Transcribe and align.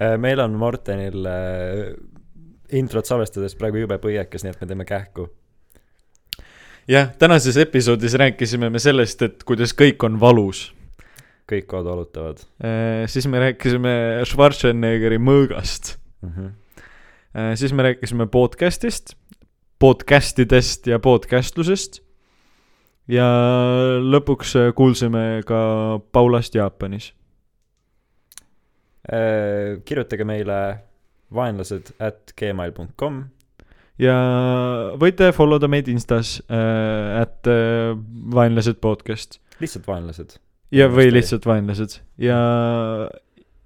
Äh, 0.00 0.16
meil 0.18 0.40
on 0.40 0.54
Mortenil 0.56 1.26
äh, 1.28 1.92
introt 2.72 3.08
salvestades 3.08 3.56
praegu 3.60 3.82
jube 3.82 3.98
põiekas, 4.00 4.44
nii 4.44 4.54
et 4.54 4.62
me 4.62 4.68
teeme 4.70 4.86
kähku. 4.88 5.28
jah, 6.88 7.10
tänases 7.20 7.58
episoodis 7.60 8.16
rääkisime 8.18 8.70
me 8.72 8.80
sellest, 8.82 9.22
et 9.22 9.44
kuidas 9.44 9.74
kõik 9.76 10.02
on 10.08 10.18
valus. 10.20 10.72
kõik 11.50 11.66
kohad 11.68 11.84
valutavad 11.84 12.40
äh,. 12.64 13.04
siis 13.06 13.26
me 13.28 13.38
rääkisime 13.42 14.24
Schwarzeneggeri 14.24 15.18
mõõgast 15.18 15.98
mm. 16.22 16.30
-hmm. 16.30 16.50
äh, 17.36 17.54
siis 17.54 17.72
me 17.72 17.82
rääkisime 17.82 18.26
podcast'ist, 18.26 19.16
podcast 19.78 20.38
idest 20.38 20.86
ja 20.86 20.98
podcastlusest. 20.98 22.00
ja 23.08 23.28
lõpuks 24.00 24.56
äh, 24.56 24.74
kuulsime 24.74 25.42
ka 25.44 26.00
Paulast 26.12 26.54
Jaapanis 26.54 27.12
kirjutage 29.02 30.24
meile 30.24 30.58
vaenlased 31.34 31.94
at 31.98 32.34
gmail.com 32.38 33.16
ja 34.02 34.14
võite 35.00 35.32
follow 35.36 35.60
da 35.62 35.68
meid 35.70 35.90
Instas 35.92 36.36
äh, 36.46 37.20
at 37.22 37.50
äh, 37.50 37.92
vaenlased 38.34 38.80
podcast 38.84 39.40
lihtsalt 39.62 39.86
vaenlased. 39.88 40.38
ja, 40.74 40.88
või 40.92 41.10
lihtsalt 41.12 41.46
vaenlased 41.48 41.98
ja, 42.22 42.38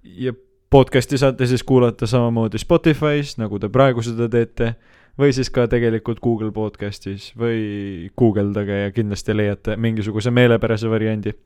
ja 0.02 0.34
podcast'i 0.70 1.18
saate 1.20 1.46
siis 1.46 1.62
kuulata 1.62 2.08
samamoodi 2.10 2.58
Spotify's, 2.58 3.36
nagu 3.40 3.60
te 3.62 3.70
praegu 3.72 4.02
seda 4.04 4.28
teete, 4.30 4.74
või 5.18 5.32
siis 5.36 5.50
ka 5.52 5.68
tegelikult 5.70 6.20
Google 6.24 6.52
podcast'is 6.54 7.30
või 7.38 8.10
guugeldage 8.18 8.82
ja 8.84 8.94
kindlasti 8.94 9.36
leiate 9.36 9.78
mingisuguse 9.80 10.34
meelepärase 10.34 10.90
variandi. 10.90 11.36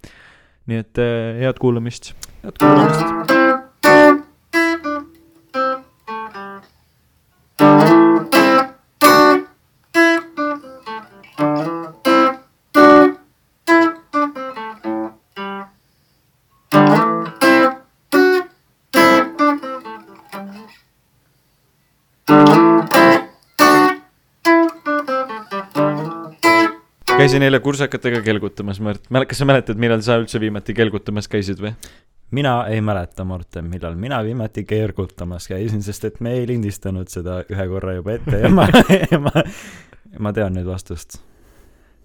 nii 0.66 0.84
et 0.84 0.98
äh, 0.98 1.40
head 1.44 1.60
kuulamist. 1.60 2.14
head 2.44 2.58
kuulamist. 2.58 3.59
Käisin 27.30 27.44
eile 27.46 27.60
kursakatega 27.62 28.24
kelgutamas, 28.26 28.80
Mart, 28.82 29.04
kas 29.30 29.38
sa 29.38 29.46
mäletad, 29.46 29.78
millal 29.78 30.00
sa 30.02 30.16
üldse 30.18 30.40
viimati 30.42 30.74
kelgutamas 30.74 31.28
käisid 31.30 31.60
või? 31.62 31.70
mina 32.34 32.64
ei 32.66 32.80
mäleta, 32.82 33.22
Morten, 33.24 33.68
millal 33.70 33.94
mina 33.94 34.18
viimati 34.26 34.64
keergutamas 34.66 35.46
käisin, 35.46 35.78
sest 35.86 36.08
et 36.08 36.18
me 36.20 36.32
ei 36.40 36.48
lindistanud 36.50 37.06
seda 37.10 37.36
ühe 37.46 37.66
korra 37.70 37.94
juba 37.94 38.16
ette 38.16 38.40
ja 38.42 38.50
ma 38.50 38.66
ma, 39.28 39.44
ma 40.26 40.32
tean 40.34 40.58
nüüd 40.58 40.66
vastust 40.66 41.20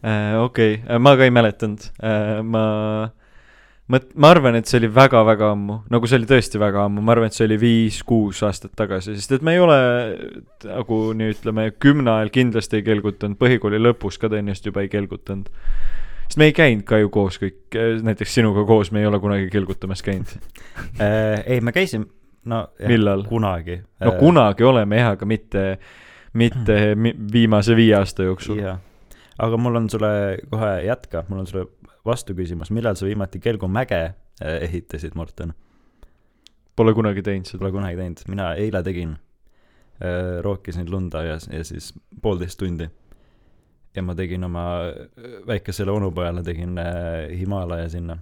äh,. 0.06 0.38
okei 0.44 0.78
okay., 0.84 1.02
ma 1.02 1.16
ka 1.18 1.26
ei 1.26 1.34
mäletanud 1.34 1.90
äh,, 2.06 2.46
ma 2.46 2.64
ma, 3.92 4.00
ma 4.16 4.32
arvan, 4.34 4.58
et 4.58 4.70
see 4.70 4.80
oli 4.82 4.90
väga-väga 4.94 5.52
ammu, 5.54 5.80
nagu 5.94 6.10
see 6.10 6.20
oli 6.20 6.30
tõesti 6.30 6.62
väga 6.62 6.86
ammu, 6.88 7.04
ma 7.06 7.14
arvan, 7.14 7.30
et 7.30 7.38
see 7.38 7.46
oli 7.48 7.58
viis-kuus 7.62 8.42
aastat 8.48 8.74
tagasi, 8.78 9.16
sest 9.20 9.38
et 9.38 9.46
me 9.46 9.56
ei 9.56 9.62
ole 9.62 9.78
nagu 10.66 11.02
nii 11.18 11.36
ütleme, 11.36 11.68
kümne 11.82 12.16
ajal 12.16 12.34
kindlasti 12.34 12.80
ei 12.80 12.88
kelgutanud, 12.88 13.38
põhikooli 13.42 13.82
lõpus 13.82 14.20
ka 14.22 14.32
tõenäoliselt 14.34 14.72
juba 14.72 14.86
ei 14.86 14.92
kelgutanud. 14.94 15.52
sest 16.26 16.42
me 16.42 16.50
ei 16.50 16.56
käinud 16.58 16.86
ka 16.90 17.00
ju 17.04 17.12
koos 17.14 17.38
kõik, 17.42 17.78
näiteks 18.08 18.40
sinuga 18.40 18.66
koos 18.66 18.92
me 18.92 19.04
ei 19.04 19.10
ole 19.10 19.20
kunagi 19.22 19.52
kelgutamas 19.54 20.02
käinud 20.06 20.34
äh, 21.04 21.44
ei, 21.46 21.62
me 21.62 21.76
käisime, 21.76 22.10
no 22.50 22.66
jah, 22.80 23.22
kunagi. 23.30 23.84
no 24.02 24.16
äh, 24.16 24.20
kunagi 24.20 24.66
oleme 24.66 25.02
jah, 25.04 25.14
aga 25.14 25.30
mitte, 25.30 25.68
mitte 26.34 26.82
viimase 27.38 27.78
viie 27.78 27.94
aasta 28.02 28.26
jooksul. 28.26 28.66
aga 29.38 29.58
mul 29.58 29.84
on 29.84 29.90
sulle 29.90 30.40
kohe 30.50 30.80
jätka, 30.88 31.28
mul 31.30 31.46
on 31.46 31.48
sulle 31.48 31.68
vastuküsimus, 32.06 32.72
millal 32.72 32.96
sa 32.96 33.06
viimati 33.06 33.40
Kelgumäge 33.40 34.02
äh, 34.04 34.58
ehitasid, 34.62 35.16
Morten? 35.16 35.54
Pole 36.76 36.94
kunagi 36.94 37.24
teinud 37.24 37.48
seda. 37.48 37.64
Pole 37.64 37.72
kunagi 37.72 37.98
teinud, 38.00 38.26
mina 38.28 38.52
eile 38.60 38.84
tegin. 38.84 39.16
Äh, 40.04 40.42
rookisin 40.44 40.92
lunda 40.92 41.24
ja, 41.24 41.40
ja 41.52 41.64
siis 41.64 41.94
poolteist 42.22 42.60
tundi. 42.60 42.90
ja 43.96 44.02
ma 44.04 44.16
tegin 44.16 44.44
oma 44.44 44.64
äh, 44.84 45.36
väikesele 45.48 45.92
onupojale, 45.92 46.44
tegin 46.44 46.76
Himalaia 47.40 47.90
sinna 47.90 48.18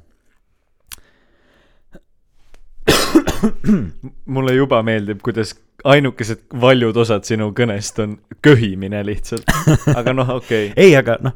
mulle 4.26 4.54
juba 4.54 4.84
meeldib, 4.84 5.22
kuidas 5.24 5.56
ainukesed 5.84 6.46
valjud 6.62 6.98
osad 6.98 7.26
sinu 7.28 7.50
kõnest 7.56 8.00
on 8.04 8.18
köhimine 8.44 9.04
lihtsalt. 9.06 9.50
aga 9.96 10.14
noh, 10.16 10.36
okei 10.38 10.70
okay.. 10.72 10.78
ei, 10.86 10.96
aga 11.00 11.18
noh, 11.24 11.36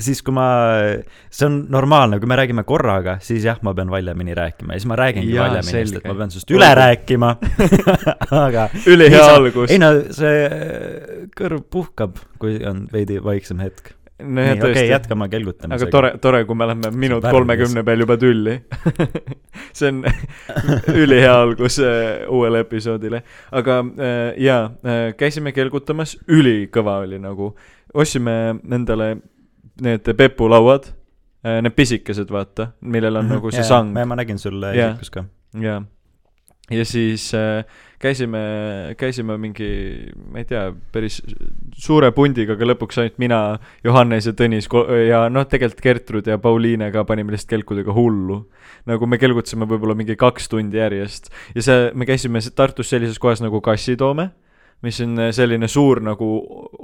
siis 0.00 0.22
kui 0.24 0.34
ma, 0.36 0.46
see 1.32 1.48
on 1.48 1.58
normaalne, 1.72 2.20
kui 2.20 2.28
me 2.28 2.38
räägime 2.38 2.64
korraga, 2.68 3.16
siis 3.24 3.44
jah, 3.46 3.58
ma 3.64 3.72
pean 3.76 3.90
valjemini 3.92 4.36
rääkima 4.36 4.74
ja 4.74 4.80
siis 4.80 4.88
ma 4.90 4.98
räägingi 5.00 5.36
valjemini, 5.38 5.72
sest 5.72 6.00
et 6.00 6.08
ma 6.08 6.16
pean 6.18 6.32
sinust 6.34 6.52
üle 6.52 6.70
rääkima 6.76 7.34
aga 8.46 8.68
ülihea 8.86 9.28
algus. 9.36 9.70
ei 9.72 9.80
no 9.80 9.92
see 10.14 11.28
kõrv 11.36 11.62
puhkab, 11.72 12.18
kui 12.42 12.58
on 12.68 12.84
veidi 12.92 13.22
vaiksem 13.24 13.62
hetk. 13.64 13.94
tõesti. 14.20 14.58
okei 14.60 14.72
okay,, 14.72 14.90
jätkame 14.90 15.28
kelgutamisega. 15.32 15.88
aga 15.88 15.92
tore, 15.92 16.10
tore, 16.20 16.42
kui 16.48 16.58
me 16.58 16.68
läheme 16.68 16.92
minut 16.96 17.24
kolmekümne 17.24 17.84
peal 17.84 18.04
juba 18.04 18.18
tülli 18.20 18.58
see 19.76 19.88
on 19.88 20.02
ülihea 21.04 21.38
algus 21.40 21.78
uh, 21.80 22.26
uuele 22.32 22.60
episoodile. 22.66 23.22
aga 23.52 23.80
uh, 23.80 24.12
jaa 24.36 24.66
uh,, 24.68 25.00
käisime 25.16 25.56
kelgutamas, 25.56 26.18
ülikõva 26.28 27.00
oli 27.06 27.20
nagu, 27.22 27.54
ostsime 27.94 28.36
endale 28.72 29.16
need 29.82 30.12
pepulauad, 30.16 30.88
äh, 31.44 31.60
need 31.64 31.76
pisikesed, 31.76 32.30
vaata, 32.32 32.70
millel 32.80 33.16
on 33.16 33.24
mm 33.24 33.30
-hmm, 33.30 33.34
nagu 33.34 33.50
see 33.50 33.60
yeah, 33.60 33.68
sang. 33.68 33.92
ma 33.92 34.16
nägin 34.16 34.38
sul 34.38 34.62
isikus 34.72 35.10
ka. 35.10 35.24
jaa. 35.60 35.82
ja 36.70 36.84
siis 36.84 37.34
äh, 37.34 37.64
käisime, 37.98 38.38
käisime 38.96 39.36
mingi, 39.38 39.68
ma 40.32 40.38
ei 40.38 40.44
tea, 40.44 40.72
päris 40.92 41.20
suure 41.76 42.10
pundiga, 42.12 42.56
aga 42.56 42.68
lõpuks 42.72 43.00
ainult 43.00 43.18
mina, 43.22 43.40
Johannes 43.84 44.26
ja 44.26 44.32
Tõnis 44.36 44.68
ja 45.08 45.26
noh, 45.32 45.46
tegelikult 45.48 45.82
Gertrud 45.82 46.26
ja 46.26 46.38
Pauliine 46.38 46.90
ka 46.92 47.04
panime 47.04 47.32
lihtsalt 47.32 47.50
kelkudega 47.50 47.92
hullu. 47.92 48.48
nagu 48.86 49.06
me 49.06 49.18
kelgutasime 49.18 49.66
võib-olla 49.66 49.94
mingi 49.94 50.16
kaks 50.16 50.48
tundi 50.48 50.78
järjest 50.78 51.30
ja 51.54 51.62
see, 51.62 51.90
me 51.94 52.06
käisime 52.06 52.40
Tartus 52.54 52.90
sellises 52.90 53.18
kohas 53.18 53.40
nagu 53.40 53.60
Kassitoome 53.60 54.30
mis 54.84 55.00
on 55.00 55.18
äh, 55.18 55.30
selline 55.34 55.68
suur 55.68 56.00
nagu 56.04 56.28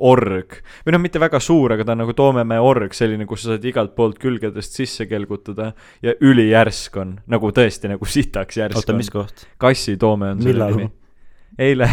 org. 0.09 0.53
või 0.87 0.93
noh, 0.95 1.01
mitte 1.03 1.21
väga 1.23 1.41
suur, 1.43 1.73
aga 1.77 1.85
ta 1.85 1.93
on 1.97 2.03
nagu 2.05 2.13
Toomemäe 2.17 2.61
org, 2.63 2.93
selline, 2.97 3.27
kus 3.29 3.41
sa 3.45 3.49
saad 3.53 3.65
igalt 3.69 3.93
poolt 3.99 4.19
külgedest 4.23 4.73
sisse 4.79 5.07
kelgutada 5.11 5.73
ja 6.03 6.13
ülijärsk 6.21 6.97
on, 7.03 7.21
nagu 7.33 7.53
tõesti 7.55 7.89
nagu 7.93 8.05
sitaks 8.09 8.57
järsk 8.63 8.77
oota, 8.81 8.93
mis 8.97 9.11
koht? 9.13 9.37
Kassi 9.61 9.97
Toome 10.01 10.27
on 10.37 10.43
selle 10.43 10.71
nimi. 10.73 10.89
eile 11.61 11.87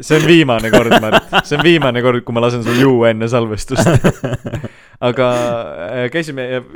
see 0.00 0.16
on 0.16 0.26
viimane 0.26 0.70
kord, 0.70 0.92
Mart, 1.00 1.24
see 1.44 1.56
on 1.58 1.64
viimane 1.64 2.02
kord, 2.04 2.24
kui 2.24 2.34
ma 2.36 2.40
lasen 2.44 2.64
sul 2.64 2.78
juua 2.80 3.10
enne 3.12 3.28
salvestust. 3.28 3.86
aga 5.08 5.26
äh, 5.90 6.10
käisime 6.12 6.42
ja 6.48 6.60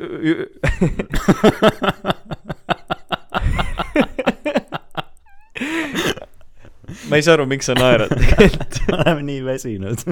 ma 7.11 7.19
ei 7.19 7.27
saa 7.27 7.37
aru, 7.39 7.47
miks 7.51 7.69
sa 7.71 7.77
naerad. 7.79 8.13
Tegelikult 8.15 8.79
me 8.89 9.01
oleme 9.01 9.27
nii 9.27 9.43
väsinud. 9.47 10.07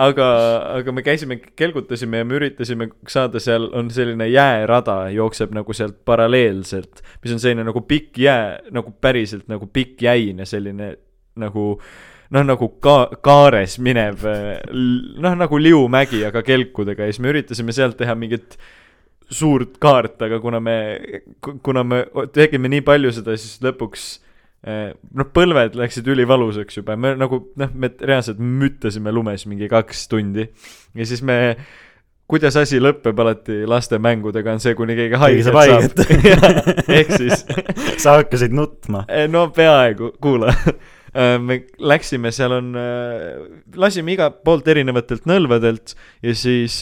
Aga, 0.00 0.26
aga 0.78 0.92
me 0.94 1.02
käisime, 1.04 1.36
kelgutasime 1.58 2.20
ja 2.20 2.26
me 2.26 2.36
üritasime 2.38 2.86
saada 3.10 3.40
seal, 3.42 3.66
on 3.76 3.90
selline 3.92 4.28
jäärada, 4.30 5.10
jookseb 5.12 5.52
nagu 5.54 5.74
sealt 5.76 5.98
paralleelselt, 6.08 7.02
mis 7.24 7.34
on 7.34 7.42
selline 7.42 7.66
nagu 7.66 7.82
pikk 7.84 8.22
jää, 8.22 8.70
nagu 8.74 8.94
päriselt 9.02 9.50
nagu 9.52 9.66
pikk 9.66 10.06
jäine, 10.06 10.46
selline 10.48 10.92
nagu 11.42 11.66
noh, 12.32 12.46
nagu 12.46 12.70
ka-, 12.82 13.18
kaares 13.24 13.76
minev 13.82 14.24
noh, 14.24 15.36
nagu 15.36 15.60
liumägi, 15.60 16.22
aga 16.30 16.44
kelkudega. 16.46 17.04
Ja 17.04 17.12
siis 17.12 17.22
me 17.22 17.34
üritasime 17.34 17.74
sealt 17.76 17.98
teha 18.00 18.16
mingit 18.18 18.56
suurt 19.32 19.76
kaart, 19.82 20.20
aga 20.26 20.40
kuna 20.40 20.60
me, 20.62 20.76
kuna 21.40 21.84
me 21.86 22.04
tegime 22.32 22.70
nii 22.72 22.84
palju 22.86 23.12
seda, 23.18 23.36
siis 23.40 23.60
lõpuks 23.64 24.12
noh, 24.62 25.26
põlved 25.34 25.74
läksid 25.74 26.06
ülivalusaks 26.12 26.76
juba, 26.78 26.94
me 26.94 27.16
nagu 27.18 27.40
noh, 27.58 27.72
me 27.74 27.90
reaalselt 27.98 28.38
müttasime 28.38 29.10
lumes 29.14 29.42
mingi 29.50 29.66
kaks 29.70 30.06
tundi 30.12 30.46
ja 30.46 31.06
siis 31.08 31.24
me 31.26 31.38
kuidas 32.32 32.56
asi 32.56 32.80
lõpeb 32.80 33.18
alati 33.20 33.62
laste 33.68 33.98
mängudega, 34.00 34.54
on 34.54 34.62
see, 34.62 34.76
kuni 34.78 34.96
keegi 34.96 35.20
haiget 35.20 35.50
saab. 35.50 36.00
ehk 37.00 37.12
siis 37.18 37.44
sa 38.02 38.18
hakkasid 38.20 38.54
nutma. 38.56 39.04
Eh, 39.10 39.26
no 39.28 39.48
peaaegu, 39.52 40.14
kuula 40.22 40.54
eh, 40.54 41.36
me 41.42 41.58
läksime, 41.92 42.32
seal 42.32 42.56
on, 42.56 42.70
lasime 43.76 44.14
igalt 44.14 44.40
poolt 44.46 44.70
erinevatelt 44.72 45.28
nõlvadelt 45.28 45.96
ja 46.24 46.36
siis 46.38 46.80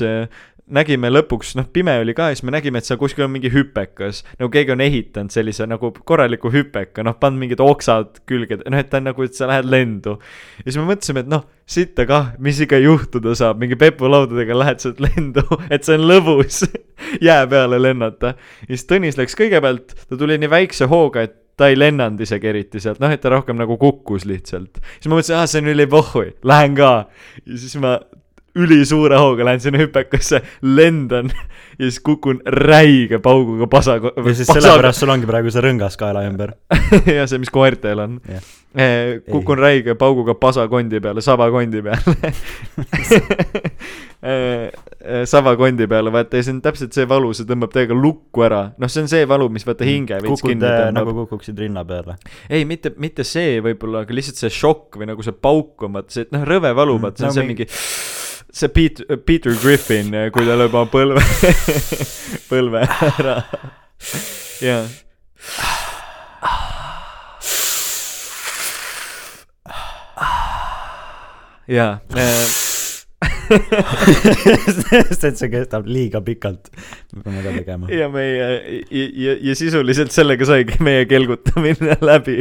nägime 0.74 1.10
lõpuks, 1.10 1.54
noh, 1.58 1.66
pime 1.72 1.96
oli 2.00 2.14
ka 2.16 2.30
ja 2.30 2.36
siis 2.36 2.44
me 2.46 2.54
nägime, 2.54 2.80
et 2.80 2.88
seal 2.88 2.98
kuskil 3.00 3.26
on 3.26 3.32
mingi 3.34 3.50
hüpekas. 3.52 4.22
nagu 4.38 4.50
keegi 4.52 4.74
on 4.74 4.84
ehitanud 4.84 5.34
sellise 5.34 5.66
nagu 5.70 5.92
korraliku 6.06 6.52
hüpeka, 6.52 7.04
noh, 7.06 7.16
pannud 7.20 7.42
mingid 7.44 7.62
oksad 7.64 8.22
külge, 8.28 8.60
noh, 8.62 8.78
et 8.78 8.90
ta 8.90 9.00
on 9.00 9.08
nagu, 9.10 9.26
et 9.26 9.36
sa 9.36 9.48
lähed 9.50 9.68
lendu. 9.70 10.18
ja 10.62 10.68
siis 10.68 10.80
me 10.80 10.86
mõtlesime, 10.92 11.24
et 11.24 11.32
noh, 11.32 11.44
sitta 11.70 12.06
kah, 12.08 12.32
mis 12.38 12.60
ikka 12.64 12.80
juhtuda 12.82 13.34
saab, 13.38 13.60
mingi 13.62 13.78
pepulaudadega 13.80 14.58
lähed 14.58 14.82
sealt 14.82 15.02
lendu, 15.04 15.44
et 15.74 15.86
see 15.86 15.98
on 15.98 16.08
lõbus 16.10 16.64
jää 17.26 17.44
peale 17.50 17.82
lennata. 17.82 18.34
ja 18.66 18.72
siis 18.72 18.88
Tõnis 18.90 19.20
läks 19.20 19.36
kõigepealt, 19.38 19.94
ta 20.08 20.18
tuli 20.18 20.38
nii 20.40 20.50
väikse 20.50 20.90
hooga, 20.90 21.26
et 21.28 21.36
ta 21.60 21.68
ei 21.68 21.76
lennanud 21.76 22.20
isegi 22.24 22.48
eriti 22.48 22.80
sealt, 22.80 23.02
noh, 23.02 23.12
et 23.12 23.20
ta 23.20 23.32
rohkem 23.34 23.58
nagu 23.60 23.76
kukkus 23.80 24.24
lihtsalt. 24.28 24.80
siis 24.96 25.10
ma 25.10 25.18
mõtlesin, 25.18 25.36
aa, 25.36 25.48
see 25.50 25.60
on 25.60 25.72
ülipohhui, 25.74 26.30
lähen 26.48 26.76
ka. 26.78 26.92
ja 27.44 27.58
siis 27.60 27.76
ma 27.82 27.98
ülisuure 28.64 29.16
hooga 29.20 29.44
lähen 29.48 29.60
sinna 29.64 29.80
hüpekasse, 29.82 30.42
lendan 30.62 31.30
ja 31.32 31.86
siis 31.88 32.00
kukun 32.04 32.40
räige 32.46 33.18
pauguga 33.24 33.66
pasa. 33.72 33.96
ja 34.00 34.34
siis 34.34 34.48
sellepärast 34.52 35.00
sul 35.04 35.12
ongi 35.14 35.26
praegu 35.28 35.50
see 35.54 35.62
rõngas 35.64 35.96
kaela 36.00 36.24
ümber. 36.28 36.54
ja 37.18 37.26
see, 37.30 37.38
mis 37.42 37.50
koertel 37.52 37.98
on 38.04 38.18
Jah.. 38.28 38.42
kukun 39.30 39.58
räige 39.58 39.94
pauguga 39.98 40.34
pasakondi 40.38 41.00
peale, 41.02 41.20
sabakondi 41.24 41.80
peale. 41.82 42.32
sabakondi 45.30 45.86
peale, 45.88 46.12
vaata 46.12 46.36
ja 46.36 46.44
see 46.44 46.52
on 46.54 46.60
täpselt 46.64 46.92
see 46.96 47.06
valu, 47.08 47.30
see 47.36 47.46
tõmbab 47.48 47.72
täiega 47.72 47.96
lukku 47.96 48.44
ära. 48.44 48.60
noh, 48.78 48.90
see 48.92 49.02
on 49.04 49.08
see 49.10 49.24
valu, 49.28 49.48
mis 49.52 49.64
vaata 49.66 49.86
hinge 49.88 50.18
veits 50.22 50.44
kinni 50.44 50.60
tõmbab 50.66 50.92
nagu 50.98 51.14
kukuksid 51.22 51.58
rinna 51.64 51.84
peale. 51.88 52.18
ei, 52.52 52.66
mitte, 52.68 52.92
mitte 53.00 53.24
see 53.26 53.58
võib-olla, 53.64 54.04
aga 54.04 54.16
lihtsalt 54.16 54.40
see 54.42 54.52
šokk 54.60 55.00
või 55.00 55.08
nagu 55.14 55.24
see 55.24 55.32
pauk 55.36 55.86
on, 55.88 55.96
vaata 55.96 56.18
see, 56.18 56.28
noh, 56.36 56.44
rõve 56.48 56.74
valu, 56.76 56.98
Mm, 57.00 57.04
vaata 57.06 57.22
see 57.22 57.28
on 57.28 57.30
no 57.30 57.38
see 57.38 57.46
mingi- 57.48 57.64
mingi 57.64 57.72
see 58.52 58.68
Pete, 58.68 59.16
Peter 59.26 59.54
Griffin, 59.62 60.14
kui 60.34 60.46
ta 60.46 60.56
lööb 60.58 60.74
oma 60.74 60.90
põlve, 60.90 61.22
põlve 62.50 62.86
ära. 63.10 63.36
jaa. 64.64 64.84
jaa, 71.70 71.92
sest 73.50 75.24
et 75.26 75.38
see 75.40 75.50
kestab 75.52 75.88
liiga 75.90 76.20
pikalt. 76.24 76.70
me 77.14 77.22
peame 77.24 77.42
ka 77.44 77.54
tegema. 77.56 77.90
ja 77.94 78.08
meie 78.12 78.36
ja, 78.36 78.48
ja, 78.90 79.34
ja 79.50 79.56
sisuliselt 79.58 80.14
sellega 80.14 80.46
saigi 80.48 80.78
meie 80.84 81.06
kelgutamine 81.10 81.96
läbi. 82.10 82.38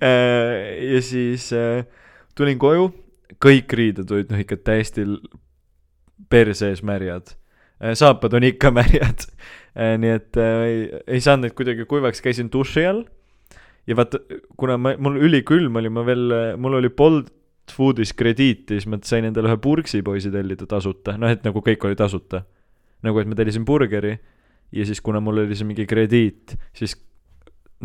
ja 0.00 1.02
siis 1.04 1.50
äh, 1.56 1.84
tulin 2.38 2.58
koju, 2.58 2.90
kõik 3.44 3.74
riided 3.76 4.10
olid 4.14 4.32
noh 4.32 4.40
ikka 4.42 4.58
täiesti 4.70 5.04
l- 5.04 5.20
perse 6.30 6.72
ees 6.72 6.82
märjad. 6.82 7.34
saapad 7.94 8.34
on 8.34 8.46
ikka 8.48 8.72
märjad. 8.80 9.28
nii 9.74 10.10
et 10.10 10.36
äh, 10.36 10.62
ei, 10.66 10.78
ei 11.06 11.20
saanud 11.22 11.46
neid 11.46 11.56
kuidagi 11.58 11.86
kuivaks, 11.86 12.22
käisin 12.24 12.50
duši 12.52 12.86
all. 12.88 13.04
ja 13.86 13.96
vaata, 13.96 14.20
kuna 14.56 14.78
ma, 14.78 14.94
mul 14.98 15.20
ülikülm 15.28 15.76
oli, 15.80 15.92
ma 15.92 16.04
veel, 16.06 16.32
mul 16.56 16.80
oli 16.80 16.90
Bolt 16.90 17.34
Foodis 17.68 18.14
krediiti, 18.16 18.78
siis 18.78 18.86
ma 18.88 18.96
sain 19.04 19.26
endale 19.28 19.50
ühe 19.50 19.58
purksipoisi 19.60 20.30
tellida 20.32 20.64
tasuta, 20.66 21.18
noh 21.20 21.28
et 21.28 21.44
nagu 21.44 21.60
kõik 21.64 21.84
oli 21.84 21.98
tasuta. 21.98 22.42
nagu 23.04 23.20
et 23.20 23.28
ma 23.30 23.36
tellisin 23.38 23.64
burgeri 23.68 24.16
ja 24.72 24.84
siis 24.88 25.00
kuna 25.04 25.20
mul 25.20 25.44
oli 25.44 25.56
see 25.56 25.68
mingi 25.68 25.86
krediit, 25.86 26.56
siis 26.76 26.96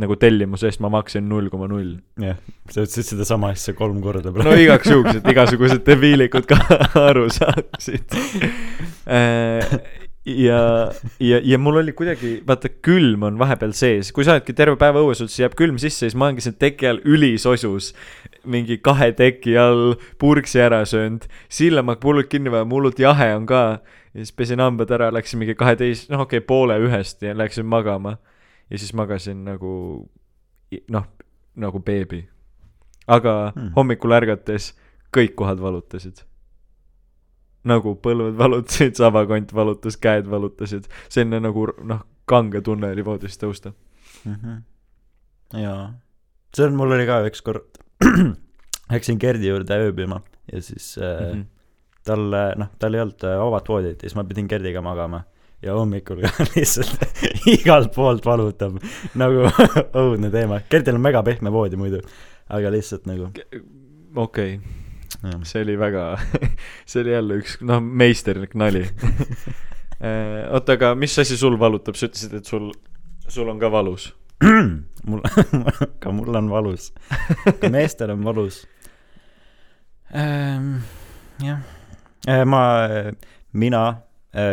nagu 0.01 0.15
tellimuse 0.17 0.69
eest 0.69 0.81
ma 0.81 0.89
maksin 0.93 1.27
null 1.29 1.51
koma 1.53 1.67
null. 1.69 1.97
jah, 2.21 2.39
sa 2.69 2.81
ütlesid 2.81 3.11
sedasama 3.13 3.51
asja 3.53 3.75
kolm 3.77 3.99
korda 4.01 4.31
no 4.33 4.55
igaks 4.57 4.89
juhuks, 4.89 5.19
et 5.19 5.27
igasugused 5.29 5.83
debiilikud 5.85 6.47
ka 6.49 6.57
aru 7.09 7.27
saaksid. 7.33 8.17
ja, 10.25 10.63
ja, 11.21 11.41
ja 11.43 11.61
mul 11.61 11.77
oli 11.83 11.93
kuidagi, 11.93 12.39
vaata 12.47 12.73
külm 12.85 13.27
on 13.29 13.37
vahepeal 13.41 13.75
sees, 13.77 14.09
kui 14.15 14.25
sa 14.25 14.39
oledki 14.39 14.57
terve 14.57 14.79
päeva 14.81 15.05
õues 15.05 15.21
siis 15.27 15.43
jääb 15.43 15.57
külm 15.59 15.77
sisse, 15.81 16.07
siis 16.07 16.17
ma 16.17 16.31
olengi 16.31 16.47
siin 16.47 16.57
teki 16.57 16.89
all 16.89 17.05
ülisosus. 17.05 17.93
mingi 18.49 18.81
kahe 18.83 19.13
teki 19.15 19.53
all 19.61 19.93
purksi 20.19 20.59
ära 20.59 20.81
söönud, 20.89 21.29
sillamak 21.53 22.01
hullult 22.03 22.33
kinni 22.33 22.51
vaja, 22.51 22.65
hullult 22.65 22.97
jahe 22.99 23.29
on 23.37 23.45
ka. 23.45 23.63
ja 24.13 24.25
siis 24.25 24.33
pesin 24.33 24.59
hambad 24.63 24.89
ära, 24.89 25.13
läksin 25.13 25.37
mingi 25.39 25.53
kaheteist, 25.53 26.09
noh 26.09 26.25
okei 26.25 26.41
okay,, 26.41 26.47
poole 26.47 26.81
ühest 26.81 27.21
ja 27.21 27.37
läksin 27.37 27.69
magama. 27.69 28.17
Ja 28.73 28.79
siis 28.81 28.93
magasin 28.97 29.45
nagu 29.45 29.71
noh, 30.89 31.05
nagu 31.55 31.79
beebi. 31.79 32.27
aga 33.07 33.51
Hmm. 33.55 33.71
hommikul 33.75 34.11
ärgates 34.11 34.73
kõik 35.13 35.35
kohad 35.35 35.61
valutasid. 35.61 36.23
nagu 37.63 37.95
põlved 37.95 38.35
valutasid, 38.37 38.95
sabakont 38.99 39.53
valutas, 39.55 39.95
käed 39.97 40.27
valutasid, 40.27 40.87
selline 41.09 41.39
nagu 41.39 41.67
noh, 41.83 42.01
kange 42.27 42.61
tunne 42.61 42.89
oli 42.91 43.05
voodist 43.05 43.43
tõusta. 43.43 43.71
mm. 44.25 44.35
-hmm. 44.35 44.61
jaa, 45.61 45.93
see 46.55 46.65
on, 46.65 46.75
mul 46.75 46.91
oli 46.91 47.05
ka 47.05 47.21
ükskord, 47.27 47.79
läksin 48.91 49.19
Gerdi 49.19 49.47
juurde 49.47 49.77
ööbima 49.79 50.21
ja 50.51 50.61
siis 50.61 50.97
äh, 50.97 51.33
mm. 51.33 51.41
-hmm. 51.41 51.45
tal, 52.03 52.35
noh, 52.57 52.69
tal 52.79 52.93
ei 52.93 53.01
olnud 53.01 53.23
äh, 53.23 53.39
vabat 53.39 53.69
voodit 53.69 54.03
ja 54.03 54.09
siis 54.09 54.15
ma 54.15 54.23
pidin 54.23 54.47
Gerdiga 54.47 54.81
magama 54.81 55.23
ja 55.63 55.73
hommikul 55.77 56.21
ka 56.23 56.45
lihtsalt 56.53 57.47
igalt 57.49 57.93
poolt 57.95 58.25
valutab 58.25 58.79
nagu 59.19 59.47
õudne 60.03 60.31
teema. 60.33 60.61
Gerdil 60.69 60.97
on 60.99 61.03
mega 61.03 61.23
pehme 61.25 61.51
voodi 61.53 61.79
muidu, 61.79 62.01
aga 62.53 62.71
lihtsalt 62.73 63.07
nagu 63.09 63.29
okei 64.15 64.57
okay., 64.57 65.29
jah. 65.29 65.45
see 65.47 65.63
oli 65.63 65.77
väga, 65.79 66.07
see 66.89 67.03
oli 67.03 67.15
jälle 67.15 67.39
üks 67.41 67.59
noh, 67.65 67.79
meisterlik 67.83 68.57
nali. 68.59 68.83
oota, 70.51 70.75
aga 70.75 70.93
mis 70.99 71.15
asi 71.19 71.37
sul 71.39 71.55
valutab, 71.59 71.95
sa 71.95 72.09
ütlesid, 72.09 72.35
et 72.41 72.49
sul, 72.49 72.71
sul 73.27 73.47
on 73.49 73.61
ka 73.61 73.71
valus. 73.71 74.11
mul, 75.07 75.21
ka 76.03 76.11
mul 76.11 76.35
on 76.35 76.49
valus, 76.51 76.89
ka 77.61 77.69
meestel 77.71 78.11
on 78.11 78.25
valus 78.25 78.63
ähm,. 80.11 80.81
jah 81.39 81.61
äh,, 82.27 82.43
ma, 82.45 82.63
mina 83.53 83.83
äh,, 83.87 84.01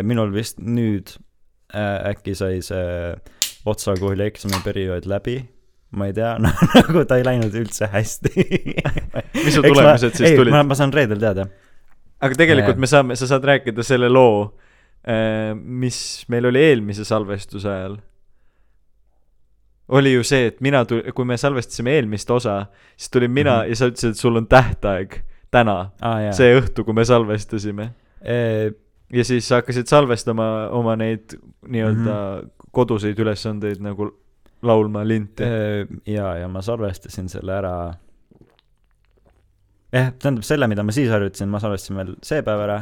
minul 0.05 0.32
vist 0.35 0.61
nüüd 0.61 1.15
äh, 1.75 2.11
äkki 2.11 2.35
sai 2.37 2.61
see 2.65 3.15
otsakooli 3.69 4.27
eksamiperiood 4.29 5.09
läbi, 5.11 5.38
ma 5.97 6.09
ei 6.09 6.15
tea, 6.17 6.35
noh 6.44 6.65
nagu 6.77 7.05
ta 7.09 7.19
ei 7.21 7.27
läinud 7.27 7.56
üldse 7.62 7.91
hästi. 7.93 8.32
mis 9.44 9.56
su 9.56 9.65
tulemused 9.65 10.17
siis 10.17 10.37
tulid 10.38 10.55
ma,? 10.55 10.65
ma 10.67 10.79
saan 10.79 10.93
reedel 10.94 11.21
teada. 11.23 11.49
aga 12.21 12.37
tegelikult 12.37 12.77
Jaa. 12.77 12.85
me 12.85 12.91
saame, 12.91 13.17
sa 13.17 13.31
saad 13.31 13.47
rääkida 13.49 13.85
selle 13.87 14.11
loo, 14.12 14.50
mis 15.56 15.99
meil 16.29 16.50
oli 16.50 16.62
eelmise 16.71 17.06
salvestuse 17.09 17.71
ajal. 17.73 17.97
oli 19.97 20.12
ju 20.12 20.26
see, 20.26 20.50
et 20.52 20.61
mina 20.61 20.85
tul-, 20.85 21.07
kui 21.16 21.26
me 21.26 21.40
salvestasime 21.40 21.97
eelmist 21.99 22.31
osa, 22.31 22.66
siis 22.97 23.11
tulin 23.11 23.33
mina 23.33 23.57
mm. 23.57 23.64
-hmm. 23.64 23.69
ja 23.73 23.76
sa 23.76 23.90
ütlesid, 23.90 24.11
et 24.11 24.21
sul 24.21 24.37
on 24.37 24.47
tähtaeg 24.47 25.19
täna, 25.50 25.90
jaa. 26.00 26.33
see 26.37 26.54
õhtu, 26.61 26.85
kui 26.85 26.95
me 26.95 27.04
salvestasime. 27.04 27.90
see. 28.21 28.71
Ja 29.12 29.25
siis 29.25 29.50
hakkasid 29.50 29.87
salvestama 29.90 30.69
oma 30.76 30.97
neid 30.97 31.37
nii-öelda 31.67 32.00
mm. 32.00 32.40
-hmm. 32.40 32.50
koduseid 32.71 33.19
ülesandeid 33.19 33.81
nagu 33.83 34.11
laulma 34.62 35.09
linti. 35.09 35.45
jaa, 36.07 36.37
ja 36.37 36.49
ma 36.49 36.62
salvestasin 36.62 37.29
selle 37.29 37.52
ära. 37.52 37.95
jah, 39.93 40.12
tähendab 40.23 40.45
selle, 40.47 40.69
mida 40.69 40.83
ma 40.83 40.93
siis 40.93 41.11
harjutasin, 41.11 41.49
ma 41.49 41.61
salvestasin 41.61 41.97
veel 41.97 42.14
see 42.23 42.43
päev 42.47 42.64
ära. 42.67 42.81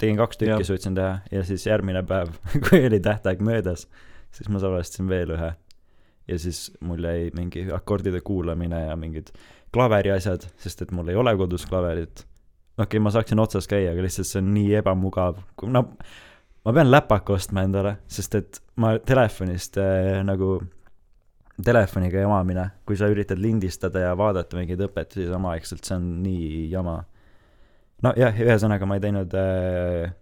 tegin 0.00 0.16
kaks 0.16 0.40
tükki, 0.40 0.64
suutsin 0.64 0.94
teha 0.94 1.18
ja 1.30 1.44
siis 1.44 1.66
järgmine 1.66 2.02
päev, 2.02 2.32
kui 2.68 2.86
oli 2.86 3.00
tähtaeg 3.00 3.40
möödas, 3.44 3.88
siis 4.32 4.48
ma 4.48 4.58
salvestasin 4.58 5.08
veel 5.08 5.36
ühe. 5.36 5.52
ja 6.28 6.38
siis 6.38 6.72
mul 6.80 7.04
jäi 7.04 7.30
mingi 7.34 7.68
akordide 7.72 8.20
kuulamine 8.20 8.86
ja 8.86 8.96
mingid 8.96 9.32
klaveri 9.72 10.10
asjad, 10.10 10.46
sest 10.58 10.82
et 10.82 10.90
mul 10.90 11.08
ei 11.08 11.16
ole 11.16 11.36
kodus 11.36 11.66
klaverit. 11.66 12.26
Okei 12.80 12.96
okay,, 12.96 13.04
ma 13.04 13.12
saaksin 13.12 13.40
otsas 13.42 13.68
käia, 13.70 13.92
aga 13.92 14.04
lihtsalt 14.04 14.28
see 14.28 14.40
on 14.40 14.52
nii 14.54 14.74
ebamugav, 14.80 15.40
no 15.68 15.84
ma 16.64 16.74
pean 16.76 16.90
läpaka 16.90 17.36
ostma 17.36 17.64
endale, 17.66 17.96
sest 18.10 18.36
et 18.38 18.60
ma 18.80 18.94
telefonist 18.98 19.78
äh, 19.80 20.20
nagu 20.26 20.58
telefoniga 21.64 22.22
jamamine, 22.22 22.66
kui 22.88 22.96
sa 22.96 23.08
üritad 23.12 23.40
lindistada 23.40 24.06
ja 24.06 24.14
vaadata 24.16 24.56
mingeid 24.56 24.80
õpetusi 24.86 25.28
samaaegselt, 25.28 25.84
see 25.84 25.96
on 25.98 26.08
nii 26.24 26.68
jama. 26.72 26.96
nojah, 28.04 28.40
ühesõnaga 28.46 28.88
ma 28.88 28.96
ei 28.96 29.04
teinud 29.04 29.36
äh, 29.36 30.12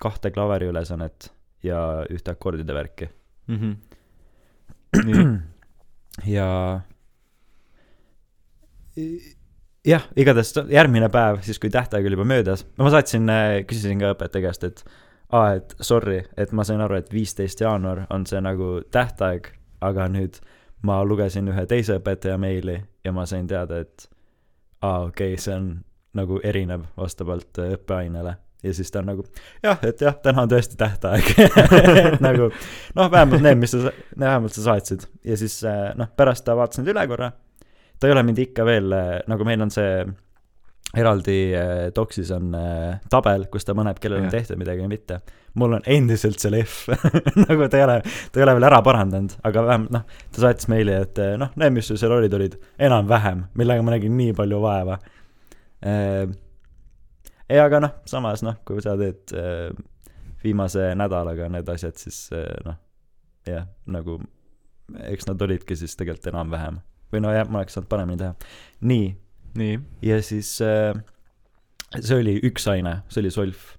kahte 0.00 0.32
klaveri 0.32 0.70
ülesannet 0.72 1.28
ja 1.62 1.78
ühte 2.10 2.32
akordide 2.32 2.74
värki. 2.74 3.10
Mm 3.52 3.58
-hmm. 3.60 5.40
ja 6.36 6.48
jah, 9.86 10.04
igatahes 10.16 10.52
ta- 10.56 10.66
järgmine 10.70 11.08
päev, 11.12 11.40
siis 11.46 11.58
kui 11.62 11.70
tähtaeg 11.70 12.06
oli 12.06 12.18
juba 12.18 12.26
möödas, 12.28 12.66
no 12.78 12.86
ma 12.86 12.92
saatsin, 12.94 13.30
küsisin 13.66 14.02
ka 14.02 14.14
õpetaja 14.14 14.46
käest, 14.48 14.64
et 14.64 14.84
aa, 15.32 15.54
et 15.58 15.76
sorry, 15.80 16.22
et 16.36 16.52
ma 16.52 16.64
sain 16.64 16.80
aru, 16.80 17.00
et 17.00 17.12
viisteist 17.12 17.60
jaanuar 17.60 18.06
on 18.10 18.26
see 18.26 18.40
nagu 18.44 18.80
tähtaeg, 18.90 19.48
aga 19.82 20.08
nüüd 20.12 20.38
ma 20.86 21.02
lugesin 21.06 21.48
ühe 21.50 21.66
teise 21.70 21.98
õpetaja 22.00 22.38
meili 22.38 22.80
ja 23.04 23.12
ma 23.14 23.26
sain 23.26 23.46
teada, 23.50 23.82
et 23.82 24.08
aa, 24.82 25.06
okei 25.08 25.34
okay,, 25.34 25.42
see 25.42 25.54
on 25.56 25.72
nagu 26.18 26.40
erinev 26.44 26.88
vastavalt 26.96 27.60
äh, 27.62 27.76
õppeainele. 27.76 28.34
Ja 28.62 28.70
siis 28.74 28.92
ta 28.94 29.00
on 29.00 29.08
nagu 29.10 29.24
jah, 29.64 29.80
et 29.82 30.02
jah, 30.04 30.14
täna 30.22 30.44
on 30.44 30.50
tõesti 30.50 30.76
tähtaeg. 30.78 31.32
Nagu 32.26 32.44
noh, 32.94 33.08
vähemalt 33.10 33.42
need, 33.42 33.58
mis 33.58 33.72
sa, 33.74 33.90
vähemalt 34.14 34.54
sa 34.54 34.62
saatsid. 34.68 35.08
Ja 35.26 35.34
siis 35.40 35.56
äh, 35.66 35.88
noh, 35.98 36.12
pärast 36.14 36.44
ta 36.46 36.54
vaatas 36.54 36.78
need 36.78 36.92
üle 36.92 37.02
korra. 37.10 37.32
Ta 38.02 38.10
ei 38.10 38.16
ole 38.16 38.26
mind 38.26 38.42
ikka 38.42 38.66
veel, 38.66 38.94
nagu 39.30 39.46
meil 39.46 39.62
on 39.62 39.70
see 39.70 40.02
eraldi 40.96 41.54
äh, 41.56 41.90
doksis 41.96 42.30
on 42.30 42.54
äh, 42.54 42.98
tabel, 43.10 43.46
kus 43.52 43.64
ta 43.64 43.74
paneb, 43.76 43.96
kellel 44.00 44.20
on 44.20 44.28
Jah. 44.28 44.34
tehtud 44.36 44.60
midagi 44.60 44.84
või 44.84 44.92
mitte. 44.92 45.20
mul 45.54 45.76
on 45.78 45.86
endiselt 45.88 46.40
seal 46.40 46.58
F 46.62 46.88
nagu 47.46 47.68
ta 47.68 47.80
ei 47.80 47.86
ole, 47.86 47.96
ta 48.02 48.40
ei 48.40 48.44
ole 48.44 48.56
veel 48.58 48.68
ära 48.68 48.82
parandanud, 48.84 49.38
aga 49.48 49.64
vähemalt 49.68 49.94
noh, 49.96 50.04
ta 50.32 50.44
saatis 50.44 50.68
meili, 50.72 50.92
et 50.92 51.18
äh, 51.22 51.34
noh, 51.40 51.52
need, 51.56 51.76
mis 51.78 51.88
sul 51.88 52.00
seal 52.00 52.12
olid, 52.16 52.36
olid 52.36 52.58
enam-vähem, 52.78 53.46
millega 53.58 53.84
ma 53.84 53.96
nägin 53.96 54.16
nii 54.18 54.36
palju 54.36 54.60
vaeva. 54.62 54.98
ei, 57.48 57.58
aga 57.58 57.80
noh, 57.82 57.96
samas 58.06 58.44
noh, 58.44 58.60
kui 58.68 58.84
sa 58.84 58.94
teed 59.00 59.32
viimase 60.44 60.92
nädalaga 60.98 61.48
need 61.50 61.68
asjad, 61.72 61.96
siis 61.98 62.28
noh, 62.66 62.78
jah, 63.48 63.66
nagu 63.90 64.20
eks 65.08 65.26
nad 65.26 65.40
olidki 65.42 65.76
siis 65.78 65.96
tegelikult 65.96 66.34
enam-vähem. 66.34 66.82
Või 67.12 67.24
no 67.24 67.32
jah, 67.34 67.48
ma 67.48 67.60
oleks 67.60 67.76
saanud 67.76 67.90
paremini 67.90 68.20
teha. 68.20 68.34
nii 68.88 69.10
nii, 69.58 69.78
ja 70.02 70.18
siis 70.24 70.54
äh, 70.64 70.96
see 71.98 72.18
oli 72.20 72.36
üks 72.48 72.66
aine, 72.72 73.00
see 73.12 73.22
oli 73.22 73.32
solf. 73.32 73.72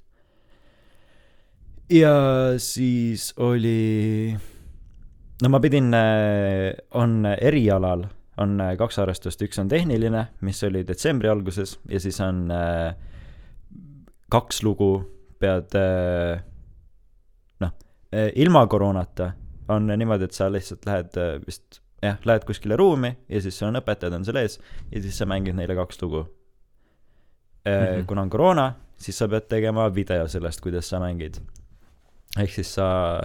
ja 1.92 2.14
siis 2.62 3.32
oli, 3.42 4.34
no 5.42 5.54
ma 5.54 5.62
pidin, 5.64 5.94
on 7.00 7.24
erialal 7.34 8.08
on 8.42 8.58
äh, 8.66 8.74
kaks 8.80 8.98
arvestust, 9.02 9.42
üks 9.46 9.60
on 9.62 9.70
tehniline, 9.70 10.28
mis 10.42 10.64
oli 10.66 10.82
detsembri 10.88 11.30
alguses 11.30 11.78
ja 11.90 12.02
siis 12.02 12.18
on 12.24 12.48
äh, 12.54 12.96
kaks 14.34 14.64
lugu, 14.66 14.96
pead 15.42 15.76
äh, 15.78 16.42
noh, 17.62 17.78
ilma 18.14 18.66
koroonata 18.70 19.34
on 19.74 19.88
niimoodi, 19.94 20.28
et 20.28 20.36
sa 20.36 20.50
lihtsalt 20.52 20.90
lähed 20.90 21.22
äh, 21.22 21.36
vist 21.46 21.83
jah, 22.04 22.20
lähed 22.28 22.46
kuskile 22.48 22.78
ruumi 22.80 23.14
ja 23.30 23.42
siis 23.42 23.58
sul 23.60 23.72
on 23.72 23.80
õpetajad 23.80 24.16
on 24.18 24.26
seal 24.28 24.42
ees 24.42 24.60
ja 24.92 25.02
siis 25.02 25.18
sa 25.18 25.28
mängid 25.30 25.56
neile 25.58 25.76
kaks 25.78 26.02
lugu 26.02 26.24
mm. 27.66 27.72
-hmm. 27.72 28.06
kuna 28.08 28.22
on 28.22 28.30
koroona, 28.30 28.74
siis 28.98 29.18
sa 29.18 29.28
pead 29.28 29.48
tegema 29.50 29.90
video 29.96 30.28
sellest, 30.28 30.62
kuidas 30.62 30.90
sa 30.90 31.00
mängid. 31.00 31.40
ehk 32.40 32.52
siis 32.52 32.76
sa 32.76 33.20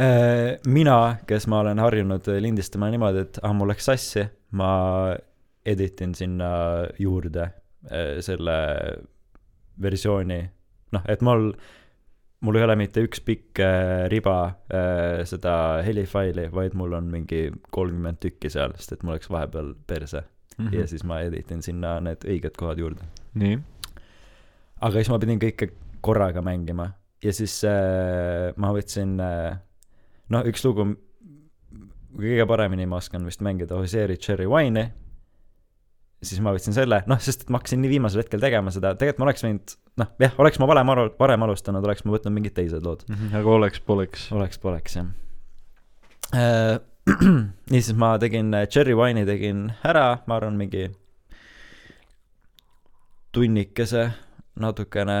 äh,, 0.00 0.58
mina, 0.66 1.16
kes 1.26 1.46
ma 1.46 1.60
olen 1.60 1.78
harjunud 1.78 2.26
lindistama 2.40 2.90
niimoodi, 2.90 3.18
et 3.18 3.38
ah, 3.42 3.52
mul 3.52 3.68
läks 3.68 3.84
sassi, 3.84 4.28
ma 4.50 5.16
editin 5.66 6.14
sinna 6.14 6.50
juurde 6.98 7.42
äh, 7.42 8.20
selle 8.20 8.58
versiooni, 9.82 10.50
noh, 10.92 11.02
et 11.08 11.20
mul, 11.20 11.52
mul 12.40 12.58
ei 12.58 12.64
ole 12.64 12.76
mitte 12.78 13.02
üks 13.06 13.22
pikk 13.26 13.60
äh, 13.64 14.06
riba 14.12 14.38
äh, 14.46 15.24
seda 15.28 15.54
helifaili, 15.86 16.48
vaid 16.54 16.76
mul 16.78 16.94
on 16.98 17.10
mingi 17.10 17.48
kolmkümmend 17.74 18.20
tükki 18.22 18.50
seal, 18.52 18.76
sest 18.78 18.94
et 18.94 19.02
mul 19.02 19.16
läks 19.18 19.30
vahepeal 19.30 19.74
perse 19.86 20.22
mm 20.22 20.66
-hmm. 20.66 20.78
ja 20.78 20.86
siis 20.86 21.04
ma 21.04 21.20
editin 21.20 21.62
sinna 21.62 21.98
need 22.00 22.24
õiged 22.24 22.56
kohad 22.58 22.78
juurde. 22.78 23.04
nii, 23.34 23.58
aga 24.80 24.94
siis 24.94 25.10
ma 25.10 25.18
pidin 25.18 25.42
kõike 25.42 25.70
korraga 26.00 26.42
mängima 26.42 26.92
ja 27.24 27.32
siis 27.32 27.64
äh, 27.64 28.54
ma 28.56 28.72
võtsin 28.74 29.18
äh, 29.20 29.58
noh, 30.28 30.46
üks 30.46 30.64
lugu, 30.64 30.86
kõige 32.16 32.46
paremini 32.46 32.86
ma 32.86 33.02
oskan 33.02 33.26
vist 33.26 33.42
mängida 33.44 33.78
Hoseeri 33.78 34.16
Cherry 34.16 34.46
Wine'i, 34.46 34.88
siis 36.22 36.40
ma 36.42 36.52
võtsin 36.54 36.74
selle, 36.74 37.02
noh, 37.10 37.20
sest 37.22 37.44
et 37.44 37.52
ma 37.52 37.60
hakkasin 37.60 37.82
nii 37.82 37.92
viimasel 37.92 38.24
hetkel 38.24 38.42
tegema 38.42 38.72
seda, 38.74 38.94
tegelikult 38.98 39.22
ma 39.22 39.28
oleks 39.28 39.46
võinud, 39.46 39.74
noh, 40.02 40.12
jah, 40.24 40.36
oleks 40.42 40.60
ma 40.62 40.68
varem 40.70 40.92
aru, 40.94 41.08
varem 41.20 41.46
alustanud, 41.46 41.84
oleks 41.86 42.04
ma 42.06 42.16
võtnud 42.16 42.34
mingid 42.34 42.56
teised 42.58 42.86
lood. 42.86 43.04
aga 43.30 43.56
oleks-poleks. 43.58 44.30
oleks-poleks 44.34 45.00
jah 45.00 45.10
äh. 46.34 46.78
niisiis 47.72 47.96
ma 47.96 48.16
tegin 48.20 48.52
äh, 48.54 48.66
Cherry 48.68 48.94
Wine'i 48.96 49.26
tegin 49.28 49.68
ära, 49.86 50.18
ma 50.26 50.38
arvan, 50.38 50.58
mingi 50.60 50.88
tunnikese 53.32 54.08
natukene 54.58 55.18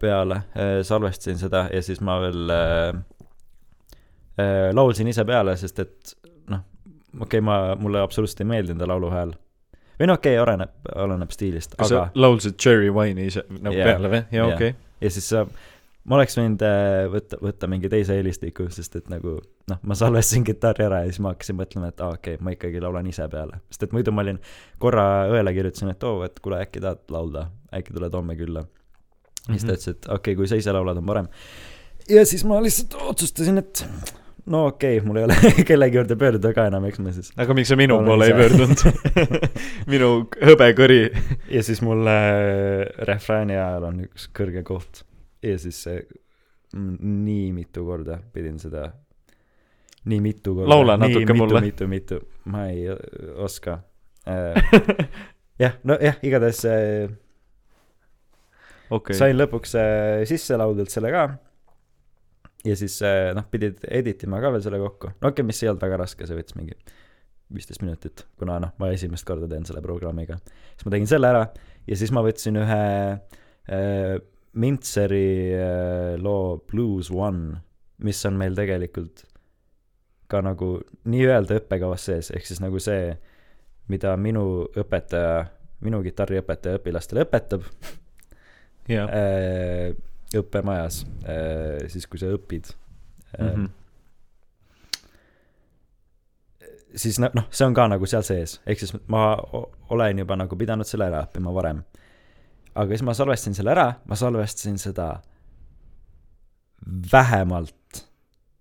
peale, 0.00 0.40
salvestasin 0.86 1.36
seda 1.40 1.66
ja 1.74 1.82
siis 1.84 2.00
ma 2.04 2.16
veel 2.22 2.52
äh, 2.54 3.00
äh, 4.40 4.70
laulsin 4.74 5.10
ise 5.12 5.26
peale, 5.28 5.56
sest 5.60 5.82
et 5.84 6.14
noh, 6.48 6.64
okei 7.18 7.26
okay,, 7.26 7.44
ma, 7.44 7.58
mulle 7.80 8.00
absoluutselt 8.02 8.44
ei 8.46 8.50
meeldinud 8.54 8.88
lauluhääl. 8.88 9.34
Või 9.98 10.06
no 10.10 10.14
okei 10.18 10.36
okay,, 10.36 10.42
oleneb, 10.42 10.70
oleneb 10.94 11.30
stiilist, 11.34 11.74
aga 11.78 11.88
sa 11.88 12.04
laulsid 12.14 12.56
Cherry 12.60 12.90
Wine'i 12.94 13.26
ise 13.32 13.42
nagu 13.58 13.74
Jah, 13.76 13.90
peale 13.92 14.08
või? 14.12 14.22
jaa, 14.32 14.46
okei. 14.54 14.74
ja 15.00 15.10
siis 15.10 15.28
sa, 15.32 15.44
ma 16.08 16.16
oleks 16.16 16.38
võinud 16.38 16.62
äh, 16.64 17.04
võtta, 17.12 17.38
võtta 17.42 17.68
mingi 17.68 17.90
teise 17.92 18.16
helistiku, 18.16 18.68
sest 18.72 18.96
et 18.96 19.08
nagu 19.12 19.38
noh, 19.68 19.78
ma 19.82 19.94
salvestasin 19.98 20.44
kitarri 20.48 20.86
ära 20.86 21.02
ja 21.04 21.10
siis 21.12 21.20
ma 21.24 21.34
hakkasin 21.34 21.58
mõtlema, 21.58 21.90
et 21.92 22.00
aa 22.00 22.14
okei 22.16 22.34
okay,, 22.38 22.44
ma 22.44 22.54
ikkagi 22.56 22.80
laulan 22.80 23.06
ise 23.10 23.26
peale. 23.28 23.60
sest 23.70 23.82
et 23.88 23.92
muidu 23.96 24.12
ma 24.14 24.24
olin 24.24 24.38
korra 24.78 25.06
õele 25.32 25.52
kirjutasin, 25.56 25.90
et 25.92 26.04
oo, 26.08 26.22
et 26.24 26.38
kuule, 26.40 26.62
äkki 26.64 26.80
tahad 26.84 27.02
laulda, 27.12 27.48
äkki 27.74 27.92
tuled 27.96 28.14
homme 28.14 28.36
külla. 28.38 28.64
ja 29.48 29.54
siis 29.58 29.64
ta 29.64 29.72
Mhm. 29.72 29.74
ütles, 29.76 29.88
et 29.88 30.06
okei 30.06 30.14
okay,, 30.16 30.34
kui 30.36 30.48
sa 30.48 30.56
ise 30.60 30.72
laulad, 30.72 30.96
on 30.96 31.06
parem. 31.06 31.28
ja 32.08 32.24
siis 32.26 32.44
ma 32.44 32.62
lihtsalt 32.62 32.94
otsustasin, 33.12 33.58
et 33.58 33.84
no 34.48 34.66
okei 34.66 34.98
okay,, 34.98 35.06
mul 35.06 35.20
ei 35.20 35.26
ole 35.28 35.36
kellegi 35.68 35.98
juurde 35.98 36.16
pöörduda 36.20 36.52
ka 36.56 36.66
enam, 36.70 36.86
eks 36.88 37.02
ma 37.02 37.12
siis. 37.14 37.32
aga 37.36 37.56
miks 37.56 37.72
sa 37.72 37.78
minu 37.78 37.98
poole 38.04 38.28
ei 38.30 38.36
pöördunud? 38.36 38.84
minu 39.92 40.10
hõbekõri. 40.50 41.00
ja 41.52 41.64
siis 41.66 41.82
mul 41.84 42.08
äh, 42.10 42.86
refrääni 43.08 43.58
ajal 43.58 43.88
on 43.90 44.00
üks 44.08 44.28
kõrge 44.36 44.64
koht 44.66 45.04
ja 45.44 45.58
siis 45.60 45.82
see 45.86 46.00
nii 46.74 47.52
mitu 47.56 47.84
korda 47.86 48.18
pidin 48.32 48.58
seda, 48.60 48.90
nii 50.08 50.18
mitu 50.20 50.52
korda. 50.58 50.68
Laula 50.74 50.98
natuke 51.00 51.32
mitu, 51.32 51.38
mulle. 51.40 51.62
mitu, 51.64 51.88
mitu, 51.88 52.20
ma 52.52 52.66
ei 52.68 52.84
oska 53.36 53.80
äh. 54.28 54.76
jah, 55.62 55.78
nojah, 55.88 56.20
igatahes 56.22 56.64
äh, 56.68 57.16
okei, 58.90 59.16
sain 59.16 59.36
lõpuks 59.38 59.76
sisse 60.28 60.60
lauldud 60.60 60.92
selle 60.92 61.12
ka. 61.14 61.28
Ja 62.68 62.76
siis 62.78 63.00
äh, 63.06 63.30
noh, 63.36 63.46
pidid 63.50 63.84
editima 63.88 64.40
ka 64.44 64.52
veel 64.54 64.64
selle 64.64 64.80
kokku, 64.82 65.12
no 65.16 65.30
okei 65.30 65.40
okay,, 65.40 65.48
mis 65.48 65.62
ei 65.64 65.72
olnud 65.72 65.84
väga 65.84 66.00
raske, 66.04 66.28
see 66.28 66.38
võttis 66.38 66.58
mingi 66.58 66.76
viisteist 67.54 67.80
minutit, 67.82 68.26
kuna 68.40 68.58
noh, 68.60 68.74
ma 68.80 68.90
esimest 68.92 69.24
korda 69.28 69.48
teen 69.48 69.64
selle 69.68 69.80
programmiga. 69.84 70.36
siis 70.74 70.84
ma 70.86 70.92
tegin 70.94 71.08
selle 71.10 71.30
ära 71.32 71.46
ja 71.88 71.96
siis 71.96 72.12
ma 72.14 72.24
võtsin 72.26 72.60
ühe 72.60 72.82
äh, 73.16 74.18
Mintseri 74.58 75.54
äh, 75.54 76.14
loo 76.20 76.58
Blues 76.68 77.12
One, 77.14 77.60
mis 78.04 78.20
on 78.26 78.38
meil 78.40 78.56
tegelikult 78.58 79.24
ka 80.28 80.40
nagu 80.44 80.74
nii-öelda 81.08 81.60
õppekavas 81.62 82.04
sees, 82.10 82.32
ehk 82.36 82.44
siis 82.48 82.60
nagu 82.60 82.80
see, 82.82 83.14
mida 83.88 84.12
minu 84.20 84.66
õpetaja, 84.76 85.46
minu 85.86 86.02
kitarriõpetaja 86.04 86.80
õpilastele 86.82 87.24
õpetab 87.24 87.64
jah. 88.92 89.08
äh, 89.08 89.94
õppemajas 90.36 91.02
äh,, 91.24 91.88
siis 91.88 92.06
kui 92.06 92.18
sa 92.20 92.26
õpid 92.34 92.72
äh, 93.38 93.48
Mhm. 93.56 93.66
siis 96.96 97.18
no- 97.20 97.30
noh, 97.34 97.46
see 97.50 97.66
on 97.66 97.74
ka 97.76 97.86
nagu 97.88 98.06
seal 98.08 98.22
sees, 98.26 98.58
ehk 98.66 98.80
siis 98.80 98.94
ma 99.12 99.36
olen 99.92 100.18
juba 100.24 100.36
nagu 100.40 100.56
pidanud 100.56 100.86
selle 100.88 101.06
ära 101.10 101.24
õppima 101.26 101.52
varem. 101.54 101.82
aga 102.74 102.88
siis 102.94 103.02
ma 103.02 103.14
salvestasin 103.14 103.54
selle 103.54 103.70
ära, 103.74 103.86
ma 104.06 104.14
salvestasin 104.16 104.78
seda 104.78 105.20
vähemalt 107.12 108.04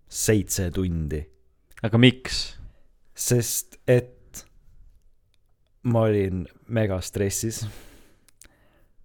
seitse 0.10 0.70
tundi, 0.72 1.22
aga 1.84 1.98
miks? 2.02 2.56
sest 3.18 3.78
et 3.88 4.44
ma 5.84 6.02
olin 6.08 6.46
mega 6.68 7.00
stressis. 7.02 7.64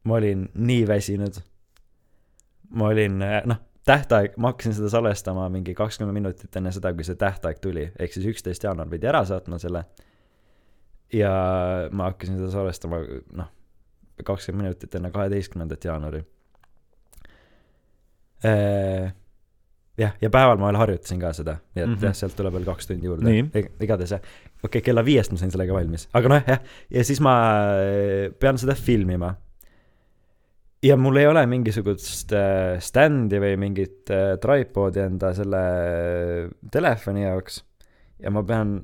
ma 0.05 0.15
olin 0.19 0.49
nii 0.55 0.85
väsinud. 0.89 1.39
Ma 2.73 2.89
olin, 2.93 3.19
noh, 3.21 3.61
tähtaeg, 3.87 4.37
ma 4.37 4.53
hakkasin 4.53 4.75
seda 4.77 4.91
salvestama 4.93 5.49
mingi 5.53 5.75
kakskümmend 5.75 6.15
minutit 6.15 6.57
enne 6.57 6.73
seda, 6.75 6.93
kui 6.95 7.07
see 7.07 7.19
tähtaeg 7.19 7.59
tuli, 7.63 7.89
ehk 7.99 8.15
siis 8.15 8.29
üksteist 8.31 8.65
jaanuar 8.67 8.91
pidi 8.91 9.11
ära 9.11 9.25
saatma 9.29 9.59
selle. 9.63 9.85
ja 11.13 11.33
ma 11.93 12.11
hakkasin 12.11 12.39
seda 12.39 12.53
salvestama, 12.55 13.03
noh, 13.37 13.51
kakskümmend 14.25 14.69
minutit 14.69 14.95
enne 14.95 15.11
kaheteistkümnendat 15.11 15.85
jaanuari. 15.85 16.23
jah, 19.99 20.15
ja 20.21 20.31
päeval 20.31 20.59
ma 20.59 20.71
veel 20.71 20.81
harjutasin 20.81 21.21
ka 21.21 21.33
seda, 21.37 21.59
nii 21.75 21.83
et 21.83 21.89
mm. 21.89 21.95
-hmm. 21.95 22.07
jah, 22.09 22.15
sealt 22.17 22.37
tuleb 22.37 22.55
veel 22.57 22.65
kaks 22.67 22.87
tundi 22.91 23.07
juurde 23.07 23.29
Nii.. 23.29 23.65
igatahes 23.87 24.17
jah, 24.17 24.23
okei 24.63 24.67
okay,, 24.67 24.81
kella 24.89 25.05
viiest 25.05 25.33
ma 25.33 25.39
sain 25.39 25.53
sellega 25.55 25.75
valmis, 25.75 26.09
aga 26.13 26.33
noh, 26.33 26.43
jah, 26.49 26.63
ja 26.91 27.05
siis 27.05 27.21
ma 27.21 27.35
äh, 27.79 28.33
pean 28.39 28.59
seda 28.59 28.75
filmima. 28.75 29.35
Ja 30.83 30.97
mul 30.97 31.17
ei 31.21 31.27
ole 31.31 31.45
mingisugust 31.47 32.33
äh, 32.35 32.79
stand'i 32.83 33.39
või 33.43 33.59
mingit 33.61 34.11
äh, 34.11 34.35
tripod'i 34.43 35.05
enda 35.05 35.33
selle 35.37 35.61
äh, 35.61 36.49
telefoni 36.75 37.25
jaoks 37.25 37.61
ja 38.23 38.33
ma 38.35 38.43
pean 38.47 38.81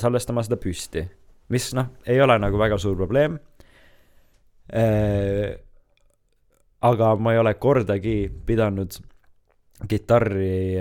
salvestama 0.00 0.44
seda 0.46 0.60
püsti, 0.60 1.02
mis 1.50 1.70
noh, 1.76 1.90
ei 2.06 2.20
ole 2.22 2.36
nagu 2.40 2.60
väga 2.60 2.78
suur 2.78 2.96
probleem. 2.96 3.40
aga 6.80 7.06
ma 7.18 7.32
ei 7.34 7.40
ole 7.40 7.54
kordagi 7.58 8.30
pidanud 8.46 9.00
kitarri 9.90 10.78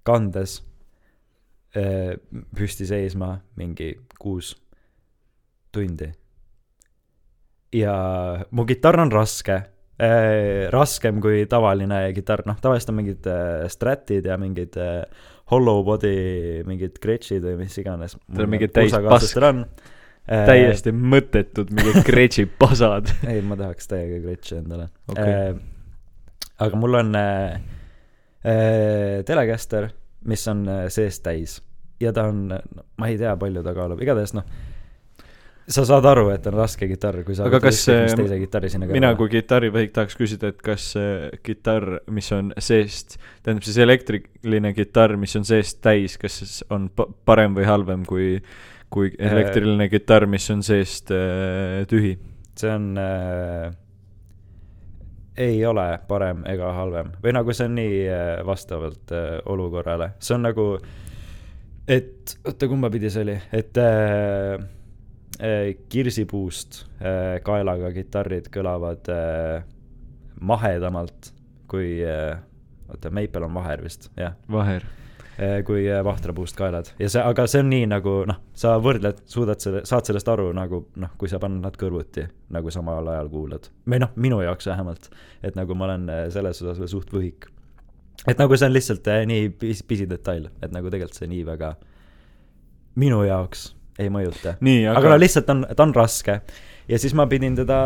kandes 0.00 0.54
püsti 2.56 2.88
seisma 2.88 3.34
mingi 3.60 3.90
kuus 4.16 4.54
tundi. 5.68 6.08
Ja 7.74 7.96
mu 8.50 8.66
kitarr 8.68 9.00
on 9.06 9.12
raske. 9.14 9.62
Äh,, 9.96 10.68
raskem 10.68 11.22
kui 11.24 11.46
tavaline 11.48 12.02
kitarr, 12.12 12.42
noh 12.44 12.58
tavaliselt 12.60 12.92
on 12.92 12.98
mingid 12.98 13.28
äh, 13.32 13.64
Stratid 13.72 14.26
ja 14.28 14.36
mingid 14.36 14.76
äh, 14.76 15.06
hollow 15.50 15.80
body 15.86 16.64
mingid 16.68 16.98
Gretschid 17.02 17.44
või 17.46 17.62
mis 17.62 17.76
iganes. 17.80 18.18
Teil 18.26 18.44
on 18.44 18.52
mingid 18.52 18.74
täis 18.76 18.92
pask. 18.92 19.40
täiesti 20.26 20.92
mõttetud 20.92 21.72
mingid 21.72 22.02
Gretši 22.06 22.44
pasad. 22.60 23.08
Ei, 23.30 23.40
ma 23.46 23.56
tahaks 23.56 23.88
täiega 23.88 24.20
Gretši 24.26 24.60
endale. 24.60 24.90
Okay.. 25.12 25.32
Äh, 25.32 26.36
aga 26.66 26.80
mul 26.80 27.00
on 27.00 27.14
äh, 27.14 27.60
äh, 28.44 29.24
Telecaster, 29.24 29.90
mis 30.24 30.46
on 30.48 30.66
äh, 30.68 30.86
seest 30.92 31.22
täis. 31.26 31.60
Ja 32.00 32.12
ta 32.12 32.26
on, 32.28 32.50
ma 32.98 33.08
ei 33.08 33.16
tea, 33.16 33.32
palju 33.40 33.62
ta 33.64 33.72
kaalub, 33.76 34.00
igatahes 34.04 34.34
noh, 34.36 34.44
sa 35.66 35.82
saad 35.88 36.06
aru, 36.06 36.28
et 36.34 36.46
on 36.46 36.54
raske 36.58 36.86
kitarr, 36.90 37.24
kui 37.26 37.34
sa 37.38 37.48
aga 37.48 37.60
kas 37.64 37.82
teise 37.88 38.38
kitarri 38.38 38.70
sinna 38.70 38.88
mina 38.90 39.12
kui 39.18 39.30
kitarrivõhik 39.32 39.94
tahaks 39.96 40.18
küsida, 40.18 40.52
et 40.54 40.62
kas 40.62 40.92
kitarr, 41.46 42.00
mis 42.14 42.30
on 42.36 42.52
seest, 42.62 43.18
tähendab 43.42 43.66
siis 43.66 43.80
elektriline 43.82 44.72
kitarr, 44.76 45.16
mis 45.20 45.34
on 45.38 45.48
seest 45.48 45.82
täis, 45.84 46.18
kas 46.22 46.62
on 46.70 46.88
parem 47.26 47.58
või 47.58 47.66
halvem 47.66 48.06
kui, 48.06 48.36
kui 48.92 49.10
äh, 49.14 49.32
elektriline 49.32 49.88
kitarr, 49.92 50.28
mis 50.30 50.46
on 50.54 50.62
seest 50.66 51.10
äh, 51.14 51.82
tühi? 51.90 52.16
see 52.56 52.70
on 52.72 52.94
äh, 52.96 53.74
ei 55.36 55.66
ole 55.66 55.98
parem 56.08 56.44
ega 56.48 56.70
halvem. 56.76 57.10
Või 57.22 57.34
nagu 57.36 57.54
see 57.54 57.68
on 57.68 57.76
nii 57.76 57.98
äh, 58.08 58.30
vastavalt 58.46 59.12
äh, 59.12 59.26
olukorrale, 59.52 60.14
see 60.22 60.36
on 60.38 60.46
nagu, 60.48 60.70
et 61.88 62.36
oota, 62.44 62.68
kumba 62.70 62.90
pidi 62.92 63.12
see 63.12 63.26
oli, 63.26 63.36
et 63.56 63.82
äh, 63.82 64.56
kirsipuust 65.92 66.84
äh, 67.00 67.36
kaelaga 67.44 67.90
kitarrid 67.92 68.50
kõlavad 68.54 69.10
äh, 69.12 69.64
mahedamalt 70.40 71.32
kui 71.68 71.98
äh,, 72.06 72.38
oota, 72.88 73.10
Maple 73.10 73.44
on 73.48 73.58
vaher 73.58 73.82
vist, 73.84 74.10
jah. 74.16 74.38
vaher 74.48 74.86
Eh, 75.36 75.58
kui 75.68 75.82
eh, 75.84 75.98
vahtrapuust 76.04 76.56
kaelad 76.56 76.86
ja 76.96 77.10
see, 77.12 77.20
aga 77.20 77.44
see 77.44 77.60
on 77.60 77.66
nii 77.68 77.84
nagu 77.90 78.12
noh, 78.24 78.38
sa 78.56 78.78
võrdled, 78.80 79.18
suudad 79.28 79.60
selle, 79.60 79.82
saad 79.84 80.08
sellest 80.08 80.30
aru 80.32 80.46
nagu 80.56 80.78
noh, 80.96 81.10
kui 81.20 81.28
sa 81.28 81.36
paned 81.42 81.60
nad 81.60 81.74
kõrvuti 81.76 82.24
nagu 82.56 82.72
samal 82.72 83.04
ajal 83.12 83.28
kuulad. 83.28 83.68
või 83.84 84.00
noh, 84.00 84.14
minu 84.16 84.38
jaoks 84.40 84.70
vähemalt, 84.70 85.10
et 85.44 85.58
nagu 85.58 85.76
ma 85.76 85.90
olen 85.90 86.08
eh, 86.08 86.22
selles 86.32 86.62
osas 86.64 86.80
veel 86.80 86.88
suht 86.88 87.12
võhik. 87.12 87.50
et 88.24 88.40
nagu 88.40 88.56
see 88.56 88.70
on 88.70 88.72
lihtsalt 88.72 89.12
nii 89.28 89.50
pis-, 89.60 89.84
pisidetail, 89.84 90.48
et 90.64 90.72
nagu 90.72 90.88
tegelikult 90.88 91.20
see 91.20 91.28
nii 91.34 91.44
väga 91.50 91.74
minu 92.96 93.20
jaoks 93.28 93.74
ei 93.98 94.10
mõjuta. 94.12 94.56
aga, 94.60 94.98
aga 95.00 95.14
no 95.14 95.20
lihtsalt 95.20 95.50
on, 95.54 95.66
ta 95.76 95.86
on 95.86 95.94
raske 95.96 96.40
ja 96.88 96.98
siis 97.02 97.14
ma 97.18 97.26
pidin 97.30 97.56
teda 97.58 97.80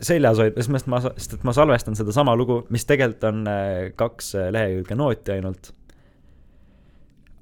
seljas 0.00 0.38
hoidma, 0.42 0.62
sest 0.62 0.92
ma, 0.92 1.00
sest 1.08 1.38
et 1.38 1.48
ma 1.48 1.54
salvestan 1.56 1.98
sedasama 1.98 2.36
lugu, 2.38 2.62
mis 2.70 2.86
tegelikult 2.86 3.24
on 3.30 3.42
kaks 3.96 4.34
lehekülge 4.54 4.98
nooti 4.98 5.36
ainult 5.38 5.72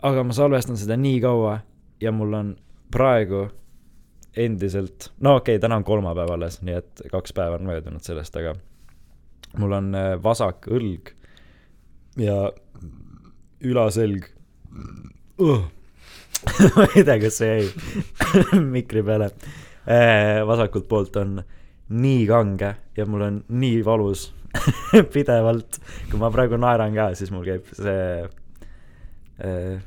aga 0.05 0.25
ma 0.27 0.37
salvestan 0.37 0.79
seda 0.81 0.97
nii 1.01 1.21
kaua 1.25 1.59
ja 2.03 2.13
mul 2.13 2.37
on 2.37 2.55
praegu 2.93 3.47
endiselt, 4.37 5.11
no 5.23 5.37
okei 5.39 5.57
okay,, 5.57 5.63
täna 5.63 5.79
on 5.79 5.87
kolmapäev 5.87 6.33
alles, 6.35 6.59
nii 6.67 6.77
et 6.81 7.05
kaks 7.11 7.33
päeva 7.37 7.59
on 7.61 7.69
möödunud 7.69 8.03
sellest, 8.05 8.37
aga 8.37 8.55
mul 9.63 9.77
on 9.79 9.93
äh, 9.95 10.11
vasak 10.23 10.69
õlg 10.69 11.15
ja 12.21 12.51
ülaselg 13.65 14.29
uh. 15.39 15.65
ma 16.77 16.87
ei 16.95 17.05
tea, 17.05 17.19
kas 17.23 17.41
see 17.41 17.53
jäi 17.53 18.61
mikri 18.77 19.05
peale. 19.07 19.31
Äh, 19.85 20.41
vasakult 20.49 20.89
poolt 20.89 21.17
on 21.21 21.39
nii 21.95 22.25
kange 22.29 22.71
ja 22.97 23.07
mul 23.07 23.27
on 23.27 23.41
nii 23.49 23.83
valus 23.85 24.31
pidevalt. 25.15 25.81
kui 26.11 26.21
ma 26.21 26.31
praegu 26.33 26.59
naeran 26.61 26.95
ka, 26.97 27.11
siis 27.19 27.33
mul 27.35 27.45
käib 27.47 27.69
see 27.77 28.23
äh, 29.45 29.83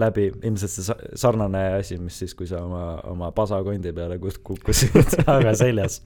läbi 0.00 0.30
ilmselt 0.42 0.72
see 0.72 0.96
sarnane 1.18 1.62
asi, 1.78 1.98
mis 2.00 2.18
siis, 2.22 2.34
kui 2.36 2.48
sa 2.48 2.62
oma, 2.64 3.00
oma 3.10 3.30
pasakondi 3.36 3.92
peale 3.96 4.18
kukkusid 4.20 5.16
aga 5.26 5.54
seljas. 5.58 6.00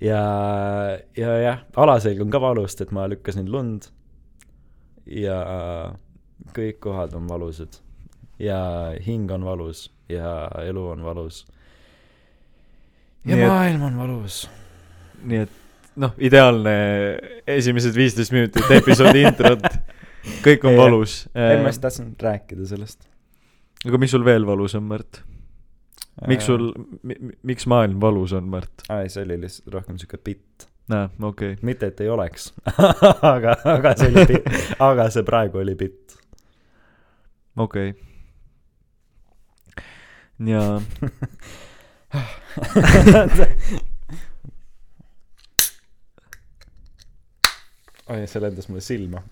ja, 0.00 0.22
ja 1.16 1.38
jah, 1.42 1.64
alaselg 1.76 2.22
on 2.24 2.32
ka 2.32 2.42
valus, 2.42 2.78
et 2.80 2.92
ma 2.94 3.06
lükkasin 3.10 3.50
lund. 3.52 3.90
ja 5.06 5.38
kõik 6.56 6.80
kohad 6.82 7.14
on 7.14 7.28
valusad. 7.30 7.80
Ja 8.38 8.60
hing 9.06 9.30
on 9.32 9.44
valus 9.44 9.90
ja 10.08 10.50
elu 10.62 10.88
on 10.88 11.04
valus. 11.04 11.46
ja 13.24 13.36
nii 13.36 13.46
maailm 13.46 13.82
et, 13.82 13.86
on 13.86 13.98
valus. 13.98 14.40
nii 15.22 15.44
et 15.46 15.62
noh, 15.96 16.14
ideaalne 16.18 16.74
esimesed 17.46 17.96
viisteist 17.96 18.34
minutit 18.34 18.70
episoodi 18.78 19.24
introt 19.26 19.66
kõik 20.44 20.66
on 20.68 20.76
valus. 20.78 21.22
ei, 21.34 21.60
ma 21.62 21.72
just 21.72 21.82
tahtsin 21.84 22.12
rääkida 22.22 22.68
sellest. 22.68 23.08
aga 23.86 24.00
mis 24.02 24.14
sul 24.14 24.24
veel 24.26 24.46
valus 24.46 24.76
on, 24.78 24.86
Märt? 24.92 25.22
miks 26.28 26.48
sul, 26.48 26.70
miks 27.42 27.66
maailm 27.70 28.00
valus 28.00 28.34
on, 28.36 28.48
Märt? 28.52 28.86
aa, 28.88 29.02
ei, 29.04 29.12
see 29.12 29.24
oli 29.26 29.40
lihtsalt 29.46 29.74
rohkem 29.74 30.00
siuke 30.00 30.20
bitt. 30.22 30.68
aa, 30.90 31.08
okei 31.20 31.56
okay.. 31.56 31.62
mitte, 31.66 31.92
et 31.92 32.04
ei 32.04 32.12
oleks 32.12 32.52
aga, 33.34 33.56
aga 33.76 33.96
see 33.98 34.12
oli 34.12 34.26
bitt, 34.34 34.52
aga 34.78 35.08
see 35.14 35.26
praegu 35.26 35.64
oli 35.64 35.78
bitt. 35.78 36.18
okei 37.56 37.90
okay.. 37.90 38.15
Ja 40.38 40.80
oi, 48.08 48.26
see 48.30 48.40
lendas 48.40 48.68
mulle 48.68 48.84
silma 48.84 49.22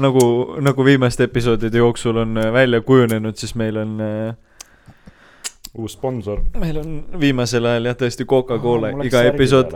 nagu, 0.00 0.56
nagu 0.60 0.84
viimaste 0.84 1.24
episoodide 1.28 1.78
jooksul 1.78 2.16
on 2.16 2.38
äh, 2.38 2.52
välja 2.52 2.80
kujunenud, 2.80 3.36
siis 3.36 3.54
meil 3.54 3.76
on 3.76 4.00
äh, 4.00 4.34
uus 5.74 5.92
sponsor. 5.92 6.40
meil 6.58 6.78
on 6.78 7.04
viimasel 7.20 7.66
ajal 7.66 7.84
jah, 7.90 7.96
tõesti 8.02 8.26
Coca-Cola 8.26 8.88
oh, 8.94 9.04
iga 9.06 9.22
episood 9.28 9.70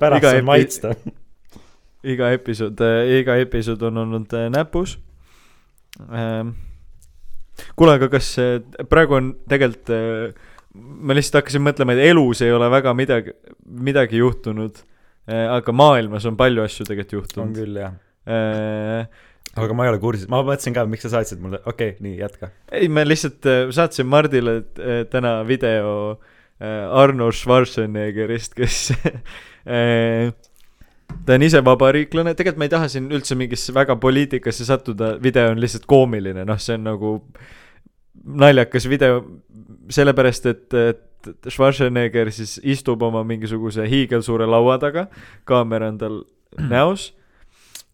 pärast 0.00 0.28
saab 0.28 0.44
maitsta. 0.44 0.94
iga 2.04 2.30
episood 2.32 2.80
äh,, 2.80 3.18
iga 3.20 3.36
episood 3.42 3.82
on 3.82 3.98
olnud 4.06 4.38
äh, 4.38 4.50
näpus 4.50 4.98
ähm,. 6.10 6.48
Kuule, 7.76 7.98
aga 7.98 8.08
kas 8.12 8.32
äh, 8.42 8.56
praegu 8.90 9.18
on 9.18 9.34
tegelikult 9.48 9.92
äh, 9.96 10.48
ma 10.74 11.16
lihtsalt 11.16 11.42
hakkasin 11.42 11.64
mõtlema, 11.66 11.96
et 11.96 12.10
elus 12.12 12.40
ei 12.44 12.52
ole 12.54 12.70
väga 12.72 12.94
midagi, 12.96 13.36
midagi 13.66 14.22
juhtunud 14.22 14.80
Äh, 15.30 15.46
aga 15.46 15.70
maailmas 15.70 16.24
on 16.26 16.34
palju 16.38 16.64
asju 16.64 16.86
tegelikult 16.88 17.12
juhtunud. 17.14 17.44
on 17.44 17.52
küll, 17.54 17.76
jah 17.78 17.92
äh, 18.26 19.04
aga 19.54 19.74
ma 19.78 19.84
ei 19.86 19.92
ole 19.92 20.00
kursis, 20.02 20.26
ma 20.30 20.40
mõtlesin 20.42 20.74
ka, 20.74 20.82
miks 20.90 21.06
sa 21.06 21.12
saatsid 21.12 21.38
mulle, 21.42 21.60
okei 21.62 21.92
okay,, 21.92 22.02
nii, 22.02 22.16
jätka. 22.18 22.48
ei, 22.74 22.88
ma 22.90 23.04
lihtsalt 23.06 23.46
saatsin 23.76 24.08
Mardile 24.10 24.56
täna 25.12 25.36
video 25.46 25.92
Arnold 26.58 27.38
Schwarzeneggerist, 27.38 28.56
kes 28.58 28.80
ta 31.26 31.36
on 31.36 31.46
ise 31.46 31.62
vabariiklane, 31.64 32.34
tegelikult 32.38 32.60
ma 32.60 32.68
ei 32.68 32.72
taha 32.72 32.90
siin 32.92 33.08
üldse 33.14 33.36
mingisse 33.38 33.74
väga 33.74 33.96
poliitikasse 34.00 34.66
sattuda, 34.68 35.14
video 35.22 35.52
on 35.52 35.62
lihtsalt 35.62 35.86
koomiline, 35.90 36.44
noh, 36.48 36.60
see 36.62 36.76
on 36.78 36.86
nagu 36.88 37.14
naljakas 38.42 38.86
video, 38.90 39.22
sellepärast 39.92 40.46
et, 40.50 40.68
et 40.76 41.08
Schwarzenegger 41.48 42.32
siis 42.34 42.56
istub 42.66 43.02
oma 43.06 43.22
mingisuguse 43.26 43.86
hiigelsuure 43.88 44.46
laua 44.50 44.78
taga, 44.82 45.06
kaamera 45.48 45.90
on 45.92 45.98
tal 46.00 46.22
näos 46.58 47.12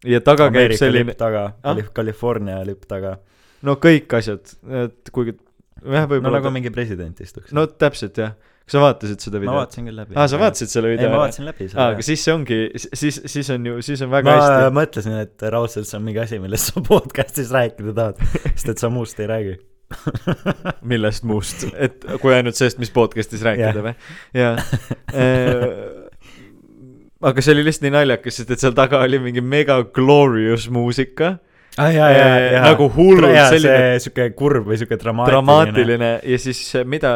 ja 0.05 0.21
taga 0.21 0.49
Ameerika 0.49 0.77
käib 0.77 0.81
selline. 0.81 1.15
taga 1.17 1.51
ah?, 1.63 1.83
California 1.95 2.59
lipp 2.65 2.87
taga. 2.89 3.17
no 3.65 3.77
kõik 3.81 4.17
asjad, 4.17 4.55
et 4.85 5.13
kuigi 5.13 5.35
jah, 5.35 6.07
võib-olla. 6.09 6.29
no 6.29 6.37
nagu 6.39 6.53
mingi 6.55 6.71
president 6.73 7.21
istuks. 7.21 7.53
no 7.55 7.67
täpselt 7.69 8.17
jah 8.17 8.35
kas 8.69 8.77
sa 8.77 8.81
vaatasid 8.83 9.23
seda 9.25 9.39
videot? 9.41 9.55
ma 9.55 9.61
vaatasin 9.63 9.87
küll 9.89 9.97
läbi. 9.97 10.13
aa, 10.13 10.27
sa 10.29 10.39
vaatasid 10.39 10.69
selle 10.69 10.91
video? 10.91 11.07
ei, 11.07 11.13
ma 11.13 11.21
vaatasin 11.23 11.47
läbi 11.49 11.65
selle. 11.65 11.81
aa, 11.81 11.95
aga 11.95 12.05
siis 12.05 12.25
see 12.25 12.35
ongi, 12.35 12.59
siis, 12.77 13.17
siis 13.33 13.49
on 13.55 13.65
ju, 13.65 13.79
siis 13.85 14.03
on 14.05 14.11
väga 14.13 14.29
ma 14.29 14.35
hästi. 14.37 14.59
ma 14.67 14.75
mõtlesin, 14.77 15.15
et 15.23 15.47
raudselt 15.55 15.89
see 15.89 15.97
on 15.97 16.05
mingi 16.05 16.21
asi, 16.21 16.39
millest 16.43 16.69
sa 16.69 16.83
podcast'is 16.85 17.49
rääkida 17.55 17.95
tahad, 17.97 18.21
sest 18.51 18.69
et 18.75 18.83
sa 18.85 18.91
muust 18.93 19.23
ei 19.23 19.31
räägi 19.31 19.57
millest 20.93 21.25
muust, 21.25 21.65
et 21.73 22.05
kui 22.21 22.35
ainult 22.35 22.59
sellest, 22.59 22.77
mis 22.81 22.93
podcast'is 22.93 23.41
rääkida 23.47 23.85
või? 23.87 23.95
jaa. 24.37 24.53
Äh, 25.09 25.65
aga 27.25 27.41
see 27.41 27.57
oli 27.57 27.65
lihtsalt 27.65 27.87
nii 27.87 27.95
naljakas, 27.97 28.37
sest 28.37 28.53
et 28.53 28.61
seal 28.61 28.77
taga 28.77 29.01
oli 29.01 29.17
mingi 29.23 29.41
mega 29.41 29.81
glorious 29.97 30.69
muusika 30.69 31.39
ah,. 31.79 31.89
Ja, 31.89 32.05
ja, 32.13 32.29
ja, 32.53 32.61
nagu 32.69 32.85
hullult 32.93 33.33
selline. 33.49 33.97
sihuke 34.03 34.29
kurb 34.37 34.69
või 34.69 34.77
sihuke 34.77 34.99
dramaatiline. 35.01 35.33
dramaatiline 35.33 36.11
ja 36.21 36.39
siis 36.45 36.61
mida 36.85 37.15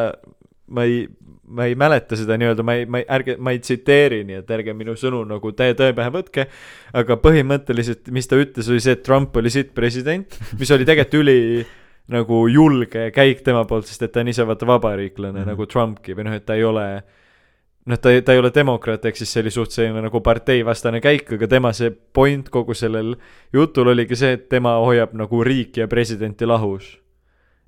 ma 0.74 0.86
ei, 0.88 1.04
ma 1.48 1.68
ei 1.68 1.76
mäleta 1.76 2.18
seda 2.20 2.38
nii-öelda, 2.40 2.64
ma 2.64 2.76
ei, 2.80 2.86
ma 2.86 3.02
ei, 3.02 3.08
ärge, 3.18 3.36
ma 3.44 3.52
ei 3.52 3.60
tsiteeri, 3.60 4.22
nii 4.28 4.40
et 4.42 4.52
ärge 4.56 4.76
minu 4.78 4.96
sõnu 5.00 5.24
nagu 5.28 5.52
täie 5.58 5.76
tõe 5.78 5.92
pähe 5.96 6.14
võtke, 6.14 6.48
aga 6.96 7.18
põhimõtteliselt, 7.20 8.08
mis 8.16 8.30
ta 8.30 8.40
ütles, 8.40 8.70
oli 8.72 8.84
see, 8.84 8.96
et 8.96 9.04
Trump 9.04 9.36
oli 9.40 9.52
sitt 9.54 9.74
president, 9.76 10.40
mis 10.60 10.72
oli 10.72 10.88
tegelikult 10.88 11.20
üli 11.24 11.66
nagu 12.14 12.46
julge 12.52 13.10
käik 13.16 13.44
tema 13.46 13.64
poolt, 13.68 13.88
sest 13.88 14.08
et 14.08 14.14
ta 14.14 14.24
on 14.24 14.32
ise 14.32 14.46
vaata 14.48 14.68
vabariiklane 14.68 15.40
mm. 15.40 15.44
-hmm. 15.44 15.52
nagu 15.54 15.68
Trumpki 15.68 16.16
või 16.16 16.28
noh, 16.28 16.36
et 16.36 16.46
ta 16.46 16.56
ei 16.60 16.64
ole 16.68 16.88
noh, 17.86 18.00
ta 18.00 18.10
ta 18.26 18.34
ei 18.34 18.40
ole 18.40 18.52
demokraat, 18.56 19.06
ehk 19.06 19.20
siis 19.20 19.32
see 19.34 19.44
oli 19.44 19.52
suht 19.52 19.72
selline 19.72 20.02
nagu 20.02 20.22
parteivastane 20.22 21.02
käik, 21.04 21.32
aga 21.38 21.48
tema 21.48 21.74
see 21.74 21.92
point 21.92 22.50
kogu 22.50 22.74
sellel 22.74 23.16
jutul 23.54 23.88
oligi 23.88 24.16
see, 24.16 24.34
et 24.34 24.50
tema 24.50 24.76
hoiab 24.84 25.14
nagu 25.14 25.44
riiki 25.44 25.84
ja 25.84 25.88
presidenti 25.88 26.46
lahus. 26.46 27.00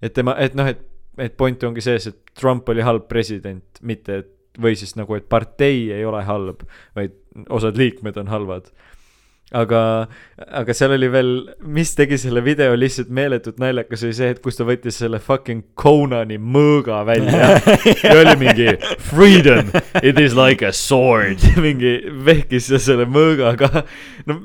et 0.01 0.13
tema, 0.13 0.35
et 0.39 0.55
noh, 0.55 0.67
et, 0.67 0.81
et 1.17 1.35
point 1.37 1.63
ongi 1.67 1.83
sees, 1.83 2.07
et 2.11 2.17
Trump 2.35 2.69
oli 2.69 2.83
halb 2.85 3.07
president, 3.11 3.63
mitte 3.81 4.21
et 4.21 4.31
või 4.61 4.75
siis 4.79 4.95
nagu, 4.95 5.15
et 5.17 5.29
partei 5.29 5.89
ei 5.93 6.03
ole 6.07 6.23
halb, 6.25 6.65
vaid 6.95 7.15
osad 7.51 7.77
liikmed 7.79 8.17
on 8.21 8.31
halvad. 8.31 8.69
aga, 9.55 9.79
aga 10.57 10.73
seal 10.73 10.95
oli 10.95 11.07
veel, 11.11 11.29
mis 11.61 11.91
tegi 11.95 12.17
selle 12.17 12.41
video 12.43 12.73
lihtsalt 12.75 13.11
meeletult 13.13 13.59
naljakas, 13.61 14.03
oli 14.07 14.15
see, 14.17 14.31
et 14.33 14.41
kus 14.43 14.57
ta 14.57 14.65
võttis 14.65 14.97
selle 15.03 15.19
fucking 15.21 15.61
Conani 15.77 16.39
mõõga 16.41 17.03
välja 17.05 17.51
ja 18.07 18.15
oli 18.17 18.35
mingi 18.41 18.73
freedom, 19.11 19.69
it 20.01 20.19
is 20.19 20.33
like 20.35 20.65
a 20.65 20.73
sword, 20.73 21.43
mingi 21.67 21.99
vehkis 22.25 22.71
selle 22.79 23.05
mõõgaga. 23.05 23.85
no 24.25 24.39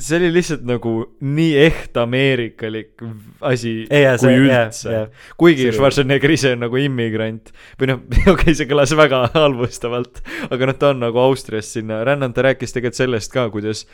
see 0.00 0.16
oli 0.16 0.30
lihtsalt 0.32 0.62
nagu 0.68 0.92
nii 1.20 1.50
echt 1.66 1.98
ameerikalik 2.00 3.02
asi 3.46 3.72
jaa, 3.84 4.16
kui 4.16 4.26
see, 4.26 4.38
üldse 4.44 4.94
jaa. 4.94 5.08
kuigi 5.40 5.66
see 5.66 5.76
Schwarzenegger 5.76 6.34
ise 6.34 6.54
on 6.56 6.64
nagu 6.64 6.80
immigrant 6.80 7.52
või 7.80 7.92
noh, 7.92 8.04
okei 8.20 8.32
okay,, 8.34 8.56
see 8.56 8.68
kõlas 8.70 8.94
väga 8.98 9.26
halvustavalt, 9.36 10.22
aga 10.48 10.70
noh, 10.70 10.78
ta 10.80 10.94
on 10.94 11.04
nagu 11.04 11.20
Austriast 11.22 11.76
sinna 11.76 12.02
rännanud, 12.08 12.36
ta 12.36 12.48
rääkis 12.48 12.76
tegelikult 12.76 13.02
sellest 13.02 13.34
ka, 13.34 13.48
kuidas, 13.52 13.84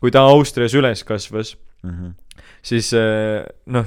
kui 0.00 0.14
ta 0.14 0.24
Austrias 0.30 0.76
üles 0.78 1.04
kasvas, 1.06 1.56
Mhm. 1.80 2.10
siis 2.62 2.92
eh, 2.92 3.40
noh, 3.72 3.86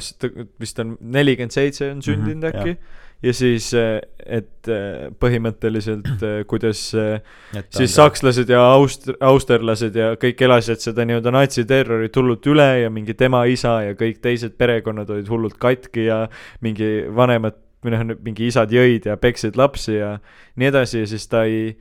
vist 0.59 0.79
on 0.81 0.95
nelikümmend 0.99 1.53
seitse 1.53 1.91
on 1.91 2.01
sündinud 2.01 2.41
mm 2.41 2.49
-hmm, 2.49 2.69
äkki 2.73 2.77
ja 3.23 3.33
siis, 3.35 3.69
et 3.73 4.69
eh, 4.71 5.07
põhimõtteliselt, 5.19 6.23
kuidas 6.49 6.81
eh, 6.99 7.21
siis. 7.69 7.93
sakslased 7.95 8.51
ja 8.51 8.61
aust-, 8.75 9.11
austerlased 9.23 9.95
ja 9.95 10.13
kõik 10.19 10.43
elasid 10.47 10.83
seda 10.83 11.05
nii-öelda 11.07 11.33
natsiterrorit 11.35 12.19
hullult 12.19 12.51
üle 12.51 12.69
ja 12.83 12.91
mingi 12.93 13.15
tema 13.17 13.45
isa 13.49 13.79
ja 13.87 13.97
kõik 13.99 14.19
teised 14.23 14.57
perekonnad 14.59 15.09
olid 15.13 15.31
hullult 15.31 15.59
katki 15.61 16.07
ja 16.09 16.25
mingi 16.65 17.05
vanemad 17.15 17.59
või 17.83 17.95
noh, 17.95 18.15
mingi 18.23 18.47
isad 18.47 18.71
jõid 18.71 19.07
ja 19.09 19.17
peksid 19.19 19.57
lapsi 19.59 19.97
ja 19.97 20.17
nii 20.59 20.71
edasi 20.71 21.03
ja 21.03 21.09
siis 21.09 21.27
ta 21.31 21.43
ei 21.47 21.73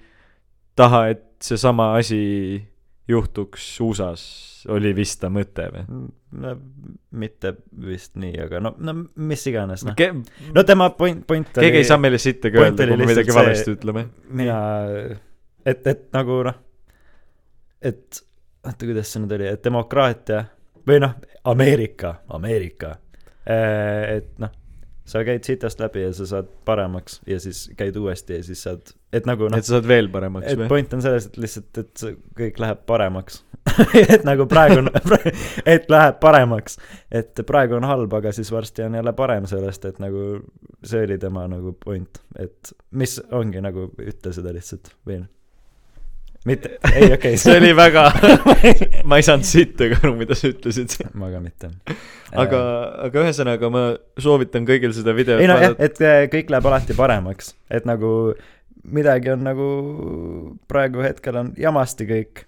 taha, 0.78 1.06
et 1.14 1.24
seesama 1.42 1.92
asi 1.98 2.22
juhtuks 3.12 3.66
USA-s, 3.84 4.24
oli 4.72 4.92
vist 4.96 5.20
ta 5.22 5.30
mõte 5.32 5.68
või? 5.74 5.84
no 6.42 6.54
mitte 7.20 7.54
vist 7.84 8.16
nii, 8.20 8.34
aga 8.46 8.60
no, 8.64 8.74
no 8.80 8.94
mis 9.28 9.44
iganes, 9.50 9.84
noh. 9.86 9.98
No 10.56 10.64
tema 10.68 10.88
point, 10.96 11.24
point 11.28 11.52
keegi 11.58 11.82
ei 11.82 11.88
saa 11.88 12.00
meile 12.00 12.20
sittagi 12.22 12.60
öelda, 12.60 12.86
oli 12.86 12.96
kui 12.96 13.04
me 13.04 13.10
midagi 13.12 13.36
valesti 13.36 13.76
ütleme. 13.76 14.06
mina, 14.40 14.58
et, 15.66 15.86
et 15.86 16.08
nagu 16.16 16.40
noh, 16.48 16.58
et 17.82 18.22
oota, 18.62 18.86
kuidas 18.86 19.12
see 19.12 19.22
nüüd 19.24 19.36
oli, 19.38 19.50
et 19.52 19.64
demokraatia 19.64 20.44
või 20.88 21.02
noh, 21.02 21.14
Ameerika, 21.52 22.16
Ameerika, 22.34 22.96
et 23.46 24.34
noh, 24.42 24.52
sa 25.04 25.22
käid 25.26 25.44
sitast 25.46 25.80
läbi 25.82 26.04
ja 26.04 26.12
sa 26.14 26.26
saad 26.26 26.50
paremaks 26.64 27.20
ja 27.26 27.40
siis 27.42 27.64
käid 27.76 27.96
uuesti 27.96 28.38
ja 28.38 28.44
siis 28.46 28.62
saad, 28.62 28.92
et 29.12 29.26
nagu 29.26 29.48
noh 29.50 29.58
et, 29.58 29.66
sa 29.66 29.76
saad 29.76 29.88
veel 29.88 30.10
paremaks 30.12 30.54
või? 30.54 30.68
point 30.70 30.94
on 30.94 31.02
selles, 31.04 31.26
et 31.30 31.40
lihtsalt, 31.42 31.80
et 31.82 31.90
see 31.98 32.14
kõik 32.38 32.60
läheb 32.62 32.84
paremaks. 32.86 33.42
Et 33.94 34.24
nagu 34.26 34.42
praegu 34.50 34.80
on, 34.80 34.88
et 35.72 35.84
läheb 35.90 36.16
paremaks, 36.20 36.80
et 37.14 37.42
praegu 37.46 37.76
on 37.76 37.84
halb, 37.86 38.14
aga 38.18 38.32
siis 38.34 38.50
varsti 38.52 38.82
on 38.82 38.96
jälle 38.98 39.12
parem 39.14 39.46
sellest, 39.46 39.84
et 39.86 40.00
nagu 40.02 40.24
see 40.82 41.04
oli 41.06 41.14
tema 41.22 41.44
nagu 41.48 41.70
point, 41.84 42.18
et 42.42 42.72
mis 42.98 43.14
ongi 43.30 43.62
nagu, 43.62 43.86
ütle 44.02 44.34
seda 44.34 44.50
lihtsalt 44.56 44.90
noh, 45.06 45.30
mitte, 46.48 46.76
ei 46.92 47.06
okei 47.06 47.16
okay,, 47.16 47.36
see 47.40 47.58
oli 47.60 47.70
väga, 47.76 48.06
ma 49.08 49.18
ei 49.20 49.26
saanud 49.26 49.46
sittagi 49.46 49.98
aru, 50.00 50.14
mida 50.18 50.36
sa 50.38 50.50
ütlesid. 50.50 50.96
ma 51.18 51.30
ka 51.32 51.42
mitte. 51.42 51.70
aga, 52.32 52.62
aga 53.08 53.26
ühesõnaga 53.26 53.70
ma 53.72 53.84
soovitan 54.20 54.66
kõigil 54.68 54.94
seda 54.96 55.14
videot 55.16 55.42
ei 55.42 55.50
no 55.50 55.58
jah, 55.62 55.76
et 55.78 56.02
äh, 56.02 56.24
kõik 56.32 56.50
läheb 56.52 56.70
alati 56.72 56.98
paremaks, 56.98 57.54
et 57.70 57.86
nagu 57.88 58.32
midagi 58.82 59.30
on 59.32 59.44
nagu 59.46 59.68
praegu 60.70 61.04
hetkel 61.04 61.38
on 61.38 61.52
jamasti 61.58 62.08
kõik. 62.08 62.46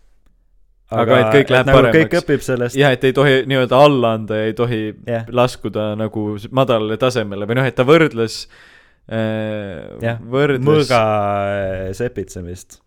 Aga 0.95 1.17
et 1.19 1.31
kõik 1.39 1.51
läheb 1.55 1.69
nagu 1.71 1.79
paremaks. 1.81 1.99
kõik 1.99 2.21
õpib 2.21 2.45
sellest. 2.45 2.79
jah, 2.79 2.93
et 2.95 3.05
ei 3.07 3.15
tohi 3.17 3.41
nii-öelda 3.51 3.81
alla 3.87 4.15
anda 4.19 4.43
ja 4.43 4.51
ei 4.51 4.57
tohi 4.59 4.83
jah, 5.09 5.27
laskuda 5.33 5.93
nagu 5.99 6.35
madalale 6.55 6.99
tasemele 7.01 7.49
või 7.49 7.59
noh, 7.61 7.69
et 7.71 7.79
ta 7.79 7.87
võrdles 7.89 8.45
äh, 9.09 10.19
võrdles 10.21 10.67
mõõga 10.67 11.03
äh, 11.55 11.93
sepitsemist, 11.97 12.83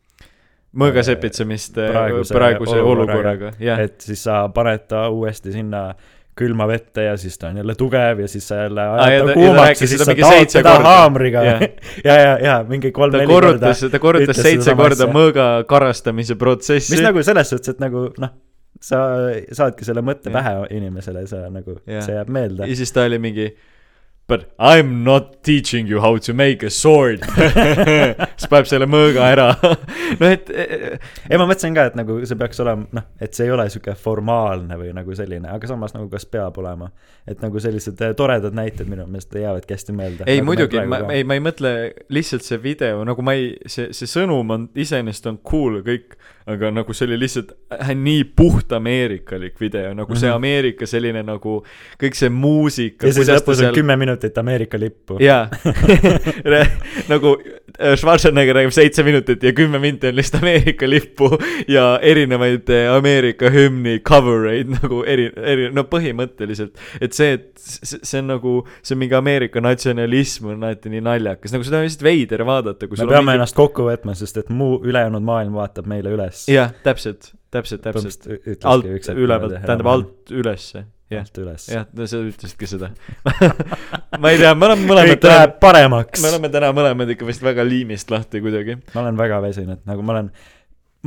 mõõga 0.76 1.04
sepitsemist 1.06 1.78
äh, 1.80 1.92
praeguse 1.94 2.36
praeguse 2.36 2.82
olukorraga. 2.82 3.54
jah. 3.60 3.80
et 3.80 4.02
siis 4.02 4.24
sa 4.28 4.44
paned 4.54 4.88
ta 4.88 5.08
uuesti 5.14 5.52
sinna 5.56 5.90
külma 6.38 6.68
vette 6.70 7.02
ja 7.08 7.16
siis 7.18 7.38
ta 7.42 7.50
on 7.50 7.58
jälle 7.58 7.74
tugev 7.76 8.20
ja 8.22 8.28
siis 8.30 8.48
sa 8.48 8.56
jälle 8.56 8.82
ja 8.82 8.94
ajad 8.94 9.22
ta- 9.22 9.26
ta 9.26 9.32
ja 9.32 9.36
ta 9.36 9.40
kuumaks 9.40 9.82
ja 9.82 9.88
siis 9.88 10.02
sa 10.04 10.16
taod 10.16 10.52
teda 10.54 10.74
korda. 10.76 10.90
haamriga 10.90 11.44
Jah. 11.44 11.62
ja, 12.08 12.18
ja, 12.22 12.34
ja 12.44 12.58
mingi 12.68 12.92
kolm-neli 12.92 13.30
korda 13.32 13.72
ta 13.92 14.00
korrutas 14.00 14.42
seitse 14.42 14.76
korda 14.76 15.08
mõõga 15.14 15.48
karastamise 15.70 16.36
protsessi 16.36 16.94
mis. 16.94 17.02
nagu 17.06 17.24
selles 17.24 17.50
suhtes, 17.50 17.74
et 17.74 17.82
nagu 17.82 18.12
noh, 18.22 18.36
sa 18.82 19.02
saadki 19.52 19.88
selle 19.88 20.04
mõtte 20.06 20.30
Jah. 20.30 20.38
pähe 20.38 20.78
inimesele, 20.78 21.26
sa 21.28 21.48
nagu, 21.50 21.80
see 21.88 22.20
jääb 22.20 22.30
meelde 22.30 22.70
ja. 22.70 22.78
siis 22.78 22.94
ta 22.94 23.08
oli 23.10 23.18
mingi 23.24 23.50
But 24.28 24.52
I 24.60 24.80
m 24.80 25.04
not 25.06 25.42
teaching 25.42 25.88
you 25.88 26.02
how 26.02 26.18
to 26.18 26.34
make 26.34 26.66
a 26.66 26.70
sword 26.70 27.24
siis 28.38 28.50
paneb 28.52 28.68
selle 28.68 28.88
mõõga 28.90 29.30
ära 29.32 29.46
no 30.20 30.28
et 30.28 30.50
eh, 30.52 30.98
ei, 31.30 31.38
ma 31.40 31.46
mõtlesin 31.46 31.78
ka, 31.78 31.86
et 31.88 31.96
nagu 31.96 32.18
see 32.28 32.40
peaks 32.40 32.60
olema, 32.60 32.90
noh, 32.98 33.06
et 33.24 33.38
see 33.38 33.48
ei 33.48 33.54
ole 33.56 33.70
sihuke 33.72 33.96
formaalne 33.96 34.76
või 34.80 34.92
nagu 34.98 35.16
selline, 35.16 35.48
aga 35.54 35.70
samas 35.72 35.96
nagu 35.96 36.10
kas 36.12 36.28
peab 36.28 36.60
olema. 36.60 36.90
et 37.24 37.40
nagu 37.44 37.64
sellised 37.64 38.04
eh, 38.04 38.12
toredad 38.20 38.58
näited 38.58 38.92
minu 38.92 39.08
meelest 39.08 39.32
jäävadki 39.32 39.78
hästi 39.78 39.96
meelde. 39.96 40.28
ei 40.28 40.44
muidugi, 40.44 40.84
ma, 40.84 41.06
ei, 41.16 41.24
ma 41.24 41.40
ei 41.40 41.44
mõtle 41.48 41.74
lihtsalt 42.12 42.44
see 42.44 42.60
video, 42.64 43.06
nagu 43.08 43.24
ma 43.24 43.38
ei, 43.38 43.54
see, 43.64 43.94
see 43.96 44.12
sõnum 44.12 44.52
on 44.58 44.68
iseenesest 44.76 45.32
on 45.32 45.40
cool 45.40 45.80
kõik, 45.88 46.20
aga 46.48 46.70
nagu 46.72 46.94
see 46.96 47.06
oli 47.10 47.18
lihtsalt 47.20 47.50
äh, 47.76 47.90
nii 47.96 48.24
puht 48.40 48.72
ameerikalik 48.72 49.60
video, 49.60 49.94
nagu 49.94 50.16
see 50.16 50.30
Mhm. 50.30 50.36
Ameerika 50.36 50.88
selline 50.88 51.24
nagu 51.28 51.58
kõik 52.00 52.16
see 52.16 52.30
muusika. 52.30 53.08
ja 53.08 53.14
siis 53.14 53.28
lõpus 53.30 53.64
on 53.68 53.74
kümme 53.76 53.98
minutit 54.00 54.38
Ameerika 54.38 54.80
lippu. 54.80 55.18
jaa, 55.20 55.50
nagu 57.14 57.36
Schwarzenegger 57.76 58.56
räägib 58.56 58.72
seitse 58.72 59.04
minutit 59.04 59.44
ja 59.44 59.52
kümme 59.54 59.80
minti 59.80 60.08
on 60.08 60.16
lihtsalt 60.16 60.42
Ameerika 60.44 60.88
lippu 60.90 61.30
ja 61.68 62.00
erinevaid 62.02 62.70
äh, 62.72 62.88
Ameerika 62.96 63.52
hümni 63.52 64.00
cover 64.00 64.48
eid 64.54 64.72
nagu 64.78 65.02
eri, 65.04 65.28
eri, 65.36 65.68
no 65.76 65.84
põhimõtteliselt. 65.92 66.80
et 67.02 67.18
see, 67.18 67.36
et 67.36 67.52
see, 67.60 68.22
on 68.22 68.32
nagu, 68.32 68.56
see 68.82 68.96
on 68.96 69.02
mingi 69.04 69.18
Ameerika 69.20 69.62
natsionalism 69.64 70.54
on 70.54 70.64
alati 70.64 70.92
nii 70.94 71.04
naljakas, 71.06 71.54
nagu 71.54 71.68
seda 71.68 71.82
on 71.82 71.88
lihtsalt 71.90 72.08
veider 72.08 72.46
vaadata, 72.48 72.88
kui 72.88 73.02
me 73.02 73.10
peame 73.10 73.26
mingi... 73.28 73.42
ennast 73.42 73.60
kokku 73.60 73.90
võtma, 73.90 74.16
sest 74.18 74.40
et 74.44 74.52
muu 74.54 74.80
ülejäänud 74.88 75.28
maailm 75.28 75.60
vaatab 75.60 75.90
meile 75.92 76.16
üles. 76.16 76.46
jah, 76.52 76.72
täpselt, 76.88 77.34
täpselt, 77.52 77.84
täpselt. 77.84 78.30
alt, 78.64 78.88
ülevalt, 79.12 79.60
tähendab. 79.60 79.92
alt 79.92 80.32
ülesse, 80.32 80.88
alt 81.16 81.40
üles. 81.40 81.68
jah, 81.72 81.88
sa 81.88 82.20
ütlesidki 82.20 82.68
seda 82.68 82.90
ma 84.22 84.32
ei 84.34 84.40
tea, 84.42 84.54
me 84.56 84.68
oleme 84.68 84.88
mõlemad 84.90 85.14
kõik 85.14 85.28
läheb 85.30 85.58
paremaks 85.64 86.24
me. 86.24 86.32
oleme 86.34 86.52
täna 86.54 86.72
mõlemad 86.76 87.14
ikka 87.14 87.28
vist 87.30 87.44
väga 87.46 87.64
liimist 87.68 88.12
lahti 88.12 88.42
kuidagi. 88.44 88.78
ma 88.94 89.04
olen 89.06 89.20
väga 89.20 89.40
väsinud, 89.46 89.84
nagu 89.88 90.04
ma 90.04 90.18
olen, 90.18 90.32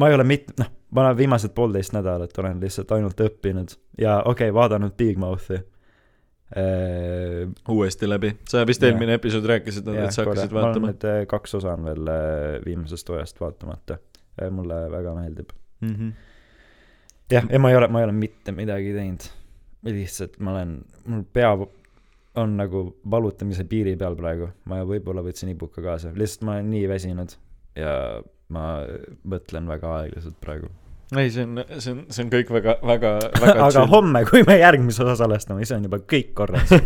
ma 0.01 0.09
ei 0.09 0.17
ole 0.17 0.27
mit-, 0.29 0.55
noh, 0.61 0.71
ma 0.97 1.05
olen 1.05 1.19
viimased 1.19 1.53
poolteist 1.57 1.93
nädalat 1.97 2.39
olen 2.41 2.63
lihtsalt 2.63 2.93
ainult 2.97 3.21
õppinud 3.21 3.77
ja 4.01 4.21
okei 4.25 4.49
okay,, 4.49 4.55
vaadanud 4.57 4.97
Big 4.97 5.21
Mouthi 5.21 5.59
äh,. 5.61 5.65
uuesti 7.69 8.09
läbi, 8.09 8.33
sa 8.49 8.65
vist 8.67 8.83
eelmine 8.87 9.19
episood 9.21 9.45
rääkisid, 9.53 9.91
et 9.93 10.17
sa 10.17 10.25
hakkasid 10.25 10.55
on 10.55 10.63
vaatama. 10.63 10.95
need 10.95 11.05
äh, 11.11 11.21
kaks 11.29 11.59
osa 11.61 11.75
on 11.77 11.85
veel 11.91 12.09
äh, 12.15 12.57
viimasest 12.65 13.13
hooajast 13.13 13.41
vaatamata. 13.41 13.99
mulle 14.51 14.77
väga 14.91 15.15
meeldib. 15.15 15.51
Mm 15.81 15.95
-hmm. 15.95 16.13
jah, 17.31 17.45
ja 17.51 17.59
ma 17.59 17.71
ei 17.71 17.77
ole, 17.77 17.89
ma 17.89 18.01
ei 18.01 18.05
ole 18.05 18.13
mitte 18.13 18.53
midagi 18.53 18.95
teinud. 18.95 19.29
Lihtsalt 19.87 20.37
ma 20.45 20.57
olen, 20.57 20.75
mul 21.09 21.23
pea 21.33 21.53
on 22.41 22.57
nagu 22.59 22.83
valutamise 23.11 23.65
piiri 23.69 23.97
peal 23.99 24.17
praegu, 24.19 24.51
ma 24.71 24.83
võib-olla 24.87 25.23
võtsin 25.25 25.53
ibuka 25.53 25.83
kaasa, 25.85 26.13
lihtsalt 26.17 26.47
ma 26.47 26.59
olen 26.59 26.71
nii 26.75 26.85
väsinud 26.91 27.35
ja 27.79 27.95
ma 28.55 28.67
mõtlen 29.31 29.69
väga 29.71 29.95
aeglaselt 30.01 30.37
praegu. 30.43 30.71
ei, 31.17 31.31
see 31.33 31.47
on, 31.47 31.63
see 31.79 31.95
on, 31.95 32.03
see 32.13 32.25
on 32.25 32.33
kõik 32.33 32.53
väga, 32.55 32.77
väga, 32.87 33.13
väga 33.41 33.65
aga 33.69 33.87
homme, 33.91 34.25
kui 34.29 34.45
me 34.47 34.61
järgmise 34.61 35.05
osa 35.05 35.17
salvestame, 35.25 35.65
siis 35.65 35.77
on 35.79 35.89
juba 35.89 36.03
kõik 36.13 36.35
korras. 36.39 36.75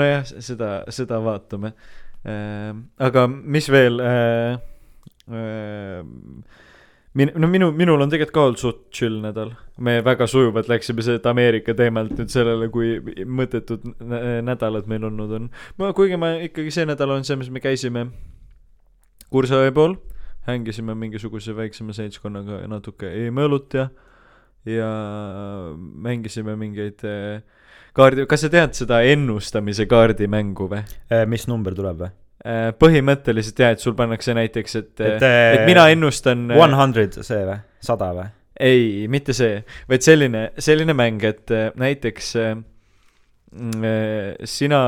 nojah, 0.00 0.24
seda, 0.40 0.72
seda 0.92 1.20
vaatame. 1.24 1.74
äh,. 2.24 2.74
aga 3.08 3.28
mis 3.30 3.70
veel 3.72 4.02
äh,? 4.04 4.58
Äh, 5.30 6.02
min-, 7.14 7.32
no 7.34 7.48
minu, 7.50 7.70
minul 7.76 8.02
on 8.02 8.10
tegelikult 8.12 8.34
ka 8.34 8.44
olnud 8.46 8.60
suht 8.62 8.82
chill 8.94 9.20
nädal. 9.22 9.54
me 9.78 9.98
väga 10.04 10.26
sujuvalt 10.30 10.68
läksime 10.70 11.02
sealt 11.02 11.26
Ameerika 11.26 11.74
teemalt 11.74 12.12
nüüd 12.18 12.32
sellele, 12.32 12.68
kui 12.72 12.98
mõttetud 13.24 13.86
nä- 13.98 14.40
nädalad 14.46 14.90
meil 14.90 15.06
olnud 15.08 15.32
on. 15.38 15.48
ma, 15.78 15.92
kuigi 15.96 16.18
ma 16.20 16.36
ikkagi 16.46 16.74
see 16.74 16.86
nädal 16.88 17.16
on 17.16 17.26
see, 17.26 17.38
mis 17.40 17.50
me 17.50 17.62
käisime 17.62 18.10
Kursaõe 19.30 19.70
pool, 19.70 19.94
hängisime 20.48 20.96
mingisuguse 20.98 21.54
väiksema 21.54 21.94
seltskonnaga 21.94 22.64
natuke 22.66 23.06
eeme 23.06 23.44
õlut 23.46 23.76
ja, 23.78 23.84
ja 24.66 24.88
mängisime 25.76 26.56
mingeid 26.58 27.04
äh, 27.06 27.44
kaardi, 27.94 28.26
kas 28.30 28.42
sa 28.42 28.50
tead 28.50 28.74
seda 28.74 29.02
ennustamise 29.06 29.86
kaardimängu 29.90 30.66
või? 30.72 30.82
Äh, 31.12 31.22
mis 31.30 31.46
number 31.50 31.78
tuleb 31.78 32.02
või? 32.02 32.10
Äh, 32.40 32.70
põhimõtteliselt 32.72 33.58
jah, 33.60 33.74
et 33.76 33.82
sul 33.84 33.92
pannakse 33.98 34.32
näiteks, 34.36 34.76
et, 34.80 34.92
Et, 35.00 35.16
et, 35.16 35.30
et 35.60 35.66
mina 35.68 35.90
ennustan. 35.92 36.46
One 36.56 36.78
hundred 36.78 37.20
see 37.20 37.42
või? 37.44 37.58
sada 37.84 38.12
või? 38.16 38.30
ei, 38.60 39.06
mitte 39.08 39.34
see, 39.36 39.60
vaid 39.88 40.04
selline, 40.04 40.48
selline 40.60 40.94
mäng, 40.96 41.22
et 41.26 41.50
äh, 41.54 41.70
näiteks 41.80 42.34
äh, 42.40 42.50
mm, 43.52 43.86
äh, 43.86 44.48
sina, 44.48 44.80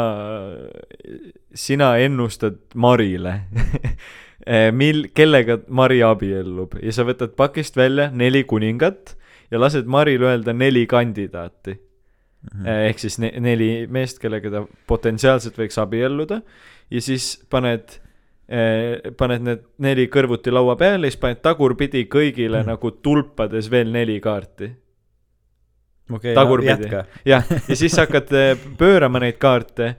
sina 1.54 1.94
ennustad 2.02 2.60
Marile, 2.74 3.38
mil-, 4.80 5.08
kellega 5.14 5.60
Mari 5.68 6.02
abiellub 6.02 6.76
ja 6.82 6.92
sa 6.94 7.06
võtad 7.06 7.36
pakist 7.38 7.78
välja 7.78 8.08
neli 8.10 8.42
kuningat 8.48 9.16
ja 9.52 9.60
lased 9.60 9.86
Maril 9.86 10.24
öelda 10.26 10.54
neli 10.56 10.86
kandidaati. 10.90 11.78
Mhm. 12.42 12.64
ehk 12.88 12.98
siis 12.98 13.20
ne-, 13.22 13.36
neli 13.38 13.86
meest, 13.86 14.16
kellega 14.18 14.50
ta 14.50 14.64
potentsiaalselt 14.90 15.60
võiks 15.60 15.76
abielluda 15.78 16.40
ja 16.92 17.00
siis 17.00 17.34
paned 17.50 17.96
eh, 18.48 19.12
paned 19.18 19.46
need 19.46 19.66
neli 19.84 20.06
kõrvuti 20.12 20.52
laua 20.52 20.76
peale 20.80 21.08
ja 21.08 21.12
siis 21.12 21.22
paned 21.22 21.42
tagurpidi 21.44 22.06
kõigile 22.12 22.62
mm. 22.62 22.72
nagu 22.72 22.94
tulpades 23.02 23.70
veel 23.72 23.92
neli 23.94 24.18
kaarti. 24.20 24.70
okei, 26.12 26.34
Tagurpidi. 26.36 26.90
jah, 27.24 27.54
ja 27.68 27.78
siis 27.78 27.96
hakkad 27.98 28.34
eh, 28.36 28.66
pöörama 28.78 29.22
neid 29.24 29.40
kaarte 29.42 29.94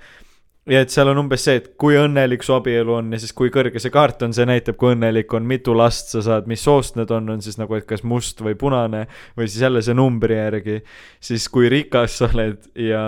ja 0.70 0.80
et 0.84 0.94
seal 0.94 1.10
on 1.12 1.20
umbes 1.26 1.44
see, 1.44 1.58
et 1.60 1.66
kui 1.80 1.98
õnnelik 2.00 2.44
su 2.46 2.54
abielu 2.56 2.94
on 2.96 3.10
ja 3.12 3.20
siis 3.20 3.34
kui 3.36 3.52
kõrge 3.54 3.82
see 3.84 3.92
kaart 3.94 4.24
on, 4.24 4.36
see 4.36 4.46
näitab, 4.48 4.78
kui 4.80 4.94
õnnelik 4.94 5.34
on, 5.36 5.44
mitu 5.48 5.76
last 5.76 6.14
sa 6.14 6.22
saad, 6.24 6.48
mis 6.48 6.64
soost 6.64 6.96
need 7.00 7.12
on, 7.12 7.28
on 7.36 7.44
siis 7.44 7.60
nagu, 7.60 7.76
et 7.76 7.88
kas 7.90 8.06
must 8.08 8.40
või 8.46 8.56
punane 8.60 9.06
või 9.38 9.50
siis 9.50 9.66
jälle 9.66 9.84
see 9.84 9.98
numbri 9.98 10.38
järgi. 10.40 10.80
siis 11.20 11.50
kui 11.52 11.68
rikas 11.72 12.18
sa 12.22 12.30
oled 12.32 12.72
ja 12.80 13.04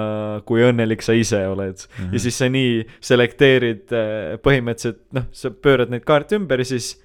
kui 0.46 0.65
õnnelik 0.68 1.06
sa 1.06 1.15
ise 1.15 1.46
oled 1.48 1.80
mm. 1.80 1.88
Mhm. 1.96 2.04
-hmm. 2.04 2.13
ja 2.13 2.20
siis 2.20 2.38
sa 2.38 2.50
nii 2.50 2.86
selekteerid 3.00 3.96
äh, 3.96 4.36
põhimõtteliselt, 4.44 5.02
noh, 5.15 5.32
sa 5.32 5.52
pöörad 5.52 5.89
neid 5.89 6.04
kaarte 6.04 6.36
ümber 6.36 6.60
ja 6.60 6.65
siis 6.65 7.02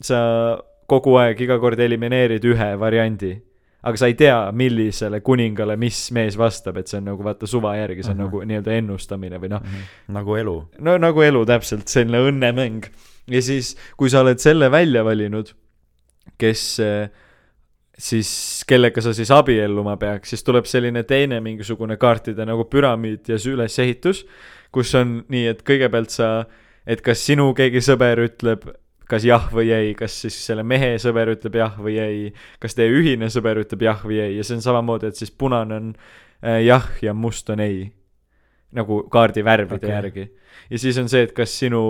sa 0.00 0.60
kogu 0.86 1.14
aeg 1.20 1.40
iga 1.40 1.58
kord 1.58 1.78
elimineerid 1.78 2.44
ühe 2.44 2.72
variandi. 2.80 3.36
Aga 3.82 4.00
sa 4.00 4.10
ei 4.10 4.16
tea, 4.18 4.36
millisele 4.56 5.22
kuningale 5.24 5.76
mis 5.80 6.02
mees 6.16 6.36
vastab, 6.38 6.80
et 6.80 6.90
see 6.90 7.00
on 7.00 7.08
nagu 7.12 7.24
vaata 7.24 7.48
suva 7.48 7.74
järgi, 7.78 8.04
see 8.04 8.12
on 8.12 8.20
Ahah. 8.20 8.28
nagu 8.28 8.42
nii-öelda 8.50 8.76
ennustamine 8.76 9.40
või 9.40 9.52
noh, 9.54 9.64
nagu 10.12 10.36
elu. 10.36 10.56
no 10.86 10.98
nagu 11.00 11.24
elu 11.24 11.44
täpselt, 11.48 11.88
selline 11.88 12.20
õnnemäng. 12.28 12.90
ja 13.30 13.42
siis, 13.44 13.74
kui 13.96 14.12
sa 14.12 14.24
oled 14.24 14.42
selle 14.42 14.70
välja 14.72 15.04
valinud, 15.06 15.52
kes 16.40 16.64
eh, 16.84 17.10
siis, 18.00 18.30
kellega 18.68 19.02
sa 19.04 19.14
siis 19.16 19.30
abielluma 19.34 19.96
peaks, 20.00 20.34
siis 20.34 20.44
tuleb 20.44 20.68
selline 20.68 21.04
teine 21.08 21.40
mingisugune 21.44 21.96
kaartide 22.00 22.46
nagu 22.48 22.66
püramiid 22.70 23.28
ja 23.28 23.40
ülesehitus, 23.52 24.24
kus 24.72 24.92
on 24.98 25.22
nii, 25.32 25.46
et 25.54 25.64
kõigepealt 25.66 26.12
sa, 26.14 26.30
et 26.86 27.00
kas 27.04 27.24
sinu 27.26 27.50
keegi 27.56 27.82
sõber 27.84 28.26
ütleb 28.28 28.68
kas 29.10 29.26
jah 29.26 29.48
või 29.52 29.72
ei, 29.74 29.94
kas 29.98 30.16
siis 30.24 30.36
selle 30.46 30.64
mehe 30.66 30.94
sõber 31.02 31.32
ütleb 31.34 31.58
jah 31.60 31.76
või 31.80 31.98
ei, 32.02 32.20
kas 32.62 32.76
teie 32.78 32.92
ühine 32.94 33.30
sõber 33.32 33.62
ütleb 33.64 33.84
jah 33.88 34.04
või 34.06 34.20
ei 34.22 34.38
ja 34.38 34.46
see 34.46 34.58
on 34.58 34.64
samamoodi, 34.64 35.10
et 35.10 35.20
siis 35.20 35.32
punane 35.34 35.80
on 35.80 35.90
äh, 35.94 36.62
jah 36.66 36.86
ja 37.02 37.14
must 37.14 37.50
on 37.50 37.60
ei. 37.64 37.90
nagu 38.72 39.02
kaardi 39.10 39.44
värvide 39.44 39.82
okay. 39.82 39.90
järgi. 39.90 40.30
ja 40.70 40.78
siis 40.78 40.98
on 41.02 41.10
see, 41.10 41.26
et 41.26 41.36
kas 41.36 41.58
sinu 41.58 41.82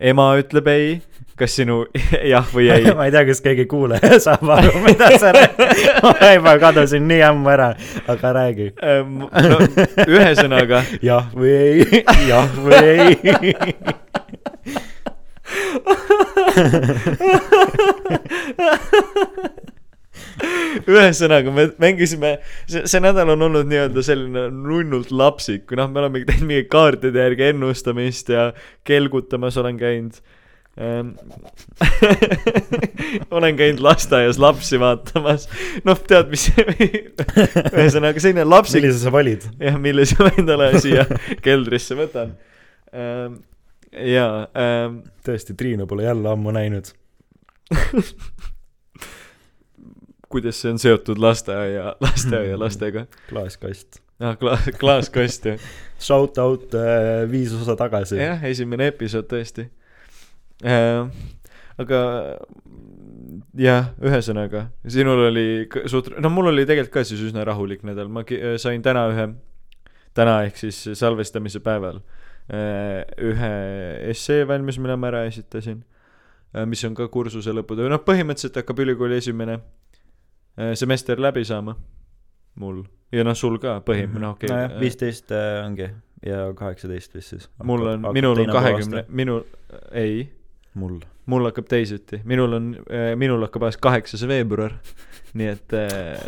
ema 0.00 0.30
ütleb 0.40 0.68
ei, 0.72 0.92
kas 1.38 1.54
sinu 1.58 1.82
jah 2.32 2.46
või 2.54 2.70
ei. 2.72 2.88
ma 2.98 3.06
ei 3.08 3.14
tea, 3.14 3.24
kas 3.28 3.42
keegi 3.44 3.66
kuulaja 3.70 4.18
saab 4.26 4.48
aru, 4.56 4.72
mida 4.86 5.10
sa 5.20 5.32
räägid. 5.36 5.88
ma 6.06 6.32
juba 6.34 6.56
kadusin 6.62 7.08
nii 7.10 7.22
ammu 7.28 7.52
ära, 7.52 7.70
aga 8.10 8.32
räägi. 8.36 8.70
Ähm, 8.84 9.24
no, 9.28 9.58
ühesõnaga, 10.06 10.84
jah 11.04 11.28
või 11.36 11.52
ei, 11.56 12.04
jah 12.28 12.48
või 12.64 12.78
ei. 12.88 13.18
ühesõnaga 20.90 21.52
me 21.54 21.68
mängisime, 21.80 22.34
see, 22.68 22.82
see 22.88 23.00
nädal 23.02 23.32
on 23.34 23.46
olnud 23.48 23.68
nii-öelda 23.70 24.04
selline 24.04 24.48
nunnult 24.54 25.10
lapsik, 25.14 25.66
kui 25.68 25.78
noh, 25.78 25.88
me 25.92 26.02
oleme 26.02 26.24
teinud 26.28 26.48
mingeid 26.48 26.68
kaartide 26.72 27.24
järgi 27.26 27.50
ennustamist 27.50 28.30
ja 28.32 28.50
kelgutamas 28.88 29.58
olen 29.60 29.76
käinud 29.80 30.20
ähm. 30.80 31.12
olen 33.36 33.58
käinud 33.58 33.82
lasteaias 33.84 34.40
lapsi 34.42 34.80
vaatamas, 34.80 35.48
noh, 35.86 36.00
tead, 36.08 36.30
mis, 36.32 36.48
ühesõnaga 36.56 38.22
selline 38.22 38.48
lapsik, 38.48 38.86
millise 38.86 39.04
sa 39.04 39.14
valid? 39.14 39.46
jah, 39.60 39.78
millise 39.80 40.18
ma 40.22 40.32
endale 40.36 40.72
siia 40.82 41.06
keldrisse 41.46 41.98
võtan 41.98 42.34
ähm,. 42.94 43.40
Jaa 43.92 44.46
ähm,, 44.54 45.00
tõesti, 45.26 45.54
Triinu 45.58 45.86
pole 45.86 46.04
jälle 46.06 46.28
ammu 46.30 46.50
näinud. 46.54 46.92
kuidas 50.30 50.60
see 50.62 50.70
on 50.70 50.78
seotud 50.78 51.18
lasteaia, 51.18 51.96
lasteaia 52.00 52.58
lastega? 52.58 53.06
klaaskast. 53.28 54.00
ah, 54.20 54.36
klaas, 54.38 54.70
klaaskast 54.78 55.44
jah. 55.52 55.58
Shout 56.06 56.38
out 56.38 56.74
äh, 56.74 57.30
viis 57.30 57.52
osa 57.54 57.76
tagasi. 57.76 58.16
jah, 58.20 58.44
esimene 58.44 58.90
episood 58.92 59.28
tõesti 59.30 59.66
äh,. 60.64 61.06
aga 61.78 62.00
jah, 63.58 63.90
ühesõnaga, 64.02 64.68
sinul 64.88 65.26
oli 65.30 65.46
suht, 65.90 66.12
no 66.18 66.30
mul 66.30 66.52
oli 66.52 66.66
tegelikult 66.66 67.00
ka 67.00 67.06
siis 67.06 67.22
üsna 67.30 67.44
rahulik 67.46 67.82
nädal, 67.86 68.10
ma 68.12 68.24
sain 68.62 68.82
täna 68.82 69.06
ühe, 69.10 69.28
täna 70.14 70.42
ehk 70.46 70.58
siis 70.62 70.82
salvestamise 70.98 71.62
päeval 71.64 71.98
äh, 71.98 72.19
ühe 72.50 73.50
essee 74.10 74.46
valmis, 74.48 74.78
mille 74.82 74.96
ma 74.98 75.10
ära 75.10 75.24
esitasin 75.28 75.84
äh,, 76.54 76.66
mis 76.66 76.82
on 76.88 76.96
ka 76.98 77.06
kursuse 77.12 77.54
lõputöö, 77.54 77.90
noh, 77.92 78.02
põhimõtteliselt 78.06 78.58
hakkab 78.58 78.82
ülikooli 78.82 79.20
esimene 79.20 79.60
äh, 79.60 80.72
semester 80.78 81.20
läbi 81.22 81.44
saama 81.46 81.76
mul. 82.60 82.82
Ja 83.14 83.24
noh, 83.26 83.36
sul 83.38 83.58
ka 83.62 83.78
põhim-, 83.86 84.18
noh 84.18 84.34
okei 84.36 84.50
nojah, 84.50 84.74
äh, 84.74 84.80
viisteist 84.82 85.32
äh, 85.34 85.60
ongi. 85.64 85.90
Ja 86.26 86.50
kaheksateist 86.52 87.14
vist 87.16 87.32
siis. 87.32 87.46
mul 87.64 87.86
on, 87.94 88.10
minul 88.12 88.42
on 88.42 88.50
kahekümne, 88.52 89.06
minul, 89.08 89.46
ei, 89.96 90.26
mul. 90.76 90.98
mul 91.32 91.48
hakkab 91.48 91.70
teisiti, 91.70 92.18
minul 92.28 92.58
on, 92.58 92.66
minul 93.16 93.46
hakkab 93.46 93.64
alles 93.64 93.78
kaheksas 93.80 94.26
veebruar, 94.28 94.74
nii 95.38 95.50
et 95.52 95.76
äh, 95.78 96.24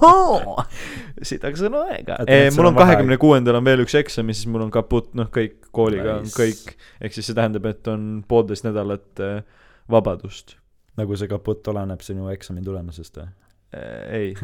sitaks 1.30 1.64
on 1.68 1.80
aega 1.82 2.20
mul 2.56 2.70
on 2.70 2.78
kahekümne 2.78 3.18
kuuendal 3.20 3.60
on 3.60 3.66
veel 3.66 3.84
üks 3.84 3.96
eksam 4.00 4.30
ja 4.30 4.38
siis 4.38 4.48
mul 4.52 4.64
on 4.68 4.72
kaputt, 4.74 5.12
noh, 5.18 5.28
kõik 5.34 5.58
kooliga 5.74 6.18
on 6.20 6.28
Nice. 6.28 6.36
kõik, 6.36 6.78
ehk 7.00 7.16
siis 7.16 7.30
see 7.30 7.36
tähendab, 7.36 7.68
et 7.70 7.92
on 7.92 8.24
poolteist 8.28 8.66
nädalat 8.68 9.24
äh, 9.24 9.42
vabadust 9.90 10.56
nagu 11.00 11.16
see 11.16 11.30
kaputt 11.30 11.68
oleneb 11.72 12.02
sinu 12.04 12.28
eksami 12.32 12.64
tulemusest 12.64 13.20
või? 13.20 13.28
äh,. 13.76 14.16
ei, 14.16 14.34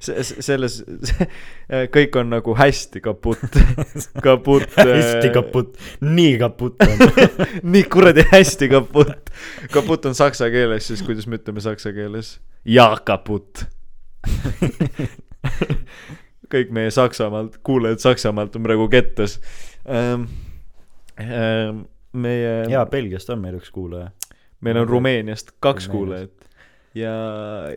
selles, 0.48 0.78
kõik 1.96 2.18
on 2.20 2.32
nagu 2.34 2.56
hästi 2.58 3.02
kaputt, 3.04 3.58
kaputt. 4.22 4.76
hästi 4.76 5.32
kaputt, 5.34 5.76
nii 6.04 6.36
kaputt 6.42 6.84
on. 6.86 7.04
nii 7.64 7.84
kuradi 7.92 8.26
hästi 8.32 8.68
kaputt. 8.72 9.32
kaputt 9.72 10.10
on 10.10 10.18
saksa 10.18 10.50
keeles, 10.52 10.90
siis 10.90 11.04
kuidas 11.06 11.28
me 11.28 11.40
ütleme 11.40 11.64
saksa 11.64 11.94
keeles? 11.96 12.36
Ja 12.64 12.96
kaputt. 13.04 13.66
kõik 16.52 16.70
meie 16.70 16.90
Saksamaalt, 16.92 17.58
kuulajad 17.64 17.98
Saksamaalt 17.98 18.56
on 18.56 18.62
praegu 18.62 18.88
kettas 18.92 19.40
ähm,. 19.88 20.28
Ähm, 21.20 21.82
meie, 22.12 22.64
jaa, 22.72 22.86
Belgiast 22.88 23.28
on 23.30 23.42
meil 23.42 23.58
üks 23.58 23.70
kuulaja. 23.70 24.10
meil 24.60 24.78
on 24.80 24.88
Rumeeniast 24.88 25.52
kaks 25.60 25.88
kuulajat 25.92 26.48
ja, 26.94 27.12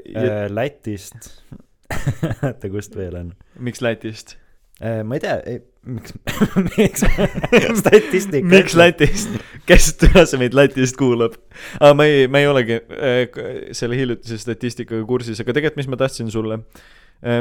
ja 0.06 0.22
Äh, 0.22 0.52
Lätist. 0.52 1.44
oota, 2.44 2.70
kust 2.70 2.96
veel 2.96 3.16
on? 3.20 3.34
miks 3.60 3.82
Lätist? 3.82 4.38
Ma 4.82 5.16
ei 5.16 5.24
tea, 5.24 5.62
miks, 5.86 6.14
miks, 6.78 7.04
statistika. 7.82 8.48
miks? 8.50 8.76
Lätist, 8.78 9.38
kes 9.70 9.92
tõenäoliselt 10.02 10.42
meid 10.42 10.58
Lätist 10.58 10.98
kuulab? 11.00 11.38
aga 11.80 11.94
ma 11.98 12.08
ei, 12.10 12.28
ma 12.32 12.42
ei 12.42 12.50
olegi 12.50 12.80
äh, 12.82 13.40
selle 13.78 14.00
hiljutise 14.00 14.40
statistikaga 14.42 15.06
kursis, 15.08 15.42
aga 15.42 15.56
tegelikult, 15.56 15.82
mis 15.84 15.92
ma 15.92 16.00
tahtsin 16.02 16.32
sulle, 16.34 16.60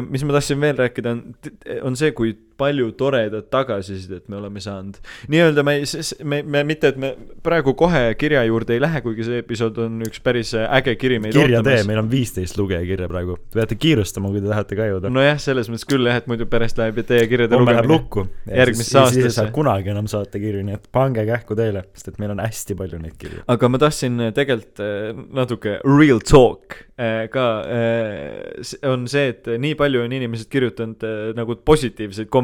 mis 0.08 0.22
ma 0.24 0.36
tahtsin 0.36 0.60
veel 0.62 0.78
rääkida, 0.78 1.16
on, 1.16 1.22
on 1.90 1.96
see, 1.98 2.12
kui 2.16 2.36
palju 2.60 2.92
toredat 2.98 3.50
tagasisidet 3.50 4.28
me 4.28 4.36
oleme 4.40 4.60
saanud. 4.60 4.98
nii-öelda 5.28 5.64
me 5.66 5.78
me, 6.24 6.42
me 6.42 6.64
mitte, 6.64 6.92
et 6.92 7.00
me 7.00 7.12
praegu 7.44 7.74
kohe 7.78 8.02
kirja 8.18 8.44
juurde 8.48 8.76
ei 8.76 8.82
lähe, 8.82 9.00
kuigi 9.04 9.26
see 9.26 9.40
episood 9.42 9.78
on 9.84 10.02
üks 10.06 10.22
päris 10.24 10.54
äge 10.64 10.96
kiri 11.00 11.18
meid 11.22 11.36
kirja 11.36 11.62
tee, 11.66 11.82
meil 11.88 12.00
on 12.02 12.10
viisteist 12.10 12.58
lugejakirja 12.58 13.08
praegu. 13.10 13.36
Te 13.50 13.60
peate 13.60 13.78
kiirustama, 13.80 14.30
kui 14.32 14.42
te 14.42 14.50
tahate 14.50 14.78
ka 14.78 14.88
jõuda. 14.90 15.12
nojah, 15.12 15.40
selles 15.42 15.70
mõttes 15.72 15.86
küll 15.88 16.08
jah, 16.08 16.20
et 16.22 16.30
muidu 16.30 16.48
pärast 16.50 16.80
läheb 16.80 17.00
teie 17.06 17.26
kirjade 17.30 17.58
lugemine 17.58 17.82
läheb 17.82 17.90
lukku. 17.90 18.26
järgmisse 18.48 18.98
aastasse. 19.00 19.20
siis 19.20 19.30
ei 19.32 19.36
saa 19.38 19.52
kunagi 19.54 19.92
enam 19.94 20.08
saata 20.10 20.40
kirju, 20.42 20.64
nii 20.66 20.78
et 20.78 20.88
pange 20.94 21.26
kähku 21.28 21.58
teile, 21.58 21.84
sest 21.94 22.12
et 22.12 22.20
meil 22.22 22.34
on 22.34 22.42
hästi 22.44 22.78
palju 22.78 23.02
neid 23.02 23.18
kirju. 23.20 23.44
aga 23.54 23.70
ma 23.70 23.82
tahtsin 23.82 24.28
tegelikult 24.36 24.84
eh, 24.84 25.22
natuke 25.40 25.78
real 25.84 26.22
talk 26.24 26.78
eh, 26.98 27.26
ka, 27.32 27.46
eh, 27.68 28.88
on 28.88 29.08
see, 29.10 29.32
et 29.34 29.48
nii 29.60 29.76
palju 29.78 30.04
on 30.04 30.16
inimesed 30.20 30.50
kirjutanud 30.52 31.04
nagu 31.36 31.58
positiivseid 31.64 32.30
kommentaare 32.32 32.43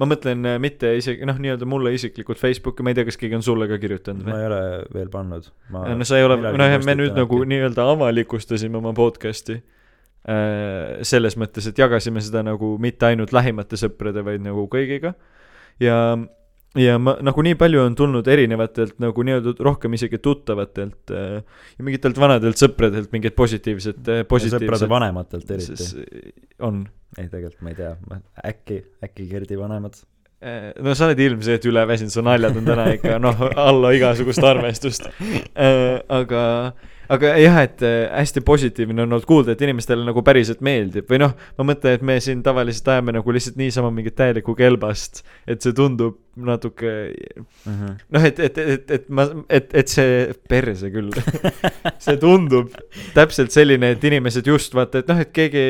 ma 0.00 0.08
mõtlen 0.08 0.46
äh, 0.48 0.58
mitte 0.62 0.94
isegi 0.96 1.26
noh, 1.28 1.38
nii-öelda 1.42 1.68
mulle 1.68 1.92
isiklikult 1.96 2.40
Facebooki, 2.40 2.84
ma 2.84 2.92
ei 2.92 2.98
tea, 2.98 3.06
kas 3.08 3.18
keegi 3.20 3.38
on 3.38 3.44
sulle 3.44 3.68
ka 3.70 3.78
kirjutanud 3.82 4.24
või? 4.24 4.32
ma 4.32 4.40
ei 4.40 4.48
ole 4.48 4.62
veel 4.94 5.12
pannud. 5.12 5.50
no 5.72 6.08
sa 6.08 6.20
ei 6.20 6.26
ole, 6.26 6.38
noh, 6.40 6.76
me 6.86 6.96
nüüd 6.98 7.16
nagu 7.18 7.42
nii-öelda 7.52 7.86
avalikustasime 7.94 8.80
oma 8.80 8.94
podcast'i 8.96 9.58
äh, 9.58 11.02
selles 11.08 11.36
mõttes, 11.40 11.68
et 11.68 11.82
jagasime 11.82 12.24
seda 12.24 12.44
nagu 12.46 12.76
mitte 12.82 13.10
ainult 13.10 13.34
lähimate 13.36 13.80
sõprade, 13.80 14.24
vaid 14.24 14.44
nagu 14.44 14.68
kõigiga. 14.72 15.14
ja 15.82 15.98
ja 16.78 16.96
ma 17.00 17.14
nagu 17.24 17.44
nii 17.44 17.56
palju 17.60 17.82
on 17.84 17.96
tulnud 17.98 18.28
erinevatelt 18.32 18.96
nagu 19.02 19.24
nii-öelda 19.26 19.54
rohkem 19.64 19.96
isegi 19.98 20.20
tuttavatelt 20.22 21.12
äh, 21.12 21.42
ja 21.76 21.84
mingitelt 21.84 22.20
vanadelt 22.20 22.60
sõpradelt 22.60 23.12
mingeid 23.12 23.36
positiivset, 23.36 24.00
äh, 24.08 24.22
positiivset. 24.28 24.64
sõprade 24.64 24.88
vanematelt 24.92 25.52
eriti. 25.52 26.32
on. 26.64 26.86
ei, 27.18 27.28
tegelikult 27.28 27.60
ma 27.66 27.74
ei 27.74 27.78
tea, 27.82 27.92
äkki, 28.52 28.80
äkki 29.04 29.28
Gerdi 29.28 29.58
vanemad 29.60 29.98
äh, 30.40 30.70
no 30.80 30.96
sa 30.96 31.10
oled 31.10 31.20
ilmselt 31.26 31.68
üleväsinud, 31.68 32.14
su 32.14 32.24
naljad 32.24 32.56
on 32.62 32.72
täna 32.72 32.88
ikka 32.96 33.18
noh, 33.20 33.44
alla 33.52 33.92
igasugust 33.96 34.44
arvestust 34.52 35.10
äh,. 35.12 36.00
aga 36.08 36.42
aga 37.12 37.34
jah, 37.40 37.60
et 37.66 37.84
äh, 37.84 38.06
hästi 38.12 38.42
positiivne 38.46 39.02
on 39.02 39.10
olnud 39.10 39.26
kuulda, 39.28 39.54
et 39.54 39.62
inimestele 39.64 40.04
nagu 40.06 40.22
päriselt 40.24 40.62
meeldib 40.64 41.10
või 41.10 41.20
noh, 41.22 41.34
ma 41.58 41.66
mõtlen, 41.72 41.98
et 41.98 42.04
me 42.06 42.16
siin 42.22 42.42
tavaliselt 42.44 42.88
ajame 42.94 43.16
nagu 43.18 43.34
lihtsalt 43.34 43.58
niisama 43.60 43.92
mingit 43.94 44.16
täielikku 44.18 44.54
kelbast, 44.58 45.22
et 45.46 45.64
see 45.64 45.76
tundub 45.76 46.18
natuke 46.36 47.12
mm 47.66 47.72
-hmm. 47.72 47.96
noh, 48.16 48.24
et, 48.24 48.40
et, 48.40 48.58
et, 48.58 48.90
et 48.90 49.08
ma, 49.08 49.26
et, 49.50 49.74
et 49.74 49.88
see, 49.88 50.32
perse 50.48 50.88
küll 50.94 51.12
see 52.04 52.16
tundub 52.16 52.72
täpselt 53.14 53.52
selline, 53.52 53.92
et 53.92 54.04
inimesed 54.04 54.46
just 54.46 54.74
vaata, 54.74 55.02
et 55.02 55.12
noh, 55.12 55.20
et 55.20 55.32
keegi, 55.32 55.64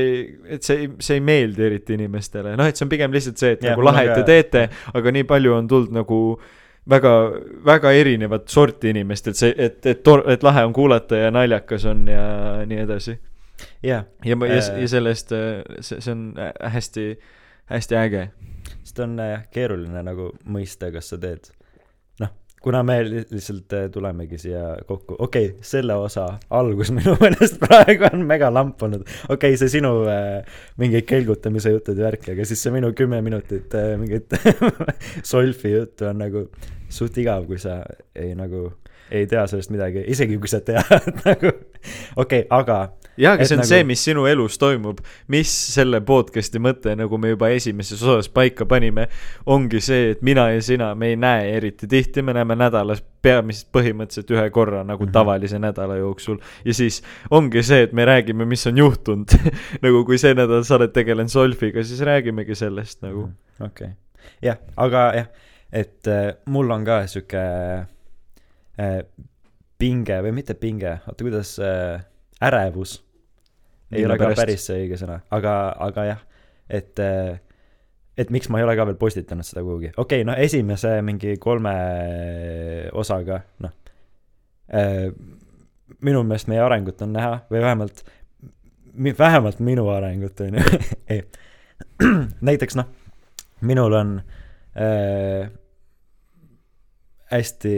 et 0.46 0.62
see, 0.62 0.90
see 1.02 1.18
ei 1.18 1.24
meeldi 1.24 1.66
eriti 1.66 1.98
inimestele, 1.98 2.54
noh, 2.56 2.70
et 2.70 2.78
see 2.78 2.86
on 2.86 2.92
pigem 2.92 3.12
lihtsalt 3.12 3.42
see, 3.42 3.56
et 3.56 3.64
ja, 3.64 3.72
nagu 3.72 3.88
lahe, 3.90 4.06
et 4.06 4.14
te 4.20 4.28
teete, 4.30 4.68
aga 4.94 5.16
nii 5.18 5.26
palju 5.26 5.58
on 5.58 5.68
tulnud 5.68 6.02
nagu 6.02 6.22
väga, 6.90 7.12
väga 7.64 7.92
erinevat 7.92 8.48
sorti 8.48 8.90
inimestelt, 8.90 9.36
see, 9.36 9.54
et, 9.56 9.86
et 9.86 10.08
et 10.26 10.42
lahe 10.42 10.64
on 10.64 10.72
kuulata 10.72 11.16
ja 11.16 11.30
naljakas 11.30 11.84
on 11.84 12.06
ja 12.08 12.24
nii 12.66 12.78
edasi. 12.78 13.18
ja, 13.82 14.04
ja, 14.24 14.36
ja, 14.46 14.60
ja 14.80 14.88
sellest, 14.88 15.32
see, 15.80 16.00
see 16.00 16.12
on 16.12 16.34
hästi, 16.60 17.18
hästi 17.70 17.96
äge. 17.96 18.28
sest 18.82 18.98
on 18.98 19.18
keeruline 19.50 20.02
nagu 20.02 20.32
mõista, 20.44 20.92
kas 20.92 21.08
sa 21.12 21.18
teed 21.18 21.50
kuna 22.62 22.82
me 22.86 22.98
lihtsalt 23.04 23.72
äh, 23.76 23.88
tulemegi 23.90 24.38
siia 24.38 24.76
kokku, 24.86 25.16
okei 25.18 25.46
okay,, 25.50 25.64
selle 25.66 25.94
osa 25.98 26.26
algus 26.50 26.92
minu 26.96 27.16
meelest 27.20 27.58
praegu 27.62 28.06
on 28.12 28.26
mega 28.26 28.52
lamp 28.54 28.82
olnud. 28.82 29.06
okei 29.28 29.34
okay,, 29.34 29.58
see 29.60 29.72
sinu 29.78 29.94
äh, 30.10 30.60
mingi 30.80 31.02
kelgutamise 31.06 31.74
jutud 31.74 31.98
ja 31.98 32.08
värk, 32.10 32.28
aga 32.34 32.46
siis 32.48 32.62
see 32.62 32.74
minu 32.74 32.92
kümme 32.98 33.22
minutit 33.24 33.74
äh, 33.78 33.94
mingit 34.00 34.32
solfi 35.32 35.74
juttu 35.76 36.08
on 36.10 36.22
nagu 36.22 36.46
suht 36.92 37.18
igav, 37.18 37.46
kui 37.48 37.58
sa 37.60 37.80
ei 38.14 38.36
nagu 38.38 38.70
ei 39.12 39.26
tea 39.28 39.44
sellest 39.50 39.72
midagi, 39.72 40.04
isegi 40.08 40.38
kui 40.40 40.48
sa 40.48 40.62
tead 40.64 41.08
nagu. 41.26 41.52
Okei 42.16 42.44
okay,, 42.44 42.46
aga 42.50 42.78
jaa, 43.16 43.34
aga 43.36 43.46
see 43.46 43.56
on 43.56 43.62
nagu... 43.62 43.68
see, 43.68 43.84
mis 43.88 44.04
sinu 44.04 44.26
elus 44.30 44.58
toimub, 44.60 45.00
mis 45.32 45.52
selle 45.74 46.02
podcast'i 46.06 46.62
mõte, 46.62 46.94
nagu 46.98 47.18
me 47.20 47.32
juba 47.32 47.50
esimeses 47.54 48.02
osas 48.02 48.30
paika 48.32 48.66
panime, 48.68 49.08
ongi 49.46 49.80
see, 49.84 50.12
et 50.14 50.22
mina 50.26 50.48
ja 50.52 50.60
sina, 50.64 50.92
me 50.98 51.12
ei 51.12 51.18
näe 51.20 51.50
eriti 51.56 51.88
tihti, 51.90 52.24
me 52.24 52.36
näeme 52.36 52.56
nädalas 52.58 53.02
peamiselt 53.22 53.70
põhimõtteliselt 53.74 54.32
ühe 54.34 54.46
korra 54.50 54.82
nagu 54.82 55.04
mm 55.04 55.08
-hmm. 55.08 55.12
tavalise 55.14 55.58
nädala 55.58 55.96
jooksul. 55.96 56.38
ja 56.64 56.74
siis 56.74 57.02
ongi 57.30 57.62
see, 57.62 57.82
et 57.82 57.92
me 57.92 58.04
räägime, 58.04 58.44
mis 58.44 58.66
on 58.66 58.78
juhtunud 58.78 59.36
nagu 59.84 60.04
kui 60.04 60.18
see 60.18 60.34
nädal 60.34 60.64
sa 60.64 60.76
oled 60.76 60.92
tegelenud 60.92 61.30
Solfiga, 61.30 61.84
siis 61.84 62.00
räägimegi 62.00 62.54
sellest 62.54 63.02
nagu. 63.02 63.26
Mhm. 63.26 63.66
okei 63.66 63.88
jah, 64.42 64.58
aga 64.76 65.02
jah, 65.16 65.28
et 65.72 66.08
äh, 66.10 66.32
mul 66.46 66.70
on 66.70 66.84
ka 66.86 67.02
sihuke 67.10 67.42
äh, 68.78 68.98
pinge 69.78 70.18
või 70.22 70.34
mitte 70.36 70.54
pinge, 70.58 70.98
oota, 71.06 71.24
kuidas 71.24 71.56
äh, 71.62 72.02
ärevus 72.42 72.98
ei 73.92 74.06
ole 74.06 74.16
ka 74.18 74.30
pärast. 74.30 74.40
päris 74.40 74.66
see 74.68 74.84
õige 74.84 74.98
sõna, 75.00 75.18
aga, 75.34 75.54
aga 75.88 76.06
jah, 76.08 76.22
et, 76.70 77.02
et 78.16 78.32
miks 78.32 78.48
ma 78.48 78.60
ei 78.60 78.66
ole 78.66 78.76
ka 78.78 78.86
veel 78.88 78.98
postitanud 79.00 79.46
seda 79.46 79.64
kuhugi. 79.66 79.92
okei 79.96 80.22
okay,, 80.22 80.26
no 80.28 80.36
esimese 80.40 80.94
mingi 81.04 81.36
kolme 81.42 81.74
osaga, 83.02 83.42
noh, 83.64 83.76
minu 86.02 86.24
meelest 86.24 86.48
meie 86.48 86.62
arengut 86.64 87.02
on 87.04 87.12
näha 87.12 87.42
või 87.52 87.60
vähemalt, 87.60 88.04
vähemalt 89.18 89.60
minu 89.60 89.88
arengut, 89.92 90.40
on 90.40 90.58
ju. 90.58 91.22
näiteks 92.48 92.76
noh, 92.78 92.88
minul 93.60 93.92
on 93.92 94.14
äh, 94.76 95.50
hästi 97.30 97.74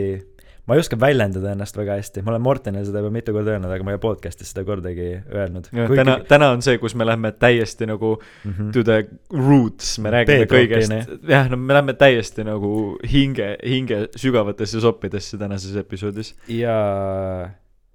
ma 0.65 0.77
ei 0.77 0.81
oska 0.81 0.97
väljendada 1.01 1.53
ennast 1.53 1.77
väga 1.77 1.99
hästi, 1.99 2.23
ma 2.25 2.33
olen 2.33 2.45
Mortenile 2.45 2.85
seda 2.89 3.03
juba 3.03 3.13
mitu 3.13 3.35
korda 3.37 3.55
öelnud, 3.55 3.73
aga 3.75 3.87
ma 3.87 3.93
ei 3.93 3.99
ole 3.99 4.03
podcast'is 4.05 4.53
seda 4.55 4.65
kordagi 4.67 5.09
öelnud. 5.21 5.69
Kuigi... 5.71 5.99
täna, 6.01 6.17
täna 6.29 6.51
on 6.55 6.65
see, 6.65 6.79
kus 6.81 6.97
me 6.97 7.07
lähme 7.07 7.35
täiesti 7.37 7.89
nagu 7.91 8.15
mm 8.17 8.53
-hmm. 8.53 8.71
to 8.73 8.85
the 8.85 9.05
roots, 9.33 9.99
me 9.99 10.13
räägime 10.15 10.49
kõigest, 10.51 11.19
jah, 11.29 11.51
no 11.53 11.61
me 11.61 11.77
lähme 11.77 11.97
täiesti 12.01 12.47
nagu 12.49 12.73
hinge, 13.13 13.57
hinge 13.61 14.07
sügavatesse 14.17 14.81
soppidesse 14.81 15.39
tänases 15.39 15.77
episoodis. 15.77 16.35
ja 16.49 16.79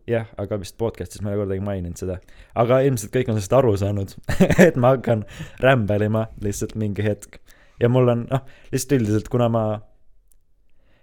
jah, 0.07 0.29
aga 0.37 0.59
vist 0.61 0.77
podcast'is 0.77 1.23
ma 1.23 1.31
ei 1.31 1.37
ole 1.37 1.45
kordagi 1.45 1.65
maininud 1.65 1.97
seda. 1.97 2.19
aga 2.55 2.81
ilmselt 2.85 3.13
kõik 3.15 3.29
on 3.29 3.39
sellest 3.39 3.53
aru 3.53 3.75
saanud 3.77 4.15
et 4.67 4.75
ma 4.75 4.95
hakkan 4.95 5.25
rämbelima 5.59 6.27
lihtsalt 6.41 6.75
mingi 6.75 7.05
hetk. 7.05 7.41
ja 7.79 7.89
mul 7.89 8.13
on, 8.13 8.27
noh, 8.29 8.45
lihtsalt 8.71 8.99
üldiselt, 9.01 9.29
kuna 9.29 9.49
ma 9.49 9.65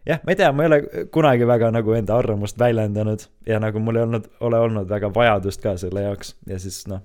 jah, 0.07 0.21
ma 0.23 0.33
ei 0.33 0.37
tea, 0.37 0.53
ma 0.53 0.65
ei 0.65 0.71
ole 0.71 1.07
kunagi 1.13 1.47
väga 1.49 1.71
nagu 1.75 1.95
enda 1.97 2.17
arvamust 2.19 2.59
väljendanud 2.59 3.27
ja 3.47 3.59
nagu 3.63 3.81
mul 3.83 3.99
ei 3.99 4.07
olnud, 4.07 4.29
ole 4.41 4.61
olnud 4.63 4.89
väga 4.91 5.11
vajadust 5.15 5.63
ka 5.63 5.77
selle 5.81 6.07
jaoks 6.07 6.35
ja 6.47 6.59
siis 6.63 6.85
noh, 6.91 7.03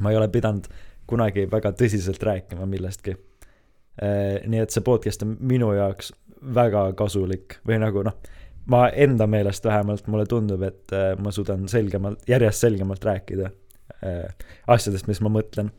ma 0.00 0.12
ei 0.12 0.18
ole 0.20 0.28
pidanud 0.32 0.68
kunagi 1.10 1.46
väga 1.50 1.72
tõsiselt 1.74 2.22
rääkima 2.22 2.66
millestki. 2.70 3.16
Eh, 4.00 4.36
nii 4.46 4.60
et 4.62 4.70
see 4.72 4.84
podcast 4.86 5.24
on 5.26 5.34
minu 5.40 5.72
jaoks 5.74 6.12
väga 6.54 6.84
kasulik 6.96 7.58
või 7.68 7.80
nagu 7.82 8.04
noh, 8.06 8.14
ma 8.70 8.86
enda 8.88 9.26
meelest 9.28 9.64
vähemalt 9.66 10.06
mulle 10.08 10.28
tundub, 10.30 10.62
et 10.64 10.94
eh, 10.94 11.12
ma 11.18 11.32
suudan 11.34 11.66
selgemalt, 11.68 12.22
järjest 12.30 12.66
selgemalt 12.66 13.04
rääkida 13.04 13.50
eh, 14.06 14.46
asjadest, 14.68 15.08
mis 15.10 15.20
ma 15.24 15.32
mõtlen. 15.32 15.72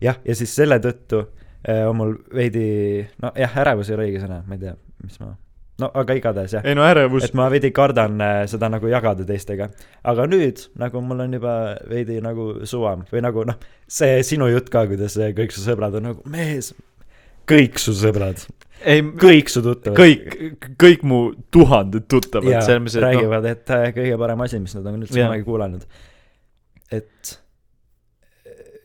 jah, 0.00 0.16
ja 0.24 0.34
siis 0.36 0.54
selle 0.56 0.78
tõttu 0.80 1.18
Äh, 1.20 1.43
on 1.64 1.96
mul 1.96 2.18
veidi, 2.34 2.66
nojah, 3.22 3.56
ärevus 3.64 3.90
ei 3.90 3.96
ole 3.96 4.10
õige 4.10 4.20
sõna, 4.24 4.42
ma 4.46 4.58
ei 4.58 4.66
tea, 4.66 4.76
mis 5.04 5.20
ma 5.22 5.34
no 5.82 5.90
aga 5.98 6.16
igatahes 6.18 6.54
jah. 6.56 6.66
ei 6.66 6.76
no 6.78 6.84
ärevus. 6.86 7.26
et 7.26 7.36
ma 7.38 7.48
veidi 7.52 7.70
kardan 7.74 8.20
äh, 8.22 8.40
seda 8.50 8.70
nagu 8.72 8.88
jagada 8.90 9.26
teistega. 9.26 9.68
aga 10.06 10.26
nüüd 10.30 10.66
nagu 10.80 11.02
mul 11.02 11.24
on 11.26 11.38
juba 11.38 11.54
veidi 11.90 12.20
nagu 12.24 12.50
suvam 12.68 13.04
või 13.10 13.24
nagu 13.24 13.46
noh, 13.48 13.58
see 13.90 14.20
sinu 14.26 14.48
jutt 14.52 14.70
ka, 14.72 14.84
kuidas 14.90 15.18
kõik 15.18 15.54
su 15.54 15.64
sõbrad 15.64 15.98
on 15.98 16.10
nagu 16.10 16.30
mees, 16.30 16.72
kõik 17.50 17.80
su 17.82 17.94
sõbrad. 17.98 18.44
ei, 18.80 19.02
kõik 19.02 19.50
su 19.50 19.64
tuttavad. 19.64 19.98
kõik, 19.98 20.74
kõik 20.80 21.06
mu 21.06 21.20
tuhanded 21.54 22.06
tuttavad. 22.10 22.70
räägivad 22.70 23.48
no., 23.48 23.54
et 23.56 23.74
äh, 23.74 23.88
kõige 23.96 24.20
parem 24.20 24.46
asi, 24.46 24.62
mis 24.62 24.76
nad 24.78 24.92
on 24.92 25.02
üldse 25.02 25.18
kunagi 25.18 25.48
kuulanud. 25.48 25.88
et 26.94 27.38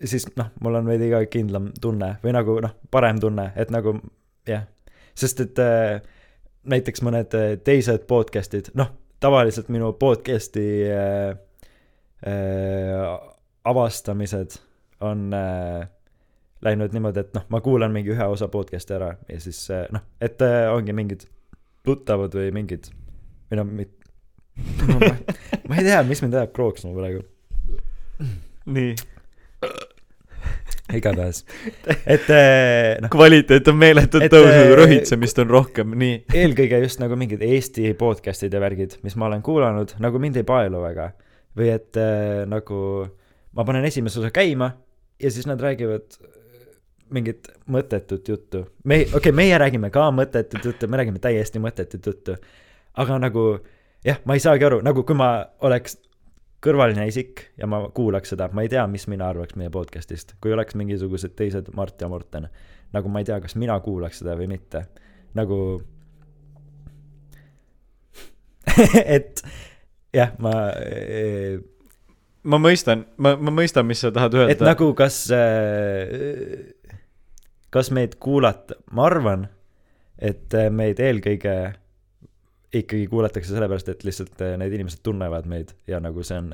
siis 0.05 0.27
noh, 0.39 0.51
mul 0.63 0.79
on 0.79 0.87
veidi 0.87 1.09
ka 1.11 1.23
kindlam 1.31 1.71
tunne 1.81 2.13
või 2.23 2.33
nagu 2.35 2.59
noh, 2.63 2.75
parem 2.91 3.19
tunne, 3.19 3.49
et 3.59 3.71
nagu 3.73 3.97
jah, 4.47 4.65
sest 5.17 5.43
et 5.43 5.59
äh, 5.63 5.99
näiteks 6.69 7.03
mõned 7.05 7.35
äh, 7.37 7.53
teised 7.63 8.05
podcast'id, 8.09 8.71
noh, 8.79 8.91
tavaliselt 9.19 9.69
minu 9.73 9.91
podcast'i 9.99 10.65
äh, 10.87 11.33
äh, 12.27 13.07
avastamised 13.69 14.59
on 15.03 15.33
äh, 15.35 15.87
läinud 16.61 16.95
niimoodi, 16.95 17.23
et 17.23 17.35
noh, 17.35 17.45
ma 17.51 17.61
kuulan 17.63 17.91
mingi 17.95 18.13
ühe 18.15 18.29
osa 18.31 18.47
podcast'i 18.51 18.95
ära 18.97 19.13
ja 19.29 19.39
siis 19.43 19.61
äh, 19.73 19.85
noh, 19.95 20.03
et 20.21 20.41
äh, 20.45 20.67
ongi 20.73 20.95
mingid 20.95 21.27
tuttavad 21.87 22.35
või 22.35 22.51
mingid 22.55 22.91
või 23.49 23.61
noh, 23.61 23.69
mit- 23.83 23.95
no, 24.87 24.99
ma, 25.03 25.13
ma 25.71 25.79
ei 25.79 25.87
tea, 25.87 26.01
mis 26.07 26.23
mind 26.23 26.35
ajab 26.39 26.51
krooksma 26.55 26.91
praegu. 26.95 27.23
nii 28.69 28.91
igatahes, 30.97 31.43
et 32.15 32.29
eh, 32.33 32.97
noh, 33.03 33.11
kvaliteet 33.13 33.67
on 33.71 33.77
meeletult 33.79 34.25
Et, 34.25 34.33
tõusnud, 34.33 34.71
äh, 34.71 34.75
rõhitsemist 34.79 35.41
on 35.43 35.53
rohkem, 35.53 35.95
nii. 36.01 36.17
eelkõige 36.41 36.81
just 36.83 37.01
nagu 37.03 37.17
mingid 37.19 37.43
Eesti 37.45 37.93
podcast'id 37.99 38.55
ja 38.55 38.61
värgid, 38.63 38.97
mis 39.05 39.17
ma 39.19 39.29
olen 39.29 39.43
kuulanud, 39.45 39.95
nagu 40.03 40.21
mind 40.21 40.41
ei 40.41 40.47
paelu 40.47 40.83
väga. 40.83 41.11
või 41.59 41.71
et 41.73 41.97
äh, 41.99 42.45
nagu 42.49 42.81
ma 43.57 43.65
panen 43.65 43.85
esimese 43.85 44.21
osa 44.21 44.29
käima 44.31 44.71
ja 45.19 45.31
siis 45.33 45.47
nad 45.49 45.61
räägivad 45.61 46.19
mingit 47.09 47.49
mõttetut 47.69 48.27
juttu. 48.27 48.65
me, 48.83 49.01
okei 49.01 49.17
okay,, 49.17 49.31
meie 49.31 49.57
räägime 49.57 49.89
ka 49.89 50.09
mõttetut 50.13 50.65
juttu, 50.65 50.87
me 50.87 51.01
räägime 51.01 51.19
täiesti 51.19 51.59
mõttetut 51.59 52.05
juttu. 52.05 52.35
aga 52.93 53.17
nagu 53.19 53.59
jah, 54.05 54.19
ma 54.25 54.37
ei 54.37 54.43
saagi 54.43 54.65
aru, 54.65 54.81
nagu 54.85 55.03
kui 55.03 55.17
ma 55.17 55.31
oleks 55.65 55.97
kõrvaline 56.63 57.05
isik 57.07 57.45
ja 57.57 57.67
ma 57.69 57.81
kuulaks 57.95 58.33
seda, 58.33 58.49
ma 58.53 58.65
ei 58.65 58.71
tea, 58.71 58.83
mis 58.91 59.07
mina 59.11 59.29
arvaks 59.31 59.55
meie 59.59 59.71
podcast'ist, 59.73 60.35
kui 60.43 60.53
oleks 60.55 60.75
mingisugused 60.79 61.35
teised 61.39 61.71
Mart 61.75 62.01
ja 62.01 62.09
Morten. 62.11 62.49
nagu 62.93 63.09
ma 63.09 63.21
ei 63.21 63.27
tea, 63.27 63.39
kas 63.41 63.55
mina 63.55 63.79
kuulaks 63.79 64.19
seda 64.21 64.35
või 64.39 64.49
mitte. 64.51 64.85
nagu 65.37 65.59
et 69.17 69.43
jah, 70.13 70.33
ma, 70.43 70.53
ma 72.43 72.61
mõistan, 72.61 73.05
ma, 73.17 73.35
ma 73.35 73.53
mõistan, 73.53 73.87
mis 73.87 74.03
sa 74.03 74.11
tahad 74.15 74.35
öelda. 74.35 74.55
et 74.55 74.63
nagu 74.65 74.91
kas, 74.97 75.21
kas 77.69 77.91
meid 77.95 78.19
kuulata, 78.19 78.79
ma 78.91 79.07
arvan, 79.07 79.47
et 80.19 80.55
meid 80.75 80.99
eelkõige 80.99 81.55
ikkagi 82.73 83.07
kuulatakse 83.09 83.53
sellepärast, 83.53 83.89
et 83.89 84.03
lihtsalt 84.05 84.43
need 84.61 84.75
inimesed 84.77 85.01
tunnevad 85.05 85.47
meid 85.49 85.73
ja 85.89 86.01
nagu 86.03 86.23
see 86.25 86.37
on, 86.37 86.51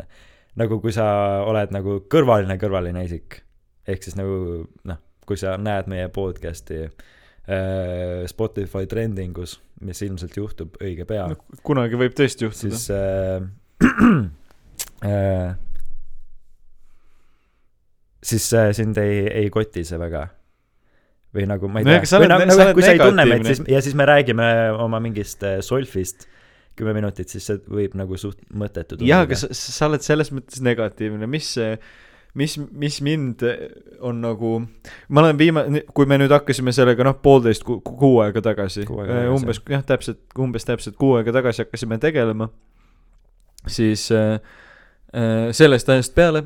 nagu 0.60 0.80
kui 0.84 0.94
sa 0.96 1.08
oled 1.48 1.74
nagu 1.76 2.00
kõrvaline 2.12 2.56
kõrvaline 2.62 3.04
isik, 3.08 3.42
ehk 3.88 4.06
siis 4.06 4.16
nagu 4.20 4.64
noh, 4.88 5.02
kui 5.28 5.40
sa 5.40 5.58
näed 5.60 5.90
meie 5.92 6.08
podcast'i 6.14 6.86
äh, 6.86 8.24
Spotify 8.32 8.88
trendingus, 8.90 9.58
mis 9.86 10.02
ilmselt 10.06 10.38
juhtub 10.38 10.80
õige 10.82 11.08
pea 11.10 11.28
No, 11.32 11.40
kunagi 11.66 12.00
võib 12.00 12.16
tõesti 12.18 12.48
juhtuda. 12.48 12.80
siis 12.80 12.90
äh, 12.96 13.44
äh, 15.04 15.56
siis 18.32 18.48
äh, 18.54 18.72
sind 18.78 18.98
ei, 19.02 19.26
ei 19.44 19.50
koti 19.54 19.84
see 19.86 20.00
väga. 20.02 20.28
Või 21.36 21.46
nagu 21.50 21.68
ma 21.72 21.82
ei 21.82 21.88
No 21.88 21.98
tea. 21.98 22.08
sa 22.10 22.22
või 22.24 22.30
nagu, 22.32 22.48
nagu 22.50 22.74
kui 22.78 22.86
sa 22.86 22.96
ei 22.96 23.02
tunne 23.04 23.26
meid, 23.30 23.46
siis 23.50 23.62
ja 23.72 23.82
siis 23.84 23.98
me 23.98 24.08
räägime 24.10 24.48
oma 24.86 25.02
mingist 25.04 25.44
äh, 25.44 25.60
solfist 25.66 26.28
kümme 26.76 26.92
minutit, 26.98 27.32
siis 27.32 27.46
see 27.48 27.62
võib 27.72 27.94
nagu 27.96 28.18
suht 28.20 28.42
mõttetu 28.52 28.98
jaa, 29.08 29.22
aga 29.28 29.38
sa, 29.40 29.48
sa 29.56 29.88
oled 29.88 30.04
selles 30.04 30.32
mõttes 30.36 30.60
negatiivne, 30.66 31.28
mis 31.32 31.54
mis, 32.36 32.58
mis 32.76 32.98
mind 33.06 33.46
on 34.04 34.20
nagu, 34.20 34.50
ma 35.08 35.22
olen 35.24 35.38
viima-, 35.40 35.64
kui 35.96 36.08
me 36.10 36.18
nüüd 36.20 36.34
hakkasime 36.36 36.74
sellega 36.76 37.06
noh, 37.08 37.16
poolteist 37.24 37.64
ku-, 37.64 37.80
kuu 37.86 38.20
aega 38.26 38.44
tagasi, 38.44 38.84
tagasi. 38.90 39.30
umbes 39.32 39.62
jah, 39.72 39.86
täpselt, 39.88 40.20
umbes 40.44 40.68
täpselt 40.68 40.98
kuu 41.00 41.14
aega 41.20 41.32
tagasi 41.38 41.64
hakkasime 41.64 42.00
tegelema, 42.04 42.50
siis 43.72 44.10
äh, 44.12 44.36
äh, 45.16 45.50
sellest 45.56 45.90
ajast 45.96 46.16
peale 46.18 46.44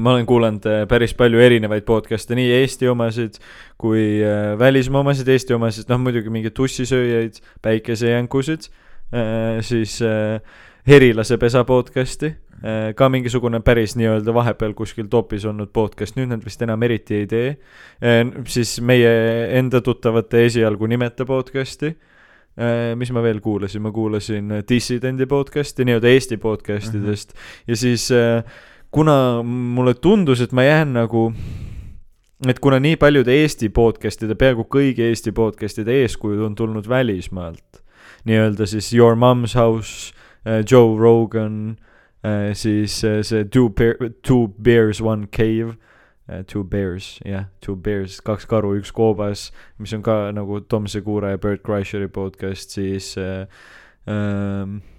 ma 0.00 0.14
olen 0.14 0.26
kuulanud 0.28 0.66
äh, 0.68 0.84
päris 0.88 1.14
palju 1.16 1.40
erinevaid 1.42 1.86
podcast'e, 1.88 2.36
nii 2.38 2.50
Eesti 2.60 2.88
omasid 2.90 3.38
kui 3.80 4.22
äh, 4.24 4.54
välismaa 4.58 5.02
omasid, 5.04 5.28
Eesti 5.32 5.56
omasid, 5.56 5.90
noh 5.90 6.00
muidugi 6.02 6.32
mingeid 6.32 6.56
tussisööjaid, 6.56 7.40
päikesejänkusid 7.64 8.68
äh,, 9.14 9.62
siis 9.66 10.00
Herilase 10.86 11.38
pesa 11.42 11.64
podcast'i 11.66 12.36
ka 12.96 13.08
mingisugune 13.12 13.58
päris 13.60 13.92
nii-öelda 14.00 14.32
vahepeal 14.32 14.72
kuskil 14.74 15.10
topis 15.12 15.44
olnud 15.44 15.68
podcast, 15.76 16.16
nüüd 16.16 16.30
nad 16.30 16.44
vist 16.44 16.62
enam 16.64 16.82
eriti 16.86 17.18
ei 17.18 17.26
tee 17.28 17.50
siis 18.48 18.78
meie 18.80 19.10
enda 19.58 19.82
tuttavate 19.84 20.46
esialgu 20.46 20.88
nimeta 20.88 21.26
podcast'i 21.28 21.90
mis 22.96 23.12
ma 23.12 23.20
veel 23.20 23.42
kuulasin, 23.44 23.82
ma 23.84 23.92
kuulasin 23.92 24.54
Dissidendi 24.68 25.26
podcast'i, 25.28 25.84
nii-öelda 25.84 26.08
Eesti 26.08 26.38
podcast 26.40 26.94
idest 26.96 27.34
mm 27.34 27.36
-hmm. 27.36 27.64
ja 27.68 27.76
siis 27.76 28.08
äh, 28.10 28.44
kuna 28.96 29.42
mulle 29.44 29.92
tundus, 29.94 30.40
et 30.40 30.52
ma 30.56 30.62
jään 30.64 30.94
nagu 30.96 31.26
et 32.48 32.58
kuna 32.64 32.78
nii 32.80 32.96
paljude 32.96 33.34
Eesti 33.42 33.68
podcast'ide, 33.68 34.32
peaaegu 34.40 34.64
kõigi 34.72 35.04
Eesti 35.04 35.34
podcast'ide 35.36 35.98
eeskujud 36.00 36.40
on 36.46 36.54
tulnud 36.56 36.88
välismaalt, 36.88 37.82
nii-öelda 38.24 38.64
siis 38.66 38.88
Your 38.96 39.18
Mom's 39.20 39.52
House, 39.58 40.14
Joe 40.70 40.96
Rogan, 40.96 41.76
siis 42.56 43.02
äh, 43.04 43.20
see 43.20 43.44
Two 43.44 43.68
Bear-, 43.68 44.14
Two 44.24 44.48
Bears 44.48 45.02
One 45.04 45.28
Cave, 45.28 45.76
Two 46.46 46.64
Bears, 46.64 47.20
jah, 47.24 47.50
Two 47.60 47.76
Bears, 47.76 48.22
kaks 48.24 48.48
karu, 48.48 48.78
üks 48.80 48.96
koobas, 48.96 49.50
mis 49.78 49.92
on 49.92 50.02
ka 50.06 50.30
nagu 50.32 50.62
Tom 50.64 50.88
Segura 50.88 51.36
ja 51.36 51.38
Bert 51.38 51.66
Kreisheri 51.68 52.08
podcast, 52.08 52.72
siis 52.72 53.12
äh, 53.20 53.44
äh, 54.08 54.95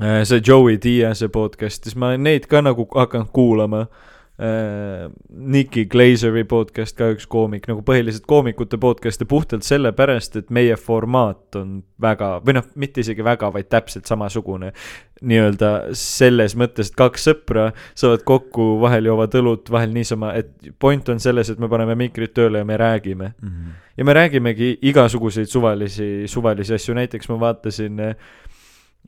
see 0.00 0.40
Joey 0.40 0.78
Diaz'e 0.80 1.28
podcast, 1.28 1.84
siis 1.84 1.96
ma 1.96 2.12
olen 2.12 2.24
neid 2.24 2.48
ka 2.50 2.62
nagu 2.64 2.88
hakanud 2.94 3.32
kuulama 3.32 3.86
äh,. 4.40 5.10
Nicky 5.28 5.84
Glazeri 5.84 6.44
podcast 6.48 6.96
ka 6.96 7.10
üks 7.12 7.26
koomik, 7.30 7.66
nagu 7.68 7.82
põhiliselt 7.84 8.24
koomikute 8.26 8.78
podcast'e 8.80 9.26
puhtalt 9.28 9.66
sellepärast, 9.66 10.38
et 10.40 10.48
meie 10.50 10.78
formaat 10.80 11.58
on 11.60 11.76
väga, 12.00 12.38
või 12.42 12.56
noh, 12.56 12.70
mitte 12.80 13.04
isegi 13.04 13.22
väga, 13.24 13.52
vaid 13.52 13.68
täpselt 13.70 14.08
samasugune. 14.08 14.72
nii-öelda 15.22 15.92
selles 15.94 16.56
mõttes, 16.58 16.88
et 16.90 16.96
kaks 16.98 17.28
sõpra 17.28 17.68
saavad 17.94 18.24
kokku, 18.26 18.80
vahel 18.82 19.06
joovad 19.06 19.36
õlut, 19.38 19.70
vahel 19.70 19.92
niisama, 19.94 20.32
et 20.34 20.72
point 20.82 21.12
on 21.12 21.20
selles, 21.22 21.52
et 21.52 21.60
me 21.62 21.68
paneme 21.70 21.94
mikrid 21.94 22.32
tööle 22.34 22.64
ja 22.64 22.64
me 22.64 22.76
räägime 22.76 23.34
mm. 23.38 23.48
-hmm. 23.48 23.76
ja 23.96 24.04
me 24.04 24.12
räägimegi 24.12 24.78
igasuguseid 24.82 25.46
suvalisi, 25.46 26.24
suvalisi 26.26 26.74
asju, 26.74 26.94
näiteks 26.94 27.28
ma 27.28 27.40
vaatasin 27.40 28.00
äh, 28.00 28.16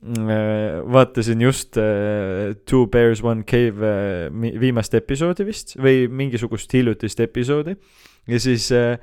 vaatasin 0.05 1.41
just 1.41 1.77
äh, 1.77 2.55
Two 2.69 2.87
Bears 2.87 3.23
One 3.23 3.43
Cave 3.43 3.89
äh, 3.89 4.59
viimast 4.61 4.93
episoodi 4.93 5.45
vist 5.47 5.75
või 5.81 6.05
mingisugust 6.07 6.73
hiljutist 6.73 7.19
episoodi. 7.25 7.75
Ja 8.29 8.39
siis 8.39 8.69
äh, 8.71 8.99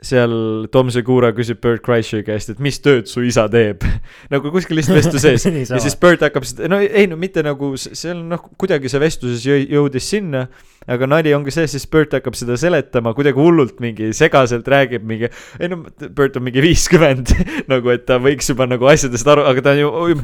seal 0.00 0.30
Tom 0.70 0.92
Segura 0.94 1.32
küsib 1.34 1.58
Bert 1.64 1.82
Kreischer 1.82 2.20
käest, 2.22 2.52
et 2.52 2.60
mis 2.62 2.76
tööd 2.78 3.08
su 3.10 3.24
isa 3.26 3.48
teeb? 3.50 3.82
Nagu 4.32 4.52
kuskil 4.54 4.78
lihtsalt 4.78 5.00
vestluse 5.00 5.32
sees. 5.42 5.70
Ja 5.72 5.80
siis 5.82 5.96
Bert 5.98 6.22
hakkab 6.22 6.46
seda, 6.46 6.68
no 6.70 6.78
ei 6.78 7.08
no 7.10 7.16
mitte 7.18 7.42
nagu 7.42 7.72
s- 7.74 7.88
seal 7.98 8.20
noh, 8.30 8.44
kuidagi 8.60 8.90
see 8.92 9.00
vestluses 9.02 9.42
jõudis 9.48 10.06
sinna, 10.14 10.44
aga 10.88 11.08
nali 11.10 11.32
ongi 11.34 11.50
see, 11.52 11.66
siis 11.72 11.88
Bert 11.90 12.14
hakkab 12.14 12.38
seda 12.38 12.54
seletama 12.62 13.10
kuidagi 13.16 13.42
hullult 13.42 13.82
mingi 13.82 14.12
segaselt 14.16 14.70
räägib 14.70 15.02
mingi, 15.08 15.32
ei 15.58 15.72
no 15.72 15.80
Bert 16.14 16.38
on 16.38 16.46
mingi 16.46 16.62
viiskümmend 16.62 17.34
nagu, 17.72 17.90
et 17.90 18.06
ta 18.06 18.20
võiks 18.22 18.52
juba 18.54 18.68
nagu 18.70 18.86
asjadest 18.92 19.26
aru, 19.34 19.48
aga 19.50 19.66
ta 19.66 19.74
on 19.74 19.82
ju 19.82 19.90
uh, 20.14 20.22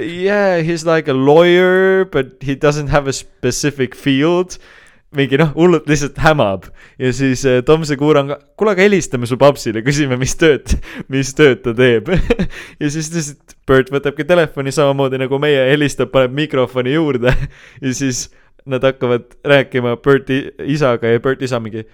yeah 0.00 0.56
he 0.64 0.72
is 0.72 0.86
like 0.88 1.12
a 1.12 1.14
lawyer 1.14 2.06
but 2.08 2.32
he 2.40 2.56
doesn't 2.56 2.88
have 2.88 3.06
a 3.06 3.12
specific 3.12 3.92
field 3.94 4.56
mingi 5.16 5.38
noh, 5.40 5.52
hullult 5.56 5.88
lihtsalt 5.90 6.18
hämab. 6.22 6.68
Ja 7.00 7.12
siis 7.16 7.44
äh, 7.48 7.62
Tom 7.66 7.84
Segura 7.88 8.22
on 8.24 8.32
ka, 8.32 8.38
kuule 8.58 8.74
aga 8.76 8.84
helistame 8.86 9.28
su 9.28 9.38
papsile, 9.40 9.82
küsime, 9.86 10.18
mis 10.20 10.36
tööd, 10.38 10.76
mis 11.12 11.34
tööd 11.36 11.62
ta 11.64 11.74
teeb. 11.76 12.12
Ja 12.80 12.90
siis 12.92 13.10
lihtsalt 13.14 13.56
Bert 13.66 13.88
võtabki 13.90 14.26
telefoni 14.28 14.70
samamoodi 14.74 15.18
nagu 15.18 15.38
meie, 15.42 15.64
helistab, 15.72 16.12
paneb 16.14 16.34
mikrofoni 16.36 16.96
juurde. 16.96 17.34
Ja 17.84 17.94
siis 17.94 18.28
nad 18.66 18.82
hakkavad 18.84 19.36
rääkima 19.46 19.96
Berti 20.02 20.42
isaga 20.66 21.10
ja 21.12 21.22
Bert 21.22 21.42
isa 21.42 21.60
mingi 21.62 21.86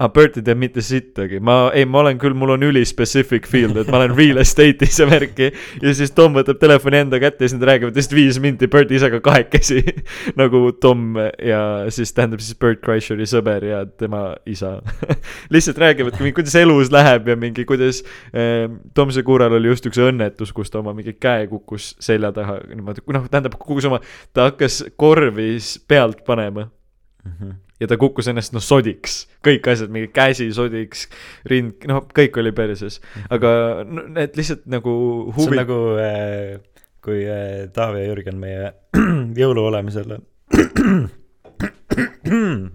aga 0.00 0.08
Bert 0.16 0.38
ei 0.40 0.44
tea 0.46 0.56
mitte 0.56 0.82
sittagi, 0.84 1.38
ma, 1.44 1.68
ei, 1.76 1.84
ma 1.84 2.00
olen 2.00 2.18
küll, 2.20 2.32
mul 2.38 2.54
on 2.54 2.64
üli 2.70 2.82
specific 2.88 3.44
field, 3.50 3.76
et 3.76 3.90
ma 3.92 3.98
olen 4.00 4.14
real 4.16 4.40
estate'is 4.40 4.96
ja 5.02 5.06
värki. 5.10 5.50
ja 5.82 5.92
siis 5.96 6.14
Tom 6.16 6.38
võtab 6.38 6.60
telefoni 6.62 7.02
enda 7.02 7.20
kätte 7.20 7.44
ja 7.44 7.50
siis 7.50 7.58
nad 7.58 7.68
räägivad 7.68 7.98
vist 8.00 8.14
viis 8.16 8.40
minti 8.40 8.68
Berti 8.70 8.96
isaga 8.96 9.20
kahekesi. 9.24 9.82
nagu 10.40 10.62
Tom 10.80 11.18
ja 11.20 11.60
siis 11.92 12.14
tähendab 12.16 12.40
siis 12.40 12.56
Bert 12.60 12.80
Kreisheri 12.84 13.28
sõber 13.28 13.66
ja 13.68 13.82
tema 13.84 14.22
isa. 14.48 14.78
lihtsalt 15.52 15.80
räägivadki, 15.84 16.32
kuidas 16.36 16.56
elus 16.56 16.92
läheb 16.94 17.28
ja 17.28 17.36
mingi, 17.36 17.68
kuidas 17.68 18.00
äh, 18.32 18.70
Tom 18.96 19.12
Segural 19.12 19.58
oli 19.60 19.72
just 19.72 19.88
üks 19.90 20.00
õnnetus, 20.00 20.54
kus 20.56 20.72
ta 20.72 20.80
oma 20.80 20.96
mingi 20.96 21.18
käe 21.20 21.44
kukkus 21.50 21.92
selja 22.00 22.32
taha 22.32 22.60
niimoodi, 22.70 23.04
noh, 23.12 23.28
tähendab, 23.28 23.60
kukkus 23.60 23.88
oma, 23.90 24.00
ta 24.32 24.48
hakkas 24.48 24.82
korvis 25.00 25.76
pealt 25.88 26.24
panema 26.24 26.70
mm. 26.70 27.32
-hmm. 27.32 27.58
Ja 27.80 27.88
ta 27.88 27.96
kukkus 28.00 28.28
ennast 28.30 28.52
noh 28.54 28.62
sodiks, 28.64 29.22
kõik 29.46 29.68
asjad, 29.72 29.92
mingi 29.92 30.10
käsi 30.12 30.50
sodiks, 30.54 31.06
rind, 31.50 31.86
noh, 31.88 32.04
kõik 32.16 32.36
oli 32.42 32.52
perses, 32.56 33.00
aga 33.32 33.50
no, 33.88 34.04
need 34.16 34.36
lihtsalt 34.38 34.66
nagu 34.70 34.92
see 34.92 35.32
on 35.32 35.38
huvi, 35.38 35.60
nagu 35.62 35.78
äh, 36.02 36.84
kui 37.04 37.24
äh, 37.24 37.70
Taavi 37.74 38.04
ja 38.04 38.10
Jürgen 38.10 38.38
meie 38.42 38.74
jõuluolemisel 39.40 40.10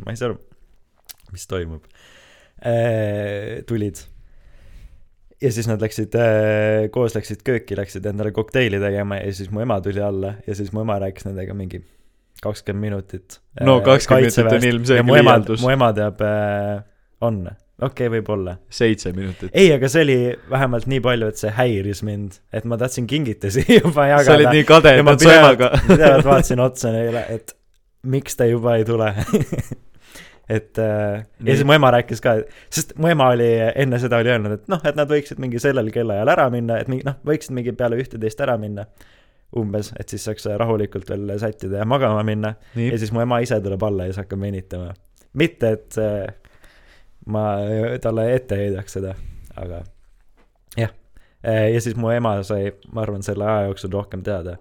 ma 0.06 0.12
ei 0.12 0.18
saa 0.18 0.32
aru, 0.32 0.38
mis 1.36 1.45
toimub. 1.49 1.84
Äh,, 2.66 3.62
tulid. 3.68 3.99
ja 5.43 5.49
siis 5.51 5.68
nad 5.70 5.82
läksid 5.84 6.16
äh,, 6.18 6.88
koos 6.89 7.14
läksid 7.18 7.43
kööki, 7.45 7.76
läksid 7.78 8.06
endale 8.10 8.32
kokteili 8.34 8.80
tegema 8.82 9.20
ja 9.20 9.34
siis 9.36 9.51
mu 9.53 9.62
ema 9.62 9.78
tuli 9.84 10.01
alla 10.01 10.38
ja 10.47 10.56
siis 10.58 10.72
mu 10.74 10.82
ema 10.82 10.95
rääkis 11.03 11.28
nendega 11.28 11.53
mingi 11.53 11.84
kakskümmend 12.43 12.81
minutit. 12.81 13.39
No 13.61 13.79
20 13.81 14.15
minutit 14.21 14.51
on 14.51 14.67
ilmselge 14.69 15.19
liialdus. 15.21 15.61
mu 15.63 15.71
ema 15.73 15.91
teab 15.95 16.21
äh,, 16.25 16.83
on, 17.21 17.45
okei 17.81 18.07
okay,, 18.07 18.11
võib-olla. 18.17 18.57
seitse 18.69 19.13
minutit. 19.15 19.51
ei, 19.53 19.71
aga 19.75 19.89
see 19.91 20.03
oli 20.05 20.17
vähemalt 20.51 20.89
nii 20.91 21.01
palju, 21.05 21.31
et 21.31 21.41
see 21.41 21.53
häiris 21.55 22.03
mind, 22.07 22.39
et 22.53 22.67
ma 22.67 22.79
tahtsin 22.81 23.07
kingitusi 23.07 23.65
juba 23.79 24.09
sa 24.19 24.36
olid 24.36 24.49
jagada. 24.49 24.55
nii 24.57 24.67
kade, 24.69 24.95
et 24.99 25.07
nad 25.07 25.25
su 25.25 25.31
emaga 25.31 25.71
pidevalt, 25.88 26.29
vaatasin 26.29 26.63
otsa 26.65 26.93
neile, 26.95 27.25
et 27.36 27.55
miks 28.05 28.38
ta 28.38 28.47
juba 28.49 28.77
ei 28.79 28.86
tule. 28.86 29.09
et 30.57 30.77
äh, 30.77 31.23
Nii. 31.39 31.49
ja 31.49 31.55
siis 31.55 31.65
mu 31.65 31.73
ema 31.73 31.89
rääkis 31.95 32.21
ka, 32.21 32.36
sest 32.73 32.93
mu 33.01 33.09
ema 33.09 33.31
oli 33.33 33.47
enne 33.73 33.99
seda 34.01 34.19
oli 34.21 34.29
öelnud, 34.29 34.59
et 34.59 34.67
noh, 34.71 34.81
et 34.86 34.97
nad 34.97 35.09
võiksid 35.09 35.41
mingi 35.41 35.61
sellel 35.61 35.89
kellaajal 35.93 36.31
ära 36.36 36.45
minna, 36.53 36.77
et 36.81 36.91
mingi 36.91 37.07
noh, 37.07 37.17
võiksid 37.25 37.55
mingi 37.57 37.73
peale 37.77 37.97
ühteteist 38.01 38.43
ära 38.45 38.57
minna. 38.61 38.86
umbes, 39.60 39.91
et 39.99 40.12
siis 40.12 40.26
saaks 40.28 40.47
rahulikult 40.60 41.10
veel 41.10 41.36
sättida 41.39 41.82
ja 41.82 41.88
magama 41.88 42.24
minna 42.28 42.53
ja 42.76 42.97
siis 42.99 43.14
mu 43.16 43.24
ema 43.24 43.39
ise 43.43 43.60
tuleb 43.64 43.84
alla 43.84 44.08
ja 44.08 44.14
siis 44.14 44.24
hakkab 44.24 44.41
venitama. 44.41 44.93
mitte, 45.34 45.72
et 45.78 45.99
äh, 46.01 46.28
ma 47.26 47.45
talle 48.01 48.30
ette 48.36 48.58
heidaks 48.60 48.97
seda, 48.99 49.16
aga 49.56 49.84
jah. 50.78 50.93
ja 51.43 51.82
siis 51.82 51.95
mu 51.95 52.12
ema 52.14 52.38
sai, 52.43 52.72
ma 52.91 53.06
arvan, 53.06 53.24
selle 53.24 53.47
aja 53.47 53.70
jooksul 53.70 53.93
rohkem 53.95 54.24
teada 54.24 54.58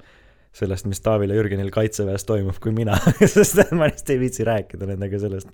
sellest, 0.55 0.87
mis 0.87 1.03
Taavil 1.03 1.33
ja 1.33 1.39
Jürgenil 1.39 1.71
kaitseväes 1.75 2.27
toimub, 2.29 2.59
kui 2.63 2.73
mina, 2.75 2.97
sest 3.35 3.59
ma 3.75 3.89
lihtsalt 3.89 4.15
ei 4.15 4.21
viitsi 4.23 4.47
rääkida 4.47 4.87
nendega 4.87 5.19
sellest. 5.19 5.51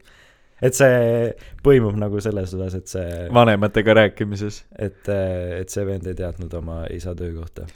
et 0.61 0.77
see 0.77 1.31
põimub 1.65 1.97
nagu 1.97 2.21
selles 2.21 2.53
osas, 2.57 2.77
et 2.77 2.93
see, 2.93 3.21
vanematega 3.33 3.97
rääkimises. 4.03 4.65
et, 4.79 5.09
et 5.09 5.73
see 5.73 5.87
vend 5.89 6.09
ei 6.11 6.19
teadnud 6.19 6.53
oma 6.61 6.83
isa 6.93 7.15
töökohta. 7.17 7.67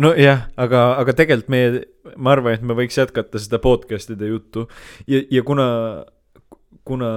nojah, 0.00 0.46
aga, 0.60 0.84
aga 1.00 1.14
tegelikult 1.16 1.50
meie, 1.52 1.82
ma 2.16 2.34
arvan, 2.34 2.56
et 2.56 2.66
me 2.66 2.76
võiks 2.76 2.98
jätkata 2.98 3.40
seda 3.42 3.60
podcast'ide 3.62 4.28
juttu 4.30 4.66
ja, 5.10 5.20
ja 5.30 5.42
kuna, 5.46 5.66
kuna, 6.86 7.10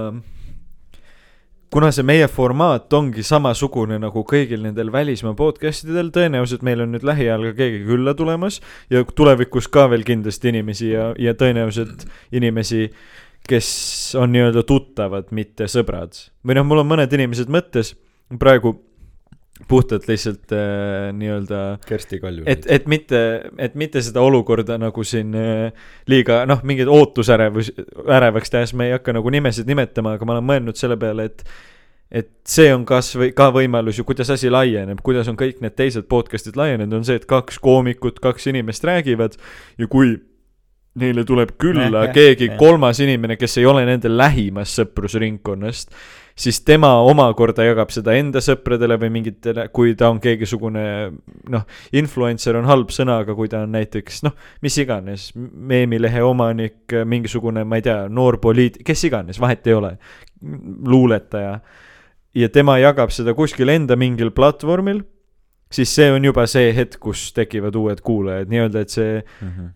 kuna 1.74 1.90
see 1.94 2.06
meie 2.06 2.28
formaat 2.30 2.92
ongi 2.94 3.24
samasugune 3.26 3.98
nagu 4.02 4.24
kõigil 4.28 4.62
nendel 4.64 4.92
välismaa 4.94 5.36
podcast 5.38 5.88
idel, 5.88 6.12
tõenäoliselt 6.14 6.64
meil 6.66 6.84
on 6.84 6.94
nüüd 6.94 7.06
lähiajal 7.06 7.50
ka 7.50 7.54
keegi 7.62 7.84
külla 7.88 8.14
tulemas 8.18 8.60
ja 8.92 9.02
tulevikus 9.04 9.70
ka 9.72 9.88
veel 9.90 10.06
kindlasti 10.06 10.54
inimesi 10.54 10.92
ja, 10.92 11.10
ja 11.18 11.34
tõenäoliselt 11.38 12.06
inimesi, 12.30 12.88
kes 13.48 13.70
on 14.18 14.30
nii-öelda 14.34 14.62
tuttavad, 14.68 15.32
mitte 15.34 15.66
sõbrad. 15.70 16.14
või 16.46 16.58
noh, 16.58 16.68
mul 16.68 16.84
on 16.84 16.94
mõned 16.94 17.14
inimesed 17.18 17.50
mõttes 17.50 17.96
praegu 18.38 18.76
puhtalt 19.68 20.06
lihtsalt 20.08 20.52
äh, 20.54 21.08
nii-öelda 21.16 21.62
Kersti 21.86 22.20
Kalju. 22.22 22.44
et, 22.46 22.66
et 22.70 22.86
mitte, 22.86 23.22
et 23.58 23.74
mitte 23.74 24.02
seda 24.04 24.22
olukorda 24.22 24.78
nagu 24.78 25.04
siin 25.04 25.34
äh, 25.34 25.88
liiga 26.10 26.44
noh, 26.48 26.62
mingeid 26.62 26.90
ootusärevus, 26.92 27.72
ärevaks 28.06 28.54
tehes 28.54 28.74
me 28.78 28.88
ei 28.88 28.94
hakka 28.96 29.16
nagu 29.16 29.32
nimesid 29.34 29.68
nimetama, 29.68 30.14
aga 30.14 30.28
ma 30.28 30.38
olen 30.38 30.48
mõelnud 30.52 30.78
selle 30.78 30.98
peale, 31.00 31.28
et 31.32 31.44
et 32.08 32.30
see 32.48 32.70
on 32.72 32.86
kas 32.88 33.10
või 33.20 33.34
ka 33.36 33.50
võimalus 33.52 33.98
ju, 33.98 34.04
kuidas 34.08 34.30
asi 34.32 34.48
laieneb, 34.48 35.02
kuidas 35.04 35.28
on 35.28 35.36
kõik 35.36 35.58
need 35.60 35.74
teised 35.76 36.06
podcast'id 36.08 36.56
laienenud, 36.56 37.00
on 37.00 37.04
see, 37.04 37.18
et 37.20 37.26
kaks 37.28 37.60
koomikut, 37.60 38.22
kaks 38.24 38.48
inimest 38.48 38.86
räägivad 38.88 39.36
ja 39.76 39.88
kui 39.92 40.14
neile 40.98 41.24
tuleb 41.28 41.52
külla 41.60 42.06
jah, 42.06 42.14
keegi 42.14 42.48
jah. 42.48 42.56
kolmas 42.60 43.00
inimene, 43.04 43.36
kes 43.38 43.58
ei 43.60 43.66
ole 43.68 43.84
nende 43.88 44.10
lähimast 44.10 44.80
sõprusringkonnast, 44.80 45.92
siis 46.38 46.60
tema 46.66 46.90
omakorda 47.06 47.66
jagab 47.66 47.90
seda 47.94 48.14
enda 48.18 48.40
sõpradele 48.44 48.98
või 49.00 49.10
mingitele, 49.18 49.66
kui 49.74 49.94
ta 49.98 50.10
on 50.12 50.20
keegisugune 50.22 50.84
noh, 51.50 51.66
influencer 51.98 52.58
on 52.58 52.68
halb 52.68 52.92
sõna, 52.94 53.20
aga 53.24 53.34
kui 53.38 53.50
ta 53.50 53.64
on 53.66 53.74
näiteks 53.74 54.22
noh, 54.26 54.36
mis 54.64 54.78
iganes, 54.78 55.28
meemilehe 55.34 56.22
omanik, 56.24 56.96
mingisugune, 57.08 57.66
ma 57.68 57.80
ei 57.80 57.86
tea, 57.88 58.00
noor 58.12 58.38
poliit-, 58.42 58.80
kes 58.86 59.04
iganes, 59.10 59.40
vahet 59.42 59.66
ei 59.66 59.76
ole, 59.78 59.92
luuletaja. 60.86 61.58
ja 62.34 62.48
tema 62.54 62.78
jagab 62.78 63.10
seda 63.14 63.34
kuskil 63.34 63.74
enda 63.74 63.96
mingil 63.98 64.30
platvormil, 64.30 65.02
siis 65.72 65.90
see 65.94 66.12
on 66.12 66.24
juba 66.24 66.46
see 66.48 66.70
hetk, 66.76 67.00
kus 67.02 67.32
tekivad 67.36 67.76
uued 67.76 68.00
kuulajad, 68.04 68.48
nii-öelda, 68.48 68.86
et 68.86 68.94
see 68.94 69.12
mm. 69.18 69.48
-hmm. 69.48 69.70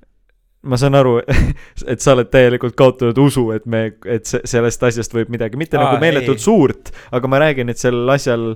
Ma 0.62 0.78
saan 0.78 0.94
aru, 0.98 1.16
et 1.92 2.04
sa 2.04 2.14
oled 2.16 2.30
täielikult 2.32 2.76
kaotanud 2.78 3.18
usu, 3.18 3.48
et 3.56 3.66
me, 3.66 3.84
et 4.06 4.28
sellest 4.28 4.84
asjast 4.88 5.14
võib 5.16 5.32
midagi, 5.32 5.58
mitte 5.60 5.78
Aa, 5.78 5.86
nagu 5.86 6.02
meeletult 6.02 6.38
ei. 6.38 6.44
suurt, 6.44 6.92
aga 7.10 7.30
ma 7.30 7.42
räägin, 7.42 7.72
et 7.72 7.82
sellel 7.82 8.14
asjal 8.14 8.52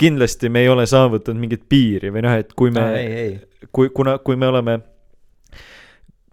kindlasti 0.00 0.50
me 0.50 0.64
ei 0.64 0.70
ole 0.72 0.86
saavutanud 0.90 1.38
mingit 1.38 1.68
piiri 1.70 2.10
või 2.14 2.24
noh, 2.26 2.38
et 2.40 2.50
kui 2.58 2.72
me 2.74 2.86
kui, 3.72 3.90
kuna, 3.94 4.18
kui 4.18 4.36
me 4.40 4.48
oleme, 4.50 4.78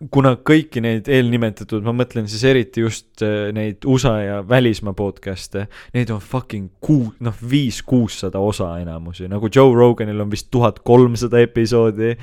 kuna 0.09 0.33
kõiki 0.39 0.81
neid 0.81 1.09
eelnimetatud, 1.11 1.83
ma 1.85 1.93
mõtlen 1.93 2.25
siis 2.31 2.43
eriti 2.47 2.81
just 2.81 3.21
äh, 3.25 3.51
neid 3.53 3.85
USA 3.85 4.15
ja 4.23 4.39
välismaa 4.47 4.95
podcast'e, 4.97 5.67
neid 5.93 6.09
on 6.13 6.21
fucking 6.23 6.71
kuu-, 6.81 7.11
noh, 7.21 7.37
viis-kuussada 7.51 8.41
osa 8.41 8.73
enamusi, 8.81 9.27
nagu 9.29 9.51
Joe 9.53 9.75
Roganil 9.77 10.23
on 10.23 10.31
vist 10.33 10.49
tuhat 10.51 10.81
kolmsada 10.87 11.43
episoodi, 11.45 12.15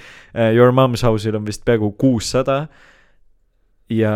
Your 0.54 0.74
Mom's 0.74 1.04
House'il 1.06 1.38
on 1.38 1.46
vist 1.46 1.64
peaaegu 1.68 1.92
kuussada. 1.98 2.66
Ja 3.88 4.12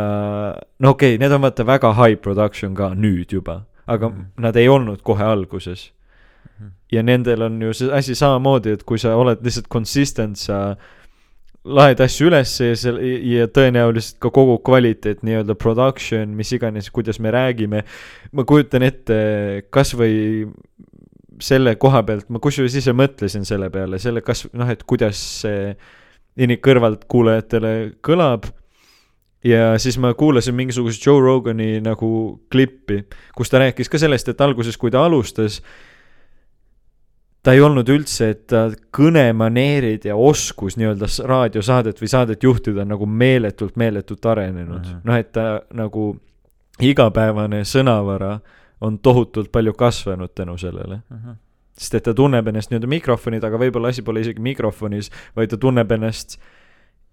no 0.78 0.90
okei 0.90 1.14
okay,, 1.14 1.18
need 1.20 1.32
on 1.32 1.40
vaata 1.42 1.64
väga 1.66 1.94
high 1.96 2.18
production 2.20 2.74
ka 2.76 2.90
nüüd 2.94 3.32
juba, 3.32 3.62
aga 3.86 4.10
mm. 4.10 4.24
nad 4.44 4.56
ei 4.60 4.68
olnud 4.68 5.00
kohe 5.06 5.24
alguses. 5.24 5.90
Ja 6.92 7.00
nendel 7.02 7.46
on 7.46 7.56
ju 7.62 7.72
see 7.72 7.92
asi 7.94 8.14
samamoodi, 8.14 8.74
et 8.76 8.82
kui 8.84 9.00
sa 9.00 9.14
oled 9.16 9.40
lihtsalt 9.44 9.70
consistent, 9.72 10.36
sa 10.36 10.74
laed 11.62 12.00
asju 12.02 12.26
üles 12.26 12.52
ja 12.58 12.74
seal 12.78 12.98
ja 13.02 13.46
tõenäoliselt 13.46 14.18
ka 14.22 14.32
kogu 14.34 14.56
kvaliteet, 14.66 15.22
nii-öelda 15.26 15.54
production, 15.58 16.34
mis 16.34 16.50
iganes, 16.56 16.90
kuidas 16.90 17.20
me 17.22 17.30
räägime. 17.30 17.84
ma 18.32 18.44
kujutan 18.44 18.82
ette 18.82 19.66
kasvõi 19.70 20.48
selle 21.42 21.76
koha 21.76 22.02
pealt, 22.06 22.28
ma 22.30 22.40
kusjuures 22.42 22.74
ise 22.78 22.94
mõtlesin 22.94 23.46
selle 23.46 23.70
peale, 23.70 23.98
selle 24.02 24.22
kas 24.22 24.46
noh, 24.52 24.68
et 24.70 24.82
kuidas 24.86 25.18
see 25.42 25.72
ini-, 26.36 26.58
kõrvaltkuulajatele 26.62 27.72
kõlab 28.04 28.50
ja 29.46 29.72
siis 29.82 29.98
ma 29.98 30.12
kuulasin 30.14 30.54
mingisugust 30.54 31.06
Joe 31.06 31.22
Rogani 31.22 31.80
nagu 31.82 32.42
klippi, 32.52 33.02
kus 33.36 33.50
ta 33.50 33.62
rääkis 33.62 33.90
ka 33.90 34.00
sellest, 34.02 34.30
et 34.30 34.40
alguses, 34.44 34.78
kui 34.78 34.90
ta 34.90 35.04
alustas, 35.06 35.60
ta 37.42 37.52
ei 37.52 37.60
olnud 37.60 37.88
üldse, 37.90 38.28
et 38.30 38.52
kõnemaneerid 38.94 40.04
ja 40.06 40.16
oskus 40.16 40.76
nii-öelda 40.78 41.08
raadiosaadet 41.26 41.98
või 42.02 42.08
saadet 42.12 42.42
juhtida 42.46 42.84
nagu 42.86 43.06
meeletult, 43.06 43.76
meeletult 43.76 44.26
arenenud 44.26 44.84
Mhm. 44.86 45.00
noh, 45.04 45.14
et 45.18 45.32
ta 45.32 45.60
nagu 45.74 46.16
igapäevane 46.80 47.62
sõnavara 47.68 48.40
on 48.80 48.98
tohutult 48.98 49.52
palju 49.52 49.72
kasvanud 49.72 50.30
tänu 50.34 50.58
sellele. 50.58 51.00
sest 51.76 51.94
et 51.94 52.02
ta 52.04 52.12
tunneb 52.14 52.46
ennast 52.48 52.70
nii-öelda 52.70 52.86
mikrofoni 52.88 53.40
taga, 53.40 53.56
võib-olla 53.58 53.88
asi 53.88 54.02
pole 54.02 54.20
isegi 54.20 54.40
mikrofonis, 54.40 55.10
vaid 55.36 55.48
ta 55.50 55.56
tunneb 55.56 55.90
ennast 55.92 56.36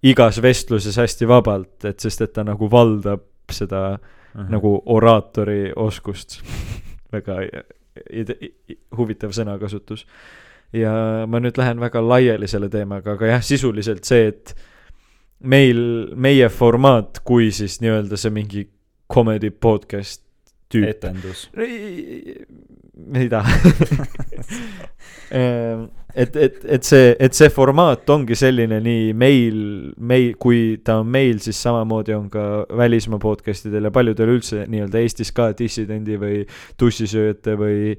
igas 0.03 0.41
vestluses 0.41 0.97
hästi 0.97 1.25
vabalt, 1.27 1.86
et 1.86 1.99
sest 1.99 2.21
et 2.21 2.34
ta 2.34 2.43
nagu 2.43 2.69
valdab 2.69 3.21
seda 3.49 3.97
Mhm. 4.36 4.51
nagu 4.51 4.82
oraatori 4.86 5.71
oskust. 5.75 6.41
väga 7.13 7.39
huvitav 8.97 9.33
sõnakasutus. 9.35 10.05
ja 10.73 10.91
ma 11.27 11.39
nüüd 11.41 11.57
lähen 11.57 11.79
väga 11.81 12.01
laiali 12.05 12.47
selle 12.47 12.69
teemaga, 12.69 13.17
aga 13.17 13.33
jah, 13.33 13.45
sisuliselt 13.45 14.05
see, 14.05 14.27
et 14.29 14.53
meil, 15.39 15.79
meie 16.15 16.49
formaat, 16.49 17.19
kui 17.25 17.51
siis 17.55 17.79
nii-öelda 17.81 18.17
see 18.19 18.33
mingi 18.33 18.67
comedy 19.13 19.51
podcast 19.51 20.23
tüüp. 20.69 20.89
etendus. 20.89 21.49
mida 23.09 23.43
et, 26.16 26.36
et, 26.36 26.57
et 26.66 26.84
see, 26.84 27.12
et 27.20 27.36
see 27.38 27.49
formaat 27.53 28.10
ongi 28.10 28.38
selline 28.38 28.80
nii 28.84 29.12
meil, 29.18 29.60
meil, 29.97 30.34
kui 30.41 30.80
ta 30.86 30.99
on 31.03 31.10
meil, 31.12 31.38
siis 31.43 31.60
samamoodi 31.62 32.16
on 32.16 32.28
ka 32.34 32.45
välismaa 32.78 33.22
podcast 33.22 33.70
idel 33.70 33.89
ja 33.89 33.93
paljudel 33.93 34.34
üldse 34.38 34.66
nii-öelda 34.70 35.03
Eestis 35.03 35.32
ka 35.36 35.51
dissidendi 35.57 36.18
või 36.22 36.41
tussisööjate 36.80 37.55
või 37.60 37.93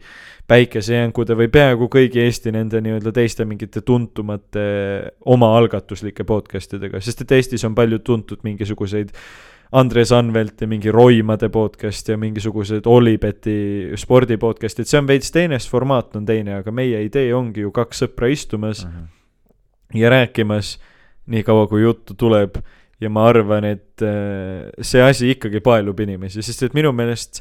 päikesejänkude 0.50 1.36
või 1.38 1.50
peaaegu 1.52 1.86
kõigi 1.92 2.24
Eesti 2.24 2.50
nende 2.54 2.80
nii-öelda 2.82 3.12
teiste 3.14 3.46
mingite 3.46 3.84
tuntumate 3.86 4.64
omaalgatuslike 5.30 6.26
podcast 6.26 6.74
idega, 6.80 7.02
sest 7.04 7.22
et 7.22 7.38
Eestis 7.38 7.64
on 7.68 7.78
palju 7.78 8.02
tuntud 8.02 8.42
mingisuguseid 8.46 9.14
Andres 9.72 10.10
Anvelti 10.12 10.66
mingi 10.66 10.90
Roimade 10.90 11.48
podcast 11.48 12.08
ja 12.10 12.16
mingisugused 12.18 12.86
Olibeti 12.90 13.92
spordi 14.00 14.34
podcast'id, 14.40 14.88
see 14.90 14.98
on 14.98 15.06
veits 15.06 15.30
teine, 15.30 15.58
sest 15.60 15.70
formaat 15.70 16.16
on 16.18 16.26
teine, 16.26 16.56
aga 16.58 16.72
meie 16.74 17.04
idee 17.06 17.30
ongi 17.36 17.62
ju 17.62 17.70
kaks 17.74 18.02
sõpra 18.02 18.30
istumas 18.32 18.82
Mhm. 18.86 19.04
ja 19.94 20.10
rääkimas 20.10 20.78
nii 21.30 21.42
kaua, 21.46 21.68
kui 21.70 21.82
juttu 21.82 22.14
tuleb 22.14 22.58
ja 23.00 23.08
ma 23.10 23.28
arvan, 23.28 23.64
et 23.64 24.02
äh, 24.02 24.70
see 24.82 25.02
asi 25.02 25.30
ikkagi 25.36 25.60
paelub 25.60 26.00
inimesi, 26.00 26.42
sest 26.42 26.62
et 26.62 26.74
minu 26.74 26.90
meelest 26.92 27.40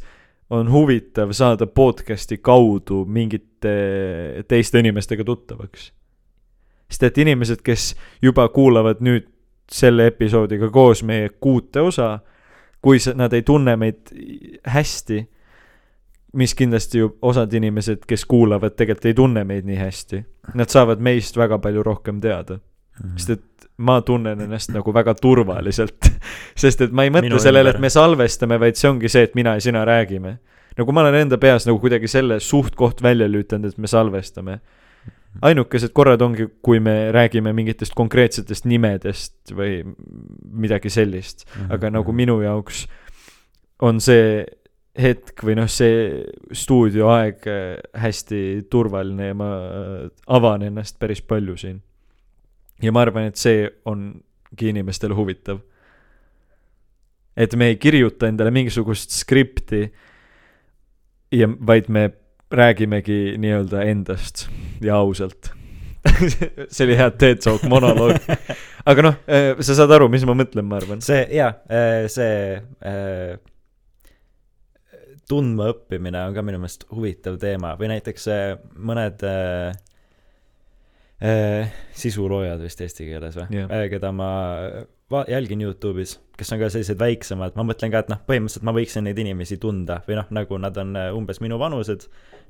on 0.49 0.69
huvitav 0.71 1.33
saada 1.33 1.65
podcast'i 1.67 2.37
kaudu 2.37 3.05
mingite 3.05 4.43
teiste 4.47 4.79
inimestega 4.79 5.23
tuttavaks. 5.23 5.91
sest 6.89 7.03
et 7.03 7.17
inimesed, 7.17 7.61
kes 7.61 7.95
juba 8.21 8.47
kuulavad 8.49 9.01
nüüd 9.01 9.27
selle 9.71 10.07
episoodiga 10.07 10.69
koos 10.73 11.03
meie 11.03 11.29
kuute 11.29 11.81
osa, 11.81 12.19
kui 12.81 12.97
nad 13.15 13.33
ei 13.33 13.41
tunne 13.41 13.75
meid 13.75 14.09
hästi, 14.67 15.19
mis 16.33 16.53
kindlasti 16.55 17.01
ju 17.01 17.11
osad 17.21 17.53
inimesed, 17.53 18.05
kes 18.07 18.25
kuulavad, 18.25 18.75
tegelikult 18.77 19.05
ei 19.05 19.13
tunne 19.17 19.43
meid 19.43 19.65
nii 19.65 19.77
hästi, 19.79 20.23
nad 20.53 20.69
saavad 20.69 21.01
meist 21.01 21.37
väga 21.37 21.57
palju 21.59 21.83
rohkem 21.83 22.21
teada, 22.21 22.59
Mhm. 22.99 23.15
sest 23.15 23.29
et 23.29 23.67
ma 23.77 24.01
tunnen 24.01 24.41
ennast 24.41 24.73
nagu 24.75 24.93
väga 24.93 25.13
turvaliselt. 25.15 26.09
sest 26.55 26.81
et 26.81 26.91
ma 26.91 27.05
ei 27.07 27.09
mõtle 27.09 27.29
Minu 27.29 27.39
sellele, 27.39 27.69
et 27.69 27.79
me 27.79 27.89
salvestame, 27.89 28.57
vaid 28.59 28.75
see 28.75 28.89
ongi 28.89 29.09
see, 29.09 29.23
et 29.23 29.35
mina 29.35 29.53
ja 29.55 29.61
sina 29.63 29.85
räägime. 29.87 30.37
nagu 30.77 30.91
ma 30.91 31.01
olen 31.01 31.15
enda 31.15 31.37
peas 31.37 31.65
nagu 31.67 31.79
kuidagi 31.79 32.07
selle 32.07 32.39
suht-koht 32.39 33.01
välja 33.03 33.27
lülitanud, 33.27 33.71
et 33.73 33.77
me 33.77 33.87
salvestame. 33.87 34.59
Ainukesed 35.41 35.93
korrad 35.93 36.21
ongi, 36.21 36.47
kui 36.61 36.79
me 36.79 37.11
räägime 37.15 37.53
mingitest 37.53 37.93
konkreetsetest 37.95 38.65
nimedest 38.65 39.51
või 39.55 39.83
midagi 40.51 40.89
sellist, 40.89 41.45
Mhm. 41.55 41.71
aga 41.71 41.89
nagu 41.89 42.11
minu 42.13 42.41
jaoks 42.41 42.87
on 43.81 43.99
see 43.99 44.45
hetk 44.99 45.43
või 45.45 45.55
noh, 45.55 45.67
see 45.71 46.25
stuudioaeg 46.51 47.45
äh, 47.47 47.77
hästi 47.95 48.65
turvaline 48.69 49.27
ja 49.29 49.33
ma 49.37 49.49
äh, 49.55 50.09
avan 50.27 50.61
ennast 50.67 50.99
päris 50.99 51.21
palju 51.21 51.55
siin. 51.57 51.81
ja 52.81 52.91
ma 52.91 53.01
arvan, 53.01 53.23
et 53.27 53.35
see 53.35 53.69
ongi 53.85 54.69
inimestele 54.73 55.13
huvitav. 55.15 55.59
et 57.37 57.55
me 57.55 57.67
ei 57.67 57.75
kirjuta 57.75 58.27
endale 58.27 58.51
mingisugust 58.51 59.11
skripti 59.15 59.91
ja 61.31 61.47
vaid 61.47 61.87
me 61.87 62.09
räägimegi 62.51 63.37
nii-öelda 63.37 63.83
endast 63.89 64.47
ja 64.81 64.95
ausalt. 64.95 65.51
see 66.71 66.85
oli 66.85 66.95
hea 66.97 67.09
TED 67.11 67.41
Talk 67.43 67.63
monoloog. 67.69 68.15
aga 68.89 69.05
noh, 69.05 69.17
sa 69.59 69.75
saad 69.75 69.91
aru, 69.91 70.07
mis 70.11 70.23
ma 70.27 70.35
mõtlen, 70.37 70.65
ma 70.65 70.79
arvan. 70.79 71.03
see 71.05 71.25
jaa, 71.35 71.51
see 72.09 72.55
äh, 72.57 73.35
tundmaõppimine 75.29 76.23
on 76.25 76.37
ka 76.37 76.43
minu 76.45 76.61
meelest 76.61 76.87
huvitav 76.93 77.37
teema 77.41 77.75
või 77.77 77.91
näiteks 77.91 78.25
mõned 78.79 79.25
sisuloojad 81.99 82.63
vist 82.63 82.81
eesti 82.81 83.09
keeles 83.09 83.35
või 83.35 83.59
yeah., 83.59 83.83
keda 83.91 84.13
ma 84.15 84.29
va- 85.11 85.25
jälgin 85.27 85.61
Youtube'is, 85.61 86.19
kes 86.37 86.53
on 86.53 86.59
ka 86.59 86.69
sellised 86.69 86.99
väiksemad, 86.99 87.55
ma 87.57 87.65
mõtlen 87.67 87.91
ka, 87.93 88.03
et 88.03 88.11
noh, 88.11 88.19
põhimõtteliselt 88.27 88.65
ma 88.67 88.73
võiksin 88.75 89.07
neid 89.07 89.19
inimesi 89.19 89.57
tunda 89.61 89.99
või 90.07 90.19
noh, 90.19 90.27
nagu 90.35 90.59
nad 90.61 90.77
on 90.81 90.95
äh, 90.97 91.09
umbes 91.15 91.41
minu 91.43 91.59
vanused, 91.59 92.05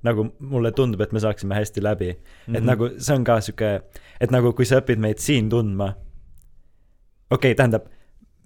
nagu 0.05 0.29
mulle 0.39 0.71
tundub, 0.75 1.01
et 1.03 1.15
me 1.15 1.21
saaksime 1.23 1.57
hästi 1.57 1.83
läbi 1.83 2.11
mm. 2.13 2.19
-hmm. 2.19 2.57
et 2.57 2.67
nagu 2.67 2.89
see 2.97 3.15
on 3.15 3.23
ka 3.27 3.39
sihuke, 3.41 3.71
et 4.19 4.31
nagu 4.31 4.53
kui 4.53 4.65
sa 4.65 4.81
õpid 4.83 4.99
meid 4.99 5.23
siin 5.23 5.49
tundma, 5.49 5.93
okei 7.29 7.51
okay,, 7.51 7.55
tähendab, 7.55 7.87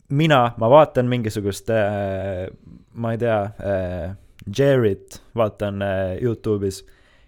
mina, 0.10 0.54
ma 0.58 0.70
vaatan 0.70 1.10
mingisugust 1.10 1.70
äh,, 1.70 2.48
ma 2.94 3.12
ei 3.12 3.18
tea 3.18 3.40
äh,, 3.44 4.16
Jared 4.58 5.20
vaatan 5.36 5.82
äh, 5.82 6.18
Youtube'is 6.22 6.84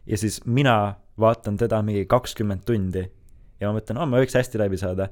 ja 0.05 0.17
siis 0.17 0.41
mina 0.45 0.95
vaatan 1.19 1.57
teda 1.57 1.81
mingi 1.81 2.05
kakskümmend 2.05 2.65
tundi 2.65 3.05
ja 3.59 3.69
ma 3.69 3.79
mõtlen, 3.79 3.99
aa, 3.99 4.09
ma 4.09 4.19
võiks 4.19 4.35
hästi 4.35 4.59
läbi 4.59 4.77
saada. 4.79 5.09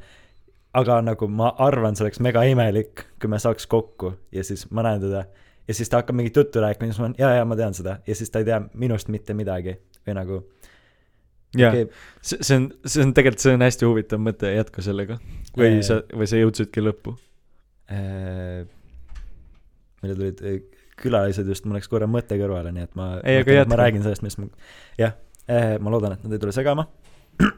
Aga 0.73 0.99
nagu 1.05 1.27
ma 1.29 1.53
arvan, 1.61 1.95
see 1.95 2.05
oleks 2.07 2.19
mega 2.23 2.43
imelik, 2.49 3.05
kui 3.21 3.29
me 3.29 3.39
saaks 3.41 3.67
kokku 3.69 4.13
ja 4.33 4.43
siis 4.43 4.65
ma 4.71 4.83
näen 4.85 5.01
teda 5.03 5.25
ja 5.67 5.73
siis 5.77 5.89
ta 5.89 6.01
hakkab 6.01 6.17
mingit 6.17 6.35
juttu 6.35 6.61
rääkima 6.63 6.89
ja 6.89 6.93
siis 6.93 6.99
ma 7.01 7.05
olen, 7.09 7.15
jaa, 7.21 7.31
jaa, 7.37 7.45
ma 7.47 7.55
tean 7.59 7.73
seda 7.77 7.97
ja 8.07 8.15
siis 8.17 8.29
ta 8.33 8.41
ei 8.41 8.47
tea 8.49 8.59
minust 8.73 9.11
mitte 9.13 9.35
midagi 9.37 9.77
või 10.07 10.17
nagu 10.17 10.39
jaa 11.57 11.69
okei, 11.71 11.87
see, 12.21 12.39
see 12.41 12.57
on, 12.59 12.69
see 12.85 13.05
on 13.05 13.13
tegelikult, 13.15 13.43
see 13.45 13.55
on 13.57 13.65
hästi 13.67 13.87
huvitav 13.87 14.23
mõte, 14.23 14.49
jätka 14.55 14.83
sellega. 14.85 15.19
või 15.57 15.75
Äh. 15.77 15.81
sa, 15.85 15.99
või 16.13 16.27
sa 16.29 16.41
jõudsidki 16.41 16.83
lõppu? 16.83 17.15
äh, 17.93 18.63
meile 20.01 20.15
tulid 20.17 20.41
äh, 20.41 20.57
külalised 20.99 21.47
just, 21.49 21.65
mul 21.65 21.77
läks 21.77 21.89
korra 21.91 22.07
mõte 22.09 22.37
kõrvale, 22.39 22.73
nii 22.73 22.83
et 22.89 22.97
ma 22.97 23.11
Ei, 23.21 23.39
aga 23.41 23.59
jätka. 23.61 23.69
ma 23.71 23.79
räägin 23.83 24.03
sellest, 24.05 24.25
mis 24.25 24.37
ma, 24.41 24.49
jah 24.97 25.13
ma 25.83 25.91
loodan, 25.91 26.13
et 26.15 26.21
nad 26.23 26.31
ei 26.31 26.39
tule 26.39 26.53
segama. 26.55 26.85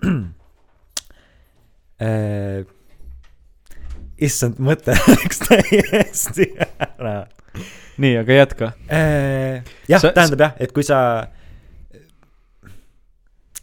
issand, 4.22 4.60
mõte 4.64 4.96
läks 5.14 5.42
täiesti 5.48 6.52
ära 7.00 7.26
nii, 7.98 8.18
aga 8.20 8.34
jätka. 8.34 8.72
äh,. 8.92 9.64
jah 9.90 10.02
Sa-, 10.02 10.12
tähendab 10.16 10.44
jah, 10.46 10.56
et 10.60 10.74
kui 10.76 10.84
sa 10.84 11.00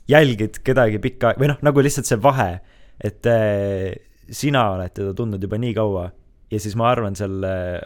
jälgid 0.09 0.61
kedagi 0.65 1.01
pikka 1.03 1.35
või 1.41 1.53
noh, 1.53 1.61
nagu 1.65 1.85
lihtsalt 1.85 2.09
see 2.09 2.21
vahe, 2.23 2.57
et 3.03 3.29
äh, 3.29 3.93
sina 4.33 4.71
oled 4.77 4.95
teda 4.97 5.15
tundnud 5.17 5.43
juba 5.43 5.61
nii 5.61 5.77
kaua 5.77 6.09
ja 6.53 6.61
siis 6.61 6.77
ma 6.79 6.91
arvan, 6.93 7.17
seal 7.19 7.45
äh, 7.47 7.79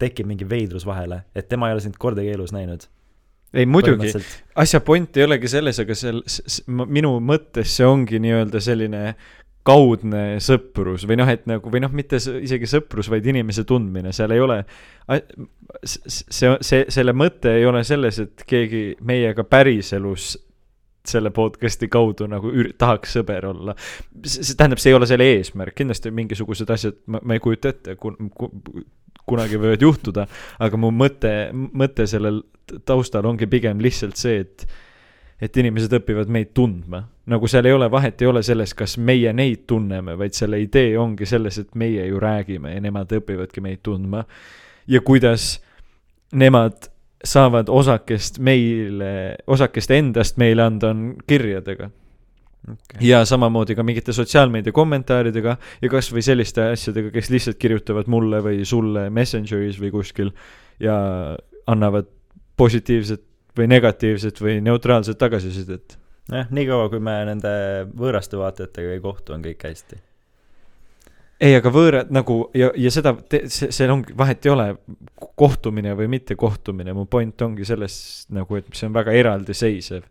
tekib 0.00 0.28
mingi 0.30 0.48
veidrus 0.48 0.86
vahele, 0.86 1.24
et 1.34 1.48
tema 1.50 1.70
ei 1.70 1.76
ole 1.76 1.84
sind 1.84 1.96
kordagi 2.00 2.34
elus 2.34 2.52
näinud. 2.54 2.88
ei 3.54 3.66
muidugi, 3.66 4.12
asja 4.58 4.80
point 4.80 5.16
ei 5.16 5.28
olegi 5.28 5.50
selles, 5.50 5.78
aga 5.82 5.96
seal, 5.98 6.22
minu 6.68 7.16
mõttes 7.22 7.76
see 7.76 7.86
ongi 7.86 8.20
nii-öelda 8.22 8.62
selline 8.62 9.14
kaudne 9.64 10.22
sõprus 10.44 11.06
või 11.08 11.16
noh, 11.20 11.28
et 11.32 11.46
nagu 11.48 11.70
või 11.72 11.80
noh, 11.84 11.92
mitte 11.96 12.18
isegi 12.20 12.68
sõprus, 12.68 13.08
vaid 13.12 13.26
inimese 13.32 13.64
tundmine, 13.68 14.12
seal 14.12 14.34
ei 14.36 14.42
ole. 14.44 14.58
see, 15.84 16.50
see, 16.60 16.82
selle 16.92 17.14
mõte 17.16 17.54
ei 17.58 17.64
ole 17.66 17.84
selles, 17.84 18.20
et 18.20 18.44
keegi 18.48 18.90
meiega 19.00 19.46
päriselus 19.48 20.34
selle 21.04 21.30
podcast'i 21.36 21.88
kaudu 21.92 22.26
nagu 22.30 22.48
ür-, 22.48 22.72
tahaks 22.80 23.16
sõber 23.18 23.48
olla. 23.50 23.74
see 24.24 24.56
tähendab, 24.56 24.80
see 24.80 24.92
ei 24.92 24.98
ole 24.98 25.08
selle 25.08 25.28
eesmärk, 25.36 25.76
kindlasti 25.76 26.12
mingisugused 26.14 26.70
asjad, 26.72 27.00
ma, 27.06 27.20
ma 27.24 27.36
ei 27.36 27.42
kujuta 27.44 27.72
ette, 27.74 27.96
kun-, 28.00 28.30
kunagi 29.28 29.60
võivad 29.60 29.84
juhtuda, 29.84 30.26
aga 30.64 30.80
mu 30.80 30.92
mõte, 30.94 31.34
mõte 31.52 32.08
sellel 32.10 32.42
taustal 32.88 33.26
ongi 33.28 33.48
pigem 33.50 33.80
lihtsalt 33.84 34.20
see, 34.20 34.44
et 34.44 34.66
et 35.42 35.56
inimesed 35.60 35.92
õpivad 35.98 36.30
meid 36.32 36.52
tundma. 36.56 37.02
Nagu 37.26 37.48
seal 37.48 37.64
ei 37.64 37.72
ole 37.72 37.90
vahet, 37.90 38.22
ei 38.22 38.28
ole 38.28 38.42
selles, 38.44 38.74
kas 38.76 38.98
meie 38.98 39.32
neid 39.32 39.64
tunneme, 39.66 40.18
vaid 40.18 40.36
selle 40.36 40.60
idee 40.60 40.96
ongi 40.98 41.26
selles, 41.26 41.58
et 41.58 41.74
meie 41.74 42.06
ju 42.06 42.20
räägime 42.20 42.74
ja 42.74 42.82
nemad 42.84 43.12
õpivadki 43.16 43.64
meid 43.64 43.82
tundma. 43.82 44.24
ja 44.86 45.00
kuidas 45.00 45.62
nemad 46.32 46.90
saavad 47.24 47.68
osakest 47.72 48.38
meile, 48.38 49.36
osakest 49.46 49.90
endast 49.90 50.36
meile 50.40 50.62
anda, 50.62 50.90
on 50.90 51.14
kirjadega. 51.26 51.90
ja 53.00 53.24
samamoodi 53.28 53.74
ka 53.76 53.84
mingite 53.84 54.12
sotsiaalmeedia 54.16 54.72
kommentaaridega 54.72 55.56
ja 55.82 55.88
kasvõi 55.92 56.22
selliste 56.24 56.62
asjadega, 56.72 57.10
kes 57.12 57.28
lihtsalt 57.30 57.58
kirjutavad 57.60 58.08
mulle 58.08 58.40
või 58.44 58.64
sulle 58.64 59.10
Messengeris 59.12 59.80
või 59.80 59.90
kuskil 59.92 60.30
ja 60.80 60.96
annavad 61.68 62.08
positiivset 62.56 63.22
või 63.58 63.68
negatiivset 63.68 64.40
või 64.40 64.60
neutraalset 64.64 65.18
tagasisidet. 65.18 65.98
jah, 66.32 66.50
niikaua 66.50 66.88
kui 66.92 67.02
me 67.04 67.18
nende 67.28 67.52
võõraste 67.96 68.38
vaatajatega 68.40 68.96
ei 68.96 69.02
kohtu, 69.02 69.34
on 69.36 69.44
kõik 69.44 69.64
hästi. 69.68 69.98
ei, 71.40 71.56
aga 71.58 71.72
võõrad 71.72 72.12
nagu 72.14 72.38
ja, 72.56 72.70
ja 72.76 72.92
seda, 72.94 73.14
see, 73.28 73.70
seal 73.74 73.92
ongi, 73.92 74.14
vahet 74.16 74.46
ei 74.46 74.54
ole 74.54 74.68
kohtumine 75.36 75.96
või 75.98 76.08
mitte 76.16 76.36
kohtumine, 76.40 76.94
mu 76.96 77.06
point 77.10 77.42
ongi 77.44 77.66
selles 77.68 77.96
nagu, 78.32 78.56
et 78.56 78.70
see 78.72 78.88
on 78.88 78.96
väga 78.96 79.16
eraldiseisev. 79.20 80.06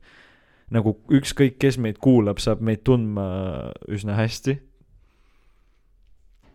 nagu 0.74 0.98
ükskõik, 1.12 1.58
kes 1.62 1.78
meid 1.78 2.00
kuulab, 2.02 2.40
saab 2.42 2.62
meid 2.62 2.84
tundma 2.84 3.72
üsna 3.90 4.18
hästi. 4.18 4.60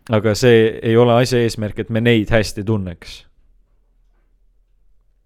aga 0.09 0.35
see 0.35 0.79
ei 0.81 0.97
ole 0.97 1.19
asja 1.21 1.41
eesmärk, 1.43 1.79
et 1.79 1.89
me 1.89 2.01
neid 2.01 2.31
hästi 2.31 2.63
tunneks. 2.63 3.25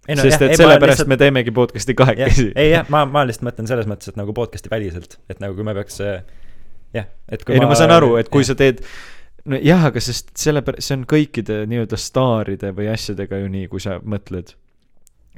Sest 0.07 0.41
et 0.41 0.55
sellepärast 0.59 0.99
lihtsalt... 0.99 1.11
me 1.11 1.17
teemegi 1.19 1.53
podcast'i 1.55 1.95
kahekesi. 1.97 2.49
ei 2.59 2.73
jah, 2.73 2.87
ma, 2.91 3.05
ma 3.09 3.23
lihtsalt 3.27 3.47
mõtlen 3.47 3.69
selles 3.69 3.87
mõttes, 3.89 4.11
et 4.11 4.19
nagu 4.19 4.35
podcast'i 4.35 4.71
väliselt, 4.71 5.17
et 5.31 5.39
nagu 5.43 5.55
kui 5.57 5.67
me 5.67 5.75
peaks 5.77 6.01
äh, 6.03 6.23
jah, 6.95 7.07
et 7.31 7.45
kui 7.45 7.55
ei 7.55 7.63
no 7.63 7.69
ma 7.71 7.77
saan 7.79 7.93
aru, 7.95 8.15
et 8.19 8.31
kui 8.33 8.45
sa 8.47 8.55
teed 8.59 8.83
nojah, 9.49 9.87
aga 9.89 10.03
sest 10.03 10.33
sellepärast, 10.39 10.87
see 10.87 10.97
on 10.99 11.07
kõikide 11.09 11.63
nii-öelda 11.71 11.99
staaride 11.99 12.73
või 12.75 12.89
asjadega 12.91 13.39
ju 13.41 13.49
nii, 13.53 13.69
kui 13.71 13.83
sa 13.83 13.99
mõtled. 14.03 14.53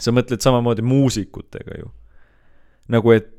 sa 0.01 0.11
mõtled 0.11 0.41
samamoodi 0.43 0.85
muusikutega 0.85 1.79
ju. 1.79 1.93
nagu 2.91 3.15
et 3.15 3.31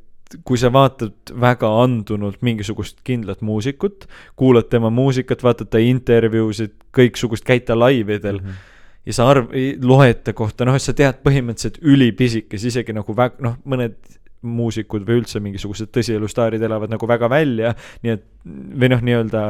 kui 0.47 0.59
sa 0.59 0.73
vaatad 0.75 1.31
väga 1.39 1.69
andunult 1.83 2.41
mingisugust 2.43 2.99
kindlat 3.07 3.43
muusikut, 3.47 4.09
kuulad 4.37 4.67
tema 4.71 4.91
muusikat, 4.91 5.43
vaatad 5.47 5.71
ta 5.71 5.79
intervjuusid, 5.79 6.73
kõiksugust, 6.95 7.47
käid 7.47 7.67
ta 7.67 7.79
laividel 7.79 8.41
mm. 8.41 8.49
-hmm 8.49 8.73
ja 9.07 9.13
sa 9.17 9.29
arv-, 9.31 9.53
loed 9.83 10.23
ta 10.27 10.33
kohta, 10.37 10.65
noh, 10.67 10.75
et 10.75 10.83
sa 10.83 10.93
tead 10.97 11.23
põhimõtteliselt 11.25 11.79
ülipisikes, 11.83 12.65
isegi 12.73 12.93
nagu 12.97 13.15
väga, 13.17 13.39
noh, 13.47 13.57
mõned 13.65 13.97
muusikud 14.47 15.03
või 15.07 15.23
üldse 15.23 15.41
mingisugused 15.43 15.91
tõsielustaarid 15.95 16.63
elavad 16.63 16.91
nagu 16.93 17.07
väga 17.09 17.31
välja, 17.33 17.75
nii 18.05 18.13
et 18.13 18.25
või 18.47 18.91
noh, 18.93 19.01
nii-öelda 19.03 19.43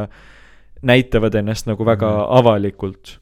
näitavad 0.87 1.35
ennast 1.35 1.67
nagu 1.67 1.85
väga 1.85 2.11
Mhm. 2.11 2.27
avalikult. 2.39 3.19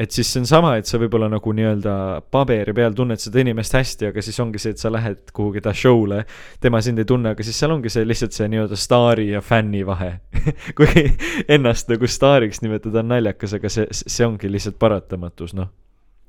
et 0.00 0.10
siis 0.16 0.32
see 0.32 0.40
on 0.40 0.46
sama, 0.46 0.76
et 0.78 0.86
sa 0.86 0.96
võib-olla 0.96 1.28
nagu 1.28 1.52
nii-öelda 1.52 2.22
paberi 2.32 2.72
peal 2.72 2.94
tunned 2.96 3.20
seda 3.20 3.42
inimest 3.42 3.74
hästi, 3.76 4.06
aga 4.08 4.22
siis 4.22 4.38
ongi 4.40 4.58
see, 4.58 4.70
et 4.70 4.78
sa 4.78 4.88
lähed 4.88 5.28
kuhugi 5.36 5.60
ta 5.60 5.74
show'le, 5.76 6.24
tema 6.58 6.80
sind 6.80 6.98
ei 6.98 7.04
tunne, 7.04 7.34
aga 7.34 7.42
siis 7.44 7.58
seal 7.60 7.74
ongi 7.74 7.90
see 7.92 8.06
lihtsalt 8.08 8.32
see 8.32 8.48
nii-öelda 8.48 8.78
staari 8.80 9.26
ja 9.34 9.42
fänni 9.44 9.82
vahe. 9.84 10.20
kuigi 10.78 11.06
ennast 11.48 11.90
nagu 11.92 12.08
staariks 12.08 12.62
nimetada 12.64 13.02
on 13.04 13.12
naljakas, 13.14 13.54
aga 13.58 13.70
see, 13.72 13.86
see 13.90 14.26
ongi 14.26 14.50
lihtsalt 14.50 14.78
paratamatus, 14.80 15.54
noh. 15.58 15.70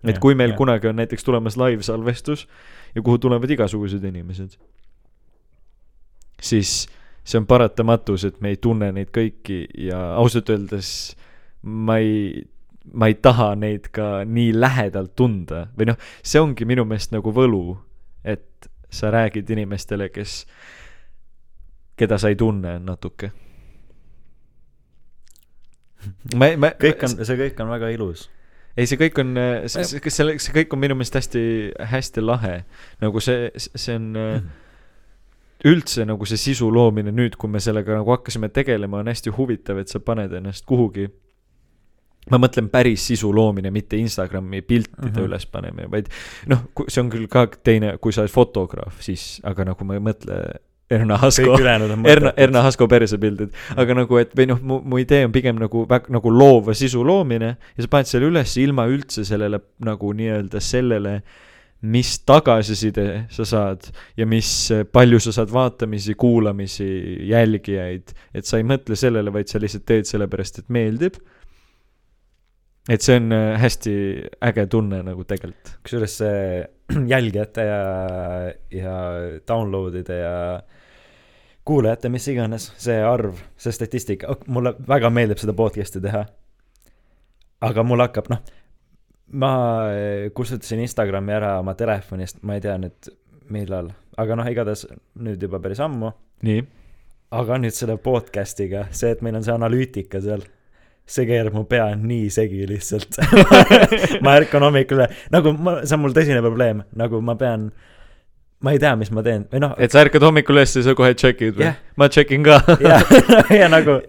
et 0.03 0.15
Jah, 0.15 0.21
kui 0.23 0.37
meil 0.37 0.53
jah. 0.53 0.59
kunagi 0.59 0.91
on 0.91 0.99
näiteks 1.01 1.27
tulemas 1.27 1.57
live-salvestus 1.59 2.47
ja 2.95 3.01
kuhu 3.01 3.21
tulevad 3.21 3.51
igasugused 3.51 4.03
inimesed, 4.03 4.57
siis 6.41 6.85
see 7.23 7.37
on 7.37 7.45
paratamatus, 7.47 8.25
et 8.25 8.41
me 8.41 8.55
ei 8.55 8.57
tunne 8.57 8.91
neid 8.95 9.11
kõiki 9.13 9.63
ja 9.87 9.99
ausalt 10.17 10.49
öeldes 10.49 11.13
ma 11.61 11.97
ei, 12.01 12.41
ma 12.93 13.07
ei 13.11 13.17
taha 13.21 13.53
neid 13.55 13.91
ka 13.93 14.23
nii 14.25 14.55
lähedalt 14.57 15.13
tunda 15.15 15.67
või 15.77 15.91
noh, 15.91 15.99
see 16.23 16.41
ongi 16.41 16.65
minu 16.65 16.85
meelest 16.89 17.13
nagu 17.13 17.33
võlu, 17.35 17.77
et 18.25 18.69
sa 18.91 19.11
räägid 19.13 19.49
inimestele, 19.49 20.09
kes, 20.09 20.45
keda 21.95 22.17
sa 22.19 22.31
ei 22.31 22.35
tunne 22.35 22.79
natuke. 22.83 23.31
ma, 26.35 26.51
ma, 26.57 26.71
kõik 26.79 27.03
on, 27.07 27.17
see 27.25 27.39
kõik 27.39 27.59
on 27.63 27.71
väga 27.73 27.91
ilus. 27.95 28.29
ei, 28.77 28.87
see 28.87 28.99
kõik 28.99 29.21
on, 29.23 29.35
see, 29.67 29.85
see, 29.85 30.01
see, 30.07 30.39
see 30.39 30.55
kõik 30.55 30.73
on 30.75 30.81
minu 30.81 30.97
meelest 30.97 31.19
hästi, 31.19 31.45
hästi 31.91 32.23
lahe. 32.23 32.61
nagu 33.03 33.23
see, 33.23 33.49
see 33.57 33.97
on 33.99 34.11
äh, 34.19 34.41
üldse 35.67 36.05
nagu 36.07 36.25
see 36.25 36.39
sisu 36.41 36.69
loomine 36.73 37.13
nüüd, 37.13 37.37
kui 37.39 37.51
me 37.51 37.61
sellega 37.61 37.99
nagu 37.99 38.15
hakkasime 38.15 38.49
tegelema, 38.53 39.01
on 39.01 39.11
hästi 39.11 39.33
huvitav, 39.35 39.81
et 39.81 39.91
sa 39.91 40.01
paned 40.03 40.33
ennast 40.39 40.65
kuhugi. 40.69 41.09
ma 42.29 42.37
mõtlen 42.37 42.67
päris 42.69 43.01
sisu 43.09 43.31
loomine, 43.33 43.71
mitte 43.73 43.97
Instagrami 43.97 44.61
piltide 44.61 45.07
mm. 45.07 45.13
-hmm. 45.13 45.23
ülespanemine, 45.25 45.91
vaid 45.91 46.09
noh, 46.47 46.67
see 46.87 47.01
on 47.01 47.09
küll 47.09 47.27
ka 47.27 47.47
teine, 47.63 47.97
kui 47.97 48.13
sa 48.13 48.21
oled 48.21 48.31
fotograaf, 48.31 49.01
siis, 49.01 49.41
aga 49.43 49.65
nagu 49.71 49.85
ma 49.85 49.97
ei 49.97 50.03
mõtle 50.05 50.37
Erna 50.91 51.17
Hasko 51.21 51.55
Erna, 51.57 52.33
Erna 52.35 52.63
Hasko 52.65 52.87
persepildid, 52.91 53.53
aga 53.79 53.95
nagu, 54.01 54.17
et 54.21 54.33
või 54.37 54.49
noh, 54.51 54.59
mu, 54.59 54.79
mu 54.83 54.99
idee 55.01 55.23
on 55.27 55.35
pigem 55.35 55.59
nagu 55.61 55.85
väga 55.89 56.11
nagu 56.11 56.33
loova 56.33 56.75
sisu 56.77 57.05
loomine 57.07 57.53
ja 57.55 57.85
sa 57.85 57.91
paned 57.91 58.09
selle 58.09 58.27
üles 58.31 58.57
ilma 58.59 58.87
üldse 58.91 59.23
sellele 59.27 59.61
nagu 59.87 60.11
nii-öelda 60.17 60.61
sellele, 60.63 61.21
mis 61.81 62.13
tagasiside 62.27 63.05
sa 63.33 63.45
saad 63.47 63.87
ja 64.17 64.27
mis 64.29 64.49
palju 64.93 65.19
sa 65.23 65.33
saad 65.33 65.53
vaatamisi, 65.53 66.13
kuulamisi, 66.19 66.89
jälgijaid, 67.29 68.13
et 68.35 68.45
sa 68.45 68.59
ei 68.61 68.67
mõtle 68.67 68.97
sellele, 68.99 69.33
vaid 69.33 69.49
sa 69.49 69.61
lihtsalt 69.61 69.87
teed 69.89 70.09
sellepärast, 70.09 70.61
et 70.61 70.69
meeldib. 70.69 71.21
et 72.89 73.01
see 73.05 73.13
on 73.13 73.29
äh, 73.31 73.59
hästi 73.61 73.91
äge 74.41 74.65
tunne 74.67 75.03
nagu 75.05 75.23
tegelikult. 75.23 75.75
kusjuures 75.85 76.17
see 76.21 76.61
jälgijate 77.13 77.65
ja, 77.65 77.81
ja 78.73 78.95
download'ide 79.47 80.17
ja 80.17 80.35
kuulajate, 81.65 82.09
mis 82.09 82.27
iganes, 82.31 82.71
see 82.81 82.97
arv, 83.05 83.37
see 83.57 83.73
statistika, 83.75 84.35
mulle 84.47 84.73
väga 84.87 85.11
meeldib 85.13 85.41
seda 85.41 85.53
podcast'i 85.57 86.01
teha. 86.01 86.25
aga 87.61 87.83
mul 87.85 88.01
hakkab, 88.01 88.29
noh, 88.33 88.39
ma 89.37 89.51
kustutasin 90.33 90.81
Instagrami 90.81 91.33
ära 91.33 91.57
oma 91.59 91.75
telefonist, 91.77 92.41
ma 92.41 92.57
ei 92.57 92.63
tea 92.63 92.77
nüüd 92.81 93.11
millal, 93.53 93.91
aga 94.17 94.37
noh, 94.39 94.49
igatahes 94.49 94.87
nüüd 95.21 95.43
juba 95.43 95.61
päris 95.61 95.79
ammu. 95.83 96.11
nii, 96.47 96.63
aga 97.37 97.59
nüüd 97.61 97.75
selle 97.75 97.99
podcast'iga, 98.01 98.87
see, 98.95 99.13
et 99.13 99.21
meil 99.21 99.37
on 99.37 99.45
see 99.45 99.53
analüütika 99.53 100.21
seal, 100.23 100.43
see 101.05 101.27
keerab 101.29 101.55
mu 101.55 101.63
pea 101.69 101.91
nii 101.95 102.29
segi 102.33 102.65
lihtsalt. 102.69 103.19
Ma 104.23 104.35
ärkan 104.39 104.63
hommikul, 104.65 105.05
nagu 105.33 105.55
ma, 105.57 105.79
see 105.85 105.97
on 105.97 106.05
mul 106.05 106.15
tõsine 106.17 106.41
probleem, 106.43 106.83
nagu 106.97 107.21
ma 107.25 107.37
pean, 107.39 107.69
ma 108.61 108.75
ei 108.75 108.79
tea, 108.81 108.93
mis 108.99 109.11
ma 109.13 109.23
teen. 109.25 109.47
Või 109.51 109.63
noh, 109.63 109.73
et 109.81 109.93
sa 109.93 110.03
ärkad 110.05 110.23
hommikul 110.25 110.57
üles 110.57 110.75
ja 110.77 110.85
sa 110.85 110.95
kohe 110.97 111.13
check'id 111.17 111.57
või? 111.57 111.67
Jah. 111.69 111.79
ma 111.97 112.09
check 112.13 112.33
in 112.35 112.45
ka 112.45 112.61
ja, 112.89 113.01
ja 113.61 113.69
nagu 113.71 113.99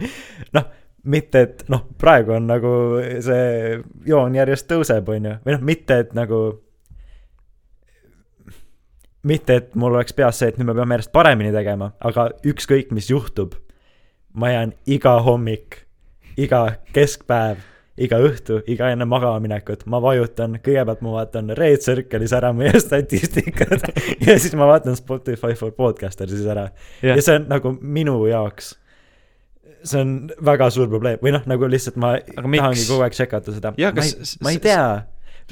noh, 0.57 0.69
mitte 1.13 1.47
et 1.47 1.65
noh, 1.73 1.87
praegu 1.99 2.37
on 2.37 2.51
nagu 2.51 2.75
see 3.25 3.79
joon 4.09 4.37
järjest 4.39 4.69
tõuseb, 4.71 5.09
onju, 5.17 5.39
või 5.47 5.57
noh, 5.57 5.65
mitte 5.73 6.03
et 6.05 6.15
nagu 6.19 6.43
mitte, 9.29 9.57
et 9.61 9.75
mul 9.79 9.95
oleks 9.95 10.15
peas 10.19 10.41
see, 10.41 10.51
et 10.51 10.59
nüüd 10.59 10.69
me 10.71 10.77
peame 10.77 10.99
järjest 10.99 11.13
paremini 11.15 11.53
tegema, 11.55 11.93
aga 12.03 12.29
ükskõik, 12.49 12.91
mis 12.95 13.11
juhtub, 13.11 13.55
ma 14.35 14.51
jään 14.51 14.75
iga 14.91 15.17
hommik, 15.23 15.85
iga 16.41 16.65
keskpäev, 16.95 17.63
iga 18.01 18.19
õhtu, 18.25 18.61
iga 18.73 18.89
enne 18.93 19.05
magamaminekut, 19.09 19.85
ma 19.91 20.01
vajutan, 20.03 20.57
kõigepealt 20.65 21.03
ma 21.05 21.17
vaatan 21.19 21.53
Red 21.59 21.85
Circle'is 21.85 22.33
ära 22.37 22.53
meie 22.57 22.81
statistikad 22.87 23.85
ja 24.27 24.37
siis 24.41 24.55
ma 24.57 24.69
vaatan 24.71 24.97
Spotify 24.97 25.57
for 25.59 25.75
podcaster'is 25.77 26.47
ära 26.49 26.71
Jah. 27.03 27.19
ja 27.19 27.25
see 27.25 27.37
on 27.41 27.51
nagu 27.53 27.75
minu 27.81 28.17
jaoks, 28.31 28.73
see 29.85 30.01
on 30.01 30.17
väga 30.41 30.71
suur 30.73 30.89
probleem 30.93 31.21
või 31.23 31.35
noh, 31.37 31.45
nagu 31.51 31.69
lihtsalt 31.69 32.01
ma 32.01 32.15
tahangi 32.23 32.89
kogu 32.89 33.05
aeg 33.05 33.17
tšekata 33.19 33.57
seda. 33.59 33.75
Ma 33.77 34.07
ei 34.07 34.35
ma 34.41 34.57
ei 34.57 34.63
tea, 34.63 34.89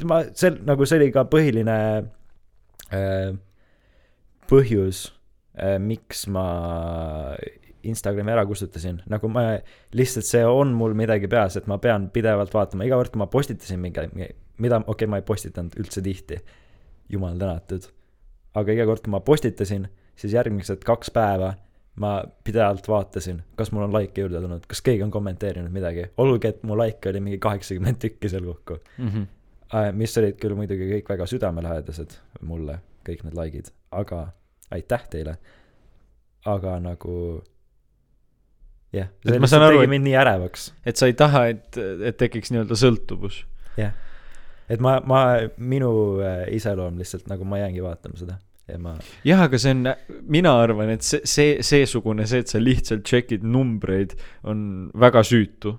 ma, 0.09 0.22
see 0.32 0.55
nagu 0.64 0.88
see 0.88 1.01
oli 1.03 1.12
ka 1.12 1.26
põhiline 1.28 1.78
äh, 2.88 3.32
põhjus 4.51 5.11
äh,, 5.61 5.76
miks 5.76 6.24
ma 6.32 6.47
Instagrami 7.89 8.33
ära 8.33 8.45
kustutasin, 8.47 9.01
nagu 9.11 9.28
ma 9.33 9.45
lihtsalt 9.97 10.28
see 10.28 10.43
on 10.47 10.74
mul 10.76 10.95
midagi 10.99 11.28
peas, 11.31 11.57
et 11.57 11.68
ma 11.70 11.78
pean 11.78 12.09
pidevalt 12.12 12.53
vaatama, 12.55 12.85
iga 12.85 12.99
kord, 13.01 13.12
kui 13.14 13.22
ma 13.22 13.28
postitasin 13.31 13.81
mingi, 13.81 14.05
mida, 14.59 14.83
okei 14.83 14.93
okay,, 14.93 15.11
ma 15.11 15.20
ei 15.20 15.26
postitanud 15.26 15.78
üldse 15.81 16.03
tihti, 16.05 16.41
jumal 17.09 17.39
tänatud. 17.41 17.89
aga 18.55 18.72
iga 18.74 18.87
kord, 18.87 19.05
kui 19.05 19.14
ma 19.14 19.20
postitasin, 19.24 19.89
siis 20.18 20.35
järgmised 20.37 20.85
kaks 20.85 21.12
päeva 21.14 21.55
ma 22.01 22.24
pidevalt 22.45 22.89
vaatasin, 22.89 23.43
kas 23.57 23.72
mul 23.72 23.85
on 23.85 23.95
likee 23.95 24.24
juurde 24.24 24.41
tulnud, 24.41 24.66
kas 24.70 24.83
keegi 24.87 25.03
on 25.05 25.12
kommenteerinud 25.14 25.72
midagi, 25.74 26.07
olgugi 26.22 26.49
et 26.49 26.62
mu 26.66 26.78
like 26.78 27.09
oli 27.11 27.20
mingi 27.24 27.39
kaheksakümmend 27.43 28.01
tükki 28.01 28.28
seal 28.28 28.47
kokku. 28.47 28.78
mm. 28.99 29.09
-hmm. 29.09 29.93
mis 29.93 30.18
olid 30.18 30.39
küll 30.41 30.57
muidugi 30.57 30.89
kõik 30.93 31.09
väga 31.14 31.26
südamelähedased 31.26 32.16
mulle, 32.43 32.78
kõik 33.09 33.24
need 33.24 33.37
likeid, 33.37 33.72
aga 33.91 34.28
aitäh 34.70 35.09
teile. 35.11 35.37
aga 36.47 36.78
nagu 36.81 37.43
jah, 38.93 39.09
Et 39.24 39.32
see 39.34 39.38
ma 39.38 39.47
saan 39.51 39.62
lihtsalt 39.62 39.66
aru, 39.70 39.78
tegi 39.80 39.86
et- 39.88 39.95
mind 39.95 40.09
nii 40.09 40.16
ärevaks, 40.24 40.68
et 40.86 40.97
sa 41.01 41.07
ei 41.11 41.14
taha, 41.18 41.45
et, 41.55 41.76
et 42.11 42.16
tekiks 42.20 42.51
nii-öelda 42.55 42.78
sõltuvus. 42.78 43.43
jah. 43.78 43.93
et 44.70 44.80
ma, 44.82 45.01
ma, 45.07 45.20
minu 45.59 45.91
äh, 46.22 46.47
iseloom 46.55 46.99
lihtsalt 46.99 47.26
nagu 47.30 47.45
ma 47.45 47.59
jäängi 47.62 47.82
vaatama 47.82 48.16
seda 48.18 48.38
ja 48.70 48.78
ma, 48.78 48.93
jah, 49.26 49.41
aga 49.49 49.59
see 49.59 49.72
on, 49.74 49.88
mina 50.30 50.53
arvan, 50.62 50.91
et 50.95 51.03
see, 51.07 51.20
see, 51.26 51.57
seesugune 51.66 52.26
see, 52.30 52.43
et 52.45 52.51
sa 52.53 52.61
lihtsalt 52.62 53.03
check'id 53.07 53.43
numbreid, 53.47 54.14
on 54.47 54.91
väga 54.95 55.22
süütu. 55.26 55.72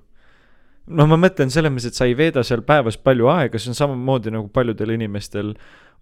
noh, 0.91 1.07
ma 1.07 1.16
mõtlen 1.20 1.51
selles 1.53 1.72
mõttes, 1.72 1.88
et 1.93 1.95
sa 1.99 2.07
ei 2.09 2.16
veeda 2.20 2.43
seal 2.43 2.64
päevas 2.68 2.97
palju 2.99 3.30
aega, 3.32 3.59
see 3.62 3.72
on 3.72 3.78
samamoodi 3.80 4.34
nagu 4.34 4.49
paljudel 4.51 4.91
inimestel 4.97 5.53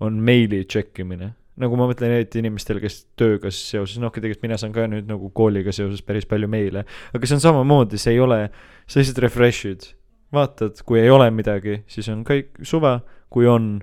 on 0.02 0.18
meili 0.24 0.64
check 0.66 0.98
imine. 1.04 1.34
Nagu 1.60 1.78
ma 1.80 1.88
mõtlen 1.90 2.16
eriti 2.16 2.42
inimestele, 2.42 2.82
kes 2.84 3.02
tööga 3.20 3.52
seoses, 3.54 4.00
noh, 4.02 4.14
tegelikult 4.16 4.46
mina 4.46 4.58
saan 4.60 4.74
ka 4.76 4.88
nüüd 4.90 5.10
nagu 5.10 5.32
kooliga 5.36 5.74
seoses 5.76 6.04
päris 6.06 6.28
palju 6.30 6.50
meile, 6.52 6.86
aga 7.14 7.30
see 7.30 7.38
on 7.38 7.44
samamoodi, 7.44 8.00
see 8.02 8.16
ei 8.16 8.24
ole, 8.24 8.42
sa 8.88 9.02
lihtsalt 9.02 9.22
refresh'id, 9.26 9.90
vaatad, 10.36 10.80
kui 10.88 11.02
ei 11.02 11.12
ole 11.12 11.30
midagi, 11.36 11.82
siis 11.92 12.10
on 12.14 12.24
kõik 12.28 12.62
suva, 12.68 13.00
kui 13.34 13.50
on, 13.50 13.78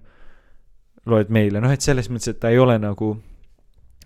loed 1.07 1.31
meile, 1.31 1.63
noh 1.63 1.71
et 1.71 1.85
selles 1.85 2.09
mõttes, 2.11 2.33
et 2.33 2.41
ta 2.43 2.51
ei 2.51 2.59
ole 2.59 2.79
nagu, 2.83 3.13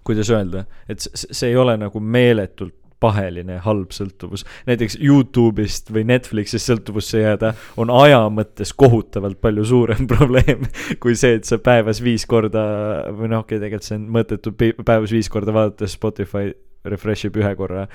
kuidas 0.04 0.28
öelda, 0.32 0.66
et 0.90 1.00
see 1.00 1.52
ei 1.52 1.56
ole 1.60 1.76
nagu 1.80 2.02
meeletult 2.02 2.79
paheline 3.00 3.58
halb 3.64 3.94
sõltuvus. 3.96 4.44
näiteks 4.68 4.98
Youtube'ist 5.00 5.92
või 5.94 6.04
Netflixist 6.08 6.70
sõltuvusse 6.70 7.24
jääda 7.24 7.54
on 7.80 7.92
aja 8.02 8.22
mõttes 8.32 8.74
kohutavalt 8.76 9.40
palju 9.40 9.64
suurem 9.64 10.08
probleem 10.12 10.66
kui 11.00 11.16
see, 11.16 11.38
et 11.40 11.48
sa 11.48 11.58
päevas 11.58 12.02
viis 12.04 12.26
korda 12.30 12.64
või 13.10 13.32
noh, 13.32 13.44
okei 13.44 13.58
okay,, 13.58 13.66
tegelikult 13.66 13.88
see 13.88 14.00
on 14.00 14.10
mõttetu 14.18 14.56
päevas 14.56 15.14
viis 15.14 15.30
korda 15.32 15.54
vaadates 15.56 15.96
Spotify 15.96 16.52
refresh 16.88 17.28
ib 17.28 17.36
ühe 17.40 17.50
korra 17.58 17.86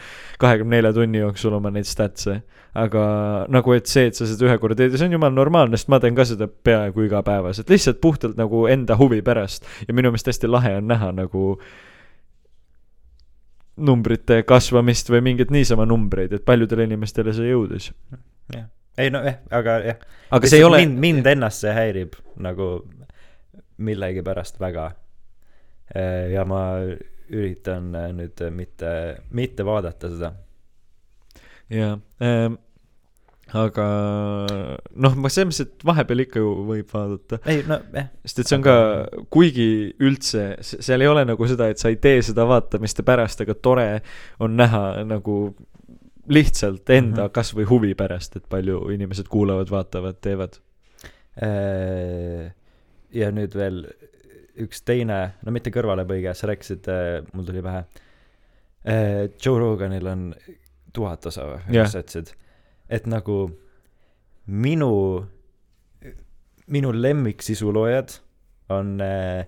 kahekümne 0.42 0.78
nelja 0.78 0.92
tunni 0.94 1.22
jooksul 1.22 1.56
oma 1.58 1.72
neid 1.74 1.88
stats'e. 1.90 2.42
aga 2.76 3.02
nagu, 3.50 3.72
et 3.72 3.88
see, 3.88 4.10
et 4.10 4.18
sa 4.18 4.28
seda 4.28 4.50
ühe 4.50 4.58
korra 4.60 4.76
teed 4.76 4.94
ja 4.94 5.00
see 5.00 5.08
on 5.08 5.16
jumala 5.16 5.34
normaalne, 5.34 5.80
sest 5.80 5.90
ma 5.94 6.00
teen 6.04 6.18
ka 6.18 6.26
seda 6.28 6.50
peaaegu 6.50 7.06
igapäevaselt, 7.08 7.72
lihtsalt 7.72 8.02
puhtalt 8.04 8.36
nagu 8.38 8.66
enda 8.72 8.98
huvi 9.00 9.22
pärast. 9.26 9.66
ja 9.88 9.96
minu 9.96 10.12
meelest 10.12 10.30
hästi 10.34 10.52
lahe 10.52 10.76
on 10.82 10.90
näha 10.92 11.12
nagu 11.16 11.56
numbrite 13.78 14.42
kasvamist 14.48 15.10
või 15.12 15.22
mingeid 15.30 15.52
niisama 15.52 15.86
numbreid, 15.90 16.34
et 16.34 16.46
paljudele 16.46 16.88
inimestele 16.88 17.34
see 17.36 17.50
jõudis. 17.50 17.92
jah. 18.54 18.70
ei 18.98 19.12
no 19.12 19.24
jah, 19.26 19.42
aga 19.52 19.80
jah. 19.84 20.06
aga 20.32 20.52
see 20.52 20.62
ei 20.62 20.68
ole 20.68 20.84
mind, 20.84 21.00
mind 21.04 21.32
ennast 21.34 21.66
see 21.66 21.74
häirib 21.76 22.16
nagu 22.40 22.70
millegipärast 23.78 24.60
väga. 24.60 24.92
ja 26.32 26.46
ma 26.48 26.62
üritan 27.30 27.94
äh, 27.96 28.12
nüüd 28.14 28.42
mitte, 28.54 28.92
mitte 29.32 29.66
vaadata 29.66 30.10
seda. 30.14 30.32
jaa 31.70 31.98
ähm,, 32.22 32.60
aga 33.54 33.86
noh, 34.98 35.16
ma 35.22 35.30
selles 35.30 35.52
mõttes, 35.52 35.62
et 35.68 35.86
vahepeal 35.86 36.24
ikka 36.24 36.42
ju 36.42 36.52
võib 36.66 36.90
vaadata. 36.90 37.40
ei 37.52 37.62
no 37.68 37.78
jah, 37.94 38.10
sest 38.26 38.42
et 38.42 38.50
see 38.50 38.58
on 38.58 38.66
ka, 38.66 38.76
kuigi 39.34 39.68
üldse, 40.02 40.48
seal 40.66 41.06
ei 41.06 41.12
ole 41.12 41.26
nagu 41.30 41.50
seda, 41.50 41.70
et 41.70 41.82
sa 41.82 41.92
ei 41.94 42.00
tee 42.02 42.24
seda 42.26 42.48
vaatamiste 42.50 43.06
pärast, 43.06 43.44
aga 43.46 43.56
tore 43.56 43.88
on 44.44 44.58
näha 44.58 45.06
nagu 45.06 45.38
lihtsalt 46.26 46.90
enda 46.90 47.22
mm. 47.22 47.26
-hmm. 47.28 47.36
kasvõi 47.38 47.68
huvi 47.70 47.94
pärast, 47.96 48.36
et 48.40 48.50
palju 48.50 48.82
inimesed 48.96 49.30
kuulavad, 49.30 49.70
vaatavad, 49.70 50.18
teevad. 50.22 50.58
Äh, 51.46 52.50
ja 53.14 53.30
nüüd 53.32 53.54
veel 53.54 53.84
üks 54.66 54.82
teine, 54.88 55.36
no 55.46 55.54
mitte 55.54 55.70
kõrvalepõige, 55.70 56.34
sa 56.34 56.48
rääkisid, 56.50 56.88
mul 57.34 57.46
tuli 57.46 57.62
pähe. 57.62 57.84
Joe 59.42 59.60
Roganil 59.60 60.08
on 60.08 60.28
tuhat 60.94 61.26
osa 61.26 61.46
või, 61.50 61.62
mis 61.74 61.92
sa 61.92 62.02
ütlesid? 62.04 62.32
Et 62.90 63.08
nagu 63.10 63.40
minu, 64.46 64.92
minu 66.68 66.94
lemmiksisuloojad 66.94 68.20
on 68.76 68.96
äh, 69.02 69.46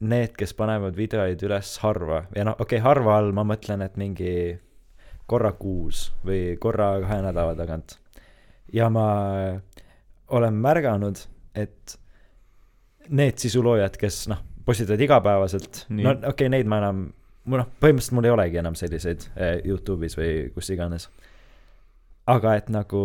need, 0.00 0.34
kes 0.38 0.54
panevad 0.58 0.96
videoid 0.98 1.42
üles 1.46 1.74
harva 1.82 2.24
ja 2.36 2.46
noh, 2.46 2.58
okei 2.58 2.78
okay,, 2.78 2.84
harva 2.84 3.18
all 3.18 3.32
ma 3.34 3.44
mõtlen, 3.46 3.82
et 3.82 3.98
mingi 3.98 4.32
korra 5.28 5.52
kuus 5.58 6.08
või 6.26 6.56
korra 6.60 6.94
kahe 7.02 7.20
nädala 7.26 7.56
tagant. 7.58 7.98
ja 8.72 8.88
ma 8.92 9.08
olen 10.28 10.60
märganud, 10.60 11.20
et 11.56 11.98
need 13.08 13.40
sisuloojad, 13.40 13.96
kes 14.00 14.26
noh, 14.32 14.42
postitavad 14.64 15.00
igapäevaselt, 15.00 15.86
no 15.90 16.12
okei 16.12 16.30
okay,, 16.32 16.52
neid 16.52 16.68
ma 16.68 16.80
enam, 16.82 17.06
mul 17.48 17.62
noh, 17.62 17.70
põhimõtteliselt 17.80 18.16
mul 18.18 18.28
ei 18.28 18.34
olegi 18.34 18.60
enam 18.60 18.76
selliseid 18.78 19.28
eh, 19.34 19.54
Youtube'is 19.64 20.18
või 20.18 20.32
kus 20.54 20.68
iganes. 20.74 21.08
Aga 22.28 22.54
et 22.58 22.68
nagu 22.72 23.02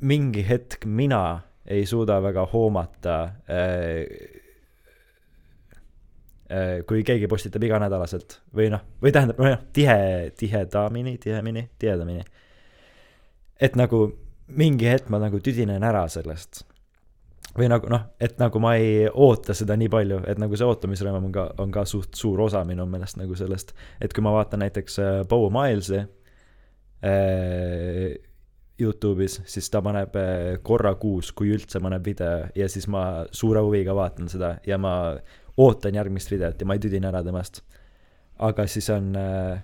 mingi 0.00 0.44
hetk 0.46 0.84
mina 0.86 1.40
ei 1.68 1.86
suuda 1.86 2.20
väga 2.22 2.44
hoomata 2.52 3.16
eh, 3.48 4.04
eh, 6.50 6.84
kui 6.88 7.02
keegi 7.04 7.28
postitab 7.28 7.64
iganädalaselt 7.64 8.38
või 8.56 8.70
noh, 8.72 8.84
või 9.02 9.12
tähendab, 9.12 9.40
nojah, 9.40 9.60
tihe, 9.72 9.98
tihedamini, 10.36 11.18
tihemini, 11.18 11.68
tihedamini. 11.78 12.24
et 13.60 13.76
nagu 13.76 14.06
mingi 14.48 14.88
hetk 14.88 15.08
ma 15.12 15.20
nagu 15.20 15.40
tüdinen 15.44 15.84
ära 15.84 16.06
sellest. 16.08 16.64
või 17.58 17.68
nagu 17.72 17.88
noh, 17.90 18.04
et 18.20 18.38
nagu 18.38 18.60
ma 18.60 18.74
ei 18.78 19.08
oota 19.08 19.54
seda 19.56 19.76
nii 19.76 19.88
palju, 19.88 20.20
et 20.28 20.38
nagu 20.38 20.56
see 20.56 20.68
ootamisrõõm 20.68 21.24
on 21.24 21.32
ka, 21.32 21.48
on 21.58 21.72
ka 21.74 21.84
suht 21.84 22.14
suur 22.14 22.40
osa 22.44 22.62
minu 22.64 22.86
meelest 22.86 23.16
nagu 23.16 23.34
sellest, 23.34 23.74
et 24.00 24.12
kui 24.12 24.22
ma 24.22 24.36
vaatan 24.36 24.62
näiteks 24.62 24.98
äh, 25.02 25.24
Bo 25.28 25.48
Milesi 25.50 25.98
äh, 25.98 26.06
Youtube'is, 28.78 29.40
siis 29.50 29.66
ta 29.70 29.80
paneb 29.82 30.14
äh, 30.18 30.58
korra 30.62 30.92
kuus, 31.00 31.32
kui 31.34 31.50
üldse 31.54 31.80
paneb 31.82 32.04
video 32.06 32.46
ja 32.54 32.68
siis 32.70 32.86
ma 32.90 33.24
suure 33.34 33.62
huviga 33.66 33.94
vaatan 33.94 34.30
seda 34.30 34.52
ja 34.66 34.78
ma 34.78 34.92
ootan 35.58 35.98
järgmist 35.98 36.30
videot 36.30 36.60
ja 36.60 36.66
ma 36.66 36.76
ei 36.76 36.82
tüdine 36.82 37.10
ära 37.10 37.24
temast. 37.26 37.62
aga 38.38 38.66
siis 38.70 38.86
on 38.94 39.16
äh,, 39.18 39.58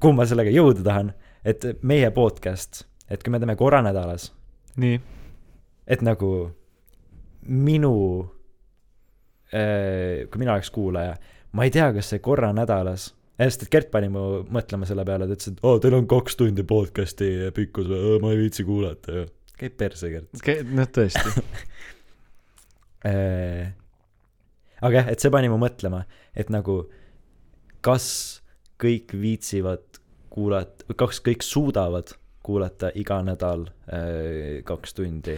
kuhu 0.00 0.16
ma 0.16 0.24
sellega 0.24 0.52
jõuda 0.54 0.84
tahan, 0.84 1.12
et 1.44 1.66
meie 1.82 2.08
podcast, 2.16 2.86
et 3.10 3.22
kui 3.22 3.32
me 3.32 3.38
teeme 3.38 3.56
korra 3.60 3.82
nädalas, 3.84 4.30
nii, 4.80 5.00
et 5.86 6.00
nagu 6.00 6.30
minu, 7.44 7.92
kui 9.52 10.40
mina 10.40 10.54
oleks 10.54 10.70
kuulaja, 10.72 11.18
ma 11.52 11.68
ei 11.68 11.74
tea, 11.74 11.90
kas 11.92 12.08
see 12.14 12.22
korra 12.24 12.54
nädalas, 12.56 13.10
sest 13.48 13.66
et 13.66 13.72
Gert 13.72 13.90
pani 13.92 14.08
mu 14.12 14.22
mõtlema 14.52 14.88
selle 14.88 15.04
peale, 15.08 15.28
ta 15.28 15.36
ütles, 15.36 15.54
et 15.54 15.64
oo, 15.64 15.78
teil 15.82 15.96
on 15.96 16.08
kaks 16.10 16.38
tundi 16.40 16.64
podcast'i 16.68 17.30
pikkus 17.56 17.86
või, 17.90 18.18
ma 18.22 18.34
ei 18.34 18.42
viitsi 18.42 18.66
kuulata 18.68 19.16
ju. 19.16 19.26
käib 19.60 19.74
perse, 19.80 20.06
Gert. 20.12 20.30
noh 20.70 20.88
tõesti. 20.92 21.28
aga 24.84 24.94
jah, 24.96 25.10
et 25.12 25.22
see 25.22 25.32
pani 25.32 25.48
mu 25.52 25.58
mõtlema, 25.60 26.00
et 26.36 26.48
nagu 26.52 26.82
kas 27.84 28.06
kõik 28.80 29.14
viitsivad 29.16 30.00
kuulata, 30.32 30.84
kas 30.96 31.20
kõik 31.24 31.44
suudavad 31.44 32.14
kuulata 32.44 32.90
iga 32.96 33.20
nädal 33.24 33.66
äh, 33.92 34.60
kaks 34.66 34.96
tundi 34.96 35.36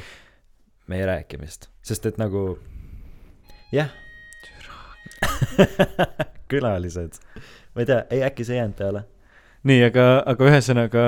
meie 0.91 1.07
rääkimist, 1.09 1.69
sest 1.85 2.07
et 2.11 2.21
nagu 2.21 2.59
jah. 3.75 3.91
külalised, 6.53 7.19
ma 7.75 7.85
ei 7.85 7.89
tea, 7.89 8.05
ei 8.11 8.23
äkki 8.27 8.47
see 8.47 8.57
ei 8.57 8.63
jäänud 8.63 8.79
peale? 8.79 9.05
nii, 9.69 9.79
aga, 9.87 10.07
aga 10.33 10.51
ühesõnaga 10.51 11.07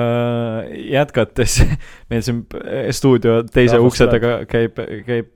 jätkates, 0.93 1.59
meil 2.09 2.23
siin 2.25 2.45
stuudio 2.95 3.41
teise 3.43 3.75
Rahvas 3.75 3.91
ukse 3.91 4.07
taga 4.11 4.37
käib, 4.49 4.79
käib 5.07 5.31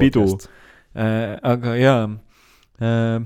Pidu. 0.00 0.26
äh,, 0.96 1.36
aga 1.42 1.76
jaa 1.78 2.02
äh,. 2.82 3.22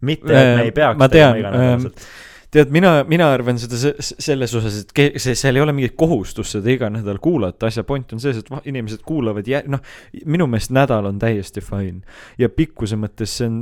mitte, 0.00 0.32
et 0.32 0.56
me 0.56 0.66
ei 0.66 0.72
Äh, 0.72 0.74
peaks 0.74 0.98
ma 0.98 1.08
tean, 1.12 1.38
iganädalaselt. 1.38 2.06
tead, 2.50 2.70
mina, 2.74 3.04
mina 3.06 3.28
arvan 3.32 3.58
seda 3.62 3.76
se- 3.78 3.94
se- 4.02 4.16
selles 4.18 4.54
osas, 4.58 4.80
et 4.82 5.20
see, 5.22 5.34
seal 5.38 5.56
ei 5.56 5.62
ole 5.62 5.72
mingit 5.76 5.94
kohustust 5.98 6.56
seda 6.56 6.70
iga 6.72 6.88
nädal 6.90 7.18
kuulata, 7.22 7.66
asja 7.70 7.84
point 7.86 8.12
on 8.12 8.20
selles, 8.20 8.38
et 8.42 8.66
inimesed 8.66 9.04
kuulavad 9.06 9.46
jä-, 9.46 9.62
noh, 9.70 9.80
minu 10.26 10.46
meelest 10.50 10.72
nädal 10.74 11.06
on 11.06 11.18
täiesti 11.22 11.60
fine. 11.62 12.00
ja 12.38 12.48
pikkuse 12.48 12.96
mõttes 12.98 13.36
see 13.38 13.46
on 13.46 13.60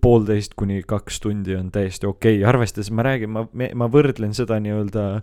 poolteist 0.00 0.54
kuni 0.56 0.82
kaks 0.86 1.20
tundi 1.20 1.54
on 1.56 1.70
täiesti 1.70 2.06
okei 2.06 2.38
okay., 2.38 2.48
arvestades 2.48 2.90
ma 2.90 3.02
räägin, 3.06 3.30
ma, 3.30 3.46
ma 3.74 3.88
võrdlen 3.90 4.34
seda 4.34 4.58
nii-öelda 4.62 5.22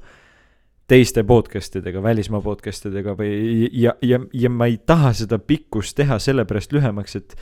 teiste 0.91 1.23
podcast 1.23 1.75
idega, 1.79 2.01
välismaa 2.03 2.41
podcast 2.43 2.85
idega 2.89 3.13
või 3.15 3.67
ja, 3.71 3.93
ja, 4.03 4.19
ja 4.33 4.49
ma 4.51 4.67
ei 4.67 4.77
taha 4.85 5.13
seda 5.15 5.39
pikkust 5.39 5.95
teha 5.97 6.19
sellepärast 6.19 6.71
lühemaks, 6.75 7.15
et 7.19 7.35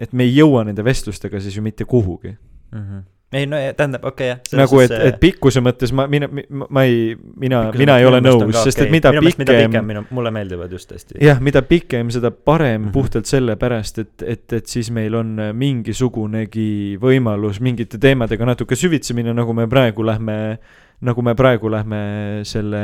et 0.00 0.12
me 0.16 0.24
ei 0.24 0.32
jõua 0.38 0.62
nende 0.64 0.80
vestlustega 0.84 1.40
siis 1.40 1.56
ju 1.56 1.62
mitte 1.62 1.84
kuhugi 1.84 2.36
Mhm. 2.72 2.98
Ei 3.32 3.46
no 3.46 3.58
ja, 3.58 3.74
tähendab, 3.74 4.04
okei 4.04 4.32
okay, 4.32 4.42
jah. 4.42 4.58
nagu, 4.58 4.78
et, 4.82 4.90
et 4.90 5.18
pikkuse 5.22 5.60
mõttes 5.62 5.92
ma, 5.94 6.08
mina, 6.10 6.26
ma 6.66 6.82
ei, 6.86 7.14
mina, 7.38 7.60
mina 7.78 7.98
ei 8.00 8.06
ole 8.08 8.18
nõus, 8.24 8.56
sest 8.64 8.82
et 8.82 8.90
mida 8.90 9.12
minu 9.14 9.30
pikem 9.30 9.86
minu, 9.86 10.02
mulle 10.10 10.32
meeldivad 10.34 10.72
just 10.74 10.90
hästi. 10.90 11.18
jah, 11.22 11.38
mida 11.42 11.62
pikem, 11.66 12.10
seda 12.10 12.32
parem 12.34 12.80
mm. 12.80 12.88
-hmm. 12.88 12.92
puhtalt 12.96 13.30
sellepärast, 13.30 14.02
et, 14.02 14.24
et, 14.26 14.52
et 14.58 14.66
siis 14.66 14.90
meil 14.90 15.14
on 15.14 15.36
mingisugunegi 15.54 16.98
võimalus 17.02 17.60
mingite 17.62 18.00
teemadega 18.02 18.50
natuke 18.50 18.78
süvitsi 18.78 19.14
minna, 19.14 19.34
nagu 19.36 19.54
me 19.54 19.68
praegu 19.70 20.06
lähme, 20.06 20.58
nagu 21.00 21.22
me 21.22 21.34
praegu 21.38 21.70
lähme 21.70 22.02
selle 22.42 22.82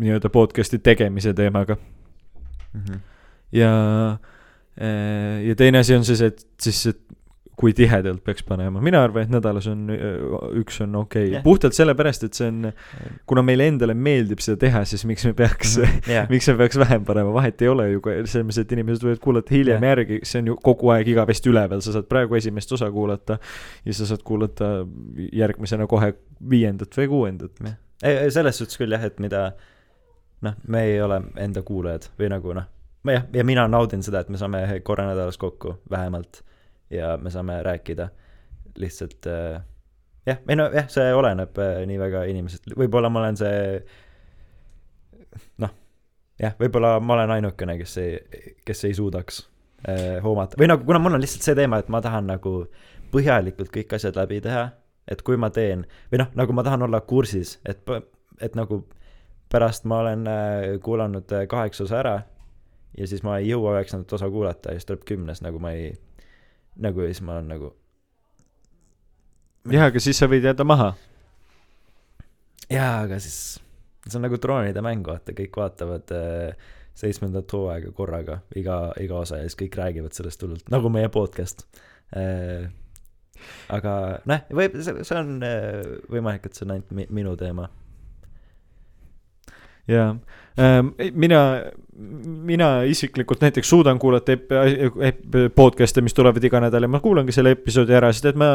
nii-öelda 0.00 0.32
podcast'i 0.32 0.78
tegemise 0.78 1.34
teemaga. 1.34 1.76
Mhm. 2.72 3.04
ja, 3.52 3.72
ja 5.44 5.54
teine 5.56 5.78
asi 5.84 5.94
on 5.94 6.04
siis, 6.04 6.20
et 6.20 6.40
siis, 6.60 6.86
et 6.86 7.00
kui 7.56 7.72
tihedalt 7.72 8.20
peaks 8.24 8.44
panema, 8.44 8.80
mina 8.84 9.00
arvan, 9.04 9.24
et 9.24 9.32
nädalas 9.32 9.66
on 9.70 9.86
öö, 9.92 10.40
üks 10.60 10.82
on 10.84 10.96
okei 11.00 11.22
okay. 11.24 11.32
Jah. 11.38 11.42
puhtalt 11.44 11.76
sellepärast, 11.76 12.26
et 12.28 12.36
see 12.36 12.50
on, 12.52 12.70
kuna 13.28 13.44
meile 13.46 13.68
endale 13.70 13.94
meeldib 13.96 14.42
seda 14.44 14.58
teha, 14.66 14.82
siis 14.88 15.06
miks 15.08 15.24
me 15.24 15.32
peaks 15.36 15.78
-hmm. 15.78 16.10
jah, 16.16 16.28
miks 16.32 16.48
me 16.52 16.56
peaks 16.60 16.78
vähem 16.78 17.04
panema, 17.08 17.32
vahet 17.32 17.62
ei 17.62 17.70
ole 17.72 17.88
ju, 17.90 18.02
selles 18.04 18.44
mõttes, 18.44 18.60
et 18.60 18.76
inimesed 18.76 19.06
võivad 19.08 19.22
kuulata 19.24 19.54
hiljem 19.54 19.80
Jah. 19.80 19.88
järgi, 19.94 20.20
see 20.22 20.42
on 20.44 20.52
ju 20.52 20.56
kogu 20.68 20.92
aeg 20.92 21.08
igavesti 21.08 21.50
üleval, 21.52 21.80
sa 21.80 21.96
saad 21.96 22.10
praegu 22.12 22.36
esimest 22.36 22.72
osa 22.76 22.90
kuulata 22.92 23.38
ja 23.84 23.94
sa 23.96 24.06
saad 24.06 24.24
kuulata 24.24 24.70
järgmisena 25.32 25.86
kohe 25.86 26.12
viiendat 26.50 26.92
või 26.98 27.08
kuuendat. 27.08 27.62
ei, 28.02 28.30
selles 28.30 28.58
suhtes 28.58 28.76
küll 28.76 28.92
jah, 28.92 29.04
et 29.04 29.20
mida 29.20 29.52
noh, 30.44 30.58
me 30.68 30.84
ei 30.84 31.00
ole 31.00 31.22
enda 31.40 31.62
kuulajad 31.62 32.10
või 32.20 32.28
nagu 32.36 32.52
noh, 32.52 32.68
ma 33.02 33.16
jah, 33.16 33.24
ja 33.32 33.44
mina 33.44 33.64
naudin 33.68 34.04
seda, 34.04 34.20
et 34.20 34.28
me 34.28 34.36
saame 34.36 34.66
korra 34.84 35.08
nädalas 35.08 35.40
kokku 35.40 35.78
vähemalt 35.90 36.42
ja 36.90 37.16
me 37.22 37.30
saame 37.30 37.62
rääkida 37.62 38.08
lihtsalt 38.76 39.26
äh, 39.26 39.62
jah, 40.26 40.38
ei 40.48 40.56
no 40.56 40.68
jah, 40.74 40.88
see 40.92 41.14
oleneb 41.14 41.58
äh, 41.62 41.80
nii 41.88 41.98
väga 42.00 42.24
inimesest, 42.30 42.70
võib-olla 42.78 43.10
ma 43.12 43.22
olen 43.22 43.38
see 43.40 43.60
noh, 45.62 45.74
jah, 46.42 46.56
võib-olla 46.60 46.96
ma 47.00 47.18
olen 47.18 47.36
ainukene, 47.38 47.78
kes 47.80 47.96
ei, 48.02 48.16
kes 48.66 48.84
ei 48.88 48.96
suudaks 48.96 49.42
äh, 49.88 50.18
hoomata. 50.24 50.58
Või 50.60 50.70
nagu, 50.72 50.86
kuna 50.88 51.00
mul 51.02 51.18
on 51.18 51.24
lihtsalt 51.24 51.46
see 51.46 51.58
teema, 51.58 51.80
et 51.82 51.92
ma 51.92 52.02
tahan 52.04 52.28
nagu 52.30 52.58
põhjalikult 53.14 53.72
kõik 53.74 53.96
asjad 53.96 54.18
läbi 54.18 54.42
teha, 54.44 54.68
et 55.08 55.22
kui 55.22 55.38
ma 55.38 55.50
teen 55.54 55.86
või 56.12 56.22
noh, 56.24 56.32
nagu 56.38 56.56
ma 56.56 56.66
tahan 56.66 56.86
olla 56.88 57.00
kursis, 57.06 57.56
et, 57.68 57.82
et 58.42 58.56
nagu 58.58 58.82
pärast 59.52 59.86
ma 59.86 60.02
olen 60.02 60.26
äh, 60.30 60.72
kuulanud 60.82 61.30
kaheksa 61.48 61.86
osa 61.86 62.00
ära 62.02 62.16
ja 62.96 63.06
siis 63.06 63.22
ma 63.22 63.38
ei 63.38 63.50
jõua 63.50 63.76
üheksandat 63.76 64.12
osa 64.16 64.28
kuulata 64.32 64.72
ja 64.72 64.80
siis 64.80 64.88
tuleb 64.88 65.04
kümnes, 65.08 65.42
nagu 65.44 65.60
ma 65.62 65.72
ei, 65.76 65.92
nagu 66.82 67.04
ja 67.04 67.10
siis 67.12 67.22
ma 67.24 67.38
olen 67.38 67.48
nagu 67.54 67.72
jah, 69.72 69.88
aga 69.90 70.02
siis 70.02 70.18
sa 70.20 70.28
võid 70.30 70.44
jääda 70.46 70.66
maha. 70.68 70.92
jaa, 72.70 73.02
aga 73.04 73.18
siis 73.22 73.38
see 74.06 74.18
on 74.18 74.26
nagu 74.26 74.38
troonide 74.42 74.82
mäng, 74.86 75.06
vaata, 75.06 75.34
kõik 75.36 75.56
vaatavad 75.58 76.12
äh, 76.14 76.72
seitsmendat 76.96 77.52
hooaega 77.52 77.92
korraga, 77.96 78.40
iga, 78.56 78.78
iga 79.02 79.18
osa 79.22 79.40
ja 79.40 79.48
siis 79.48 79.58
kõik 79.64 79.78
räägivad 79.80 80.14
sellest 80.16 80.42
hullult, 80.44 80.68
nagu 80.72 80.90
meie 80.92 81.10
podcast 81.12 81.66
äh,. 82.16 82.68
aga 83.72 83.96
noh, 84.24 84.46
võib, 84.60 84.78
see 84.86 85.18
on 85.18 85.36
äh, 85.44 85.82
võimalik, 86.12 86.46
et 86.46 86.56
see 86.56 86.64
on 86.68 86.76
ainult 86.76 86.94
mi- 86.96 87.10
minu 87.20 87.34
teema. 87.40 87.68
jaa, 89.88 90.16
mina, 91.12 91.40
mina 92.50 92.68
isiklikult 92.82 93.40
näiteks 93.40 93.68
suudan 93.68 93.98
kuulata 93.98 94.32
ep-, 94.32 94.54
ep-, 95.00 95.36
podcast'e, 95.54 96.02
mis 96.04 96.14
tulevad 96.14 96.44
iga 96.44 96.60
nädal 96.64 96.86
ja 96.86 96.90
ma 96.90 97.00
kuulangi 97.04 97.34
selle 97.34 97.52
episoodi 97.56 97.96
ära, 97.96 98.12
sest 98.12 98.30
et 98.32 98.40
ma 98.40 98.48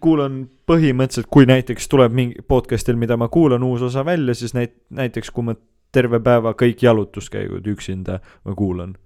kuulan 0.00 0.42
põhimõtteliselt, 0.68 1.30
kui 1.32 1.46
näiteks 1.48 1.88
tuleb 1.92 2.16
mingi 2.16 2.46
podcast'il, 2.48 2.98
mida 3.00 3.18
ma 3.20 3.28
kuulan, 3.32 3.62
uus 3.66 3.84
osa 3.88 4.04
välja, 4.06 4.34
siis 4.38 4.56
näit-, 4.56 4.78
näiteks 4.90 5.30
kui 5.30 5.50
ma 5.50 5.56
terve 5.92 6.20
päeva 6.24 6.54
kõik 6.56 6.82
jalutuskäigud 6.82 7.66
üksinda 7.74 8.20
ma 8.44 8.56
kuulan. 8.56 8.96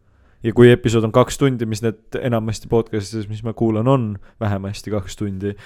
ja 0.42 0.52
kui 0.54 0.70
episood 0.70 1.04
on 1.08 1.12
kaks 1.12 1.38
tundi, 1.38 1.66
mis 1.66 1.82
need 1.82 2.20
enamasti 2.20 2.68
podcast'ides, 2.70 3.26
mis 3.28 3.42
ma 3.42 3.52
kuulan, 3.52 3.88
on 3.88 4.04
vähemasti 4.40 4.92
kaks 4.94 5.16
tundi, 5.18 5.56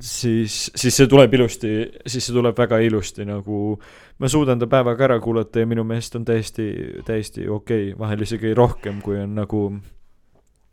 siis, 0.00 0.70
siis 0.74 0.96
see 0.96 1.08
tuleb 1.10 1.34
ilusti, 1.38 1.72
siis 2.06 2.26
see 2.26 2.34
tuleb 2.34 2.56
väga 2.58 2.78
ilusti 2.84 3.26
nagu 3.28 3.76
ma 4.18 4.30
suudan 4.30 4.58
ta 4.58 4.68
päevaga 4.70 5.06
ära 5.08 5.18
kuulata 5.20 5.62
ja 5.62 5.68
minu 5.68 5.84
meelest 5.84 6.16
on 6.18 6.24
täiesti, 6.24 6.70
täiesti 7.06 7.48
okei. 7.48 7.90
Okay., 7.92 7.98
vahel 7.98 8.24
isegi 8.26 8.54
rohkem, 8.54 9.00
kui 9.04 9.20
on 9.20 9.36
nagu, 9.36 9.62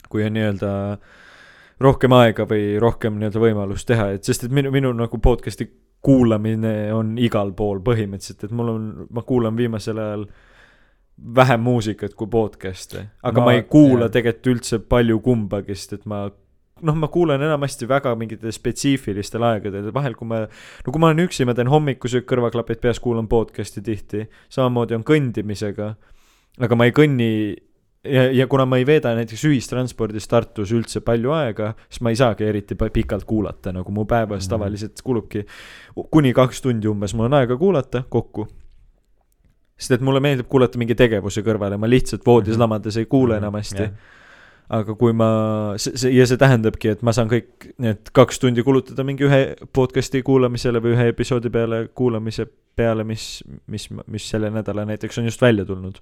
kui 0.09 0.25
on 0.25 0.33
nii-öelda 0.37 0.73
rohkem 1.83 2.15
aega 2.15 2.47
või 2.49 2.77
rohkem 2.81 3.19
nii-öelda 3.19 3.43
võimalust 3.43 3.89
teha, 3.89 4.13
et 4.15 4.23
sest 4.27 4.47
et 4.47 4.55
minu, 4.55 4.71
minu 4.73 4.93
nagu 4.95 5.19
podcast'i 5.21 5.67
kuulamine 6.03 6.93
on 6.93 7.15
igal 7.21 7.53
pool 7.55 7.79
põhimõtteliselt, 7.83 8.47
et 8.47 8.55
mul 8.55 8.73
on, 8.73 8.89
ma 9.13 9.23
kuulan 9.27 9.55
viimasel 9.57 9.99
ajal 9.99 10.25
vähem 11.35 11.61
muusikat 11.63 12.15
kui 12.17 12.27
podcast'e, 12.31 13.05
aga 13.23 13.39
Ma- 13.39 13.45
ma, 13.45 13.57
ei 13.57 13.67
kuula 13.69 14.09
tegelikult 14.11 14.55
üldse 14.55 14.79
palju 14.89 15.19
kumbagi, 15.23 15.75
sest 15.77 15.99
et 15.99 16.07
ma 16.09 16.25
noh, 16.81 16.95
ma 16.95 17.07
kuulan 17.07 17.41
enamasti 17.41 17.87
väga 17.87 18.15
mingitel 18.19 18.51
spetsiifilistel 18.51 19.43
aegadel, 19.43 19.91
vahel 19.93 20.15
kui 20.15 20.27
ma 20.27 20.39
no 20.47 20.91
kui 20.91 20.99
ma 20.99 21.11
olen 21.11 21.25
üksi, 21.27 21.45
ma 21.45 21.53
teen 21.53 21.69
hommikusöök, 21.71 22.25
kõrvaklapid 22.29 22.81
peas, 22.81 22.99
kuulan 22.99 23.27
podcast'i 23.27 23.81
tihti, 23.85 24.25
samamoodi 24.49 24.95
on 24.97 25.03
kõndimisega. 25.03 25.95
aga 26.59 26.75
ma 26.75 26.85
ei 26.85 26.91
kõnni 26.93 27.29
ja, 28.03 28.27
ja 28.31 28.47
kuna 28.47 28.65
ma 28.65 28.77
ei 28.77 28.85
veeda 28.85 29.13
näiteks 29.15 29.45
ühistranspordis 29.49 30.27
Tartus 30.27 30.71
üldse 30.71 30.99
palju 31.01 31.31
aega, 31.33 31.73
siis 31.89 32.01
ma 32.01 32.09
ei 32.09 32.15
saagi 32.19 32.43
eriti 32.45 32.75
pikalt 32.75 33.23
kuulata, 33.25 33.71
nagu 33.71 33.91
mu 33.91 34.05
päevas 34.05 34.45
Mhm. 34.45 34.49
tavaliselt 34.49 35.01
kulubki 35.03 35.45
kuni 36.11 36.33
kaks 36.33 36.61
tundi 36.61 36.87
umbes, 36.87 37.13
mul 37.13 37.25
on 37.25 37.33
aega 37.33 37.57
kuulata 37.57 38.03
kokku. 38.09 38.47
sest 39.77 39.91
et 39.91 40.01
mulle 40.01 40.19
meeldib 40.19 40.47
kuulata 40.47 40.77
mingi 40.77 40.95
tegevuse 40.95 41.41
kõrvale, 41.41 41.77
ma 41.77 41.87
lihtsalt 41.87 42.23
voodis 42.25 42.53
Mhm. 42.53 42.59
lamades 42.59 42.97
ei 42.97 43.05
kuule 43.05 43.37
enamasti. 43.37 43.89
Aga 44.69 44.95
kui 44.99 45.13
ma, 45.15 45.29
see, 45.81 45.95
see 45.99 46.13
ja 46.15 46.25
see 46.29 46.39
tähendabki, 46.39 46.93
et 46.95 47.01
ma 47.05 47.13
saan 47.15 47.29
kõik 47.31 47.71
need 47.83 48.11
kaks 48.15 48.39
tundi 48.41 48.63
kulutada 48.65 49.05
mingi 49.07 49.27
ühe 49.27 49.41
podcast'i 49.75 50.23
kuulamisele 50.25 50.81
või 50.83 50.95
ühe 50.95 51.07
episoodi 51.11 51.51
peale 51.53 51.87
kuulamise 51.95 52.47
peale, 52.75 53.05
mis, 53.07 53.43
mis, 53.69 53.89
mis 53.91 54.27
selle 54.29 54.49
nädala 54.53 54.85
näiteks 54.89 55.19
on 55.19 55.27
just 55.29 55.41
välja 55.41 55.65
tulnud. 55.65 55.99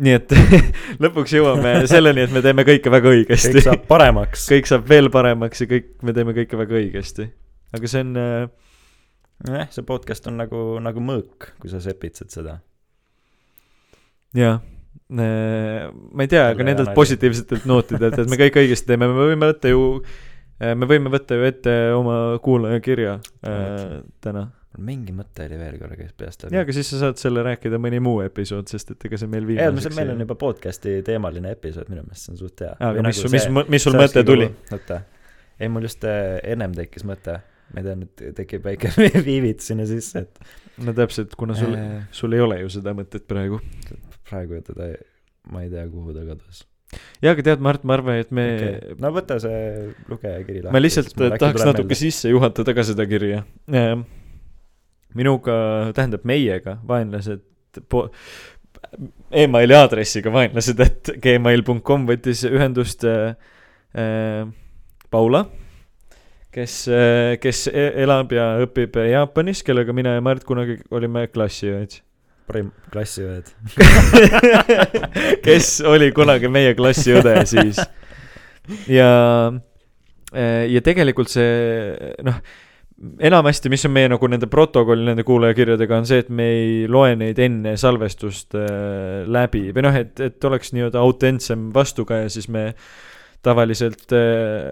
nii 0.00 0.16
et 0.16 0.32
lõpuks 1.02 1.34
jõuame 1.36 1.74
selleni, 1.90 2.24
et 2.26 2.34
me 2.34 2.42
teeme 2.44 2.64
kõike 2.68 2.92
väga 2.92 3.14
õigesti 3.14 3.54
kõik. 3.58 3.68
saab 3.68 3.86
paremaks. 3.88 4.48
kõik 4.50 4.70
saab 4.70 4.88
veel 4.88 5.10
paremaks 5.12 5.64
ja 5.64 5.70
kõik, 5.70 5.94
me 6.02 6.16
teeme 6.16 6.34
kõike 6.36 6.58
väga 6.60 6.78
õigesti. 6.82 7.30
aga 7.76 7.92
see 7.94 8.04
on 8.06 8.18
äh, 8.20 8.50
jah, 9.48 9.70
see 9.72 9.86
podcast 9.86 10.28
on 10.28 10.40
nagu, 10.40 10.64
nagu 10.82 11.04
mõõk, 11.04 11.52
kui 11.60 11.72
sa 11.72 11.80
sepitsed 11.84 12.32
seda. 12.32 12.58
jah, 14.36 14.60
ma 15.10 16.24
ei 16.24 16.30
tea, 16.30 16.46
aga 16.52 16.66
nendelt 16.66 16.92
positiivsetelt 16.94 17.66
nootidelt, 17.68 18.18
et 18.22 18.30
me 18.30 18.38
kõik 18.38 18.60
õigesti 18.62 18.92
teeme, 18.92 19.08
me 19.10 19.26
võime 19.32 19.50
võtta 19.50 19.72
ju, 19.72 19.82
me 20.60 20.88
võime 20.90 21.12
võtta 21.12 21.38
ju 21.38 21.46
ette 21.48 21.76
oma 21.96 22.16
kuulajakirja 22.44 23.16
äh, 23.18 23.84
täna. 24.22 24.46
mingi 24.78 25.14
mõte 25.16 25.48
oli 25.48 25.58
veel 25.58 25.78
korra 25.80 25.98
käis 25.98 26.12
peast 26.14 26.44
läbi. 26.44 26.54
ja, 26.54 26.64
aga 26.66 26.76
siis 26.76 26.92
sa 26.92 27.02
saad 27.04 27.22
selle 27.22 27.42
rääkida 27.46 27.80
mõni 27.82 27.98
muu 28.02 28.20
episood, 28.22 28.70
sest 28.70 28.94
et 28.94 29.08
ega 29.08 29.18
see 29.18 29.30
meil 29.30 29.48
ei, 29.48 29.56
meil 29.56 29.70
viimaseks 29.72 29.98
meil 29.98 30.14
on 30.14 30.26
juba 30.26 30.38
podcast'i 30.38 31.00
teemaline 31.06 31.56
episood, 31.56 31.90
minu 31.90 32.04
meelest 32.06 32.28
see 32.28 32.36
on 32.36 32.42
suht 32.44 32.66
hea. 32.66 32.76
aga 32.90 33.06
mis, 33.08 33.24
mis, 33.34 33.48
mis 33.74 33.88
sul 33.88 33.98
mõte 33.98 34.24
tuli?? 34.26 34.46
oota, 34.70 35.02
ei 35.58 35.72
mul 35.72 35.88
just 35.90 36.06
äh, 36.06 36.36
ennem 36.54 36.76
tekkis 36.76 37.08
mõte, 37.08 37.40
ma 37.74 37.82
ei 37.82 37.88
tea, 37.88 37.98
nüüd 38.04 38.26
tekib 38.38 38.70
väike 38.70 38.94
viivitus 39.30 39.72
sinna 39.72 39.88
sisse, 39.90 40.22
et 40.22 40.86
no 40.86 40.94
täpselt, 40.96 41.34
kuna 41.40 41.58
sul, 41.58 41.74
äh, 41.74 42.06
sul 42.14 42.38
ei 42.38 42.46
ole 42.46 42.62
ju 42.62 42.70
seda 42.78 42.94
mõtet 42.96 43.26
praegu. 43.30 43.60
Praegu 44.30 44.62
teda, 44.66 44.92
ma 45.50 45.64
ei 45.66 45.72
tea, 45.72 45.86
kuhu 45.90 46.14
ta 46.16 46.24
kadus 46.28 46.64
ja, 47.22 47.32
aga 47.32 47.44
tead, 47.46 47.62
Mart, 47.64 47.84
ma 47.86 47.96
arvan, 47.98 48.20
et 48.22 48.32
me 48.34 48.46
okay.. 48.54 48.94
no 49.02 49.12
võta 49.14 49.38
see 49.42 49.90
lugejakiri 50.10 50.64
lahti. 50.64 50.74
ma 50.74 50.82
lihtsalt 50.82 51.14
tahaks 51.42 51.66
natuke 51.68 51.98
sisse 51.98 52.32
juhatada 52.32 52.74
ka 52.76 52.86
seda 52.86 53.06
kirja. 53.10 53.44
minuga, 55.18 55.54
tähendab 55.96 56.26
meiega, 56.28 56.78
vaenlased 56.86 57.44
po-, 57.90 58.08
emaili 59.30 59.76
aadressiga 59.76 60.32
vaenlased, 60.34 60.82
et 60.82 61.14
gmail.com 61.22 62.06
võttis 62.10 62.44
ühendust 62.48 63.06
äh, 63.06 64.44
Paula, 65.10 65.44
kes 66.54 66.76
äh,, 66.90 67.34
kes 67.42 67.66
e- 67.70 67.90
elab 68.04 68.34
ja 68.34 68.52
õpib 68.66 68.98
Jaapanis, 69.10 69.64
kellega 69.66 69.94
mina 69.96 70.16
ja 70.18 70.24
Mart 70.24 70.46
kunagi 70.48 70.80
olime 70.94 71.26
klassiõed. 71.30 72.00
Parim 72.50 72.70
klassiõed. 72.92 73.50
kes 75.46 75.76
oli 75.86 76.10
kunagi 76.16 76.50
meie 76.52 76.74
klassiõde 76.78 77.38
siis. 77.48 77.78
ja, 78.90 79.12
ja 80.68 80.82
tegelikult 80.84 81.30
see 81.32 82.10
noh, 82.26 82.42
enamasti, 83.20 83.70
mis 83.72 83.84
on 83.88 83.94
meie 83.94 84.10
nagu 84.12 84.28
nende 84.28 84.48
protokoll 84.50 85.04
nende 85.06 85.24
kuulajakirjadega, 85.26 86.00
on 86.02 86.08
see, 86.08 86.20
et 86.24 86.28
me 86.32 86.48
ei 86.52 86.72
loe 86.90 87.14
neid 87.18 87.38
enne 87.40 87.76
salvestust 87.80 88.56
äh, 88.58 89.22
läbi 89.30 89.70
või 89.76 89.86
noh, 89.86 89.96
et, 89.96 90.20
et 90.20 90.48
oleks 90.48 90.74
nii-öelda 90.76 91.00
autentsem 91.00 91.70
vastukaja, 91.74 92.28
siis 92.32 92.50
me 92.52 92.70
tavaliselt 93.44 94.12
äh, 94.16 94.68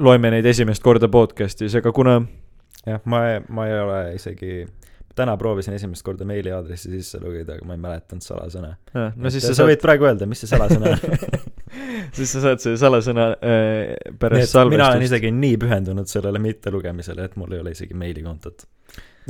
loeme 0.00 0.32
neid 0.34 0.48
esimest 0.48 0.84
korda 0.84 1.08
podcast'is, 1.12 1.78
aga 1.80 1.92
kuna 1.96 2.18
jah, 2.84 3.00
ma, 3.08 3.24
ma 3.48 3.68
ei 3.68 3.78
ole 3.80 4.00
isegi, 4.18 4.60
täna 5.20 5.36
proovisin 5.40 5.76
esimest 5.76 6.04
korda 6.06 6.26
meiliaadressi 6.28 6.90
sisse 6.92 7.20
lugeda, 7.22 7.56
aga 7.56 7.68
ma 7.68 7.76
ei 7.76 7.82
mäletanud 7.84 8.24
salasõna. 8.24 8.74
no 8.96 9.32
siis 9.32 9.44
sa, 9.44 9.52
sa 9.52 9.54
sa 9.54 9.60
saad 9.60 9.72
võid 9.72 9.84
praegu 9.84 10.08
öelda, 10.08 10.28
mis 10.30 10.42
see 10.42 10.50
salasõna 10.50 10.94
on. 10.96 11.46
siis 12.16 12.34
sa 12.34 12.44
saad 12.46 12.64
selle 12.64 12.80
salasõna 12.80 13.30
äh, 13.36 13.94
pärast 14.20 14.56
et 14.56 14.72
mina 14.72 14.90
olen 14.90 15.06
salvestust. 15.06 15.06
isegi 15.10 15.32
nii 15.36 15.56
pühendunud 15.62 16.10
sellele 16.10 16.42
mittelugemisele, 16.42 17.30
et 17.30 17.40
mul 17.40 17.56
ei 17.56 17.64
ole 17.64 17.74
isegi 17.76 17.96
meilikontot. 17.98 18.66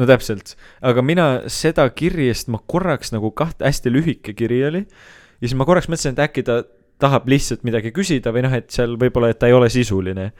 no 0.00 0.08
täpselt, 0.08 0.54
aga 0.86 1.04
mina 1.04 1.30
seda 1.52 1.88
kirjast 1.92 2.52
ma 2.52 2.62
korraks 2.66 3.12
nagu 3.16 3.34
kaht-, 3.36 3.64
hästi 3.66 3.92
lühike 3.92 4.36
kiri 4.38 4.62
oli 4.70 4.84
ja 4.86 5.48
siis 5.48 5.56
ma 5.58 5.66
korraks 5.68 5.90
mõtlesin, 5.90 6.16
et 6.16 6.24
äkki 6.28 6.46
ta 6.46 6.62
tahab 7.00 7.28
lihtsalt 7.32 7.64
midagi 7.66 7.92
küsida 7.96 8.32
või 8.34 8.44
noh, 8.44 8.54
et 8.54 8.68
seal 8.74 8.96
võib-olla, 9.00 9.32
et 9.32 9.40
ta 9.40 9.48
ei 9.48 9.56
ole 9.56 9.70
sisuline. 9.72 10.30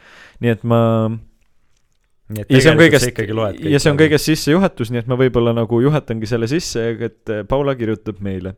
nii 0.44 0.53
et 0.53 0.64
ma, 0.68 0.80
ja 2.39 2.61
see 2.61 2.70
on 2.70 2.78
kõigest 2.81 3.20
ja 3.70 3.81
see 3.81 3.91
on 3.91 3.99
kõigest 3.99 4.31
sissejuhatus, 4.31 4.93
nii 4.93 5.03
et 5.03 5.11
ma 5.11 5.18
võib-olla 5.20 5.55
nagu 5.57 5.81
juhatangi 5.83 6.28
selle 6.31 6.49
sisse, 6.51 6.87
et 7.01 7.33
äh, 7.33 7.43
Paula 7.49 7.74
kirjutab 7.78 8.20
meile. 8.24 8.55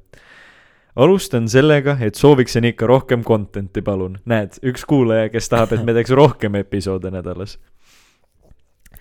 alustan 0.97 1.49
sellega, 1.49 1.97
et 2.01 2.14
sooviksin 2.14 2.68
ikka 2.68 2.87
rohkem 2.87 3.23
content'i, 3.25 3.83
palun. 3.83 4.18
näed, 4.29 4.59
üks 4.62 4.85
kuulaja, 4.89 5.31
kes 5.33 5.49
tahab, 5.49 5.73
et 5.73 5.85
me 5.85 5.95
teeks 5.97 6.12
rohkem 6.20 6.55
episoode 6.61 7.11
nädalas. 7.11 7.59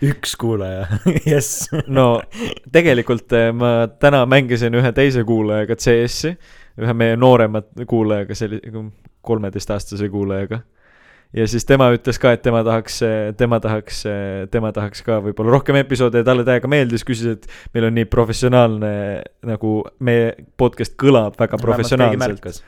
üks 0.02 0.36
kuulaja, 0.40 0.88
jess. 1.34 1.70
no 1.88 2.22
tegelikult 2.72 3.32
eh, 3.38 3.52
ma 3.54 3.90
täna 4.00 4.26
mängisin 4.26 4.76
ühe 4.80 4.92
teise 4.96 5.24
kuulajaga 5.28 5.76
CS-i, 5.76 6.36
ühe 6.82 6.98
meie 6.98 7.18
noorema 7.20 7.64
kuulajaga, 7.88 8.38
selli-, 8.38 8.64
kolmeteistaastase 9.22 10.10
kuulajaga. 10.10 10.62
Ja 11.34 11.48
siis 11.48 11.66
tema 11.68 11.90
ütles 11.96 12.20
ka, 12.22 12.34
et 12.36 12.44
tema 12.44 12.64
tahaks, 12.68 13.00
tema 13.40 13.60
tahaks, 13.64 14.04
tema 14.52 14.72
tahaks 14.76 15.04
ka 15.06 15.20
võib-olla 15.24 15.56
rohkem 15.56 15.80
episoode 15.82 16.22
ja 16.22 16.28
talle 16.28 16.46
täiega 16.48 16.70
meeldis, 16.72 17.06
küsis, 17.08 17.38
et 17.38 17.76
meil 17.76 17.88
on 17.88 17.98
nii 17.98 18.08
professionaalne 18.12 18.94
nagu 19.48 19.76
meie 20.04 20.34
podcast 20.60 20.98
kõlab 21.00 21.40
väga 21.40 21.60
professionaalselt. 21.62 22.64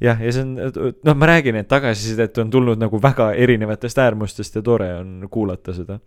jah, 0.00 0.20
ja 0.20 0.34
see 0.34 0.44
on, 0.44 0.54
noh, 0.56 1.18
ma 1.18 1.32
räägin, 1.34 1.60
et 1.60 1.68
tagasisidet 1.70 2.38
on 2.42 2.52
tulnud 2.52 2.80
nagu 2.80 3.00
väga 3.02 3.32
erinevatest 3.36 3.98
äärmustest 4.04 4.60
ja 4.60 4.62
tore 4.64 4.92
on 5.00 5.26
kuulata 5.30 5.76
seda. 5.76 5.98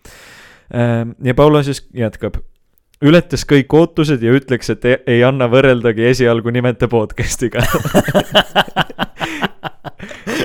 ja 0.72 1.36
Paula 1.36 1.64
siis 1.68 1.86
jätkab. 1.94 2.42
ületas 3.02 3.46
kõik 3.50 3.74
ootused 3.74 4.22
ja 4.22 4.34
ütleks, 4.34 4.70
et 4.74 4.86
ei, 4.86 4.98
ei 5.08 5.24
anna 5.24 5.48
võrreldagi 5.50 6.06
esialgu 6.10 6.50
nimete 6.54 6.88
podcast'iga. 6.90 7.66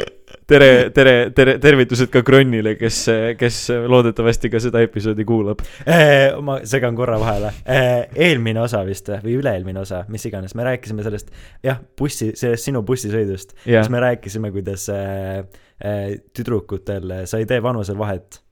tere, 0.47 0.91
tere, 0.95 1.15
tere, 1.35 1.57
tervitused 1.63 2.11
ka 2.13 2.23
Kronnile, 2.27 2.77
kes, 2.79 3.01
kes 3.39 3.59
loodetavasti 3.91 4.51
ka 4.53 4.61
seda 4.63 4.83
episoodi 4.85 5.27
kuulab. 5.27 5.63
Eh, 5.83 6.37
ma 6.45 6.61
segan 6.69 6.97
korra 6.99 7.19
vahele. 7.21 7.53
eelmine 7.67 8.63
osa 8.63 8.85
vist 8.87 9.11
või- 9.11 9.37
üle-eelmine 9.41 9.83
osa, 9.83 10.05
mis 10.13 10.27
iganes, 10.29 10.55
me 10.55 10.67
rääkisime 10.69 11.07
sellest, 11.07 11.35
jah, 11.67 11.81
bussi, 11.99 12.33
sellest 12.39 12.71
sinu 12.71 12.83
bussisõidust. 12.87 13.57
jah 13.67 13.83
siis, 13.83 13.93
me 13.93 14.03
rääkisime, 14.07 14.53
kuidas 14.55 14.89
äh, 14.89 15.45
äh, 15.83 16.17
tüdrukutel 16.35 17.11
äh, 17.11 17.25
sa 17.27 17.43
ei 17.43 17.47
tee 17.47 17.63
vanusel 17.63 17.99
vahet. 17.99 18.43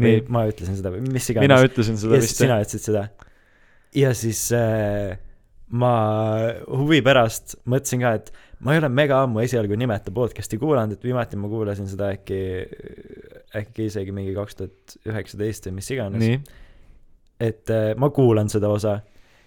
või 0.00 0.20
ma 0.30 0.44
ütlesin 0.48 0.76
seda 0.78 0.92
või 0.94 1.02
mis 1.02 1.26
iganes. 1.30 1.48
mina 1.48 1.62
ütlesin 1.66 1.98
seda 1.98 2.14
ja 2.14 2.22
vist 2.22 2.38
sina 2.38 2.60
ütlesid 2.62 2.86
seda. 2.86 3.08
ja 3.94 4.14
siis 4.14 4.46
äh, 4.54 5.18
ma 5.70 5.92
huvi 6.66 6.98
pärast 7.06 7.54
mõtlesin 7.70 8.02
ka, 8.02 8.14
et 8.18 8.32
ma 8.66 8.74
ei 8.74 8.80
ole 8.82 8.90
mega 8.92 9.20
ammu 9.24 9.42
esialgu 9.44 9.76
nimeta 9.78 10.12
podcast'i 10.14 10.58
kuulanud, 10.60 10.96
et 10.96 11.04
viimati 11.06 11.38
ma 11.38 11.50
kuulasin 11.50 11.86
seda 11.90 12.10
äkki, 12.16 12.40
äkki 13.60 13.86
isegi 13.90 14.14
mingi 14.14 14.34
kaks 14.36 14.58
tuhat 14.58 14.96
üheksateist 15.06 15.68
või 15.68 15.76
mis 15.78 15.90
iganes. 15.94 16.56
et 17.40 17.70
äh, 17.70 17.92
ma 17.96 18.10
kuulan 18.10 18.50
seda 18.52 18.68
osa 18.68 18.98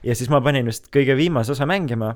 ja 0.03 0.15
siis 0.15 0.29
ma 0.31 0.41
panin 0.41 0.67
just 0.67 0.87
kõige 0.93 1.15
viimase 1.17 1.51
osa 1.51 1.65
mängima. 1.69 2.15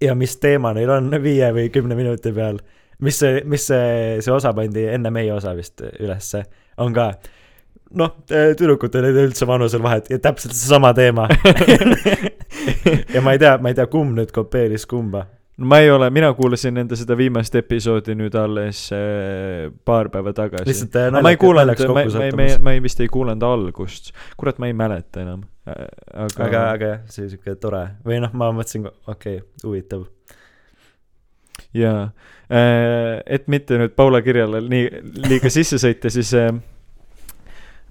ja 0.00 0.14
mis 0.14 0.36
teema 0.36 0.72
neil 0.74 0.90
on 0.90 1.10
viie 1.22 1.52
või 1.54 1.70
kümne 1.72 1.96
minuti 1.96 2.32
peal, 2.32 2.58
mis 3.00 3.18
see, 3.18 3.40
mis 3.44 3.66
see, 3.66 4.20
see 4.20 4.32
osa 4.32 4.52
pandi 4.52 4.86
enne 4.92 5.10
meie 5.10 5.32
osa 5.32 5.54
vist 5.56 5.80
ülesse, 5.80 6.44
on 6.78 6.92
ka 6.92 7.12
noh, 7.94 8.14
tüdrukutel 8.28 9.08
ei 9.08 9.16
tee 9.16 9.26
üldse 9.28 9.46
vanusel 9.48 9.82
vahet 9.82 10.10
ja 10.10 10.18
täpselt 10.18 10.54
seesama 10.56 10.92
teema. 10.96 11.28
ja 13.14 13.22
ma 13.22 13.32
ei 13.32 13.38
tea, 13.38 13.56
ma 13.58 13.72
ei 13.72 13.78
tea, 13.78 13.86
kumb 13.90 14.16
nüüd 14.18 14.32
kopeeris 14.34 14.86
kumba. 14.90 15.26
ma 15.56 15.78
ei 15.78 15.90
ole, 15.90 16.08
mina 16.10 16.32
kuulasin 16.34 16.80
enda 16.82 16.96
seda 16.98 17.16
viimast 17.18 17.54
episoodi 17.54 18.16
nüüd 18.18 18.34
alles 18.38 18.88
äh, 18.94 19.70
paar 19.84 20.10
päeva 20.10 20.32
tagasi. 20.34 20.66
lihtsalt 20.70 20.98
äh, 20.98 21.08
aga 21.12 21.22
ma 21.22 21.34
ei 21.34 21.40
kuulanud, 21.40 21.84
ma, 21.88 22.04
ma, 22.04 22.30
ma, 22.40 22.48
ma 22.68 22.74
ei 22.74 22.82
vist 22.82 23.00
ei 23.04 23.10
kuulanud 23.12 23.46
algust, 23.46 24.12
kurat, 24.40 24.58
ma 24.58 24.70
ei 24.70 24.76
mäleta 24.76 25.22
enam. 25.22 25.46
aga, 25.66 26.44
aga, 26.48 26.66
aga 26.72 26.90
jah, 26.92 27.00
see 27.08 27.30
siuke 27.30 27.56
tore 27.60 27.86
või 28.04 28.20
noh, 28.24 28.34
ma 28.36 28.50
mõtlesin, 28.52 28.88
okei 29.06 29.38
okay,, 29.40 29.48
huvitav. 29.64 30.04
jaa, 31.74 32.08
et 32.50 33.48
mitte 33.48 33.78
nüüd 33.80 33.94
Paula 33.96 34.20
kirjale 34.26 34.60
nii 34.66 34.90
liiga 35.28 35.52
sisse 35.52 35.78
sõita, 35.80 36.10
siis 36.12 36.34
äh, 36.38 36.50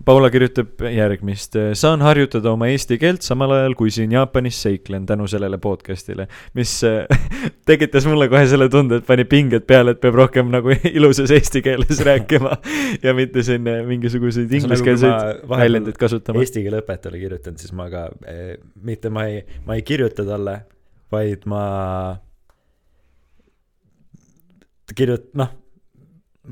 Paula 0.04 0.28
kirjutab 0.28 0.82
järgmist. 0.92 1.56
saan 1.80 2.02
harjutada 2.04 2.52
oma 2.52 2.68
eesti 2.68 2.98
keelt 3.00 3.24
samal 3.24 3.54
ajal, 3.56 3.76
kui 3.80 3.92
siin 3.94 4.12
Jaapanis 4.12 4.58
seiklen 4.66 5.06
tänu 5.08 5.30
sellele 5.32 5.58
podcast'ile, 5.64 6.26
mis 6.60 6.74
tekitas 7.70 8.08
mulle 8.10 8.28
kohe 8.32 8.44
selle 8.52 8.68
tunde, 8.74 9.00
et 9.00 9.08
pani 9.08 9.24
pinged 9.30 9.64
peale, 9.70 9.94
et 9.96 10.02
peab 10.04 10.18
rohkem 10.20 10.52
nagu 10.52 10.76
ilusas 10.98 11.32
eesti 11.32 11.64
keeles 11.64 12.04
rääkima 12.10 12.58
ja 13.04 13.16
mitte 13.16 13.46
siin 13.48 13.70
äh, 13.72 13.80
mingisuguseid 13.88 14.52
ingliskeelseid 14.60 15.48
väljendeid 15.50 15.98
kasutama. 16.02 16.44
eesti 16.44 16.66
keele 16.66 16.84
õpetajale 16.84 17.24
kirjutan, 17.24 17.58
siis 17.62 17.72
ma 17.78 17.88
ka 17.94 18.10
eh,, 18.28 18.58
mitte 18.84 19.14
ma 19.14 19.30
ei, 19.32 19.40
ma 19.64 19.80
ei 19.80 19.88
kirjuta 19.88 20.28
talle, 20.28 20.60
vaid 21.16 21.48
ma 21.48 21.64
kirjut-, 24.92 25.32
noh, 25.40 25.56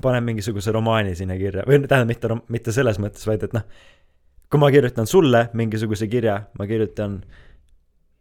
panen 0.02 0.24
mingisuguse 0.24 0.72
romaani 0.72 1.16
sinna 1.20 1.36
kirja 1.40 1.66
või 1.68 1.82
tähendab, 1.84 2.08
mitte 2.08 2.36
mitte 2.54 2.76
selles 2.76 3.00
mõttes, 3.02 3.26
vaid 3.28 3.44
et 3.44 3.56
noh, 3.56 3.66
kui 4.52 4.60
ma 4.62 4.72
kirjutan 4.72 5.08
sulle 5.08 5.50
mingisuguse 5.58 6.08
kirja, 6.12 6.38
ma 6.60 6.68
kirjutan 6.68 7.22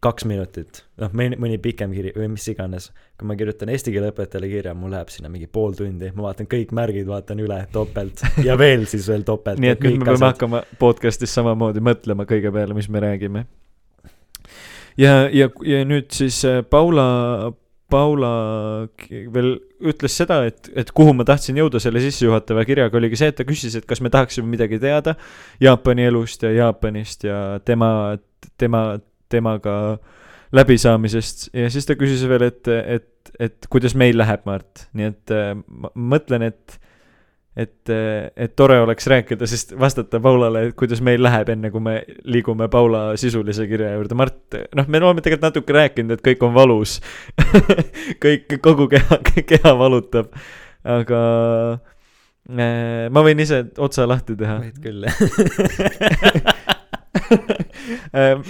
kaks 0.01 0.25
minutit, 0.25 0.81
noh, 1.01 1.11
mõni, 1.13 1.37
mõni 1.41 1.59
pikem 1.61 1.93
kiri 1.93 2.15
või 2.17 2.31
mis 2.33 2.47
iganes. 2.49 2.89
kui 3.21 3.29
ma 3.29 3.37
kirjutan 3.37 3.69
eesti 3.69 3.93
keele 3.93 4.09
õpetajale 4.15 4.49
kirja, 4.49 4.73
mul 4.75 4.95
läheb 4.95 5.11
sinna 5.13 5.29
mingi 5.29 5.47
pool 5.47 5.75
tundi, 5.77 6.09
ma 6.17 6.31
vaatan 6.31 6.49
kõik 6.49 6.73
märgid, 6.73 7.05
vaatan 7.07 7.43
üle 7.45 7.59
topelt 7.73 8.23
ja 8.47 8.57
veel 8.59 8.87
siis 8.89 9.09
veel 9.09 9.27
topelt. 9.29 9.61
nii 9.61 9.75
et 9.75 9.85
nüüd 9.85 9.99
me 10.01 10.09
peame 10.09 10.31
hakkama 10.31 10.63
podcast'is 10.81 11.35
samamoodi 11.37 11.85
mõtlema 11.85 12.25
kõige 12.29 12.53
peale, 12.55 12.75
mis 12.75 12.89
me 12.89 13.05
räägime. 13.05 13.45
ja, 14.97 15.29
ja, 15.29 15.51
ja 15.69 15.85
nüüd 15.85 16.09
siis 16.17 16.41
äh, 16.49 16.63
Paula, 16.65 17.53
Paula 17.91 18.31
veel 19.35 19.53
ütles 19.91 20.17
seda, 20.21 20.41
et, 20.49 20.71
et 20.79 20.93
kuhu 20.97 21.15
ma 21.17 21.27
tahtsin 21.29 21.59
jõuda 21.61 21.81
selle 21.83 22.03
sissejuhatava 22.05 22.65
kirjaga, 22.69 22.99
oligi 23.01 23.19
see, 23.21 23.31
et 23.33 23.39
ta 23.41 23.47
küsis, 23.49 23.77
et 23.79 23.87
kas 23.89 24.03
me 24.05 24.13
tahaksime 24.13 24.49
midagi 24.51 24.81
teada 24.83 25.17
Jaapani 25.63 26.09
elust 26.11 26.47
ja 26.47 26.53
Jaapanist 26.55 27.27
ja 27.29 27.41
tema, 27.65 27.91
tema, 28.61 28.85
temaga 29.33 29.75
läbisaamisest. 30.57 31.51
Ja 31.55 31.71
siis 31.71 31.87
ta 31.89 31.97
küsis 31.99 32.23
veel, 32.29 32.49
et, 32.51 32.69
et, 32.69 33.35
et 33.39 33.71
kuidas 33.71 33.97
meil 33.99 34.19
läheb, 34.19 34.47
Mart, 34.49 34.87
nii 34.97 35.11
et 35.13 35.35
äh, 35.35 35.53
ma 35.55 35.93
mõtlen, 35.95 36.49
et 36.51 36.79
et, 37.57 37.91
et 38.37 38.55
tore 38.57 38.79
oleks 38.81 39.07
rääkida, 39.11 39.47
sest 39.51 39.75
vastata 39.79 40.21
Paulale, 40.23 40.69
et 40.69 40.77
kuidas 40.79 41.03
meil 41.05 41.23
läheb, 41.23 41.51
enne 41.55 41.71
kui 41.75 41.83
me 41.85 41.97
liigume 42.25 42.69
Paula 42.73 43.17
sisulise 43.21 43.67
kirja 43.71 43.93
juurde. 43.97 44.17
Mart, 44.19 44.59
noh, 44.79 44.89
me 44.89 45.03
oleme 45.03 45.25
tegelikult 45.25 45.49
natuke 45.49 45.77
rääkinud, 45.77 46.17
et 46.17 46.25
kõik 46.27 46.45
on 46.47 46.55
valus. 46.57 46.99
kõik, 48.25 48.59
kogu 48.63 48.89
keha, 48.93 49.21
keha 49.41 49.75
valutab, 49.79 50.33
aga 50.87 51.21
äh, 52.51 53.09
ma 53.11 53.25
võin 53.27 53.43
ise 53.43 53.65
otsa 53.79 54.07
lahti 54.09 54.39
teha. 54.39 54.61
võid 54.67 54.79
küll, 54.85 55.09
jah. 55.09 55.19
Ähm, 58.15 58.43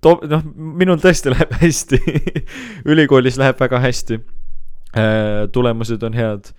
to-, 0.00 0.20
noh, 0.28 0.44
minul 0.54 1.00
tõesti 1.00 1.32
läheb 1.32 1.52
hästi. 1.62 2.00
ülikoolis 2.88 3.38
läheb 3.40 3.60
väga 3.60 3.80
hästi. 3.82 4.20
tulemused 5.52 6.02
on 6.02 6.16
head. 6.18 6.50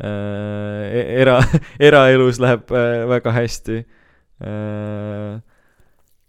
Era, 0.00 1.38
eraelus 1.90 2.40
läheb 2.42 2.72
äh, 2.72 3.06
väga 3.10 3.36
hästi. 3.36 3.84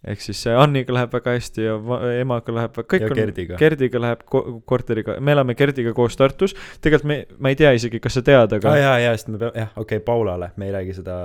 ehk 0.01 0.23
siis 0.25 0.39
Anniga 0.49 0.91
läheb 0.91 1.13
väga 1.13 1.35
hästi 1.37 1.63
ja 1.63 1.75
emaga 2.19 2.55
läheb, 2.57 2.79
kõik 2.89 3.03
ja 3.05 3.07
on 3.07 3.15
Gerdiga. 3.15 3.59
Gerdiga 3.59 4.01
läheb 4.01 4.23
ko- 4.27 4.43
korteriga, 4.67 5.15
me 5.23 5.35
elame 5.35 5.55
Gerdiga 5.55 5.93
koos 5.95 6.17
Tartus, 6.19 6.55
tegelikult 6.81 7.07
me, 7.07 7.17
ma 7.39 7.53
ei 7.53 7.59
tea 7.59 7.71
isegi, 7.77 8.01
kas 8.03 8.17
sa 8.17 8.23
tead, 8.25 8.57
aga 8.57 8.73
aa 8.73 8.81
jaa, 8.81 8.95
jaa, 9.05 9.13
sest 9.15 9.29
me 9.29 9.39
peame, 9.39 9.53
jah, 9.61 9.69
okei 9.75 10.01
okay,, 10.01 10.05
Paulale, 10.09 10.49
me 10.57 10.67
ei 10.67 10.73
räägi 10.75 10.97
seda 10.97 11.15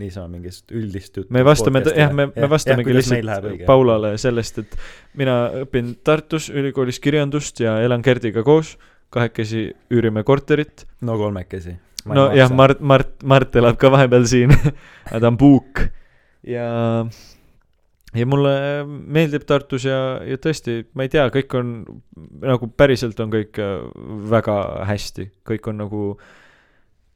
niisama 0.00 0.32
mingist 0.32 0.72
üldist 0.74 1.20
juttu. 1.20 1.30
me 1.36 1.44
vastame, 1.46 1.84
jah, 1.92 2.16
me, 2.16 2.30
me 2.32 2.50
vastamegi 2.50 2.96
lihtsalt 2.96 3.62
Paulale 3.68 4.16
sellest, 4.18 4.64
et 4.64 4.74
mina 5.20 5.36
õpin 5.62 5.94
Tartus 6.02 6.48
ülikoolis 6.50 6.98
kirjandust 7.04 7.62
ja 7.62 7.76
elan 7.84 8.02
Gerdiga 8.02 8.42
koos, 8.42 8.74
kahekesi 9.14 9.68
üürime 9.94 10.24
korterit. 10.26 10.86
no 11.00 11.18
kolmekesi. 11.20 11.76
nojah, 12.06 12.50
Mart, 12.52 12.80
Mart, 12.80 13.14
Mart 13.22 13.56
elab 13.56 13.78
ka 13.80 13.92
vahepeal 13.94 14.26
siin, 14.28 14.52
ta 15.10 15.22
on 15.30 15.38
puuk 15.40 15.86
ja 16.44 16.68
ja 18.14 18.26
mulle 18.28 18.54
meeldib 18.86 19.44
Tartus 19.48 19.86
ja, 19.88 19.98
ja 20.24 20.38
tõesti, 20.40 20.82
ma 20.94 21.06
ei 21.06 21.12
tea, 21.12 21.26
kõik 21.34 21.54
on 21.58 21.74
nagu 22.44 22.68
päriselt 22.76 23.20
on 23.24 23.32
kõik 23.32 23.58
äh, 23.62 23.76
väga 24.30 24.58
hästi, 24.90 25.28
kõik 25.48 25.70
on 25.72 25.80
nagu, 25.82 26.02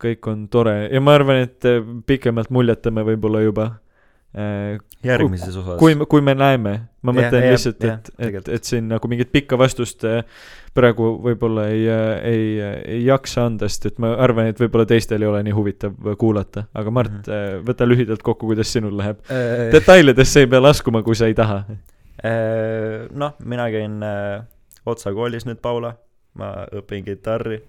kõik 0.02 0.30
on 0.30 0.46
tore 0.52 0.80
ja 0.88 1.02
ma 1.04 1.14
arvan, 1.18 1.44
et 1.46 1.68
äh, 1.68 1.82
pikemalt 2.06 2.50
muljetame 2.54 3.06
võib-olla 3.12 3.44
juba. 3.44 3.68
Järgmises 5.04 5.56
osas. 5.56 5.78
kui, 5.80 5.94
kui 6.08 6.20
me 6.20 6.34
näeme, 6.36 6.74
ma 7.02 7.14
mõtlen 7.16 7.46
jah, 7.46 7.54
lihtsalt, 7.54 7.84
et, 7.88 8.10
et, 8.18 8.48
et 8.58 8.64
siin 8.68 8.90
nagu 8.90 9.08
mingit 9.08 9.30
pikka 9.32 9.56
vastust 9.58 10.04
äh, 10.06 10.20
praegu 10.78 11.10
võib-olla 11.24 11.66
ei, 11.72 11.86
ei, 12.28 12.42
ei 12.96 13.00
jaksa 13.06 13.46
anda, 13.48 13.68
sest 13.70 13.88
et 13.90 14.02
ma 14.02 14.12
arvan, 14.20 14.50
et 14.52 14.60
võib-olla 14.60 14.86
teistel 14.88 15.24
ei 15.24 15.30
ole 15.30 15.40
nii 15.46 15.54
huvitav 15.56 16.10
kuulata, 16.20 16.66
aga 16.76 16.92
Mart 16.94 17.14
mm. 17.14 17.22
-hmm. 17.30 17.64
võta 17.68 17.88
lühidalt 17.88 18.22
kokku, 18.26 18.50
kuidas 18.50 18.72
sinul 18.72 18.96
läheb. 18.98 19.22
äh, 19.30 19.70
detailidesse 19.72 20.44
ei 20.44 20.50
pea 20.50 20.62
laskuma, 20.62 21.02
kui 21.02 21.16
sa 21.18 21.26
ei 21.26 21.34
taha. 21.34 21.64
äh, 21.68 23.08
noh, 23.10 23.34
mina 23.44 23.70
käin 23.70 24.02
äh, 24.02 24.44
Otsa 24.86 25.12
koolis 25.12 25.44
nüüd, 25.46 25.60
Paula, 25.62 25.96
ma 26.34 26.52
õpin 26.72 27.04
kitarri 27.04 27.62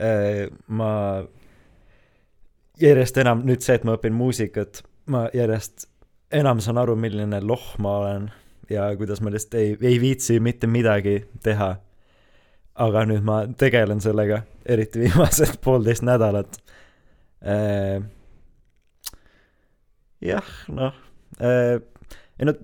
äh,. 0.00 0.48
ma 0.66 1.24
järjest 2.80 3.18
enam, 3.18 3.44
nüüd 3.44 3.60
see, 3.60 3.76
et 3.76 3.84
ma 3.84 3.98
õpin 3.98 4.16
muusikat, 4.16 4.82
ma 5.10 5.26
järjest 5.34 5.88
enam 6.32 6.60
saan 6.62 6.78
aru, 6.78 6.94
milline 6.96 7.40
loh 7.42 7.74
ma 7.82 7.96
olen 7.98 8.30
ja 8.70 8.96
kuidas 8.96 9.20
ma 9.20 9.30
lihtsalt 9.30 9.54
ei, 9.58 9.76
ei 9.82 10.00
viitsi 10.00 10.40
mitte 10.40 10.66
midagi 10.70 11.24
teha. 11.42 11.76
aga 12.80 13.02
nüüd 13.04 13.24
ma 13.26 13.42
tegelen 13.58 14.00
sellega, 14.00 14.40
eriti 14.64 15.00
viimased 15.02 15.58
poolteist 15.64 16.06
nädalat 16.06 16.56
äh,. 17.42 18.00
jah, 20.20 20.52
noh 20.68 20.94
äh,, 21.42 21.82
ei 22.38 22.48
no 22.48 22.54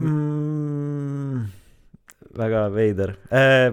mm,. 0.00 1.46
väga 2.36 2.66
veider 2.74 3.16
äh,. 3.30 3.70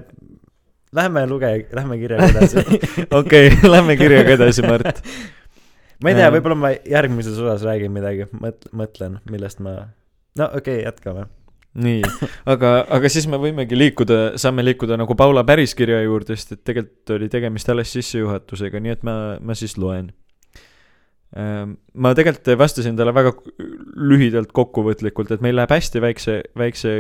Lähme 0.94 1.26
luge, 1.30 1.49
lähme 1.74 1.98
kirjaga 1.98 2.28
edasi 2.30 2.61
okei, 3.20 3.49
lähme 3.65 3.95
kirjaga 3.98 4.36
edasi, 4.38 4.65
Mart. 4.68 4.99
ma 6.03 6.11
ei 6.11 6.18
tea, 6.20 6.28
Äh. 6.28 6.34
võib-olla 6.36 6.57
ma 6.60 6.74
järgmises 6.90 7.38
osas 7.40 7.64
räägin 7.65 7.94
midagi, 7.95 8.28
mõt-, 8.38 8.68
mõtlen, 8.76 9.18
millest 9.32 9.61
ma, 9.64 9.78
no 10.38 10.49
okei 10.52 10.82
okay,, 10.82 10.86
jätkame. 10.86 11.26
nii, 11.74 12.03
aga, 12.53 12.74
aga 12.94 13.10
siis 13.10 13.26
me 13.32 13.40
võimegi 13.41 13.78
liikuda, 13.78 14.20
saame 14.38 14.65
liikuda 14.68 14.98
nagu 15.02 15.15
Paula 15.18 15.41
päris 15.48 15.74
kirja 15.78 16.03
juurde, 16.06 16.38
sest 16.38 16.57
et 16.57 16.64
tegelikult 16.70 17.15
oli 17.18 17.30
tegemist 17.34 17.70
alles 17.74 17.94
sissejuhatusega, 17.98 18.84
nii 18.84 18.94
et 18.98 19.07
ma, 19.07 19.15
ma 19.41 19.57
siis 19.57 19.78
loen. 19.82 20.11
Ma 21.34 22.11
tegelikult 22.14 22.60
vastasin 22.61 22.97
talle 22.97 23.14
väga 23.15 23.31
lühidalt 23.97 24.51
kokkuvõtlikult, 24.53 25.31
et 25.34 25.41
meil 25.41 25.55
läheb 25.57 25.72
hästi 25.73 26.01
väikse, 26.03 26.35
väikse, 26.57 26.91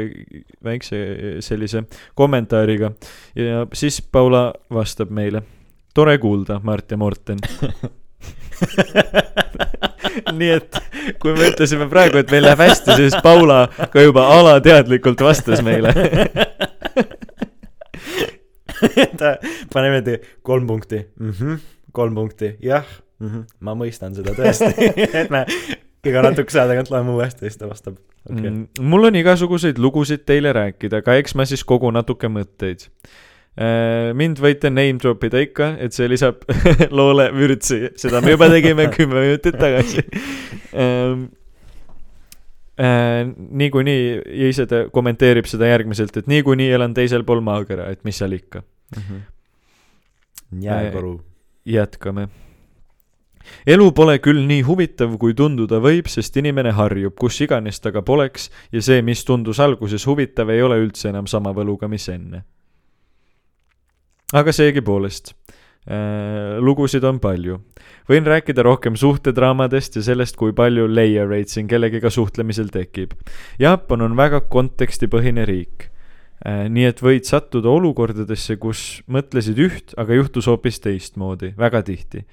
väikse 0.65 1.01
sellise 1.45 1.83
kommentaariga 2.17 2.91
ja 3.37 3.67
siis 3.77 4.01
Paula 4.01 4.53
vastab 4.73 5.13
meile. 5.13 5.43
tore 5.93 6.17
kuulda, 6.17 6.59
Mart 6.63 6.91
ja 6.91 6.97
Morten. 6.97 7.37
nii 10.33 10.49
et 10.55 10.77
kui 11.21 11.33
me 11.37 11.51
ütlesime 11.51 11.85
praegu, 11.89 12.17
et 12.17 12.31
meil 12.33 12.43
läheb 12.47 12.59
hästi, 12.65 12.95
siis 12.97 13.15
Paula 13.21 13.67
ka 13.93 14.01
juba 14.01 14.25
alateadlikult 14.33 15.21
vastas 15.21 15.61
meile. 15.61 15.93
ta 19.19 19.37
niimoodi 19.79 20.19
kolm 20.41 20.67
punkti 20.67 21.05
mm, 21.19 21.31
-hmm, 21.31 21.59
kolm 21.91 22.15
punkti, 22.15 22.55
jah 22.61 22.85
mm, 23.23 23.31
-hmm, 23.31 23.57
ma 23.63 23.75
mõistan 23.79 24.15
seda 24.17 24.35
tõesti, 24.37 24.91
et 25.23 25.33
me 25.33 25.45
iga 26.09 26.23
natukese 26.25 26.59
aja 26.59 26.71
tagant 26.73 26.89
loeme 26.91 27.13
uuesti 27.15 27.45
ja 27.45 27.51
siis 27.51 27.59
ta 27.61 27.69
vastab, 27.69 27.99
okay.. 28.29 28.49
Mm, 28.49 28.87
mul 28.91 29.09
on 29.09 29.19
igasuguseid 29.19 29.79
lugusid 29.79 30.25
teile 30.27 30.51
rääkida, 30.55 31.03
aga 31.03 31.15
eks 31.21 31.37
ma 31.39 31.47
siis 31.47 31.63
kogun 31.67 31.95
natuke 31.95 32.31
mõtteid. 32.31 32.89
mind 34.17 34.39
võite 34.41 34.71
name 34.73 34.97
drop 34.97 35.23
ida 35.23 35.43
ikka, 35.45 35.75
et 35.79 35.93
see 35.93 36.07
lisab 36.09 36.41
loole 36.97 37.29
vürtsi, 37.35 37.93
seda 38.01 38.21
me 38.21 38.33
juba 38.33 38.49
tegime 38.49 38.89
kümme 38.95 39.21
minutit 39.21 39.59
tagasi. 39.61 40.03
niikuinii, 43.63 44.05
ja 44.41 44.47
ise 44.49 44.65
ta 44.67 44.87
kommenteerib 44.91 45.45
seda 45.45 45.69
järgmiselt, 45.69 46.17
et 46.17 46.27
niikuinii 46.27 46.71
elan 46.73 46.97
teisel 46.97 47.23
pool 47.23 47.45
maakera, 47.45 47.91
et 47.93 48.01
mis 48.03 48.17
seal 48.17 48.33
ikka. 48.33 48.63
jääkoru. 50.59 51.21
jätkame. 51.65 52.27
Elu 53.69 53.89
pole 53.95 54.17
küll 54.23 54.43
nii 54.47 54.63
huvitav, 54.67 55.15
kui 55.21 55.35
tunduda 55.37 55.79
võib, 55.83 56.09
sest 56.11 56.37
inimene 56.39 56.73
harjub, 56.77 57.15
kus 57.19 57.41
iganes 57.45 57.81
ta 57.83 57.93
ka 57.95 58.03
poleks 58.05 58.49
ja 58.71 58.81
see, 58.81 59.01
mis 59.05 59.23
tundus 59.27 59.61
alguses 59.63 60.07
huvitav, 60.09 60.51
ei 60.53 60.63
ole 60.63 60.79
üldse 60.83 61.11
enam 61.11 61.29
sama 61.29 61.53
võluga, 61.55 61.89
mis 61.91 62.07
enne. 62.09 62.43
aga 64.33 64.51
seegipoolest 64.51 65.33
äh,, 65.85 66.59
lugusid 66.59 67.03
on 67.03 67.19
palju. 67.19 67.61
võin 68.09 68.25
rääkida 68.25 68.63
rohkem 68.63 68.95
suhtedraamadest 68.95 69.95
ja 69.95 70.03
sellest, 70.03 70.35
kui 70.35 70.53
palju 70.53 70.87
layer 70.87 71.27
raid 71.29 71.47
siin 71.47 71.67
kellegiga 71.67 72.09
suhtlemisel 72.09 72.69
tekib. 72.69 73.13
Jaapan 73.59 74.01
on 74.01 74.17
väga 74.17 74.41
kontekstipõhine 74.49 75.45
riik 75.45 75.93
Äh, 76.43 76.65
nii 76.67 76.89
et 76.89 76.99
võid 76.99 77.23
sattuda 77.23 77.71
olukordadesse, 77.71 78.57
kus 78.59 78.99
mõtlesid 79.07 79.59
üht, 79.63 79.93
aga 79.99 80.17
juhtus 80.17 80.49
hoopis 80.51 80.81
teistmoodi, 80.83 81.53
väga 81.55 81.79
tihti. 81.87 82.25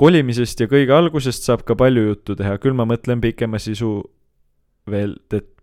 Kolimisest 0.00 0.64
ja 0.64 0.70
kõige 0.70 0.94
algusest 0.96 1.46
saab 1.46 1.64
ka 1.68 1.76
palju 1.78 2.08
juttu 2.08 2.36
teha, 2.38 2.56
küll 2.62 2.76
ma 2.76 2.86
mõtlen 2.88 3.22
pikema 3.22 3.60
sisu 3.62 3.98
veel, 4.90 5.14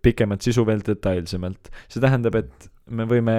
pikemat 0.02 0.42
sisu 0.42 0.64
veel 0.66 0.82
detailsemalt. 0.86 1.70
see 1.88 2.02
tähendab, 2.02 2.36
et 2.40 2.70
me 2.90 3.06
võime 3.08 3.36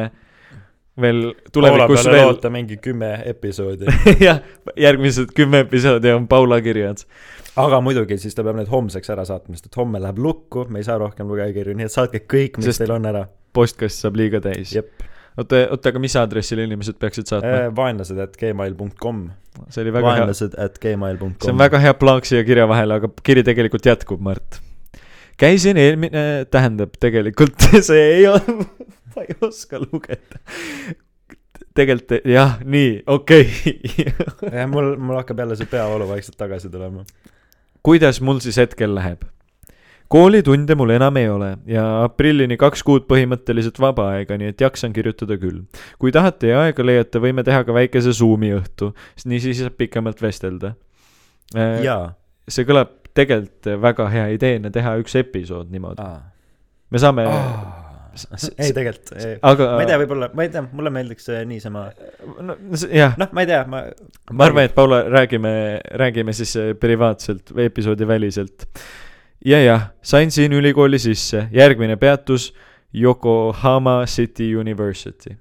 veel 1.01 1.31
tulevikus 1.53 2.05
veel, 2.05 2.27
loota 2.27 2.51
mingi 2.53 2.77
kümme 2.81 3.15
episoodi. 3.29 3.89
jah, 4.27 4.43
järgmised 4.77 5.33
kümme 5.35 5.63
episoodi 5.65 6.13
on 6.13 6.27
Paula 6.29 6.61
kirjad. 6.61 7.03
aga 7.59 7.81
muidugi, 7.85 8.17
siis 8.21 8.35
ta 8.37 8.45
peab 8.45 8.59
need 8.61 8.69
homseks 8.71 9.09
ära 9.13 9.25
saatma, 9.27 9.57
sest 9.57 9.71
et 9.71 9.79
homme 9.79 10.01
läheb 10.01 10.21
lukku, 10.21 10.67
me 10.69 10.81
ei 10.81 10.87
saa 10.87 10.99
rohkem 11.01 11.29
lugejakirju, 11.29 11.75
nii 11.77 11.89
et 11.89 11.95
saatke 11.95 12.23
kõik, 12.29 12.61
mis 12.61 12.71
sest... 12.71 12.83
teil 12.83 12.95
on 12.95 13.09
ära. 13.09 13.25
postkast 13.53 14.05
saab 14.05 14.17
liiga 14.21 14.41
täis. 14.43 14.75
jep, 14.75 14.93
oota, 15.37 15.61
oota, 15.73 15.91
aga 15.91 16.01
mis 16.03 16.15
aadressil 16.19 16.61
inimesed 16.63 16.99
peaksid 17.01 17.29
saatma? 17.29 17.69
vaenlased 17.75 18.19
at 18.21 18.35
gmail.com, 18.39 19.23
see 19.69 19.85
oli 19.85 19.95
väga 19.95 20.11
hea, 20.11 20.21
vaenlased 20.21 20.57
at 20.61 20.79
gmail.com. 20.83 21.35
see 21.41 21.53
on 21.53 21.61
väga 21.61 21.81
hea 21.83 21.95
plaak 21.99 22.29
siia 22.29 22.43
kirja 22.47 22.67
vahele, 22.69 22.99
aga 23.01 23.11
kiri 23.25 23.45
tegelikult 23.47 23.89
jätkub, 23.89 24.21
Mart. 24.23 24.59
käisin 25.41 25.79
eelmine, 25.81 26.25
tähendab 26.53 26.97
tegelikult 27.01 27.69
see 27.89 28.05
ei 28.19 28.27
ole, 28.29 28.59
ma 29.13 29.25
ei 29.25 29.37
oska 29.41 29.81
lugeda. 29.81 30.41
tegelikult 31.73 32.29
jah, 32.29 32.57
nii, 32.63 32.95
okei 33.07 33.49
okay. 33.49 34.09
jah, 34.59 34.69
mul, 34.69 34.95
mul 35.01 35.21
hakkab 35.21 35.45
jälle 35.45 35.59
see 35.59 35.69
peavalu 35.69 36.09
vaikselt 36.11 36.37
tagasi 36.39 36.69
tulema. 36.73 37.05
kuidas 37.83 38.21
mul 38.21 38.43
siis 38.43 38.61
hetkel 38.61 38.95
läheb? 38.95 39.25
Koolitunde 40.11 40.75
mul 40.79 40.93
enam 40.95 41.17
ei 41.17 41.29
ole 41.29 41.53
ja 41.69 41.83
aprillini 42.03 42.57
kaks 42.59 42.83
kuud 42.85 43.05
põhimõtteliselt 43.09 43.79
vaba 43.81 44.09
aega, 44.15 44.37
nii 44.39 44.53
et 44.53 44.61
jaksan 44.61 44.93
kirjutada 44.95 45.37
küll. 45.41 45.63
kui 45.99 46.11
tahate 46.15 46.53
ja 46.53 46.65
aega 46.67 46.85
leiate, 46.85 47.21
võime 47.23 47.45
teha 47.45 47.63
ka 47.67 47.75
väikese 47.75 48.13
Zoomi 48.15 48.53
õhtu, 48.57 48.93
niisiis 49.25 49.63
saab 49.63 49.77
pikemalt 49.79 50.21
vestelda. 50.21 50.75
jaa. 51.55 52.13
see 52.49 52.67
kõlab 52.67 52.99
tegelikult 53.13 53.71
väga 53.81 54.09
hea 54.09 54.27
ideena 54.33 54.71
teha 54.73 54.97
üks 55.01 55.15
episood 55.19 55.71
niimoodi. 55.73 56.05
me 56.89 57.01
saame, 57.01 57.25
ei, 58.57 58.73
tegelikult, 58.73 59.13
aga 59.41 59.69
ma 59.73 59.83
ei 59.83 59.89
tea, 59.89 59.99
võib-olla, 60.03 60.29
ma 60.37 60.45
ei 60.45 60.51
tea, 60.53 60.63
mulle 60.69 60.91
meeldiks 60.93 61.29
see 61.29 61.39
niisama, 61.49 61.87
noh, 62.45 62.59
ma 63.33 63.45
ei 63.45 63.49
tea, 63.49 63.63
ma 63.69 63.83
ma 64.31 64.47
arvan, 64.47 64.67
et 64.67 64.75
Paula, 64.75 65.03
räägime, 65.13 65.53
räägime 66.01 66.35
siis 66.37 66.55
äh, 66.59 66.73
privaatselt 66.79 67.53
või 67.53 67.67
episoodi 67.71 68.07
väliselt. 68.07 68.67
Ja 69.45 69.63
jah, 69.63 69.87
sain 70.01 70.31
siin 70.31 70.53
ülikooli 70.53 70.99
sisse, 70.99 71.47
järgmine 71.51 71.95
peatus 71.95 72.53
Yokohama 72.93 74.03
City 74.05 74.55
University. 74.55 75.35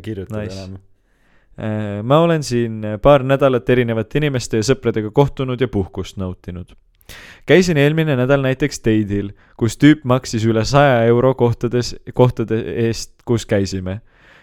kirjutada 0.00 0.42
Nice. 0.42 0.70
Äh, 1.58 2.02
ma 2.02 2.18
olen 2.18 2.42
siin 2.42 2.82
paar 3.02 3.22
nädalat 3.22 3.70
erinevate 3.70 4.18
inimeste 4.18 4.60
ja 4.60 4.62
sõpradega 4.62 5.10
kohtunud 5.10 5.60
ja 5.60 5.68
puhkust 5.68 6.16
nautinud. 6.16 6.72
käisin 7.46 7.76
eelmine 7.76 8.16
nädal 8.16 8.42
näiteks 8.44 8.80
date'il, 8.84 9.32
kus 9.56 9.76
tüüp 9.76 10.04
maksis 10.04 10.44
üle 10.44 10.64
saja 10.64 11.04
euro 11.04 11.34
kohtades, 11.34 11.96
kohtade 12.14 12.60
eest, 12.86 13.12
kus 13.24 13.46
käisime. 13.46 14.00